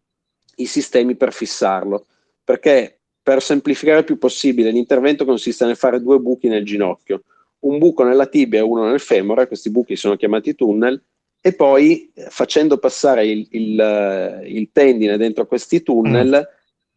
i 0.56 0.66
sistemi 0.66 1.16
per 1.16 1.32
fissarlo. 1.32 2.06
Perché 2.44 2.98
per 3.22 3.42
semplificare 3.42 3.98
il 3.98 4.04
più 4.04 4.18
possibile, 4.18 4.70
l'intervento 4.70 5.24
consiste 5.24 5.66
nel 5.66 5.76
fare 5.76 6.00
due 6.00 6.18
buchi 6.18 6.48
nel 6.48 6.64
ginocchio, 6.64 7.24
un 7.60 7.78
buco 7.78 8.02
nella 8.04 8.26
tibia 8.26 8.60
e 8.60 8.62
uno 8.62 8.88
nel 8.88 9.00
femore, 9.00 9.48
questi 9.48 9.70
buchi 9.70 9.96
sono 9.96 10.16
chiamati 10.16 10.54
tunnel, 10.54 11.02
e 11.40 11.54
poi 11.54 12.12
facendo 12.28 12.78
passare 12.78 13.26
il, 13.26 13.46
il, 13.50 13.80
eh, 13.80 14.48
il 14.48 14.70
tendine 14.72 15.16
dentro 15.16 15.46
questi 15.46 15.82
tunnel 15.82 16.46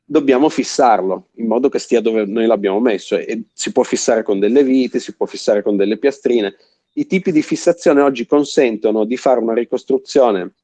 dobbiamo 0.03 0.49
fissarlo 0.49 1.27
in 1.35 1.47
modo 1.47 1.69
che 1.69 1.79
stia 1.79 2.01
dove 2.01 2.25
noi 2.25 2.45
l'abbiamo 2.45 2.79
messo 2.79 3.15
e, 3.15 3.43
si 3.53 3.71
può 3.71 3.83
fissare 3.83 4.23
con 4.23 4.39
delle 4.39 4.63
viti, 4.63 4.99
si 4.99 5.15
può 5.15 5.25
fissare 5.25 5.61
con 5.61 5.77
delle 5.77 5.97
piastrine. 5.97 6.55
I 6.93 7.05
tipi 7.07 7.31
di 7.31 7.41
fissazione 7.41 8.01
oggi 8.01 8.25
consentono 8.25 9.05
di 9.05 9.15
fare 9.15 9.39
una 9.39 9.53
ricostruzione 9.53 10.55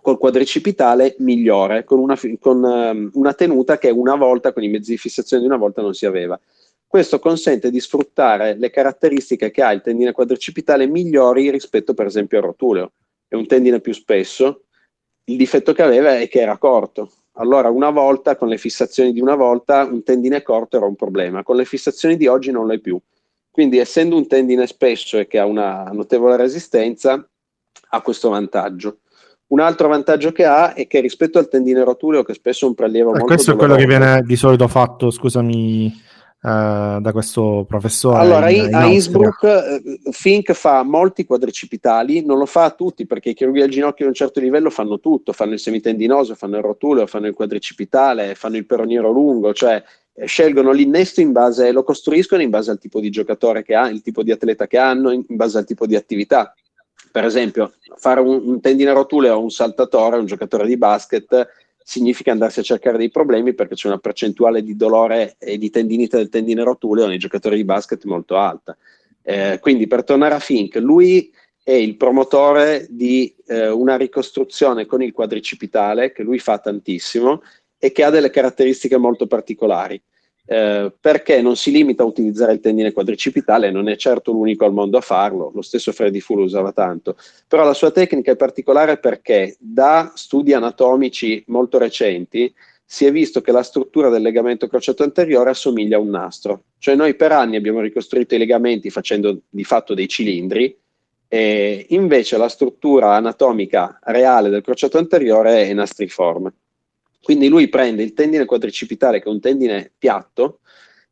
col 0.00 0.18
quadricipitale 0.18 1.16
migliore, 1.18 1.82
con 1.82 1.98
una, 1.98 2.16
con, 2.38 2.64
ehm, 2.64 3.10
una 3.14 3.34
tenuta 3.34 3.78
che 3.78 3.90
una 3.90 4.14
volta, 4.14 4.52
con 4.52 4.62
i 4.62 4.68
mezzi 4.68 4.92
di 4.92 4.98
fissazione 4.98 5.42
di 5.42 5.48
una 5.48 5.58
volta, 5.58 5.82
non 5.82 5.94
si 5.94 6.06
aveva. 6.06 6.38
Questo 6.86 7.18
consente 7.18 7.70
di 7.70 7.80
sfruttare 7.80 8.56
le 8.56 8.70
caratteristiche 8.70 9.50
che 9.50 9.62
ha 9.62 9.72
il 9.72 9.80
tendine 9.80 10.12
quadricipitale 10.12 10.86
migliori 10.86 11.50
rispetto, 11.50 11.94
per 11.94 12.06
esempio, 12.06 12.38
al 12.38 12.44
rotuleo. 12.44 12.92
È 13.32 13.34
un 13.34 13.46
tendine 13.46 13.80
più 13.80 13.94
spesso, 13.94 14.64
il 15.24 15.38
difetto 15.38 15.72
che 15.72 15.80
aveva 15.80 16.18
è 16.18 16.28
che 16.28 16.40
era 16.40 16.58
corto. 16.58 17.10
Allora, 17.36 17.70
una 17.70 17.88
volta, 17.88 18.36
con 18.36 18.48
le 18.48 18.58
fissazioni 18.58 19.10
di 19.10 19.22
una 19.22 19.36
volta, 19.36 19.84
un 19.84 20.02
tendine 20.02 20.42
corto 20.42 20.76
era 20.76 20.84
un 20.84 20.96
problema. 20.96 21.42
Con 21.42 21.56
le 21.56 21.64
fissazioni 21.64 22.18
di 22.18 22.26
oggi 22.26 22.50
non 22.50 22.66
lo 22.66 22.74
è 22.74 22.78
più. 22.78 23.00
Quindi, 23.50 23.78
essendo 23.78 24.16
un 24.16 24.26
tendine 24.26 24.66
spesso 24.66 25.16
e 25.16 25.26
che 25.26 25.38
ha 25.38 25.46
una 25.46 25.84
notevole 25.94 26.36
resistenza, 26.36 27.26
ha 27.88 28.02
questo 28.02 28.28
vantaggio. 28.28 28.98
Un 29.46 29.60
altro 29.60 29.88
vantaggio 29.88 30.30
che 30.30 30.44
ha 30.44 30.74
è 30.74 30.86
che 30.86 31.00
rispetto 31.00 31.38
al 31.38 31.48
tendine 31.48 31.84
rotuleo, 31.84 32.22
che 32.24 32.34
spesso 32.34 32.66
è 32.66 32.68
un 32.68 32.74
prelievo 32.74 33.08
Eh, 33.08 33.12
molto 33.12 33.26
questo 33.28 33.52
è 33.52 33.56
quello 33.56 33.76
che 33.76 33.86
viene 33.86 34.20
di 34.26 34.36
solito 34.36 34.68
fatto, 34.68 35.10
scusami, 35.10 35.90
eh, 36.44 36.98
da 37.00 37.12
questo 37.12 37.64
professore. 37.68 38.18
Allora, 38.18 38.50
in- 38.50 38.64
in- 38.64 38.74
a. 38.74 38.86
Innsbruck 38.86 39.44
eh, 39.44 40.10
Fink 40.10 40.52
fa 40.52 40.82
molti 40.82 41.24
quadricipitali, 41.24 42.24
non 42.24 42.38
lo 42.38 42.46
fa 42.46 42.64
a 42.64 42.70
tutti 42.70 43.06
perché 43.06 43.30
i 43.30 43.34
chirurghi 43.34 43.60
del 43.60 43.70
ginocchio 43.70 44.04
di 44.04 44.10
un 44.10 44.14
certo 44.14 44.40
livello 44.40 44.68
fanno 44.68 44.98
tutto, 44.98 45.32
fanno 45.32 45.52
il 45.52 45.60
semitendinoso, 45.60 46.34
fanno 46.34 46.56
il 46.56 46.64
rotuleo, 46.64 47.06
fanno 47.06 47.28
il 47.28 47.34
quadricipitale, 47.34 48.34
fanno 48.34 48.56
il 48.56 48.66
peroniero 48.66 49.12
lungo, 49.12 49.52
cioè 49.52 49.80
eh, 50.14 50.26
scelgono 50.26 50.72
l'innesto 50.72 51.20
in 51.20 51.30
base, 51.30 51.70
lo 51.70 51.84
costruiscono 51.84 52.42
in 52.42 52.50
base 52.50 52.72
al 52.72 52.78
tipo 52.80 52.98
di 52.98 53.08
giocatore 53.08 53.62
che 53.62 53.76
ha, 53.76 53.88
il 53.88 54.02
tipo 54.02 54.24
di 54.24 54.32
atleta 54.32 54.66
che 54.66 54.78
hanno, 54.78 55.12
in, 55.12 55.24
in 55.28 55.36
base 55.36 55.58
al 55.58 55.64
tipo 55.64 55.86
di 55.86 55.94
attività. 55.94 56.52
Per 57.12 57.24
esempio, 57.24 57.72
fare 57.96 58.20
un, 58.20 58.40
un 58.44 58.60
tendine 58.60 58.92
rotuleo 58.92 59.34
a 59.34 59.36
un 59.36 59.50
saltatore, 59.50 60.16
un 60.16 60.26
giocatore 60.26 60.66
di 60.66 60.76
basket, 60.78 61.46
significa 61.84 62.32
andarsi 62.32 62.60
a 62.60 62.62
cercare 62.62 62.98
dei 62.98 63.10
problemi 63.10 63.54
perché 63.54 63.74
c'è 63.74 63.88
una 63.88 63.98
percentuale 63.98 64.62
di 64.62 64.76
dolore 64.76 65.36
e 65.38 65.58
di 65.58 65.70
tendinite 65.70 66.16
del 66.16 66.28
tendine 66.28 66.62
rotuleo 66.62 67.06
nei 67.06 67.18
giocatori 67.18 67.56
di 67.56 67.64
basket 67.64 68.04
molto 68.04 68.36
alta. 68.36 68.76
Eh, 69.22 69.58
quindi 69.60 69.86
per 69.86 70.04
tornare 70.04 70.34
a 70.34 70.40
Fink, 70.40 70.76
lui 70.76 71.32
è 71.62 71.72
il 71.72 71.96
promotore 71.96 72.86
di 72.90 73.34
eh, 73.46 73.68
una 73.68 73.96
ricostruzione 73.96 74.86
con 74.86 75.02
il 75.02 75.12
quadricipitale 75.12 76.12
che 76.12 76.22
lui 76.22 76.38
fa 76.38 76.58
tantissimo 76.58 77.42
e 77.78 77.92
che 77.92 78.02
ha 78.02 78.10
delle 78.10 78.30
caratteristiche 78.30 78.96
molto 78.96 79.26
particolari. 79.26 80.00
Eh, 80.52 80.92
perché 81.00 81.40
non 81.40 81.56
si 81.56 81.70
limita 81.70 82.02
a 82.02 82.06
utilizzare 82.06 82.52
il 82.52 82.60
tendine 82.60 82.92
quadricipitale, 82.92 83.70
non 83.70 83.88
è 83.88 83.96
certo 83.96 84.32
l'unico 84.32 84.66
al 84.66 84.74
mondo 84.74 84.98
a 84.98 85.00
farlo, 85.00 85.50
lo 85.54 85.62
stesso 85.62 85.92
Freddy 85.92 86.20
Fu 86.20 86.36
lo 86.36 86.42
usava 86.42 86.72
tanto, 86.72 87.16
però 87.48 87.64
la 87.64 87.72
sua 87.72 87.90
tecnica 87.90 88.32
è 88.32 88.36
particolare 88.36 88.98
perché 88.98 89.56
da 89.58 90.12
studi 90.14 90.52
anatomici 90.52 91.42
molto 91.46 91.78
recenti 91.78 92.52
si 92.84 93.06
è 93.06 93.12
visto 93.12 93.40
che 93.40 93.50
la 93.50 93.62
struttura 93.62 94.10
del 94.10 94.20
legamento 94.20 94.66
crociato 94.66 95.02
anteriore 95.02 95.48
assomiglia 95.48 95.96
a 95.96 96.00
un 96.00 96.10
nastro, 96.10 96.64
cioè 96.76 96.96
noi 96.96 97.14
per 97.14 97.32
anni 97.32 97.56
abbiamo 97.56 97.80
ricostruito 97.80 98.34
i 98.34 98.38
legamenti 98.38 98.90
facendo 98.90 99.40
di 99.48 99.64
fatto 99.64 99.94
dei 99.94 100.06
cilindri 100.06 100.78
e 101.28 101.86
invece 101.88 102.36
la 102.36 102.50
struttura 102.50 103.14
anatomica 103.14 103.98
reale 104.02 104.50
del 104.50 104.60
crociato 104.60 104.98
anteriore 104.98 105.66
è 105.66 105.72
nastriforme. 105.72 106.52
Quindi 107.22 107.48
lui 107.48 107.68
prende 107.68 108.02
il 108.02 108.14
tendine 108.14 108.44
quadricipitale, 108.44 109.20
che 109.20 109.28
è 109.28 109.32
un 109.32 109.40
tendine 109.40 109.92
piatto, 109.96 110.58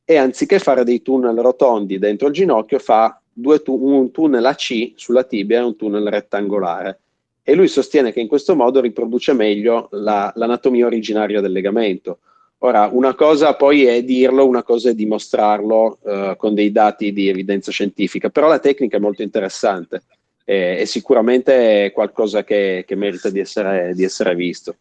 e 0.05 0.17
anziché 0.17 0.59
fare 0.59 0.83
dei 0.83 1.03
tunnel 1.03 1.37
rotondi 1.37 1.99
dentro 1.99 2.27
il 2.27 2.35
ginocchio, 2.35 2.81
fa 2.81 3.21
tu- 3.63 3.79
un 3.81 4.11
tunnel 4.11 4.45
a 4.45 4.55
C 4.55 4.93
sulla 4.97 5.23
tibia 5.23 5.61
e 5.61 5.63
un 5.63 5.77
tunnel 5.77 6.09
rettangolare. 6.09 6.99
E 7.43 7.55
lui 7.55 7.69
sostiene 7.69 8.13
che 8.13 8.21
in 8.21 8.27
questo 8.27 8.57
modo 8.57 8.81
riproduce 8.81 9.33
meglio 9.33 9.89
la- 9.93 10.33
l'anatomia 10.35 10.87
originaria 10.87 11.41
del 11.41 11.53
legamento. 11.53 12.19
Ora, 12.59 12.91
una 12.93 13.15
cosa 13.15 13.55
poi 13.55 13.85
è 13.85 14.03
dirlo, 14.03 14.47
una 14.47 14.63
cosa 14.63 14.91
è 14.91 14.95
dimostrarlo 14.95 15.99
eh, 16.05 16.35
con 16.37 16.55
dei 16.55 16.73
dati 16.73 17.13
di 17.13 17.29
evidenza 17.29 17.71
scientifica, 17.71 18.29
però 18.29 18.49
la 18.49 18.59
tecnica 18.59 18.99
è 18.99 19.01
molto 19.01 19.23
interessante 19.23 20.03
e, 20.45 20.79
e 20.81 20.87
sicuramente 20.87 21.87
è 21.87 21.93
qualcosa 21.93 22.45
che, 22.45 22.85
che 22.87 22.97
merita 22.97 23.31
di 23.31 23.39
essere, 23.39 23.93
di 23.95 24.05
essere 24.05 24.35
visto. 24.35 24.75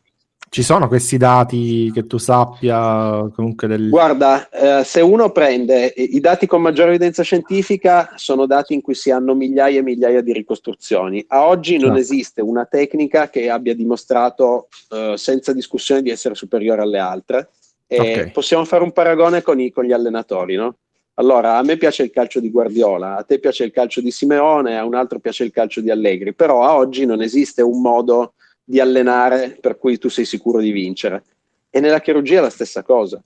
Ci 0.51 0.63
sono 0.63 0.87
questi 0.87 1.17
dati 1.17 1.91
che 1.93 2.07
tu 2.07 2.17
sappia 2.17 3.29
comunque 3.35 3.67
del... 3.67 3.89
Guarda, 3.89 4.49
eh, 4.49 4.83
se 4.83 4.99
uno 4.99 5.31
prende 5.31 5.93
i 5.95 6.19
dati 6.19 6.47
con 6.47 6.61
maggiore 6.61 6.89
evidenza 6.89 7.21
scientifica, 7.21 8.13
sono 8.15 8.47
dati 8.47 8.73
in 8.73 8.81
cui 8.81 8.95
si 8.95 9.11
hanno 9.11 9.35
migliaia 9.35 9.79
e 9.79 9.83
migliaia 9.83 10.21
di 10.21 10.33
ricostruzioni. 10.33 11.23
A 11.27 11.45
oggi 11.45 11.73
non 11.77 11.95
Certo. 11.95 11.99
esiste 11.99 12.41
una 12.41 12.65
tecnica 12.65 13.29
che 13.29 13.49
abbia 13.49 13.75
dimostrato 13.75 14.69
eh, 14.89 15.13
senza 15.17 15.53
discussione 15.53 16.01
di 16.01 16.09
essere 16.09 16.33
superiore 16.33 16.81
alle 16.81 16.97
altre. 16.99 17.49
E 17.85 17.97
Ok. 17.99 18.31
Possiamo 18.31 18.65
fare 18.65 18.83
un 18.83 18.91
paragone 18.91 19.43
con, 19.43 19.59
i- 19.59 19.71
con 19.71 19.83
gli 19.83 19.91
allenatori, 19.93 20.55
no? 20.55 20.77
Allora, 21.15 21.57
a 21.57 21.63
me 21.63 21.75
piace 21.77 22.03
il 22.03 22.11
calcio 22.11 22.39
di 22.39 22.49
Guardiola, 22.49 23.17
a 23.17 23.23
te 23.23 23.39
piace 23.39 23.65
il 23.65 23.71
calcio 23.71 23.99
di 24.01 24.09
Simeone, 24.09 24.77
a 24.77 24.85
un 24.85 24.95
altro 24.95 25.19
piace 25.19 25.43
il 25.43 25.51
calcio 25.51 25.81
di 25.81 25.91
Allegri, 25.91 26.33
però 26.33 26.63
a 26.63 26.75
oggi 26.75 27.05
non 27.05 27.21
esiste 27.21 27.61
un 27.61 27.81
modo 27.81 28.33
di 28.69 28.79
allenare 28.79 29.57
per 29.59 29.79
cui 29.79 29.97
tu 29.97 30.09
sei 30.09 30.25
sicuro 30.25 30.59
di 30.59 30.69
vincere. 30.69 31.23
E 31.71 31.79
nella 31.79 32.01
chirurgia 32.01 32.37
è 32.37 32.41
la 32.41 32.51
stessa 32.51 32.83
cosa. 32.83 33.19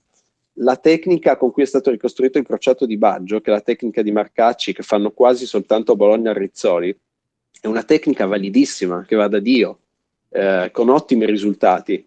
La 0.58 0.76
tecnica 0.76 1.36
con 1.36 1.50
cui 1.50 1.64
è 1.64 1.66
stato 1.66 1.90
ricostruito 1.90 2.38
il 2.38 2.46
crociato 2.46 2.86
di 2.86 2.96
Baggio, 2.96 3.42
che 3.42 3.50
è 3.50 3.52
la 3.52 3.60
tecnica 3.60 4.00
di 4.00 4.10
Marcacci, 4.10 4.72
che 4.72 4.82
fanno 4.82 5.10
quasi 5.10 5.44
soltanto 5.44 5.96
Bologna 5.96 6.30
e 6.30 6.38
Rizzoli, 6.38 6.98
è 7.60 7.66
una 7.66 7.82
tecnica 7.82 8.24
validissima, 8.24 9.04
che 9.06 9.16
va 9.16 9.28
da 9.28 9.38
Dio, 9.38 9.80
eh, 10.30 10.70
con 10.72 10.88
ottimi 10.88 11.26
risultati 11.26 12.06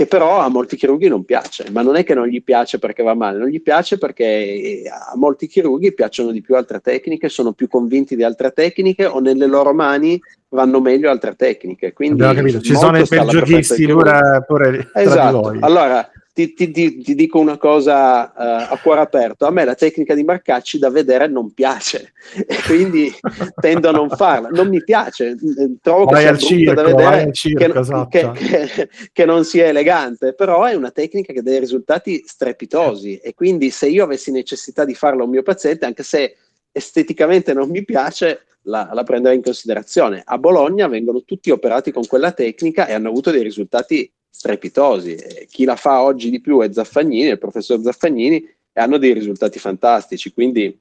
che 0.00 0.06
però 0.06 0.38
a 0.38 0.48
molti 0.48 0.76
chirurghi 0.76 1.08
non 1.08 1.26
piace, 1.26 1.66
ma 1.72 1.82
non 1.82 1.94
è 1.94 2.04
che 2.04 2.14
non 2.14 2.26
gli 2.26 2.42
piace 2.42 2.78
perché 2.78 3.02
va 3.02 3.12
male, 3.12 3.36
non 3.36 3.48
gli 3.48 3.60
piace 3.60 3.98
perché 3.98 4.24
eh, 4.24 4.82
a 4.88 5.12
molti 5.16 5.46
chirurghi 5.46 5.92
piacciono 5.92 6.30
di 6.30 6.40
più 6.40 6.56
altre 6.56 6.80
tecniche, 6.80 7.28
sono 7.28 7.52
più 7.52 7.68
convinti 7.68 8.16
di 8.16 8.22
altre 8.22 8.52
tecniche 8.52 9.04
o 9.04 9.20
nelle 9.20 9.44
loro 9.44 9.74
mani 9.74 10.18
vanno 10.48 10.80
meglio 10.80 11.10
altre 11.10 11.36
tecniche. 11.36 11.92
Quindi 11.92 12.22
Abbiamo 12.22 12.40
capito, 12.40 12.60
ci 12.62 12.74
sono 12.74 12.98
i 12.98 13.04
giochisti 13.04 13.86
pure, 13.88 14.42
pure 14.46 14.90
esatto. 14.94 15.54
Allora, 15.60 16.10
ti, 16.54 16.70
ti, 16.70 16.98
ti, 16.98 17.14
dico 17.14 17.38
una 17.38 17.56
cosa 17.56 18.32
uh, 18.36 18.72
a 18.72 18.78
cuore 18.82 19.00
aperto, 19.00 19.46
a 19.46 19.50
me 19.50 19.64
la 19.64 19.74
tecnica 19.74 20.14
di 20.14 20.24
Marcacci 20.24 20.78
da 20.78 20.90
vedere 20.90 21.28
non 21.28 21.52
piace 21.52 22.12
e 22.46 22.56
quindi 22.66 23.12
tendo 23.60 23.88
a 23.88 23.92
non 23.92 24.08
farla, 24.10 24.48
non 24.48 24.68
mi 24.68 24.82
piace, 24.82 25.36
trovo 25.80 26.04
vai 26.04 26.26
che 26.26 26.38
sia 26.38 26.48
circo, 26.48 26.74
da 26.74 26.82
vedere 26.82 27.32
circo, 27.32 27.72
che, 27.72 27.78
esatto. 27.78 28.08
che, 28.08 28.30
che, 28.32 28.88
che, 29.12 29.24
non 29.24 29.44
sia 29.44 29.66
elegante, 29.66 30.34
però 30.34 30.64
è 30.64 30.74
una 30.74 30.90
tecnica 30.90 31.32
che 31.32 31.42
dà 31.42 31.50
dei 31.50 31.60
risultati 31.60 32.22
strepitosi 32.26 33.18
e 33.18 33.34
quindi 33.34 33.70
se 33.70 33.88
io 33.88 34.04
avessi 34.04 34.30
necessità 34.30 34.84
di 34.84 34.94
farla 34.94 35.22
a 35.22 35.24
un 35.24 35.30
mio 35.30 35.42
paziente, 35.42 35.86
anche 35.86 36.02
se 36.02 36.36
esteticamente 36.72 37.52
non 37.52 37.68
mi 37.68 37.84
piace, 37.84 38.44
la, 38.62 38.90
la 38.92 39.02
prenderei 39.02 39.36
in 39.36 39.42
considerazione. 39.42 40.22
A 40.24 40.38
Bologna 40.38 40.86
vengono 40.88 41.22
tutti 41.24 41.50
operati 41.50 41.92
con 41.92 42.06
quella 42.06 42.32
tecnica 42.32 42.86
e 42.86 42.92
hanno 42.92 43.08
avuto 43.08 43.30
dei 43.30 43.42
risultati 43.42 44.10
strepitosi. 44.30 45.16
Chi 45.48 45.64
la 45.64 45.76
fa 45.76 46.02
oggi 46.02 46.30
di 46.30 46.40
più 46.40 46.60
è 46.60 46.72
Zaffagnini, 46.72 47.28
il 47.28 47.38
professor 47.38 47.80
Zaffagnini, 47.80 48.36
e 48.72 48.80
hanno 48.80 48.98
dei 48.98 49.12
risultati 49.12 49.58
fantastici. 49.58 50.32
Quindi 50.32 50.78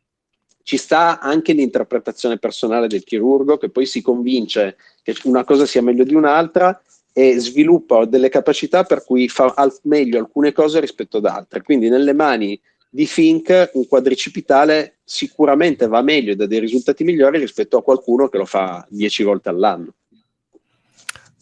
ci 0.64 0.78
sta 0.78 1.20
anche 1.20 1.54
l'interpretazione 1.54 2.38
personale 2.38 2.88
del 2.88 3.04
chirurgo 3.04 3.58
che 3.58 3.70
poi 3.70 3.86
si 3.86 4.02
convince 4.02 4.78
che 5.02 5.16
una 5.24 5.44
cosa 5.44 5.66
sia 5.66 5.82
meglio 5.82 6.04
di 6.04 6.14
un'altra 6.14 6.80
e 7.12 7.40
sviluppa 7.40 8.06
delle 8.06 8.30
capacità 8.30 8.84
per 8.84 9.04
cui 9.04 9.28
fa 9.28 9.54
al- 9.56 9.76
meglio 9.84 10.20
alcune 10.20 10.52
cose 10.52 10.80
rispetto 10.80 11.18
ad 11.18 11.26
altre. 11.26 11.64
Quindi 11.64 11.90
nelle 11.90 12.14
mani 12.14 12.60
di 12.88 13.06
Fink 13.06 13.72
un 13.74 13.88
quadricipitale 13.88 15.00
sicuramente 15.04 15.88
va 15.88 16.02
meglio 16.02 16.32
e 16.32 16.36
dà 16.36 16.46
dei 16.46 16.60
risultati 16.60 17.04
migliori 17.04 17.40
rispetto 17.40 17.78
a 17.78 17.84
qualcuno 17.84 18.30
che 18.30 18.38
lo 18.38 18.46
fa 18.46 18.86
dieci 18.90 19.24
volte 19.24 19.50
all'anno. 19.50 19.94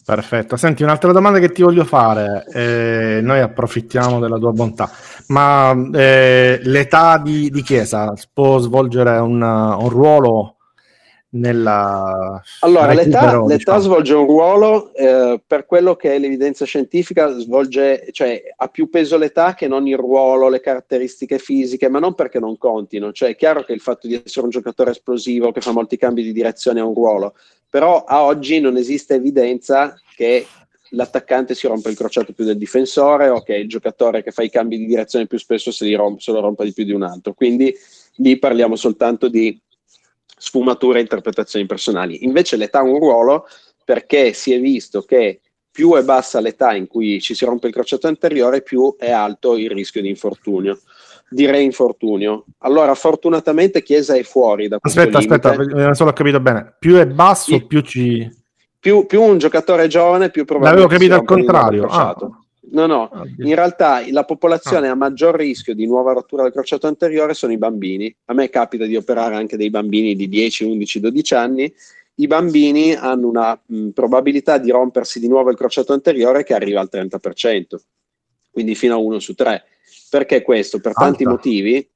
Perfetto. 0.08 0.56
Senti, 0.56 0.82
un'altra 0.82 1.12
domanda 1.12 1.38
che 1.38 1.52
ti 1.52 1.60
voglio 1.60 1.84
fare, 1.84 2.46
eh, 2.50 3.20
noi 3.22 3.40
approfittiamo 3.40 4.18
della 4.18 4.38
tua 4.38 4.52
bontà, 4.52 4.90
ma 5.26 5.76
eh, 5.92 6.58
l'età 6.62 7.18
di, 7.18 7.50
di, 7.50 7.60
Chiesa 7.60 8.14
può 8.32 8.56
svolgere 8.56 9.18
un, 9.18 9.42
un 9.42 9.88
ruolo 9.90 10.56
nella... 11.30 12.40
Allora, 12.60 12.92
l'età, 12.94 13.20
diciamo. 13.20 13.46
l'età, 13.46 13.78
svolge 13.78 14.14
un 14.14 14.26
ruolo 14.26 14.94
eh, 14.94 15.40
per 15.46 15.66
quello 15.66 15.96
che 15.96 16.14
è 16.14 16.18
l'evidenza 16.18 16.64
scientifica, 16.64 17.28
svolge, 17.38 18.08
cioè 18.12 18.42
ha 18.56 18.68
più 18.68 18.88
peso 18.88 19.16
l'età 19.18 19.54
che 19.54 19.68
non 19.68 19.86
il 19.86 19.96
ruolo, 19.96 20.48
le 20.48 20.60
caratteristiche 20.60 21.38
fisiche, 21.38 21.88
ma 21.88 21.98
non 21.98 22.14
perché 22.14 22.38
non 22.38 22.56
contino. 22.56 23.12
Cioè 23.12 23.30
è 23.30 23.36
chiaro 23.36 23.64
che 23.64 23.72
il 23.72 23.80
fatto 23.80 24.06
di 24.06 24.22
essere 24.24 24.44
un 24.44 24.50
giocatore 24.50 24.92
esplosivo 24.92 25.52
che 25.52 25.60
fa 25.60 25.72
molti 25.72 25.96
cambi 25.96 26.22
di 26.22 26.32
direzione 26.32 26.80
ha 26.80 26.86
un 26.86 26.94
ruolo, 26.94 27.34
però 27.68 28.04
a 28.04 28.22
oggi 28.22 28.60
non 28.60 28.76
esiste 28.76 29.14
evidenza 29.14 29.94
che 30.16 30.46
l'attaccante 30.92 31.54
si 31.54 31.66
rompa 31.66 31.90
il 31.90 31.96
crociato 31.96 32.32
più 32.32 32.46
del 32.46 32.56
difensore 32.56 33.28
o 33.28 33.42
che 33.42 33.54
il 33.54 33.68
giocatore 33.68 34.22
che 34.22 34.30
fa 34.30 34.42
i 34.42 34.50
cambi 34.50 34.78
di 34.78 34.86
direzione 34.86 35.26
più 35.26 35.38
spesso 35.38 35.70
se, 35.70 35.94
romp- 35.94 36.20
se 36.20 36.32
lo 36.32 36.40
rompa 36.40 36.64
di 36.64 36.72
più 36.72 36.84
di 36.84 36.92
un 36.92 37.02
altro. 37.02 37.34
Quindi 37.34 37.74
lì 38.16 38.38
parliamo 38.38 38.74
soltanto 38.74 39.28
di 39.28 39.60
sfumature 40.38 40.98
e 40.98 41.02
interpretazioni 41.02 41.66
personali. 41.66 42.24
Invece 42.24 42.56
l'età 42.56 42.78
ha 42.78 42.82
un 42.82 42.98
ruolo 42.98 43.46
perché 43.84 44.32
si 44.32 44.52
è 44.52 44.60
visto 44.60 45.02
che 45.02 45.40
più 45.70 45.94
è 45.94 46.02
bassa 46.02 46.40
l'età 46.40 46.74
in 46.74 46.86
cui 46.86 47.20
ci 47.20 47.34
si 47.34 47.44
rompe 47.44 47.68
il 47.68 47.72
crociato 47.72 48.06
anteriore, 48.06 48.62
più 48.62 48.96
è 48.98 49.10
alto 49.10 49.56
il 49.56 49.70
rischio 49.70 50.02
di 50.02 50.08
infortunio 50.08 50.80
di 51.28 51.46
reinfortunio. 51.46 52.44
Allora, 52.58 52.94
fortunatamente 52.94 53.82
Chiesa 53.82 54.14
è 54.14 54.22
fuori 54.22 54.68
da 54.68 54.78
questo 54.78 55.00
Aspetta, 55.00 55.18
limite. 55.18 55.48
aspetta, 55.48 55.84
non 55.84 55.94
solo 55.94 56.10
ho 56.10 56.12
capito 56.14 56.40
bene. 56.40 56.74
Più 56.78 56.96
è 56.96 57.06
basso, 57.06 57.54
I, 57.54 57.66
più 57.66 57.80
ci... 57.80 58.36
Più, 58.80 59.06
più, 59.06 59.22
un 59.22 59.38
giocatore 59.38 59.88
giovane, 59.88 60.30
più 60.30 60.44
probabilmente... 60.44 60.94
L'avevo 60.94 60.98
capito 60.98 61.20
al 61.20 61.26
contrario. 61.26 61.86
Ah. 61.86 62.16
No, 62.70 62.86
no, 62.86 63.08
ah, 63.08 63.24
in 63.38 63.54
realtà 63.54 64.02
la 64.10 64.24
popolazione 64.24 64.88
ah. 64.88 64.92
a 64.92 64.94
maggior 64.94 65.34
rischio 65.34 65.74
di 65.74 65.86
nuova 65.86 66.12
rottura 66.12 66.42
del 66.42 66.52
crociato 66.52 66.86
anteriore 66.86 67.34
sono 67.34 67.52
i 67.52 67.58
bambini. 67.58 68.14
A 68.26 68.34
me 68.34 68.48
capita 68.50 68.84
di 68.84 68.96
operare 68.96 69.36
anche 69.36 69.56
dei 69.56 69.70
bambini 69.70 70.14
di 70.14 70.28
10, 70.28 70.64
11, 70.64 71.00
12 71.00 71.34
anni. 71.34 71.74
I 72.16 72.26
bambini 72.26 72.94
hanno 72.94 73.28
una 73.28 73.60
mh, 73.64 73.88
probabilità 73.90 74.58
di 74.58 74.70
rompersi 74.70 75.20
di 75.20 75.28
nuovo 75.28 75.50
il 75.50 75.56
crociato 75.56 75.92
anteriore 75.92 76.42
che 76.42 76.54
arriva 76.54 76.80
al 76.80 76.88
30%, 76.90 77.76
quindi 78.50 78.74
fino 78.74 78.94
a 78.94 78.98
1 78.98 79.18
su 79.20 79.34
3 79.34 79.64
perché 80.08 80.42
questo? 80.42 80.80
Per 80.80 80.94
tanti 80.94 81.24
Alta. 81.24 81.34
motivi. 81.34 81.88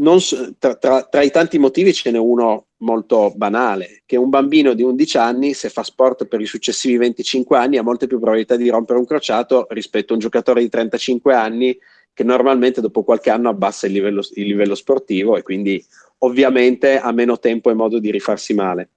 Non, 0.00 0.18
tra, 0.58 0.76
tra, 0.76 1.02
tra, 1.02 1.22
i 1.22 1.30
tanti 1.30 1.58
motivi 1.58 1.92
ce 1.92 2.10
n'è 2.10 2.18
uno 2.18 2.66
molto 2.78 3.32
banale, 3.34 4.02
che 4.06 4.16
un 4.16 4.28
bambino 4.28 4.74
di 4.74 4.82
11 4.82 5.18
anni, 5.18 5.54
se 5.54 5.68
fa 5.70 5.82
sport 5.82 6.26
per 6.26 6.40
i 6.40 6.46
successivi 6.46 6.96
25 6.96 7.56
anni, 7.58 7.78
ha 7.78 7.82
molte 7.82 8.06
più 8.06 8.18
probabilità 8.18 8.54
di 8.54 8.68
rompere 8.68 8.98
un 8.98 9.06
crociato 9.06 9.66
rispetto 9.70 10.12
a 10.12 10.14
un 10.14 10.20
giocatore 10.20 10.60
di 10.60 10.68
35 10.68 11.34
anni 11.34 11.76
che 12.14 12.24
normalmente 12.24 12.80
dopo 12.80 13.04
qualche 13.04 13.30
anno 13.30 13.48
abbassa 13.48 13.86
il 13.86 13.92
livello, 13.92 14.22
il 14.34 14.46
livello 14.46 14.74
sportivo 14.74 15.36
e 15.36 15.42
quindi 15.42 15.84
ovviamente 16.18 16.98
ha 16.98 17.12
meno 17.12 17.38
tempo 17.38 17.70
e 17.70 17.74
modo 17.74 17.98
di 17.98 18.10
rifarsi 18.10 18.54
male. 18.54 18.90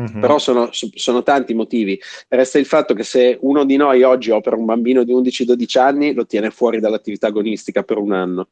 Mm-hmm. 0.00 0.20
Però 0.20 0.38
sono, 0.38 0.68
sono, 0.70 1.22
tanti 1.22 1.52
motivi. 1.52 2.00
Resta 2.28 2.58
il 2.58 2.66
fatto 2.66 2.94
che 2.94 3.02
se 3.02 3.36
uno 3.40 3.64
di 3.64 3.76
noi 3.76 4.02
oggi 4.02 4.30
opera 4.30 4.56
un 4.56 4.64
bambino 4.64 5.02
di 5.02 5.12
11-12 5.12 5.78
anni, 5.78 6.14
lo 6.14 6.26
tiene 6.26 6.50
fuori 6.50 6.80
dall'attività 6.80 7.26
agonistica 7.26 7.82
per 7.82 7.98
un 7.98 8.12
anno. 8.12 8.48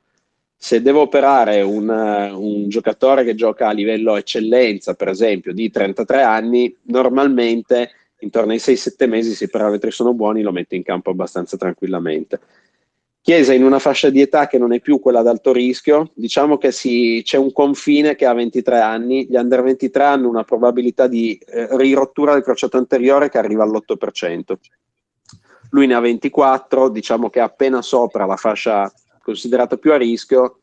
Se 0.61 0.83
devo 0.83 1.03
operare 1.03 1.63
un, 1.63 1.89
un 1.89 2.69
giocatore 2.69 3.23
che 3.23 3.37
gioca 3.37 3.69
a 3.69 3.73
livello 3.73 4.17
eccellenza, 4.17 4.95
per 4.95 5.07
esempio, 5.07 5.53
di 5.53 5.71
33 5.71 6.21
anni, 6.23 6.75
normalmente 6.87 7.93
intorno 8.19 8.51
ai 8.51 8.59
6-7 8.59 9.09
mesi, 9.09 9.35
se 9.35 9.45
i 9.45 9.51
parametri 9.51 9.93
sono 9.93 10.15
buoni, 10.15 10.43
lo 10.43 10.51
metto 10.51 10.75
in 10.75 10.83
campo 10.83 11.11
abbastanza 11.11 11.57
tranquillamente. 11.57 12.41
Chiesa 13.21 13.53
in 13.53 13.63
una 13.63 13.79
fascia 13.79 14.11
di 14.11 14.21
età 14.21 14.49
che 14.49 14.59
non 14.59 14.73
è 14.73 14.81
più 14.81 14.99
quella 14.99 15.21
ad 15.21 15.29
alto 15.29 15.53
rischio, 15.53 16.11
diciamo 16.15 16.59
che 16.59 16.73
si, 16.73 17.21
c'è 17.25 17.37
un 17.37 17.53
confine 17.53 18.17
che 18.17 18.27
ha 18.27 18.33
23 18.33 18.81
anni, 18.81 19.27
gli 19.29 19.37
under 19.37 19.63
23 19.63 20.03
hanno 20.03 20.29
una 20.29 20.45
probabilità 20.45 21.07
di 21.07 21.39
eh, 21.47 21.69
rirottura 21.77 22.33
del 22.33 22.43
crociato 22.43 22.79
anteriore 22.79 23.29
che 23.29 23.39
arriva 23.39 23.63
all'8%. 23.63 24.55
Lui 25.71 25.87
ne 25.87 25.95
ha 25.95 26.01
24, 26.01 26.89
diciamo 26.89 27.29
che 27.29 27.41
è 27.41 27.43
appena 27.43 27.83
sopra 27.83 28.25
la 28.25 28.37
fascia 28.37 28.91
considerata 29.29 29.77
più 29.77 29.93
a 29.93 29.97
rischio, 29.97 30.61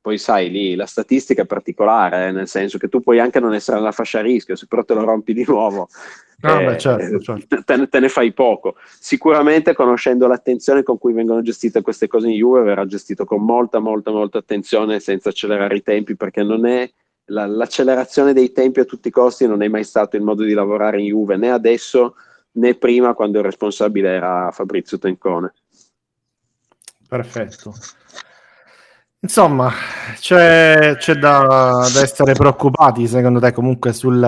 poi 0.00 0.18
sai 0.18 0.50
lì 0.50 0.74
la 0.74 0.86
statistica 0.86 1.42
è 1.42 1.46
particolare, 1.46 2.28
eh, 2.28 2.32
nel 2.32 2.48
senso 2.48 2.76
che 2.78 2.88
tu 2.88 3.00
puoi 3.00 3.20
anche 3.20 3.38
non 3.38 3.54
essere 3.54 3.76
nella 3.76 3.92
fascia 3.92 4.18
a 4.18 4.22
rischio, 4.22 4.56
se 4.56 4.66
però 4.66 4.84
te 4.84 4.94
lo 4.94 5.04
rompi 5.04 5.32
di 5.32 5.44
nuovo 5.46 5.88
Ah, 6.42 6.62
eh, 6.62 6.64
beh, 6.64 6.78
certo, 6.78 7.18
certo. 7.20 7.62
Te, 7.64 7.88
te, 7.88 8.00
ne 8.00 8.08
fai 8.08 8.32
poco. 8.32 8.76
Sicuramente 8.98 9.74
conoscendo 9.74 10.26
l'attenzione 10.26 10.82
con 10.82 10.96
cui 10.98 11.12
vengono 11.12 11.42
gestite 11.42 11.82
queste 11.82 12.08
cose 12.08 12.28
in 12.28 12.36
Juve 12.36 12.62
verrà 12.62 12.86
gestito 12.86 13.24
con 13.24 13.44
molta, 13.44 13.78
molta, 13.78 14.10
molta 14.10 14.38
attenzione 14.38 15.00
senza 15.00 15.28
accelerare 15.28 15.76
i 15.76 15.82
tempi 15.82 16.16
perché 16.16 16.42
non 16.42 16.64
è 16.64 16.90
la, 17.26 17.46
l'accelerazione 17.46 18.32
dei 18.32 18.52
tempi 18.52 18.80
a 18.80 18.84
tutti 18.84 19.08
i 19.08 19.12
costi 19.12 19.46
non 19.46 19.62
è 19.62 19.68
mai 19.68 19.84
stato 19.84 20.16
il 20.16 20.22
modo 20.22 20.42
di 20.42 20.54
lavorare 20.54 21.00
in 21.00 21.08
Juve 21.08 21.36
né 21.36 21.50
adesso 21.50 22.14
né 22.52 22.74
prima 22.74 23.14
quando 23.14 23.38
il 23.38 23.44
responsabile 23.44 24.08
era 24.08 24.50
Fabrizio 24.50 24.98
Tencone. 24.98 25.52
Perfetto. 27.10 27.74
Insomma, 29.18 29.72
c'è, 30.14 30.94
c'è 30.96 31.14
da, 31.14 31.40
da, 31.92 32.02
essere 32.02 32.34
preoccupati 32.34 33.08
secondo 33.08 33.40
te 33.40 33.52
comunque 33.52 33.92
sul 33.92 34.20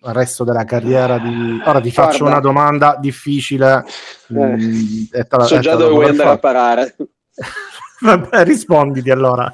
resto 0.00 0.44
della 0.44 0.64
carriera 0.64 1.18
di... 1.18 1.60
Ora 1.64 1.80
ti 1.80 1.90
faccio 1.90 2.18
Guarda. 2.18 2.36
una 2.36 2.40
domanda 2.40 2.96
difficile. 3.00 3.84
Eh, 4.28 4.34
mm, 4.34 5.04
la, 5.28 5.44
so 5.44 5.58
già 5.58 5.74
dove 5.74 5.92
vuoi 5.92 6.08
andare 6.10 6.30
a 6.30 6.38
parare. 6.38 6.96
Vabbè, 8.00 8.44
risponditi 8.44 9.10
allora. 9.10 9.52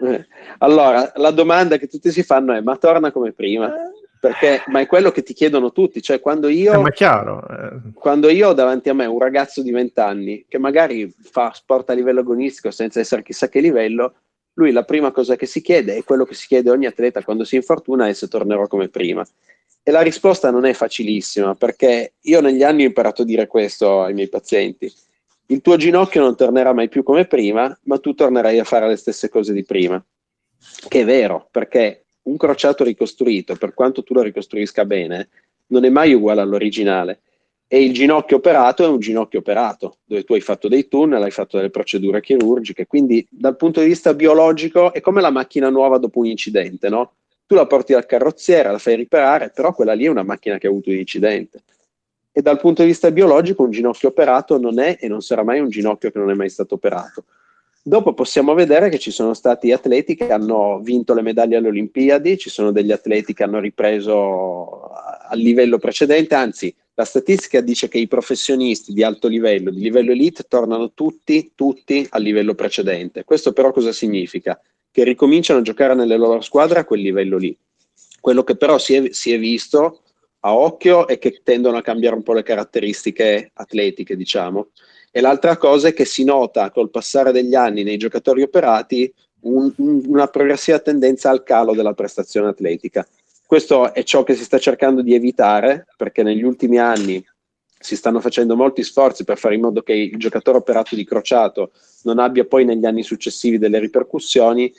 Eh, 0.00 0.26
allora, 0.58 1.12
la 1.14 1.30
domanda 1.30 1.76
che 1.76 1.86
tutti 1.86 2.10
si 2.10 2.24
fanno 2.24 2.52
è, 2.52 2.60
ma 2.60 2.76
torna 2.76 3.12
come 3.12 3.30
prima? 3.30 3.72
Perché, 4.24 4.62
ma 4.68 4.80
è 4.80 4.86
quello 4.86 5.10
che 5.10 5.22
ti 5.22 5.34
chiedono 5.34 5.70
tutti, 5.70 6.00
cioè 6.00 6.18
quando 6.18 6.48
io, 6.48 6.86
eh, 6.86 6.92
chiaro, 6.92 7.46
eh. 7.46 7.92
quando 7.92 8.30
io 8.30 8.48
ho 8.48 8.52
davanti 8.54 8.88
a 8.88 8.94
me 8.94 9.04
un 9.04 9.18
ragazzo 9.18 9.60
di 9.60 9.70
20 9.70 10.00
anni 10.00 10.46
che 10.48 10.56
magari 10.56 11.14
fa 11.20 11.52
sport 11.52 11.90
a 11.90 11.92
livello 11.92 12.20
agonistico 12.20 12.70
senza 12.70 13.00
essere 13.00 13.22
chissà 13.22 13.50
che 13.50 13.60
livello, 13.60 14.14
lui 14.54 14.72
la 14.72 14.84
prima 14.84 15.12
cosa 15.12 15.36
che 15.36 15.44
si 15.44 15.60
chiede 15.60 15.96
è 15.96 16.04
quello 16.04 16.24
che 16.24 16.32
si 16.32 16.46
chiede 16.46 16.70
ogni 16.70 16.86
atleta 16.86 17.22
quando 17.22 17.44
si 17.44 17.56
infortuna 17.56 18.08
è 18.08 18.14
se 18.14 18.26
tornerò 18.26 18.66
come 18.66 18.88
prima. 18.88 19.22
E 19.82 19.90
la 19.90 20.00
risposta 20.00 20.50
non 20.50 20.64
è 20.64 20.72
facilissima 20.72 21.54
perché 21.54 22.14
io 22.18 22.40
negli 22.40 22.62
anni 22.62 22.84
ho 22.84 22.86
imparato 22.86 23.20
a 23.20 23.26
dire 23.26 23.46
questo 23.46 24.04
ai 24.04 24.14
miei 24.14 24.30
pazienti. 24.30 24.90
Il 25.48 25.60
tuo 25.60 25.76
ginocchio 25.76 26.22
non 26.22 26.34
tornerà 26.34 26.72
mai 26.72 26.88
più 26.88 27.02
come 27.02 27.26
prima, 27.26 27.78
ma 27.82 27.98
tu 27.98 28.14
tornerai 28.14 28.58
a 28.58 28.64
fare 28.64 28.88
le 28.88 28.96
stesse 28.96 29.28
cose 29.28 29.52
di 29.52 29.64
prima. 29.64 30.02
Che 30.88 31.00
è 31.00 31.04
vero, 31.04 31.46
perché 31.50 32.03
un 32.24 32.36
crociato 32.36 32.84
ricostruito, 32.84 33.56
per 33.56 33.74
quanto 33.74 34.02
tu 34.02 34.14
lo 34.14 34.22
ricostruisca 34.22 34.84
bene, 34.84 35.28
non 35.68 35.84
è 35.84 35.90
mai 35.90 36.12
uguale 36.12 36.40
all'originale. 36.40 37.20
E 37.66 37.82
il 37.82 37.92
ginocchio 37.92 38.36
operato 38.36 38.84
è 38.84 38.88
un 38.88 38.98
ginocchio 38.98 39.38
operato, 39.38 39.98
dove 40.04 40.24
tu 40.24 40.34
hai 40.34 40.40
fatto 40.40 40.68
dei 40.68 40.86
tunnel, 40.86 41.22
hai 41.22 41.30
fatto 41.30 41.56
delle 41.56 41.70
procedure 41.70 42.20
chirurgiche, 42.20 42.86
quindi 42.86 43.26
dal 43.30 43.56
punto 43.56 43.80
di 43.80 43.86
vista 43.86 44.14
biologico 44.14 44.92
è 44.92 45.00
come 45.00 45.20
la 45.20 45.30
macchina 45.30 45.70
nuova 45.70 45.98
dopo 45.98 46.20
un 46.20 46.26
incidente, 46.26 46.88
no? 46.88 47.14
tu 47.46 47.54
la 47.54 47.66
porti 47.66 47.92
dal 47.92 48.06
carrozziere, 48.06 48.70
la 48.70 48.78
fai 48.78 48.96
riparare, 48.96 49.50
però 49.50 49.72
quella 49.74 49.92
lì 49.92 50.04
è 50.04 50.08
una 50.08 50.22
macchina 50.22 50.58
che 50.58 50.66
ha 50.66 50.70
avuto 50.70 50.90
un 50.90 50.96
incidente. 50.96 51.62
E 52.32 52.42
dal 52.42 52.58
punto 52.58 52.82
di 52.82 52.88
vista 52.88 53.10
biologico 53.10 53.62
un 53.62 53.70
ginocchio 53.70 54.08
operato 54.08 54.58
non 54.58 54.78
è 54.80 54.96
e 54.98 55.08
non 55.08 55.20
sarà 55.20 55.44
mai 55.44 55.60
un 55.60 55.68
ginocchio 55.68 56.10
che 56.10 56.18
non 56.18 56.30
è 56.30 56.34
mai 56.34 56.48
stato 56.48 56.74
operato. 56.74 57.24
Dopo 57.86 58.14
possiamo 58.14 58.54
vedere 58.54 58.88
che 58.88 58.98
ci 58.98 59.10
sono 59.10 59.34
stati 59.34 59.70
atleti 59.70 60.14
che 60.14 60.32
hanno 60.32 60.80
vinto 60.80 61.12
le 61.12 61.20
medaglie 61.20 61.56
alle 61.56 61.68
Olimpiadi, 61.68 62.38
ci 62.38 62.48
sono 62.48 62.72
degli 62.72 62.92
atleti 62.92 63.34
che 63.34 63.42
hanno 63.42 63.60
ripreso 63.60 64.88
al 64.88 65.38
livello 65.38 65.76
precedente, 65.76 66.34
anzi 66.34 66.74
la 66.94 67.04
statistica 67.04 67.60
dice 67.60 67.88
che 67.88 67.98
i 67.98 68.06
professionisti 68.06 68.94
di 68.94 69.02
alto 69.02 69.28
livello, 69.28 69.70
di 69.70 69.80
livello 69.80 70.12
elite, 70.12 70.44
tornano 70.48 70.92
tutti, 70.92 71.52
tutti 71.54 72.06
al 72.08 72.22
livello 72.22 72.54
precedente. 72.54 73.24
Questo 73.24 73.52
però 73.52 73.70
cosa 73.70 73.92
significa? 73.92 74.58
che 74.94 75.02
ricominciano 75.02 75.58
a 75.58 75.62
giocare 75.62 75.96
nelle 75.96 76.16
loro 76.16 76.40
squadre 76.40 76.78
a 76.78 76.84
quel 76.84 77.00
livello 77.00 77.36
lì. 77.36 77.58
Quello 78.20 78.44
che 78.44 78.54
però 78.54 78.78
si 78.78 78.94
è, 78.94 79.12
si 79.12 79.32
è 79.32 79.38
visto 79.40 80.02
a 80.38 80.54
occhio 80.54 81.08
è 81.08 81.18
che 81.18 81.40
tendono 81.42 81.78
a 81.78 81.82
cambiare 81.82 82.14
un 82.14 82.22
po' 82.22 82.32
le 82.32 82.44
caratteristiche 82.44 83.50
atletiche, 83.54 84.14
diciamo. 84.14 84.68
E 85.16 85.20
l'altra 85.20 85.56
cosa 85.56 85.86
è 85.86 85.94
che 85.94 86.04
si 86.04 86.24
nota 86.24 86.72
col 86.72 86.90
passare 86.90 87.30
degli 87.30 87.54
anni 87.54 87.84
nei 87.84 87.96
giocatori 87.98 88.42
operati 88.42 89.14
un, 89.42 89.72
un, 89.76 90.02
una 90.06 90.26
progressiva 90.26 90.80
tendenza 90.80 91.30
al 91.30 91.44
calo 91.44 91.72
della 91.72 91.92
prestazione 91.92 92.48
atletica. 92.48 93.06
Questo 93.46 93.94
è 93.94 94.02
ciò 94.02 94.24
che 94.24 94.34
si 94.34 94.42
sta 94.42 94.58
cercando 94.58 95.02
di 95.02 95.14
evitare 95.14 95.86
perché 95.96 96.24
negli 96.24 96.42
ultimi 96.42 96.78
anni 96.78 97.24
si 97.78 97.94
stanno 97.94 98.18
facendo 98.18 98.56
molti 98.56 98.82
sforzi 98.82 99.22
per 99.22 99.38
fare 99.38 99.54
in 99.54 99.60
modo 99.60 99.82
che 99.82 99.92
il 99.92 100.18
giocatore 100.18 100.58
operato 100.58 100.96
di 100.96 101.04
crociato 101.04 101.70
non 102.02 102.18
abbia 102.18 102.44
poi 102.44 102.64
negli 102.64 102.84
anni 102.84 103.04
successivi 103.04 103.56
delle 103.56 103.78
ripercussioni, 103.78 104.72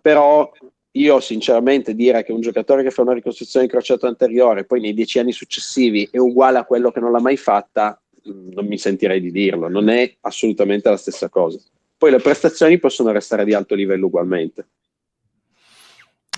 però 0.00 0.50
io 0.90 1.20
sinceramente 1.20 1.94
dire 1.94 2.24
che 2.24 2.32
un 2.32 2.40
giocatore 2.40 2.82
che 2.82 2.90
fa 2.90 3.02
una 3.02 3.12
ricostruzione 3.12 3.66
di 3.66 3.70
crociato 3.70 4.08
anteriore 4.08 4.64
poi 4.64 4.80
nei 4.80 4.92
dieci 4.92 5.20
anni 5.20 5.30
successivi 5.30 6.08
è 6.10 6.18
uguale 6.18 6.58
a 6.58 6.64
quello 6.64 6.90
che 6.90 6.98
non 6.98 7.12
l'ha 7.12 7.20
mai 7.20 7.36
fatta, 7.36 8.02
non 8.28 8.66
mi 8.66 8.78
sentirei 8.78 9.20
di 9.20 9.30
dirlo, 9.30 9.68
non 9.68 9.88
è 9.88 10.16
assolutamente 10.20 10.88
la 10.88 10.96
stessa 10.96 11.28
cosa. 11.28 11.58
Poi 11.96 12.10
le 12.10 12.18
prestazioni 12.18 12.78
possono 12.78 13.10
restare 13.10 13.44
di 13.44 13.54
alto 13.54 13.74
livello 13.74 14.06
ugualmente. 14.06 14.66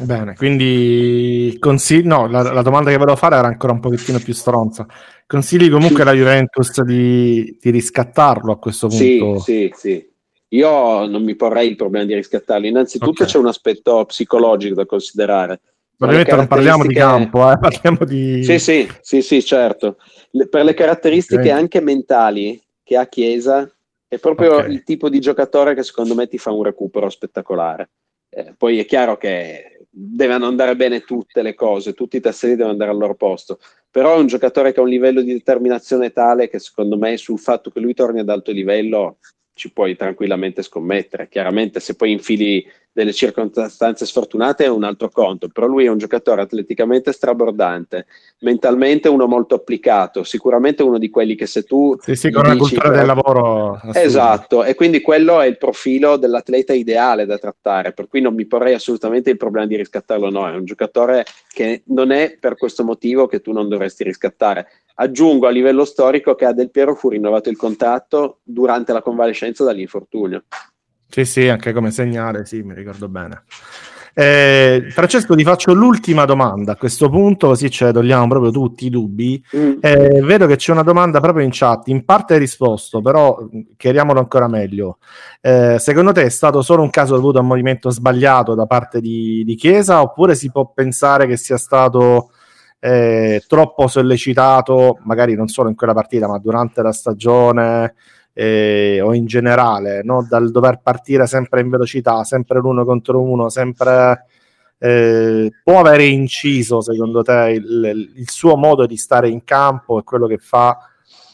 Bene, 0.01 0.35
quindi 0.35 1.57
consigli... 1.59 2.07
no, 2.07 2.27
la, 2.27 2.41
la, 2.41 2.63
domanda 2.63 2.91
che 2.91 2.97
volevo 2.97 3.17
fare 3.17 3.37
era 3.37 3.49
ancora 3.49 3.75
un 3.75 3.81
pochettino 3.81 4.19
più 4.19 4.33
stronza. 4.33 4.87
Consigli 5.27 5.71
comunque 5.71 6.03
alla 6.03 6.15
Juventus 6.15 6.83
di, 6.83 7.57
di 7.61 7.71
riscattarlo 7.71 8.53
a 8.53 8.59
questo 8.59 8.89
punto? 8.89 9.39
Sì, 9.41 9.71
sì, 9.73 9.73
sì. 9.77 10.09
Io 10.53 11.07
non 11.07 11.23
mi 11.23 11.37
porrei 11.37 11.69
il 11.69 11.77
problema 11.77 12.07
di 12.07 12.15
riscattarlo. 12.15 12.67
Innanzitutto 12.67 13.23
okay. 13.23 13.27
c'è 13.27 13.39
un 13.39 13.47
aspetto 13.47 14.05
psicologico 14.07 14.75
da 14.75 14.87
considerare. 14.87 15.61
Ovviamente 16.03 16.35
non 16.35 16.47
parliamo 16.47 16.87
di 16.87 16.95
campo, 16.95 17.51
eh, 17.51 17.59
parliamo 17.61 18.05
di... 18.05 18.43
Sì, 18.43 18.59
sì, 18.59 18.89
sì, 19.01 19.21
sì 19.21 19.45
certo. 19.45 19.97
Le, 20.31 20.49
per 20.49 20.65
le 20.65 20.75
caratteristiche 20.75 21.41
okay. 21.41 21.53
anche 21.53 21.81
mentali 21.81 22.61
che 22.83 22.97
ha 22.97 23.07
Chiesa, 23.07 23.71
è 24.09 24.19
proprio 24.19 24.57
okay. 24.57 24.73
il 24.73 24.83
tipo 24.83 25.09
di 25.09 25.21
giocatore 25.21 25.75
che 25.75 25.83
secondo 25.83 26.15
me 26.15 26.27
ti 26.27 26.39
fa 26.39 26.51
un 26.51 26.63
recupero 26.63 27.09
spettacolare. 27.09 27.91
Eh, 28.31 28.55
poi 28.57 28.79
è 28.79 28.85
chiaro 28.85 29.17
che 29.17 29.85
devono 29.89 30.47
andare 30.47 30.75
bene 30.75 31.01
tutte 31.01 31.43
le 31.43 31.55
cose, 31.55 31.93
tutti 31.93 32.17
i 32.17 32.21
tasselli 32.21 32.55
devono 32.55 32.73
andare 32.73 32.91
al 32.91 32.99
loro 32.99 33.15
posto, 33.15 33.59
però 33.91 34.15
è 34.15 34.19
un 34.19 34.27
giocatore 34.27 34.73
che 34.73 34.81
ha 34.81 34.83
un 34.83 34.89
livello 34.89 35.21
di 35.21 35.33
determinazione 35.33 36.13
tale 36.13 36.49
che 36.49 36.59
secondo 36.59 36.97
me 36.97 37.17
sul 37.17 37.39
fatto 37.39 37.71
che 37.71 37.81
lui 37.81 37.93
torni 37.93 38.21
ad 38.21 38.29
alto 38.29 38.53
livello 38.53 39.19
ci 39.61 39.71
puoi 39.73 39.95
tranquillamente 39.95 40.63
scommettere. 40.63 41.29
Chiaramente 41.29 41.81
se 41.81 41.95
poi 41.95 42.13
infili 42.13 42.67
delle 42.93 43.13
circostanze 43.13 44.07
sfortunate 44.07 44.65
è 44.65 44.69
un 44.69 44.85
altro 44.85 45.11
conto, 45.11 45.49
però 45.49 45.67
lui 45.67 45.85
è 45.85 45.91
un 45.91 45.99
giocatore 45.99 46.41
atleticamente 46.41 47.13
strabordante, 47.13 48.07
mentalmente 48.41 49.09
uno 49.09 49.27
molto 49.27 49.55
applicato, 49.55 50.25
sicuramente 50.25 50.83
uno 50.83 50.99
di 50.99 51.11
quelli 51.11 51.35
che 51.35 51.45
se 51.45 51.65
tu... 51.65 51.95
Sì, 52.01 52.17
sì, 52.17 52.31
con 52.31 52.47
una 52.47 52.57
cultura 52.57 52.89
però... 52.89 52.97
del 52.97 53.07
lavoro. 53.07 53.81
Esatto, 53.93 54.65
e 54.65 54.75
quindi 54.75 55.03
quello 55.03 55.43
è 55.43 55.47
il 55.47 55.59
profilo 55.59 56.17
dell'atleta 56.17 56.73
ideale 56.73 57.27
da 57.27 57.37
trattare, 57.37 57.93
per 57.93 58.09
cui 58.09 58.23
non 58.23 58.35
mi 58.35 58.47
porrei 58.47 58.73
assolutamente 58.73 59.29
il 59.29 59.37
problema 59.37 59.67
di 59.67 59.77
riscattarlo, 59.77 60.31
no, 60.31 60.49
è 60.49 60.55
un 60.55 60.65
giocatore 60.65 61.27
che 61.53 61.83
non 61.89 62.11
è 62.11 62.39
per 62.41 62.57
questo 62.57 62.83
motivo 62.83 63.27
che 63.27 63.43
tu 63.43 63.53
non 63.53 63.69
dovresti 63.69 64.05
riscattare. 64.05 64.67
Aggiungo 65.03 65.47
a 65.47 65.51
livello 65.51 65.87
storico 65.87 66.35
che 66.35 66.45
a 66.45 66.53
Del 66.53 66.71
Piero 66.71 66.95
fu 66.95 67.09
rinnovato 67.09 67.49
il 67.49 67.57
contratto 67.57 68.41
durante 68.43 68.93
la 68.93 69.01
convalescenza 69.01 69.65
dall'infortunio. 69.65 70.45
Sì, 71.09 71.25
sì, 71.25 71.49
anche 71.49 71.73
come 71.73 71.91
segnale, 71.91 72.45
sì, 72.45 72.61
mi 72.61 72.75
ricordo 72.75 73.09
bene. 73.09 73.45
Eh, 74.13 74.89
Francesco, 74.91 75.35
ti 75.35 75.43
faccio 75.43 75.73
l'ultima 75.73 76.27
domanda 76.27 76.73
a 76.73 76.77
questo 76.77 77.09
punto, 77.09 77.47
così 77.47 77.71
ce 77.71 77.87
ne 77.87 77.93
togliamo 77.93 78.29
proprio 78.29 78.51
tutti 78.51 78.87
i 78.87 78.91
dubbi. 78.91 79.43
Mm. 79.57 79.79
Eh, 79.81 80.21
vedo 80.23 80.47
che 80.47 80.57
c'è 80.57 80.73
una 80.73 80.83
domanda 80.83 81.19
proprio 81.21 81.45
in 81.45 81.51
chat, 81.51 81.89
in 81.89 82.05
parte 82.05 82.35
hai 82.35 82.41
risposto, 82.41 83.01
però 83.01 83.39
chiariamolo 83.79 84.19
ancora 84.19 84.49
meglio. 84.49 84.99
Eh, 85.41 85.79
secondo 85.79 86.13
te 86.13 86.25
è 86.25 86.29
stato 86.29 86.61
solo 86.61 86.83
un 86.83 86.91
caso 86.91 87.15
dovuto 87.15 87.39
a 87.39 87.41
un 87.41 87.47
movimento 87.47 87.89
sbagliato 87.89 88.55
da 88.55 88.67
parte 88.67 89.01
di, 89.01 89.45
di 89.47 89.55
Chiesa, 89.55 90.03
oppure 90.03 90.35
si 90.35 90.51
può 90.51 90.71
pensare 90.75 91.27
che 91.27 91.39
sia 91.39 91.57
stato 91.57 92.33
eh, 92.81 93.45
troppo 93.47 93.87
sollecitato, 93.87 94.99
magari 95.03 95.35
non 95.35 95.47
solo 95.47 95.69
in 95.69 95.77
quella 95.77 95.95
partita, 95.95 96.27
ma 96.27 96.39
durante 96.39 96.83
la 96.83 96.93
stagione? 96.93 97.95
eh, 98.33 99.01
o 99.03 99.15
in 99.15 99.27
generale, 99.27 100.03
no? 100.03 100.27
dal 100.29 100.51
dover 100.51 100.81
partire 100.83 101.27
sempre 101.27 101.61
in 101.61 101.71
velocità, 101.71 102.25
sempre 102.25 102.59
l'uno 102.61 102.85
contro 102.85 103.21
uno, 103.21 103.49
sempre 103.49 104.27
eh, 104.79 105.53
può 105.63 105.79
avere 105.81 106.07
inciso 106.07 106.81
secondo 106.81 107.23
te 107.23 107.53
il, 107.55 108.13
il, 108.17 108.31
suo 108.31 108.57
modo 108.57 108.87
di 108.87 108.97
stare 108.97 109.29
in 109.29 109.45
campo 109.45 109.99
e 109.99 110.05
quello 110.05 110.27
che 110.27 110.39
fa 110.39 110.79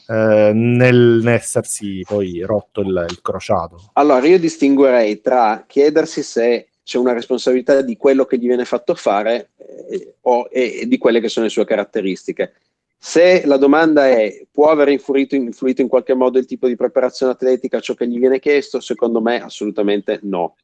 eh, 0.05 0.51
nel, 0.53 1.21
nell'essersi 1.23 2.03
poi 2.05 2.41
rotto 2.41 2.81
il, 2.81 3.05
il 3.09 3.21
crociato? 3.21 3.91
Allora 3.93 4.25
io 4.27 4.39
distinguerei 4.39 5.21
tra 5.21 5.63
chiedersi 5.65 6.23
se 6.23 6.67
c'è 6.87 6.97
una 6.97 7.11
responsabilità 7.11 7.81
di 7.81 7.97
quello 7.97 8.23
che 8.23 8.37
gli 8.37 8.47
viene 8.47 8.63
fatto 8.63 8.95
fare 8.95 9.49
eh, 9.89 10.13
o, 10.21 10.47
e, 10.49 10.79
e, 10.79 10.87
di 10.87 10.97
quelle 10.97 11.19
che 11.19 11.27
sono 11.27 11.45
le 11.45 11.51
sue 11.51 11.65
caratteristiche. 11.65 12.53
Se 12.97 13.45
la 13.45 13.57
domanda 13.57 14.07
è 14.07 14.45
può 14.49 14.69
aver 14.69 14.87
influito, 14.87 15.35
influito, 15.35 15.81
in 15.81 15.89
qualche 15.89 16.13
modo 16.13 16.39
il 16.39 16.45
tipo 16.45 16.65
di 16.65 16.77
preparazione 16.77 17.33
atletica, 17.33 17.81
ciò 17.81 17.93
che 17.93 18.07
gli 18.07 18.17
viene 18.17 18.39
chiesto, 18.39 18.79
secondo 18.79 19.19
me 19.19 19.43
assolutamente 19.43 20.19
no. 20.23 20.55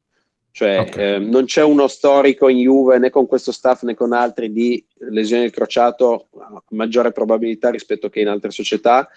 Cioè 0.49 0.79
okay. 0.79 1.15
eh, 1.15 1.19
non 1.19 1.43
c'è 1.43 1.61
uno 1.61 1.89
storico 1.89 2.47
in 2.47 2.59
Juve 2.59 2.99
né 2.99 3.09
con 3.09 3.27
questo 3.27 3.51
staff 3.51 3.83
né 3.83 3.93
con 3.93 4.13
altri 4.13 4.53
di 4.53 4.81
lesione 5.09 5.41
del 5.41 5.51
crociato 5.51 6.29
a 6.39 6.63
maggiore 6.69 7.11
probabilità 7.11 7.69
rispetto 7.69 8.07
che 8.07 8.21
in 8.21 8.29
altre 8.29 8.51
società. 8.51 9.09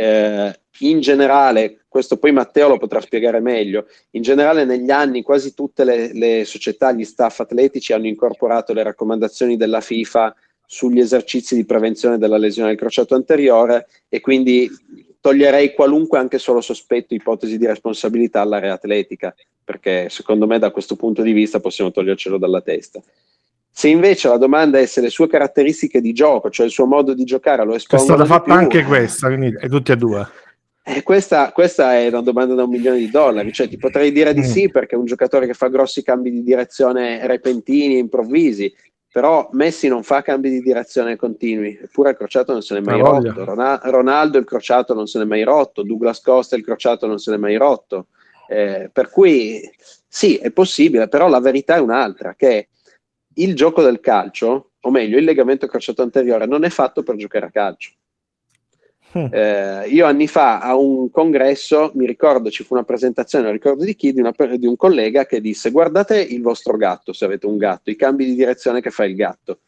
Eh, 0.00 0.58
in 0.82 1.00
generale, 1.00 1.84
questo 1.86 2.16
poi 2.16 2.32
Matteo 2.32 2.68
lo 2.68 2.78
potrà 2.78 3.02
spiegare 3.02 3.40
meglio, 3.40 3.86
in 4.12 4.22
generale 4.22 4.64
negli 4.64 4.90
anni 4.90 5.20
quasi 5.22 5.52
tutte 5.52 5.84
le, 5.84 6.14
le 6.14 6.46
società, 6.46 6.90
gli 6.92 7.04
staff 7.04 7.40
atletici 7.40 7.92
hanno 7.92 8.06
incorporato 8.06 8.72
le 8.72 8.82
raccomandazioni 8.82 9.58
della 9.58 9.82
FIFA 9.82 10.34
sugli 10.64 11.00
esercizi 11.00 11.54
di 11.54 11.66
prevenzione 11.66 12.16
della 12.16 12.38
lesione 12.38 12.70
del 12.70 12.78
crociato 12.78 13.14
anteriore 13.14 13.88
e 14.08 14.20
quindi 14.20 14.70
toglierei 15.20 15.74
qualunque 15.74 16.18
anche 16.18 16.38
solo 16.38 16.62
sospetto, 16.62 17.12
ipotesi 17.12 17.58
di 17.58 17.66
responsabilità 17.66 18.40
all'area 18.40 18.72
atletica, 18.72 19.34
perché 19.62 20.08
secondo 20.08 20.46
me 20.46 20.58
da 20.58 20.70
questo 20.70 20.96
punto 20.96 21.20
di 21.20 21.32
vista 21.32 21.60
possiamo 21.60 21.90
togliercelo 21.90 22.38
dalla 22.38 22.62
testa. 22.62 23.02
Se 23.72 23.88
invece 23.88 24.28
la 24.28 24.36
domanda 24.36 24.78
è 24.78 24.86
se 24.86 25.00
le 25.00 25.10
sue 25.10 25.28
caratteristiche 25.28 26.00
di 26.00 26.12
gioco, 26.12 26.50
cioè 26.50 26.66
il 26.66 26.72
suo 26.72 26.86
modo 26.86 27.14
di 27.14 27.24
giocare, 27.24 27.64
lo 27.64 27.74
espongono. 27.74 28.10
È 28.10 28.14
stata 28.14 28.28
fatta 28.28 28.44
più, 28.44 28.52
anche 28.52 28.84
questa, 28.84 29.28
quindi 29.28 29.56
è 29.58 29.68
tutti 29.68 29.92
e 29.92 29.96
due. 29.96 30.28
Eh, 30.82 31.02
questa, 31.02 31.52
questa, 31.52 31.94
è 31.94 32.08
una 32.08 32.22
domanda 32.22 32.54
da 32.54 32.64
un 32.64 32.70
milione 32.70 32.98
di 32.98 33.10
dollari, 33.10 33.52
cioè 33.52 33.68
ti 33.68 33.76
potrei 33.76 34.12
dire 34.12 34.34
di 34.34 34.40
mm. 34.40 34.44
sì 34.44 34.70
perché 34.70 34.96
è 34.96 34.98
un 34.98 35.04
giocatore 35.04 35.46
che 35.46 35.54
fa 35.54 35.68
grossi 35.68 36.02
cambi 36.02 36.30
di 36.30 36.42
direzione 36.42 37.26
repentini, 37.26 37.98
improvvisi, 37.98 38.74
però 39.12 39.48
Messi 39.52 39.88
non 39.88 40.02
fa 40.02 40.22
cambi 40.22 40.50
di 40.50 40.60
direzione 40.60 41.16
continui, 41.16 41.78
eppure 41.82 42.10
il 42.10 42.16
crociato 42.16 42.52
non 42.52 42.62
se 42.62 42.74
n'è 42.74 42.80
mai 42.80 43.00
rotto. 43.00 43.44
Ronaldo 43.44 44.38
il 44.38 44.44
crociato 44.44 44.94
non 44.94 45.06
se 45.06 45.18
n'è 45.18 45.24
mai 45.24 45.42
rotto, 45.42 45.82
Douglas 45.82 46.20
Costa 46.20 46.56
il 46.56 46.64
crociato 46.64 47.06
non 47.06 47.18
se 47.18 47.30
n'è 47.30 47.36
mai 47.36 47.56
rotto. 47.56 48.06
Eh, 48.48 48.88
per 48.92 49.10
cui 49.10 49.60
sì, 50.06 50.36
è 50.36 50.50
possibile, 50.50 51.08
però 51.08 51.28
la 51.28 51.40
verità 51.40 51.76
è 51.76 51.80
un'altra, 51.80 52.34
che 52.36 52.68
il 53.34 53.54
gioco 53.54 53.82
del 53.82 54.00
calcio, 54.00 54.72
o 54.80 54.90
meglio, 54.90 55.18
il 55.18 55.24
legamento 55.24 55.66
crociato 55.66 56.02
anteriore, 56.02 56.46
non 56.46 56.64
è 56.64 56.68
fatto 56.68 57.02
per 57.02 57.16
giocare 57.16 57.46
a 57.46 57.50
calcio. 57.50 57.92
Mm. 59.18 59.26
Eh, 59.32 59.88
io 59.88 60.06
anni 60.06 60.28
fa 60.28 60.60
a 60.60 60.76
un 60.76 61.10
congresso, 61.10 61.90
mi 61.94 62.06
ricordo, 62.06 62.50
ci 62.50 62.62
fu 62.62 62.74
una 62.74 62.84
presentazione, 62.84 63.44
non 63.44 63.52
ricordo 63.52 63.84
di 63.84 63.96
chi, 63.96 64.12
di, 64.12 64.20
una, 64.20 64.32
di 64.56 64.66
un 64.66 64.76
collega 64.76 65.26
che 65.26 65.40
disse 65.40 65.70
guardate 65.70 66.20
il 66.20 66.42
vostro 66.42 66.76
gatto, 66.76 67.12
se 67.12 67.24
avete 67.24 67.46
un 67.46 67.56
gatto, 67.56 67.90
i 67.90 67.96
cambi 67.96 68.24
di 68.24 68.34
direzione 68.34 68.80
che 68.80 68.90
fa 68.90 69.04
il 69.04 69.16
gatto 69.16 69.60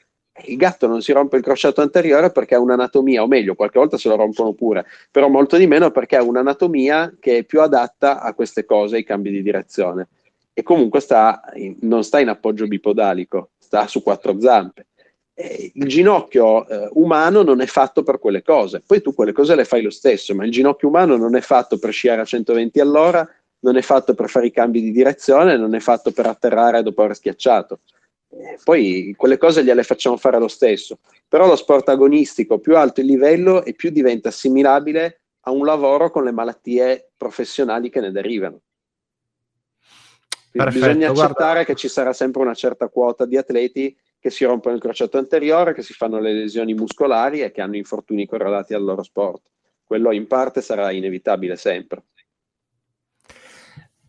il 0.46 0.56
gatto 0.56 0.86
non 0.86 1.02
si 1.02 1.12
rompe 1.12 1.36
il 1.36 1.42
crociato 1.42 1.82
anteriore 1.82 2.30
perché 2.30 2.54
ha 2.54 2.60
un'anatomia, 2.60 3.22
o 3.22 3.26
meglio, 3.26 3.54
qualche 3.54 3.78
volta 3.78 3.98
se 3.98 4.08
lo 4.08 4.16
rompono 4.16 4.52
pure, 4.52 4.86
però 5.10 5.28
molto 5.28 5.56
di 5.56 5.66
meno 5.66 5.90
perché 5.90 6.16
ha 6.16 6.22
un'anatomia 6.22 7.16
che 7.20 7.38
è 7.38 7.44
più 7.44 7.60
adatta 7.60 8.20
a 8.20 8.32
queste 8.34 8.64
cose, 8.64 8.96
ai 8.96 9.04
cambi 9.04 9.30
di 9.30 9.42
direzione. 9.42 10.08
E 10.54 10.62
comunque 10.62 11.00
sta 11.00 11.42
in, 11.54 11.76
non 11.80 12.04
sta 12.04 12.20
in 12.20 12.28
appoggio 12.28 12.66
bipodalico, 12.66 13.50
sta 13.58 13.86
su 13.86 14.02
quattro 14.02 14.38
zampe. 14.40 14.88
E 15.34 15.72
il 15.74 15.86
ginocchio 15.88 16.68
eh, 16.68 16.88
umano 16.92 17.42
non 17.42 17.60
è 17.60 17.66
fatto 17.66 18.02
per 18.02 18.18
quelle 18.18 18.42
cose, 18.42 18.82
poi 18.86 19.00
tu 19.00 19.14
quelle 19.14 19.32
cose 19.32 19.54
le 19.54 19.64
fai 19.64 19.82
lo 19.82 19.90
stesso, 19.90 20.34
ma 20.34 20.44
il 20.44 20.50
ginocchio 20.50 20.88
umano 20.88 21.16
non 21.16 21.36
è 21.36 21.40
fatto 21.40 21.78
per 21.78 21.92
sciare 21.92 22.20
a 22.20 22.24
120 22.24 22.80
all'ora, 22.80 23.26
non 23.60 23.76
è 23.76 23.82
fatto 23.82 24.14
per 24.14 24.28
fare 24.28 24.46
i 24.46 24.50
cambi 24.50 24.82
di 24.82 24.90
direzione, 24.90 25.56
non 25.56 25.74
è 25.74 25.80
fatto 25.80 26.10
per 26.12 26.26
atterrare 26.26 26.82
dopo 26.82 27.02
aver 27.02 27.16
schiacciato 27.16 27.80
poi 28.64 29.14
quelle 29.16 29.36
cose 29.36 29.62
gliele 29.62 29.82
facciamo 29.82 30.16
fare 30.16 30.38
lo 30.38 30.48
stesso, 30.48 30.98
però 31.28 31.46
lo 31.46 31.56
sport 31.56 31.88
agonistico 31.88 32.58
più 32.58 32.76
alto 32.76 33.00
il 33.00 33.06
livello 33.06 33.64
e 33.64 33.74
più 33.74 33.90
diventa 33.90 34.28
assimilabile 34.28 35.20
a 35.40 35.50
un 35.50 35.64
lavoro 35.64 36.10
con 36.10 36.24
le 36.24 36.32
malattie 36.32 37.10
professionali 37.16 37.90
che 37.90 38.00
ne 38.00 38.10
derivano. 38.10 38.60
Perfetto, 40.52 40.86
bisogna 40.86 41.10
accettare 41.10 41.34
guarda... 41.34 41.64
che 41.64 41.74
ci 41.74 41.88
sarà 41.88 42.12
sempre 42.12 42.42
una 42.42 42.54
certa 42.54 42.88
quota 42.88 43.24
di 43.24 43.36
atleti 43.36 43.96
che 44.18 44.30
si 44.30 44.44
rompono 44.44 44.74
il 44.74 44.80
crociato 44.80 45.18
anteriore, 45.18 45.74
che 45.74 45.82
si 45.82 45.94
fanno 45.94 46.20
le 46.20 46.32
lesioni 46.32 46.74
muscolari 46.74 47.40
e 47.40 47.50
che 47.50 47.60
hanno 47.60 47.76
infortuni 47.76 48.26
correlati 48.26 48.74
al 48.74 48.84
loro 48.84 49.02
sport. 49.02 49.42
Quello 49.82 50.12
in 50.12 50.26
parte 50.26 50.60
sarà 50.60 50.92
inevitabile 50.92 51.56
sempre. 51.56 52.04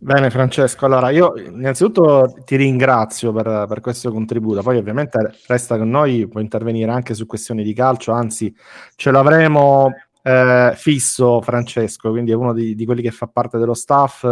Bene 0.04 0.30
Francesco, 0.30 0.86
allora 0.86 1.12
io 1.12 1.34
innanzitutto 1.38 2.36
ti 2.44 2.58
ringrazio 2.58 3.32
per, 3.32 3.66
per, 3.70 3.80
questo 3.80 4.12
contributo, 4.12 4.62
poi 4.62 4.76
ovviamente 4.76 5.34
resta 5.48 5.78
con 5.78 5.90
noi, 5.90 6.28
puoi 6.28 6.44
intervenire 6.44 6.92
anche 6.92 7.14
su 7.14 7.26
questioni 7.26 7.64
di 7.64 7.74
calcio, 7.74 8.12
anzi 8.12 8.54
ce 8.98 9.12
l'avremo 9.12 9.94
eh, 10.22 10.74
fisso 10.76 11.42
Francesco, 11.42 12.10
quindi 12.12 12.32
è 12.32 12.36
uno 12.36 12.52
di, 12.52 12.76
di, 12.76 12.84
quelli 12.84 13.02
che 13.02 13.12
fa 13.12 13.28
parte 13.28 13.58
dello 13.58 13.74
staff, 13.74 14.26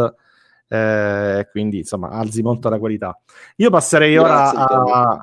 eh, 0.72 1.50
quindi 1.52 1.80
insomma 1.80 2.12
alzi 2.12 2.42
molto 2.42 2.70
la 2.70 2.80
qualità. 2.80 3.20
Io 3.58 3.70
passerei 3.70 4.16
ora 4.18 4.52
a... 4.54 5.20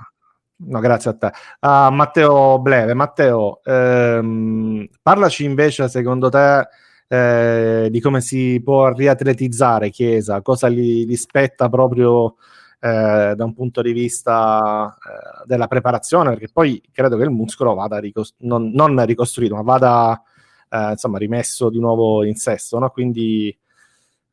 No, 0.60 0.80
grazie 0.80 1.10
a 1.10 1.14
te. 1.14 1.30
A 1.60 1.88
Matteo 1.90 2.58
Bleve. 2.58 2.92
Matteo, 2.92 3.60
ehm, 3.64 4.88
parlaci 5.00 5.44
invece 5.44 5.88
secondo 5.88 6.28
te 6.28 6.66
eh, 7.06 7.88
di 7.90 8.00
come 8.00 8.20
si 8.20 8.60
può 8.62 8.92
riatletizzare 8.92 9.88
Chiesa, 9.88 10.42
cosa 10.42 10.68
gli, 10.68 11.06
gli 11.06 11.16
spetta 11.16 11.68
proprio 11.68 12.34
eh, 12.80 13.32
da 13.34 13.44
un 13.44 13.54
punto 13.54 13.80
di 13.80 13.92
vista 13.92 14.94
eh, 14.96 15.44
della 15.46 15.68
preparazione, 15.68 16.30
perché 16.30 16.48
poi 16.52 16.82
credo 16.92 17.16
che 17.16 17.22
il 17.22 17.30
muscolo 17.30 17.74
vada 17.74 17.98
ricos- 17.98 18.34
non, 18.40 18.70
non, 18.74 19.02
ricostruito, 19.06 19.54
ma 19.54 19.62
vada 19.62 20.22
eh, 20.68 20.90
insomma 20.90 21.18
rimesso 21.18 21.70
di 21.70 21.78
nuovo 21.78 22.24
in 22.24 22.34
sesto, 22.34 22.78
no? 22.78 22.90
quindi 22.90 23.56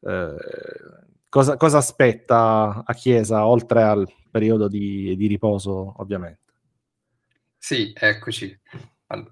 eh, 0.01 0.35
cosa, 1.29 1.57
cosa, 1.57 1.77
aspetta 1.77 2.83
a 2.85 2.93
Chiesa 2.93 3.45
oltre 3.45 3.83
al 3.83 4.07
periodo 4.31 4.67
di, 4.67 5.15
di 5.15 5.27
riposo 5.27 5.93
ovviamente? 5.97 6.41
Sì, 7.57 7.93
eccoci. 7.95 8.59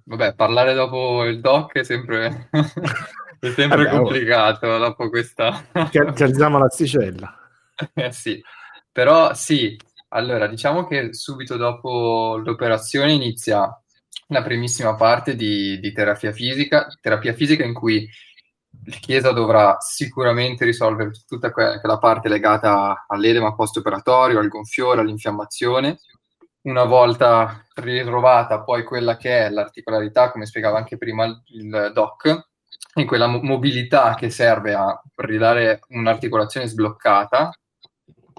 Vabbè, 0.04 0.36
parlare 0.36 0.74
dopo 0.74 1.26
il 1.26 1.42
doc 1.42 1.74
è 1.74 1.84
sempre 1.84 2.50
È 3.44 3.52
sempre 3.52 3.84
Vabbè, 3.84 3.94
oh. 3.94 3.98
complicato 4.04 4.68
oh. 4.68 4.78
dopo 4.78 5.10
questa... 5.10 5.66
Ci 5.92 6.24
alziamo 6.24 6.58
l'asticella. 6.58 7.38
eh, 7.94 8.12
sì, 8.14 8.42
però 8.90 9.34
sì, 9.34 9.78
allora 10.10 10.48
diciamo 10.48 10.88
che 10.88 11.14
subito 11.14 11.58
dopo 11.58 12.38
l'operazione 12.42 13.12
inizia 13.12 13.68
la 14.28 14.42
primissima 14.44 14.96
parte 14.96 15.36
di, 15.36 15.78
di 15.82 15.92
terapia 15.92 16.32
fisica, 16.32 16.88
terapia 17.02 17.34
fisica 17.34 17.66
in 17.66 17.74
cui 17.74 18.10
il 18.86 19.00
Chiesa 19.00 19.32
dovrà 19.32 19.78
sicuramente 19.80 20.66
risolvere 20.66 21.12
tutta 21.28 21.52
quella 21.52 21.98
parte 22.00 22.30
legata 22.30 23.06
all'edema 23.08 23.54
post-operatorio, 23.56 24.40
al 24.40 24.48
gonfiore, 24.48 25.02
all'infiammazione. 25.02 26.00
Una 26.64 26.84
volta 26.86 27.66
ritrovata 27.76 28.62
poi 28.64 28.84
quella 28.84 29.18
che 29.18 29.46
è 29.46 29.50
l'articolarità, 29.50 30.32
come 30.32 30.46
spiegava 30.46 30.78
anche 30.78 30.98
prima 30.98 31.26
il 31.26 31.92
doc, 31.94 32.48
in 32.96 33.06
quella 33.06 33.28
mo- 33.28 33.42
mobilità 33.42 34.16
che 34.16 34.30
serve 34.30 34.74
a 34.74 35.02
ridare 35.16 35.82
un'articolazione 35.90 36.68
sbloccata, 36.68 37.52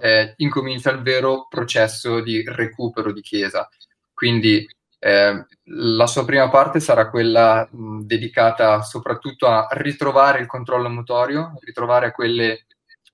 eh, 0.00 0.34
incomincia 0.36 0.90
il 0.90 1.02
vero 1.02 1.46
processo 1.48 2.20
di 2.20 2.42
recupero 2.46 3.12
di 3.12 3.20
Chiesa. 3.20 3.68
Quindi 4.12 4.66
eh, 5.06 5.46
la 5.64 6.06
sua 6.06 6.24
prima 6.24 6.48
parte 6.48 6.80
sarà 6.80 7.10
quella 7.10 7.68
mh, 7.70 8.04
dedicata 8.04 8.80
soprattutto 8.80 9.46
a 9.46 9.68
ritrovare 9.72 10.40
il 10.40 10.46
controllo 10.46 10.88
motorio, 10.88 11.58
ritrovare 11.60 12.10
quelle, 12.10 12.64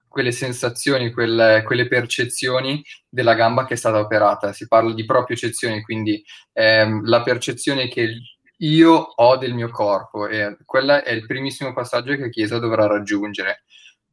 quelle 0.06 0.30
sensazioni, 0.30 1.10
quelle, 1.10 1.64
quelle, 1.66 1.88
percezioni 1.88 2.80
della 3.08 3.34
gamba 3.34 3.64
che 3.64 3.74
è 3.74 3.76
stata 3.76 3.98
operata. 3.98 4.52
Si 4.52 4.68
parla 4.68 4.94
di 4.94 5.04
proprio-cezione, 5.04 5.82
quindi 5.82 6.24
ehm, 6.52 7.04
la 7.06 7.22
percezione 7.22 7.88
che 7.88 8.20
io 8.58 8.94
ho 8.94 9.36
del 9.36 9.54
mio 9.54 9.70
corpo 9.70 10.28
e 10.28 10.58
quello 10.64 11.02
è 11.02 11.10
il 11.10 11.26
primissimo 11.26 11.72
passaggio 11.72 12.14
che 12.14 12.30
Chiesa 12.30 12.60
dovrà 12.60 12.86
raggiungere. 12.86 13.64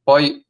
Poi 0.01 0.43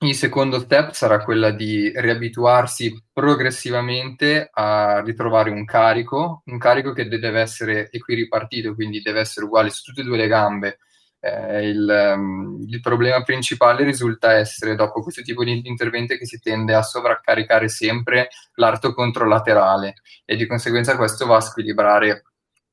il 0.00 0.14
secondo 0.14 0.60
step 0.60 0.92
sarà 0.92 1.24
quella 1.24 1.50
di 1.50 1.90
riabituarsi 1.94 3.06
progressivamente 3.12 4.48
a 4.52 5.00
ritrovare 5.00 5.50
un 5.50 5.64
carico, 5.64 6.42
un 6.46 6.58
carico 6.58 6.92
che 6.92 7.08
deve 7.08 7.40
essere 7.40 7.90
equiripartito, 7.90 8.74
quindi 8.74 9.02
deve 9.02 9.20
essere 9.20 9.46
uguale 9.46 9.70
su 9.70 9.82
tutte 9.82 10.02
e 10.02 10.04
due 10.04 10.16
le 10.16 10.28
gambe. 10.28 10.78
Eh, 11.20 11.68
il, 11.68 12.14
um, 12.16 12.64
il, 12.68 12.80
problema 12.80 13.24
principale 13.24 13.82
risulta 13.82 14.34
essere, 14.34 14.76
dopo 14.76 15.02
questo 15.02 15.22
tipo 15.22 15.42
di 15.42 15.62
interventi, 15.64 16.16
che 16.16 16.26
si 16.26 16.38
tende 16.38 16.74
a 16.74 16.82
sovraccaricare 16.82 17.68
sempre 17.68 18.28
l'arto 18.54 18.94
controlaterale 18.94 19.94
e 20.24 20.36
di 20.36 20.46
conseguenza 20.46 20.96
questo 20.96 21.26
va 21.26 21.36
a 21.38 21.40
squilibrare 21.40 22.22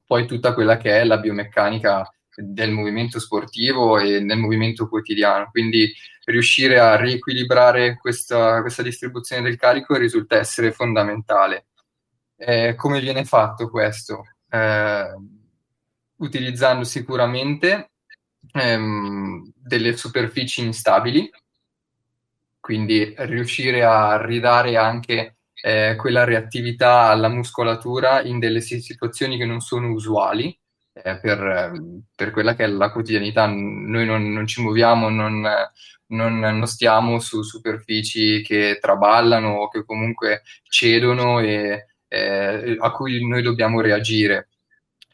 poi 0.05 0.27
tutta 0.27 0.53
quella 0.53 0.77
che 0.77 0.99
è 0.99 1.03
la 1.03 1.17
biomeccanica 1.17 2.07
del 2.35 2.71
movimento 2.71 3.19
sportivo 3.19 3.99
e 3.99 4.19
nel 4.19 4.37
movimento 4.37 4.87
quotidiano. 4.87 5.49
Quindi 5.51 5.91
riuscire 6.25 6.79
a 6.79 6.95
riequilibrare 6.95 7.97
questa, 7.97 8.61
questa 8.61 8.81
distribuzione 8.81 9.43
del 9.43 9.57
carico 9.57 9.95
risulta 9.95 10.37
essere 10.37 10.71
fondamentale. 10.71 11.67
Eh, 12.37 12.75
come 12.75 12.99
viene 12.99 13.23
fatto 13.23 13.69
questo? 13.69 14.23
Eh, 14.49 15.05
utilizzando 16.17 16.83
sicuramente 16.83 17.91
ehm, 18.51 19.51
delle 19.55 19.95
superfici 19.95 20.61
instabili, 20.61 21.29
quindi 22.59 23.13
riuscire 23.17 23.83
a 23.83 24.23
ridare 24.23 24.75
anche 24.77 25.37
eh, 25.61 25.95
quella 25.97 26.23
reattività 26.23 27.09
alla 27.09 27.29
muscolatura 27.29 28.21
in 28.23 28.39
delle 28.39 28.61
situazioni 28.61 29.37
che 29.37 29.45
non 29.45 29.61
sono 29.61 29.91
usuali 29.91 30.57
eh, 31.03 31.19
per, 31.19 31.73
per, 32.15 32.31
quella 32.31 32.55
che 32.55 32.63
è 32.63 32.67
la 32.67 32.91
quotidianità. 32.91 33.47
Noi 33.47 34.05
non, 34.05 34.31
non 34.31 34.47
ci 34.47 34.61
muoviamo, 34.61 35.09
non, 35.09 35.45
non, 36.07 36.39
non, 36.39 36.65
stiamo 36.67 37.19
su 37.19 37.41
superfici 37.41 38.41
che 38.41 38.77
traballano 38.79 39.55
o 39.55 39.69
che 39.69 39.83
comunque 39.83 40.43
cedono 40.69 41.39
e 41.39 41.87
eh, 42.07 42.77
a 42.79 42.91
cui 42.91 43.25
noi 43.27 43.41
dobbiamo 43.41 43.81
reagire. 43.81 44.49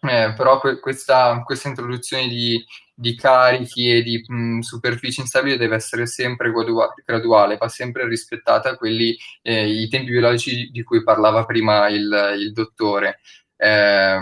Eh, 0.02 0.34
però 0.36 0.60
que- 0.60 0.80
questa, 0.80 1.42
questa, 1.44 1.68
introduzione 1.68 2.28
di, 2.28 2.64
di, 2.94 3.16
carichi 3.16 3.90
e 3.92 4.02
di 4.02 4.24
mh, 4.26 4.60
superfici 4.60 5.22
instabili 5.22 5.58
deve 5.58 5.76
essere 5.76 6.08
sempre 6.08 6.52
gradua- 6.52 6.94
graduale, 7.06 7.58
va 7.58 7.70
sempre 7.70 8.08
rispettata 8.08 8.78
quelli, 8.78 9.16
eh, 9.44 9.68
i 9.70 9.88
tempi 9.90 10.12
biologici 10.12 10.70
di 10.72 10.84
cui 10.84 11.04
parlava 11.04 11.46
prima 11.46 11.88
il, 11.90 12.36
il 12.40 12.52
dottore. 12.52 13.20
Eh, 13.58 14.20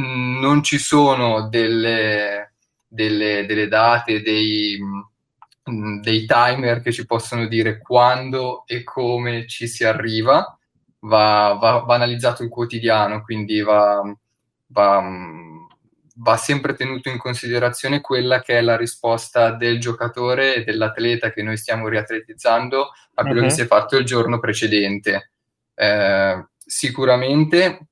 non 0.00 0.62
ci 0.62 0.78
sono 0.78 1.48
delle, 1.48 2.54
delle, 2.86 3.46
delle 3.46 3.68
date, 3.68 4.22
dei, 4.22 4.78
mh, 5.64 6.00
dei 6.00 6.26
timer 6.26 6.80
che 6.80 6.92
ci 6.92 7.06
possono 7.06 7.46
dire 7.46 7.78
quando 7.78 8.64
e 8.66 8.82
come 8.82 9.46
ci 9.46 9.66
si 9.66 9.84
arriva, 9.84 10.58
va, 11.00 11.56
va, 11.60 11.78
va 11.78 11.94
analizzato 11.94 12.42
il 12.42 12.48
quotidiano, 12.48 13.22
quindi 13.22 13.60
va 13.60 14.02
va, 14.68 15.02
va 16.16 16.36
sempre 16.36 16.74
tenuto 16.74 17.08
in 17.08 17.18
considerazione 17.18 18.00
quella 18.00 18.40
che 18.40 18.58
è 18.58 18.60
la 18.60 18.76
risposta 18.76 19.50
del 19.52 19.78
giocatore 19.78 20.56
e 20.56 20.64
dell'atleta 20.64 21.30
che 21.30 21.42
noi 21.42 21.56
stiamo 21.56 21.88
riatletizzando 21.88 22.90
a 23.14 23.22
quello 23.22 23.40
uh-huh. 23.40 23.46
che 23.46 23.52
mhm. 23.52 23.54
si 23.54 23.60
è 23.62 23.66
fatto 23.66 23.96
il 23.96 24.04
giorno 24.04 24.38
precedente. 24.38 25.30
Eh, 25.74 26.46
sicuramente 26.64 27.85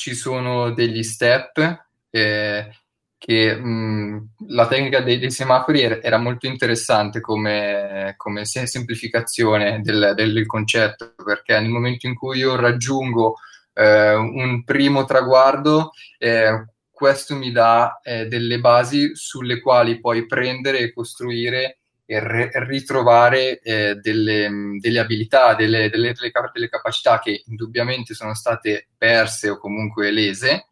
ci 0.00 0.14
sono 0.14 0.72
degli 0.72 1.02
step 1.02 1.84
eh, 2.08 2.70
che 3.18 3.54
mh, 3.54 4.28
la 4.48 4.66
tecnica 4.66 5.02
dei, 5.02 5.18
dei 5.18 5.30
semafori 5.30 5.82
era, 5.82 6.00
era, 6.00 6.16
molto 6.16 6.46
interessante 6.46 7.20
come, 7.20 8.14
come 8.16 8.46
semplificazione 8.46 9.82
del, 9.82 10.14
del, 10.16 10.46
concetto, 10.46 11.12
perché 11.22 11.60
nel 11.60 11.68
momento 11.68 12.06
in 12.06 12.14
cui 12.14 12.38
io 12.38 12.56
raggiungo 12.56 13.36
eh, 13.74 14.14
un 14.14 14.64
primo 14.64 15.04
traguardo, 15.04 15.90
eh, 16.16 16.64
questo 16.90 17.36
mi 17.36 17.52
dà 17.52 18.00
eh, 18.02 18.26
delle 18.26 18.58
basi 18.58 19.10
sulle 19.14 19.60
quali 19.60 20.00
poi 20.00 20.24
prendere 20.24 20.78
e 20.78 20.92
costruire 20.94 21.79
re- 22.18 22.50
ritrovare 22.64 23.60
eh, 23.60 23.94
delle, 23.96 24.50
delle, 24.80 24.98
abilità, 24.98 25.54
delle, 25.54 25.88
delle, 25.88 26.12
delle, 26.52 26.68
capacità 26.68 27.20
che 27.20 27.44
indubbiamente 27.46 28.14
sono 28.14 28.34
state 28.34 28.88
perse 28.98 29.50
o 29.50 29.58
comunque 29.58 30.10
lese 30.10 30.66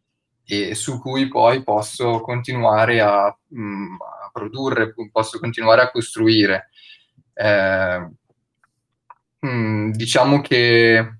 e 0.44 0.74
su 0.74 1.00
cui 1.00 1.28
poi 1.28 1.62
posso 1.62 2.20
continuare 2.20 3.00
a, 3.00 3.36
mh, 3.48 3.60
mm, 3.60 3.94
a 3.94 4.30
produrre, 4.32 4.94
posso 5.12 5.38
continuare 5.38 5.82
a 5.82 5.90
costruire. 5.90 6.70
Eh, 7.34 8.08
mh, 9.40 9.48
mm, 9.48 9.90
diciamo 9.92 10.40
che 10.40 11.12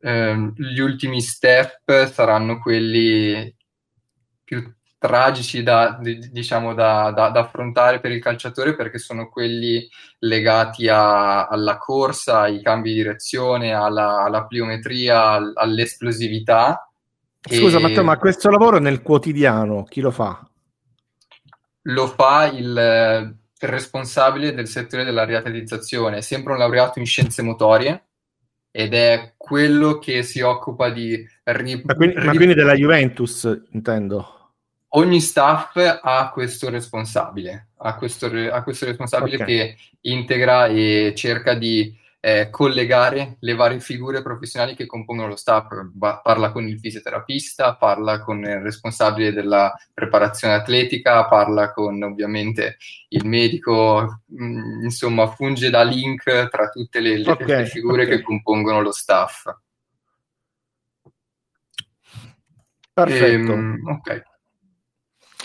eh, 0.00 0.52
gli 0.56 0.78
ultimi 0.78 1.20
step 1.20 2.10
saranno 2.10 2.60
quelli 2.60 3.54
più 4.42 4.74
tragici 5.00 5.62
da, 5.62 5.98
diciamo, 6.30 6.74
da, 6.74 7.10
da, 7.10 7.30
da, 7.30 7.40
affrontare 7.40 8.00
per 8.00 8.12
il 8.12 8.20
calciatore 8.20 8.76
perché 8.76 8.98
sono 8.98 9.30
quelli 9.30 9.88
legati 10.18 10.88
a, 10.88 11.46
alla 11.46 11.78
corsa, 11.78 12.42
ai 12.42 12.62
cambi 12.62 12.90
di 12.90 12.96
direzione, 12.96 13.72
alla, 13.72 14.22
alla 14.22 14.44
pliometria, 14.44 15.52
all'esplosività 15.54 16.84
Scusa 17.40 17.78
e... 17.78 17.80
Matteo, 17.80 18.04
ma 18.04 18.18
questo 18.18 18.50
lavoro 18.50 18.78
nel 18.78 19.02
quotidiano 19.02 19.84
chi 19.84 20.00
lo 20.00 20.10
fa? 20.10 20.46
Lo 21.84 22.06
fa 22.08 22.46
il, 22.46 22.66
il 22.66 23.68
responsabile 23.68 24.52
del 24.52 24.68
settore 24.68 25.04
della 25.04 25.24
riatletizzazione, 25.24 26.18
è 26.18 26.20
sempre 26.20 26.52
un 26.52 26.58
laureato 26.58 26.98
in 26.98 27.06
scienze 27.06 27.42
motorie 27.42 28.04
ed 28.70 28.92
è 28.92 29.32
quello 29.36 29.98
che 29.98 30.22
si 30.22 30.40
occupa 30.40 30.90
di... 30.90 31.26
Ri- 31.44 31.82
ma, 31.84 31.94
quindi, 31.94 32.18
ri- 32.18 32.26
ma 32.26 32.32
quindi 32.34 32.54
della 32.54 32.74
Juventus, 32.74 33.62
intendo? 33.70 34.39
Ogni 34.92 35.20
staff 35.20 35.76
ha 35.76 36.30
questo 36.32 36.68
responsabile, 36.68 37.68
ha 37.76 37.96
questo, 37.96 38.26
ha 38.26 38.62
questo 38.62 38.86
responsabile 38.86 39.36
okay. 39.36 39.46
che 39.46 39.76
integra 40.00 40.66
e 40.66 41.12
cerca 41.14 41.54
di 41.54 41.96
eh, 42.22 42.50
collegare 42.50 43.36
le 43.40 43.54
varie 43.54 43.80
figure 43.80 44.20
professionali 44.20 44.74
che 44.74 44.86
compongono 44.86 45.28
lo 45.28 45.36
staff. 45.36 45.68
parla 46.22 46.52
con 46.52 46.66
il 46.66 46.78
fisioterapista, 46.78 47.76
parla 47.76 48.20
con 48.20 48.40
il 48.40 48.60
responsabile 48.60 49.32
della 49.32 49.72
preparazione 49.94 50.54
atletica, 50.54 51.26
parla 51.26 51.72
con 51.72 52.02
ovviamente 52.02 52.76
il 53.08 53.26
medico, 53.26 54.22
mh, 54.26 54.44
mm, 54.44 54.82
insomma 54.82 55.28
funge 55.28 55.70
da 55.70 55.82
link 55.82 56.48
tra 56.48 56.68
tutte 56.68 57.00
le, 57.00 57.18
le, 57.18 57.30
okay, 57.30 57.46
le 57.46 57.66
figure 57.66 58.02
okay. 58.02 58.16
che 58.16 58.22
compongono 58.22 58.82
lo 58.82 58.92
staff. 58.92 59.44
Perfetto. 62.92 63.52
Ehm, 63.52 63.80
ok. 63.86 64.28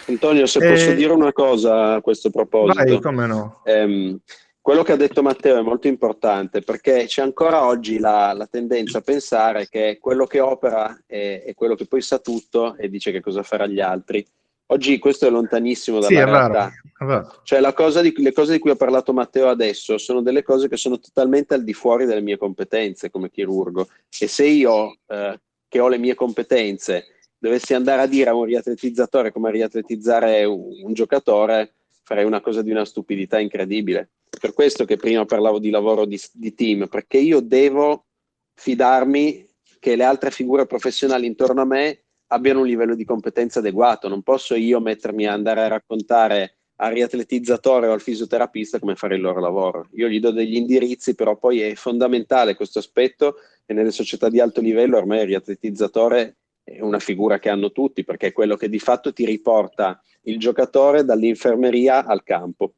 Antonio, 0.07 0.45
se 0.45 0.59
posso 0.59 0.91
eh, 0.91 0.95
dire 0.95 1.11
una 1.11 1.33
cosa 1.33 1.95
a 1.95 2.01
questo 2.01 2.29
proposito. 2.29 2.83
Vai, 2.83 3.01
come 3.01 3.25
no. 3.25 3.61
Ehm, 3.63 4.19
quello 4.65 4.81
che 4.81 4.93
ha 4.93 4.97
detto 4.97 5.21
Matteo 5.21 5.59
è 5.59 5.61
molto 5.61 5.87
importante 5.87 6.61
perché 6.61 7.05
c'è 7.05 7.21
ancora 7.21 7.65
oggi 7.65 7.99
la, 7.99 8.33
la 8.33 8.47
tendenza 8.47 8.97
a 8.97 9.01
pensare 9.01 9.67
che 9.69 9.99
quello 10.01 10.25
che 10.25 10.39
opera 10.39 11.03
è, 11.05 11.43
è, 11.45 11.53
quello 11.53 11.75
che 11.75 11.85
poi 11.85 12.01
sa 12.01 12.17
tutto 12.17 12.75
e 12.75 12.89
dice 12.89 13.11
che 13.11 13.21
cosa 13.21 13.43
farà 13.43 13.67
gli 13.67 13.79
altri. 13.79 14.25
Oggi 14.67 14.97
questo 14.97 15.27
è 15.27 15.29
lontanissimo 15.29 15.99
dalla 15.99 16.07
sì, 16.07 16.15
è 16.15 16.25
realtà. 16.25 16.71
Vero, 16.71 16.81
è 16.97 17.05
vero. 17.05 17.41
Cioè 17.43 18.01
di, 18.01 18.13
le 18.23 18.33
cose 18.33 18.53
di 18.53 18.59
cui 18.59 18.71
ha 18.71 18.75
parlato 18.75 19.13
Matteo 19.13 19.49
adesso 19.49 19.99
sono 19.99 20.23
delle 20.23 20.41
cose 20.41 20.67
che 20.67 20.77
sono 20.77 20.97
totalmente 20.97 21.53
al 21.53 21.63
di 21.63 21.73
fuori 21.73 22.05
delle 22.05 22.21
mie 22.21 22.37
competenze 22.37 23.11
come 23.11 23.29
chirurgo 23.29 23.87
e 24.19 24.27
se 24.27 24.45
io 24.47 24.97
eh, 25.05 25.39
che 25.67 25.79
ho 25.79 25.87
le 25.87 25.99
mie 25.99 26.15
competenze 26.15 27.14
dovessi 27.45 27.73
andare 27.73 28.01
a 28.01 28.07
dire 28.07 28.29
a 28.29 28.35
un 28.35 28.45
riatletizzatore 28.45 29.31
come 29.31 29.51
riatletizzare 29.51 30.43
un, 30.43 30.81
un 30.83 30.93
giocatore 30.93 31.73
farei 32.03 32.25
una 32.25 32.41
cosa 32.41 32.61
di 32.61 32.71
una 32.71 32.85
stupidità 32.85 33.39
incredibile 33.39 34.09
per 34.39 34.53
questo 34.53 34.85
che 34.85 34.97
prima 34.97 35.25
parlavo 35.25 35.59
di 35.59 35.69
lavoro 35.69 36.05
di, 36.05 36.19
di 36.33 36.53
team, 36.53 36.87
perché 36.87 37.17
io 37.17 37.39
devo 37.39 38.05
fidarmi 38.53 39.47
che 39.79 39.95
le 39.95 40.03
altre 40.03 40.31
figure 40.31 40.65
professionali 40.65 41.25
intorno 41.25 41.61
a 41.61 41.65
me 41.65 42.03
abbiano 42.27 42.61
un 42.61 42.67
livello 42.67 42.95
di 42.95 43.05
competenza 43.05 43.59
adeguato. 43.59 44.07
Non 44.07 44.23
posso 44.23 44.55
io 44.55 44.79
mettermi 44.79 45.25
a 45.25 45.33
andare 45.33 45.61
a 45.61 45.67
raccontare 45.67 46.57
al 46.77 46.91
riatletizzatore 46.93 47.87
o 47.87 47.93
al 47.93 48.01
fisioterapista 48.01 48.79
come 48.79 48.95
fare 48.95 49.15
il 49.15 49.21
loro 49.21 49.39
lavoro. 49.39 49.87
Io 49.93 50.07
gli 50.07 50.19
do 50.19 50.31
degli 50.31 50.55
indirizzi, 50.55 51.15
però 51.15 51.37
poi 51.37 51.61
è 51.61 51.75
fondamentale 51.75 52.55
questo 52.55 52.79
aspetto 52.79 53.35
e 53.65 53.73
nelle 53.73 53.91
società 53.91 54.29
di 54.29 54.39
alto 54.39 54.59
livello 54.59 54.97
ormai 54.97 55.19
il 55.19 55.27
riatletizzatore 55.27 56.37
una 56.79 56.99
figura 56.99 57.39
che 57.39 57.49
hanno 57.49 57.71
tutti 57.71 58.03
perché 58.03 58.27
è 58.27 58.33
quello 58.33 58.55
che 58.55 58.69
di 58.69 58.79
fatto 58.79 59.13
ti 59.13 59.25
riporta 59.25 60.01
il 60.21 60.39
giocatore 60.39 61.03
dall'infermeria 61.03 62.05
al 62.05 62.23
campo. 62.23 62.73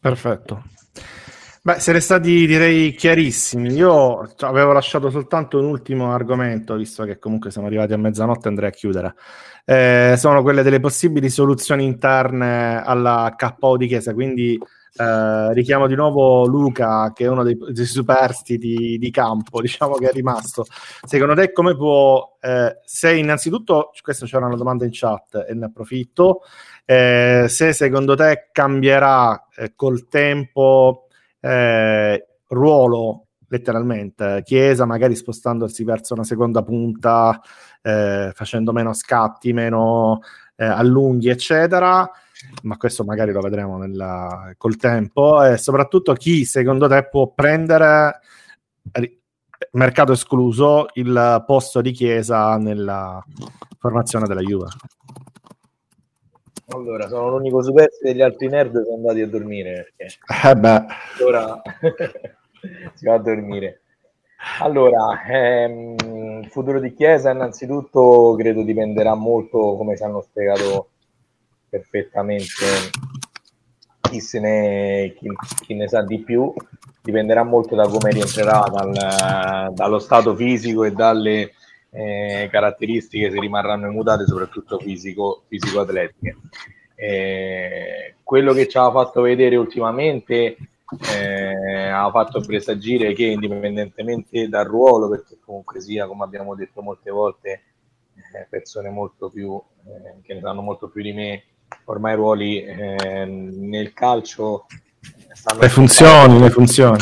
Perfetto. 0.00 0.62
Beh, 1.66 1.80
siete 1.80 1.98
stati 1.98 2.46
direi 2.46 2.94
chiarissimi. 2.94 3.72
Io 3.72 4.20
avevo 4.38 4.70
lasciato 4.72 5.10
soltanto 5.10 5.58
un 5.58 5.64
ultimo 5.64 6.12
argomento, 6.12 6.76
visto 6.76 7.02
che 7.02 7.18
comunque 7.18 7.50
siamo 7.50 7.66
arrivati 7.66 7.92
a 7.92 7.98
mezzanotte, 7.98 8.46
andrei 8.46 8.68
a 8.68 8.72
chiudere. 8.72 9.14
Eh, 9.64 10.14
sono 10.16 10.42
quelle 10.42 10.62
delle 10.62 10.78
possibili 10.78 11.28
soluzioni 11.28 11.84
interne 11.84 12.80
alla 12.84 13.34
KO 13.36 13.76
di 13.76 13.88
Chiesa. 13.88 14.14
Quindi 14.14 14.56
eh, 14.96 15.52
richiamo 15.52 15.86
di 15.86 15.94
nuovo 15.94 16.46
Luca, 16.46 17.12
che 17.12 17.24
è 17.24 17.28
uno 17.28 17.42
dei, 17.42 17.56
dei 17.70 17.84
superstiti 17.84 18.96
di 18.98 19.10
campo, 19.10 19.60
diciamo 19.60 19.94
che 19.96 20.08
è 20.08 20.12
rimasto. 20.12 20.64
Secondo 21.04 21.34
te, 21.34 21.52
come 21.52 21.76
può, 21.76 22.36
eh, 22.40 22.80
se 22.84 23.14
innanzitutto, 23.14 23.90
questa 24.00 24.26
c'era 24.26 24.46
una 24.46 24.56
domanda 24.56 24.84
in 24.84 24.90
chat 24.92 25.44
e 25.48 25.54
ne 25.54 25.66
approfitto. 25.66 26.40
Eh, 26.84 27.46
se 27.48 27.72
secondo 27.72 28.14
te 28.14 28.48
cambierà 28.52 29.48
eh, 29.56 29.72
col 29.74 30.08
tempo 30.08 31.08
eh, 31.40 32.26
ruolo 32.48 33.26
letteralmente 33.48 34.42
Chiesa, 34.44 34.84
magari 34.86 35.14
spostandosi 35.14 35.84
verso 35.84 36.14
una 36.14 36.24
seconda 36.24 36.62
punta, 36.62 37.40
eh, 37.82 38.30
facendo 38.34 38.72
meno 38.72 38.92
scatti, 38.92 39.52
meno 39.52 40.20
eh, 40.56 40.64
allunghi, 40.64 41.28
eccetera. 41.28 42.10
Ma 42.62 42.76
questo 42.76 43.04
magari 43.04 43.32
lo 43.32 43.40
vedremo 43.40 43.78
nella, 43.78 44.52
col 44.56 44.76
tempo. 44.76 45.42
E 45.42 45.56
soprattutto 45.56 46.12
chi 46.14 46.44
secondo 46.44 46.88
te 46.88 47.08
può 47.08 47.28
prendere 47.28 48.20
mercato 49.72 50.12
escluso 50.12 50.86
il 50.94 51.42
posto 51.46 51.80
di 51.80 51.92
Chiesa 51.92 52.56
nella 52.56 53.24
formazione 53.78 54.26
della 54.26 54.40
Juve. 54.40 54.68
Allora, 56.68 57.06
sono 57.06 57.30
l'unico 57.30 57.62
superstite 57.62 58.12
degli 58.12 58.22
altri 58.22 58.48
nerd 58.48 58.72
che 58.72 58.84
sono 58.84 58.96
andati 58.96 59.20
a 59.20 59.28
dormire. 59.28 59.92
Perché 59.96 60.16
eh 60.48 60.56
beh. 60.56 60.84
Ora 61.24 61.62
si 62.94 63.06
va 63.06 63.14
a 63.14 63.18
dormire. 63.18 63.82
Allora, 64.60 65.24
ehm, 65.26 65.96
il 66.42 66.48
futuro 66.50 66.80
di 66.80 66.92
Chiesa 66.92 67.30
innanzitutto 67.30 68.34
credo 68.36 68.62
dipenderà 68.62 69.14
molto, 69.14 69.76
come 69.76 69.96
ci 69.96 70.02
hanno 70.02 70.20
spiegato 70.20 70.88
perfettamente 71.68 72.64
chi, 74.00 74.20
se 74.20 74.40
ne, 74.40 75.14
chi, 75.16 75.28
chi 75.62 75.74
ne 75.74 75.88
sa 75.88 76.02
di 76.02 76.20
più, 76.20 76.52
dipenderà 77.02 77.42
molto 77.42 77.74
da 77.74 77.86
come 77.88 78.10
rientrerà 78.10 78.64
dal, 78.70 79.72
dallo 79.72 79.98
stato 79.98 80.34
fisico 80.34 80.84
e 80.84 80.92
dalle 80.92 81.52
eh, 81.90 82.48
caratteristiche 82.50 83.30
se 83.30 83.40
rimarranno 83.40 83.88
immutate, 83.88 84.26
soprattutto 84.26 84.78
fisico, 84.78 85.44
fisico-atletiche. 85.48 86.36
Eh, 86.94 88.14
quello 88.22 88.52
che 88.52 88.66
ci 88.68 88.78
ha 88.78 88.90
fatto 88.90 89.20
vedere 89.22 89.56
ultimamente 89.56 90.56
eh, 91.12 91.88
ha 91.88 92.10
fatto 92.10 92.40
presagire 92.40 93.12
che 93.12 93.24
indipendentemente 93.24 94.48
dal 94.48 94.66
ruolo, 94.66 95.08
perché 95.08 95.38
comunque 95.44 95.80
sia, 95.80 96.06
come 96.06 96.24
abbiamo 96.24 96.54
detto 96.54 96.82
molte 96.82 97.10
volte, 97.10 97.62
eh, 98.14 98.46
persone 98.48 98.88
molto 98.90 99.28
più 99.30 99.60
eh, 99.84 100.20
che 100.22 100.34
ne 100.34 100.40
sanno 100.40 100.62
molto 100.62 100.88
più 100.88 101.02
di 101.02 101.12
me, 101.12 101.42
ormai 101.84 102.12
i 102.12 102.16
ruoli 102.16 102.62
eh, 102.62 103.24
nel 103.24 103.92
calcio 103.92 104.66
stanno 105.32 105.60
le 105.60 105.68
funzioni, 105.68 106.40
le 106.40 106.50
funzioni. 106.50 106.98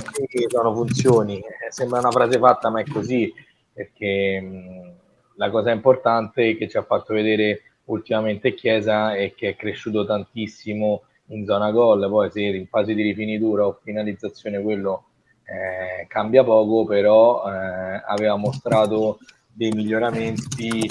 Sono 0.49 0.75
funzioni, 0.75 1.43
sembra 1.71 2.01
una 2.01 2.11
frase 2.11 2.39
fatta, 2.39 2.71
ma 2.71 2.81
è 2.81 2.85
così 2.85 3.33
perché 3.73 4.95
la 5.37 5.51
cosa 5.51 5.71
importante 5.71 6.57
che 6.57 6.69
ci 6.69 6.77
ha 6.77 6.83
fatto 6.83 7.15
vedere 7.15 7.63
ultimamente 7.85 8.55
Chiesa 8.55 9.15
è 9.15 9.35
che 9.35 9.51
è 9.51 9.57
cresciuto 9.57 10.05
tantissimo 10.05 11.03
in 11.29 11.45
zona 11.45 11.71
gol, 11.71 12.09
poi 12.09 12.31
se 12.31 12.43
in 12.43 12.67
fase 12.67 12.95
di 12.95 13.03
rifinitura 13.03 13.67
o 13.67 13.79
finalizzazione 13.83 14.61
quello 14.61 15.07
eh, 15.45 16.07
cambia 16.07 16.45
poco, 16.45 16.85
però 16.85 17.45
eh, 17.47 18.03
aveva 18.07 18.37
mostrato 18.37 19.19
dei 19.53 19.71
miglioramenti 19.71 20.89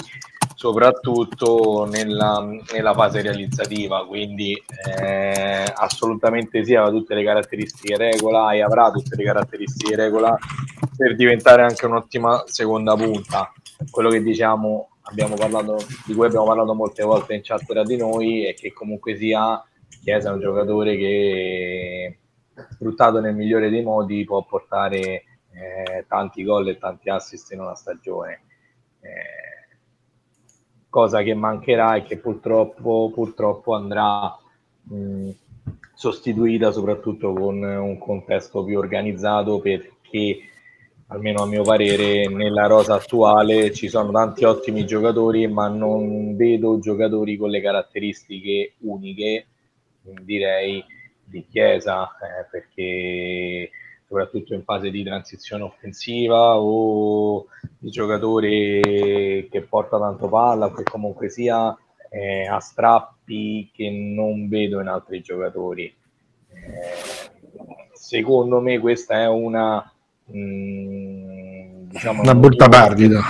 soprattutto 0.54 1.86
nella, 1.90 2.46
nella 2.72 2.94
fase 2.94 3.22
realizzativa, 3.22 4.06
quindi 4.06 4.60
eh, 4.98 5.72
assolutamente 5.74 6.64
sì, 6.64 6.74
aveva 6.74 6.96
tutte 6.96 7.14
le 7.14 7.24
caratteristiche 7.24 7.96
regola 7.96 8.52
e 8.52 8.62
avrà 8.62 8.90
tutte 8.90 9.16
le 9.16 9.24
caratteristiche 9.24 9.96
regola 9.96 10.36
per 10.96 11.16
diventare 11.16 11.62
anche 11.62 11.86
un'ottima 11.86 12.44
seconda 12.46 12.94
punta. 12.96 13.52
Quello 13.90 14.08
che 14.08 14.22
diciamo, 14.22 14.90
parlato, 15.36 15.76
di 16.06 16.14
cui 16.14 16.26
abbiamo 16.26 16.46
parlato 16.46 16.74
molte 16.74 17.02
volte 17.02 17.34
in 17.34 17.40
chat 17.42 17.64
tra 17.64 17.82
di 17.82 17.96
noi, 17.96 18.44
è 18.44 18.54
che 18.54 18.72
comunque 18.72 19.16
sia 19.16 19.62
Chiesa 20.04 20.28
è 20.28 20.32
un 20.32 20.40
giocatore 20.40 20.96
che 20.98 22.18
sfruttato 22.72 23.20
nel 23.20 23.34
migliore 23.34 23.70
dei 23.70 23.82
modi 23.82 24.24
può 24.24 24.44
portare 24.44 25.24
eh, 25.50 26.04
tanti 26.06 26.44
gol 26.44 26.68
e 26.68 26.78
tanti 26.78 27.08
assist 27.08 27.52
in 27.52 27.60
una 27.60 27.74
stagione. 27.74 28.42
Eh, 29.00 29.53
cosa 30.94 31.22
che 31.22 31.34
mancherà 31.34 31.96
e 31.96 32.04
che 32.04 32.18
purtroppo, 32.18 33.10
purtroppo 33.12 33.74
andrà 33.74 34.32
mh, 34.82 35.30
sostituita 35.92 36.70
soprattutto 36.70 37.32
con 37.32 37.60
un 37.60 37.98
contesto 37.98 38.62
più 38.62 38.78
organizzato 38.78 39.58
perché 39.58 40.38
almeno 41.08 41.42
a 41.42 41.46
mio 41.46 41.64
parere 41.64 42.28
nella 42.28 42.68
rosa 42.68 42.94
attuale 42.94 43.72
ci 43.72 43.88
sono 43.88 44.12
tanti 44.12 44.44
ottimi 44.44 44.86
giocatori 44.86 45.48
ma 45.48 45.66
non 45.66 46.36
vedo 46.36 46.78
giocatori 46.78 47.36
con 47.36 47.50
le 47.50 47.60
caratteristiche 47.60 48.74
uniche 48.82 49.48
direi 50.22 50.84
di 51.24 51.44
Chiesa 51.50 52.04
eh, 52.04 52.46
perché 52.48 53.68
soprattutto 54.14 54.54
in 54.54 54.62
fase 54.62 54.90
di 54.90 55.02
transizione 55.02 55.64
offensiva 55.64 56.56
o 56.56 57.46
di 57.76 57.90
giocatore 57.90 59.48
che 59.50 59.66
porta 59.68 59.98
tanto 59.98 60.28
palla 60.28 60.66
o 60.66 60.72
che 60.72 60.84
comunque 60.84 61.28
sia 61.28 61.76
eh, 62.10 62.46
a 62.46 62.60
strappi 62.60 63.72
che 63.74 63.90
non 63.90 64.48
vedo 64.48 64.80
in 64.80 64.86
altri 64.86 65.20
giocatori. 65.20 65.92
Eh, 66.48 67.90
secondo 67.92 68.60
me 68.60 68.78
questa 68.78 69.14
è 69.14 69.28
una 69.28 69.92
mh, 70.26 70.38
mm, 70.38 71.88
diciamo 71.88 72.22
una 72.22 72.36
brutta 72.36 72.68
perdita. 72.68 73.20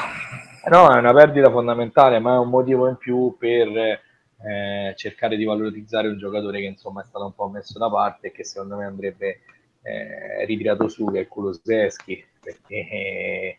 No, 0.71 0.95
è 0.95 0.99
una 0.99 1.13
perdita 1.15 1.51
fondamentale, 1.51 2.19
ma 2.19 2.35
è 2.35 2.39
un 2.39 2.49
motivo 2.49 2.89
in 2.89 2.97
più 2.97 3.37
per 3.39 3.69
eh, 3.69 4.95
cercare 4.97 5.37
di 5.37 5.45
valorizzare 5.45 6.09
un 6.09 6.19
giocatore 6.19 6.61
che 6.61 6.67
insomma 6.67 7.01
è 7.01 7.05
stato 7.05 7.25
un 7.25 7.35
po' 7.35 7.49
messo 7.49 7.79
da 7.79 7.89
parte 7.89 8.29
e 8.29 8.33
che 8.33 8.45
secondo 8.45 8.77
me 8.77 8.85
andrebbe 8.85 9.41
eh, 9.85 10.45
ritirato 10.47 10.89
su 10.89 11.05
che 11.13 11.21
è 11.21 11.29
Kuluseschi 11.29 12.25
perché 12.41 12.75
eh, 12.75 13.59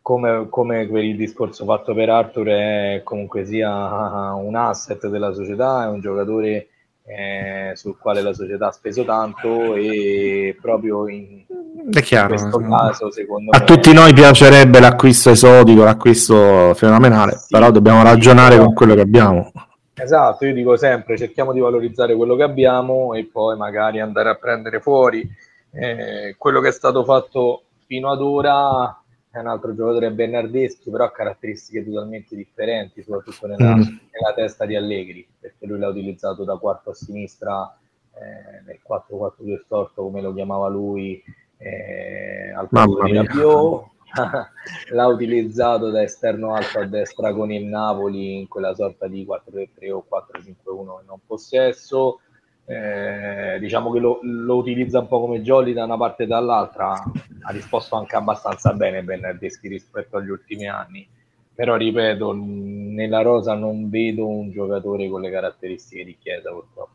come, 0.00 0.46
come 0.48 0.86
per 0.86 1.02
il 1.02 1.16
discorso 1.16 1.64
fatto 1.64 1.92
per 1.92 2.08
Arthur 2.08 2.46
è 2.46 3.00
comunque 3.02 3.44
sia 3.44 4.34
un 4.34 4.54
asset 4.54 5.08
della 5.08 5.34
società, 5.34 5.84
è 5.84 5.88
un 5.88 6.00
giocatore 6.00 6.68
eh, 7.04 7.72
sul 7.74 7.96
quale 7.98 8.22
la 8.22 8.32
società 8.32 8.68
ha 8.68 8.72
speso 8.72 9.04
tanto 9.04 9.74
e 9.74 10.56
proprio 10.60 11.08
in, 11.08 11.44
è 11.92 12.02
chiaro, 12.02 12.34
in 12.34 12.40
questo 12.40 12.58
caso 12.68 13.10
secondo 13.10 13.50
a 13.50 13.58
me... 13.58 13.64
tutti 13.64 13.92
noi 13.92 14.12
piacerebbe 14.12 14.78
l'acquisto 14.78 15.30
esotico, 15.30 15.82
l'acquisto 15.82 16.72
fenomenale, 16.74 17.32
sì, 17.32 17.46
però 17.50 17.72
dobbiamo 17.72 18.02
ragionare 18.02 18.54
sì, 18.54 18.60
con 18.60 18.74
quello 18.74 18.94
che 18.94 19.00
abbiamo. 19.00 19.50
Esatto, 19.98 20.44
io 20.44 20.52
dico 20.52 20.76
sempre 20.76 21.16
cerchiamo 21.16 21.54
di 21.54 21.60
valorizzare 21.60 22.14
quello 22.14 22.36
che 22.36 22.42
abbiamo 22.42 23.14
e 23.14 23.24
poi 23.24 23.56
magari 23.56 23.98
andare 23.98 24.28
a 24.28 24.34
prendere 24.34 24.80
fuori. 24.80 25.26
Eh, 25.72 26.34
quello 26.36 26.60
che 26.60 26.68
è 26.68 26.72
stato 26.72 27.02
fatto 27.02 27.62
fino 27.86 28.10
ad 28.10 28.20
ora 28.20 29.00
è 29.30 29.38
un 29.38 29.46
altro 29.46 29.74
giocatore 29.74 30.12
Bernardeschi, 30.12 30.90
però 30.90 31.04
ha 31.04 31.10
caratteristiche 31.10 31.82
totalmente 31.82 32.36
differenti, 32.36 33.02
soprattutto 33.02 33.46
nella, 33.46 33.74
mm. 33.74 33.80
nella 33.80 34.34
testa 34.34 34.66
di 34.66 34.76
Allegri, 34.76 35.26
perché 35.40 35.64
lui 35.66 35.78
l'ha 35.78 35.88
utilizzato 35.88 36.44
da 36.44 36.56
quarto 36.58 36.90
a 36.90 36.94
sinistra 36.94 37.74
eh, 38.14 38.62
nel 38.66 38.80
4-4-2 38.86 39.62
storto, 39.64 40.02
come 40.02 40.20
lo 40.20 40.34
chiamava 40.34 40.68
lui, 40.68 41.22
eh, 41.56 42.52
al 42.54 42.68
posto 42.68 43.02
di 43.02 43.12
Rabiot, 43.14 43.84
l'ha 44.92 45.06
utilizzato 45.06 45.90
da 45.90 46.02
esterno 46.02 46.54
alto 46.54 46.80
a 46.80 46.86
destra 46.86 47.32
con 47.32 47.50
il 47.52 47.64
Napoli 47.64 48.38
in 48.38 48.48
quella 48.48 48.74
sorta 48.74 49.06
di 49.06 49.26
4-3-3 49.26 49.92
o 49.92 50.06
4-5-1 50.10 50.44
in 50.44 51.06
non 51.06 51.20
possesso. 51.26 52.20
Eh, 52.68 53.58
diciamo 53.60 53.92
che 53.92 54.00
lo, 54.00 54.18
lo, 54.22 54.56
utilizza 54.56 54.98
un 54.98 55.06
po' 55.06 55.20
come 55.20 55.40
Jolly 55.40 55.72
da 55.72 55.84
una 55.84 55.96
parte 55.96 56.24
e 56.24 56.26
dall'altra. 56.26 56.92
Ha 56.92 57.50
risposto 57.52 57.96
anche 57.96 58.16
abbastanza 58.16 58.72
bene 58.72 59.02
Bernardeschi 59.02 59.68
rispetto 59.68 60.16
agli 60.16 60.30
ultimi 60.30 60.68
anni. 60.68 61.08
Però 61.54 61.76
ripeto, 61.76 62.34
nella 62.34 63.22
rosa 63.22 63.54
non 63.54 63.88
vedo 63.88 64.28
un 64.28 64.50
giocatore 64.50 65.08
con 65.08 65.22
le 65.22 65.30
caratteristiche 65.30 66.04
di 66.04 66.18
Chiesa 66.18 66.50
purtroppo. 66.50 66.94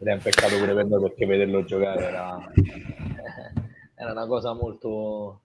Ed 0.00 0.08
è 0.08 0.12
un 0.12 0.20
peccato 0.20 0.56
pure 0.56 0.74
per 0.74 0.86
noi 0.86 1.00
perché 1.02 1.24
vederlo 1.24 1.62
giocare 1.62 2.04
era, 2.04 2.36
era 3.94 4.10
una 4.10 4.26
cosa 4.26 4.52
molto, 4.54 5.42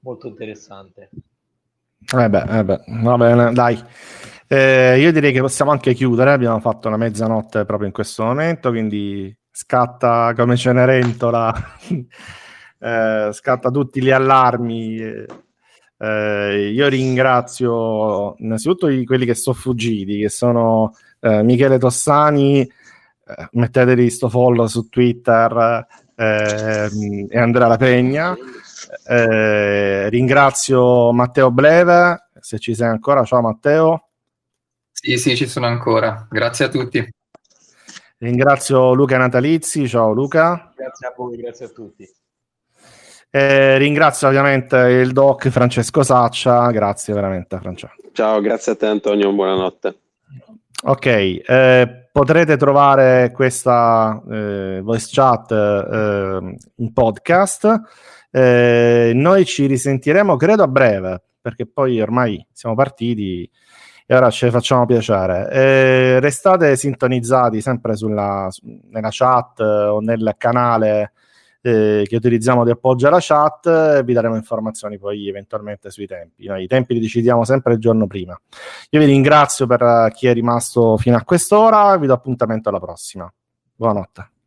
molto 0.00 0.28
interessante. 0.28 1.10
Eh 2.16 2.28
beh, 2.28 2.58
eh 2.58 2.64
va 3.02 3.16
bene, 3.16 3.52
dai. 3.52 3.82
Eh, 4.46 4.98
io 4.98 5.12
direi 5.12 5.32
che 5.32 5.40
possiamo 5.40 5.70
anche 5.70 5.94
chiudere, 5.94 6.32
abbiamo 6.32 6.58
fatto 6.58 6.88
una 6.88 6.96
mezzanotte 6.96 7.64
proprio 7.64 7.86
in 7.86 7.92
questo 7.92 8.24
momento, 8.24 8.70
quindi 8.70 9.32
scatta 9.48 10.32
come 10.34 10.56
Cenerentola, 10.56 11.54
eh, 12.80 13.28
scatta 13.32 13.70
tutti 13.70 14.02
gli 14.02 14.10
allarmi. 14.10 14.98
Eh, 16.02 16.70
io 16.72 16.88
ringrazio 16.88 18.34
innanzitutto 18.38 18.88
quelli 19.04 19.26
che 19.26 19.34
sono 19.34 19.54
fuggiti, 19.54 20.18
che 20.18 20.30
sono 20.30 20.94
eh, 21.20 21.42
Michele 21.42 21.78
Tossani, 21.78 22.62
eh, 22.62 23.48
mettetevi 23.52 24.10
sto 24.10 24.28
follow 24.28 24.66
su 24.66 24.88
Twitter 24.88 25.86
eh, 26.16 26.88
e 27.28 27.38
Andrea 27.38 27.68
La 27.68 27.76
Pegna. 27.76 28.36
Eh, 29.06 30.08
ringrazio 30.08 31.12
Matteo 31.12 31.50
Bleve, 31.50 32.28
se 32.40 32.58
ci 32.58 32.74
sei 32.74 32.88
ancora. 32.88 33.24
Ciao 33.24 33.40
Matteo. 33.40 34.08
Sì, 34.92 35.16
sì, 35.16 35.36
ci 35.36 35.46
sono 35.46 35.66
ancora. 35.66 36.26
Grazie 36.30 36.66
a 36.66 36.68
tutti. 36.68 37.08
Ringrazio 38.18 38.92
Luca 38.92 39.16
Natalizzi. 39.16 39.88
Ciao 39.88 40.12
Luca. 40.12 40.72
Grazie 40.76 41.06
a 41.06 41.14
voi, 41.16 41.36
grazie 41.36 41.66
a 41.66 41.68
tutti. 41.68 42.08
Eh, 43.32 43.78
ringrazio 43.78 44.26
ovviamente 44.26 44.76
il 44.76 45.12
doc 45.12 45.48
Francesco 45.48 46.02
Saccia. 46.02 46.70
Grazie 46.70 47.14
veramente, 47.14 47.58
Francesco. 47.58 48.10
Ciao, 48.12 48.40
grazie 48.40 48.72
a 48.72 48.76
te 48.76 48.86
Antonio, 48.86 49.32
buonanotte. 49.32 49.98
Ok, 50.82 51.06
eh, 51.06 52.08
potrete 52.10 52.56
trovare 52.56 53.30
questa 53.32 54.20
eh, 54.28 54.80
voice 54.82 55.08
chat 55.10 55.52
eh, 55.52 56.56
in 56.76 56.92
podcast 56.92 57.80
eh, 58.30 59.12
noi 59.14 59.44
ci 59.44 59.66
risentiremo, 59.66 60.36
credo, 60.36 60.62
a 60.62 60.68
breve, 60.68 61.22
perché 61.40 61.66
poi 61.66 62.00
ormai 62.00 62.44
siamo 62.52 62.74
partiti 62.74 63.48
e 64.06 64.16
ora 64.16 64.30
ce 64.30 64.46
ne 64.46 64.52
facciamo 64.52 64.86
piacere. 64.86 65.50
Eh, 65.50 66.20
restate 66.20 66.74
sintonizzati 66.76 67.60
sempre 67.60 67.94
sulla, 67.94 68.48
nella 68.90 69.08
chat 69.10 69.60
o 69.60 70.00
nel 70.00 70.34
canale 70.36 71.12
eh, 71.62 72.04
che 72.08 72.16
utilizziamo 72.16 72.64
di 72.64 72.70
appoggio 72.70 73.06
alla 73.06 73.18
chat 73.20 74.02
vi 74.02 74.12
daremo 74.12 74.34
informazioni 74.34 74.98
poi 74.98 75.28
eventualmente 75.28 75.90
sui 75.90 76.06
tempi. 76.06 76.46
Noi 76.46 76.64
i 76.64 76.66
tempi 76.66 76.94
li 76.94 77.00
decidiamo 77.00 77.44
sempre 77.44 77.74
il 77.74 77.78
giorno 77.78 78.06
prima. 78.06 78.36
Io 78.90 79.00
vi 79.00 79.06
ringrazio 79.06 79.66
per 79.66 80.10
chi 80.12 80.26
è 80.26 80.32
rimasto 80.32 80.96
fino 80.96 81.16
a 81.16 81.22
quest'ora, 81.22 81.96
vi 81.96 82.06
do 82.06 82.14
appuntamento 82.14 82.68
alla 82.68 82.80
prossima. 82.80 83.32
Buonanotte. 83.76 84.39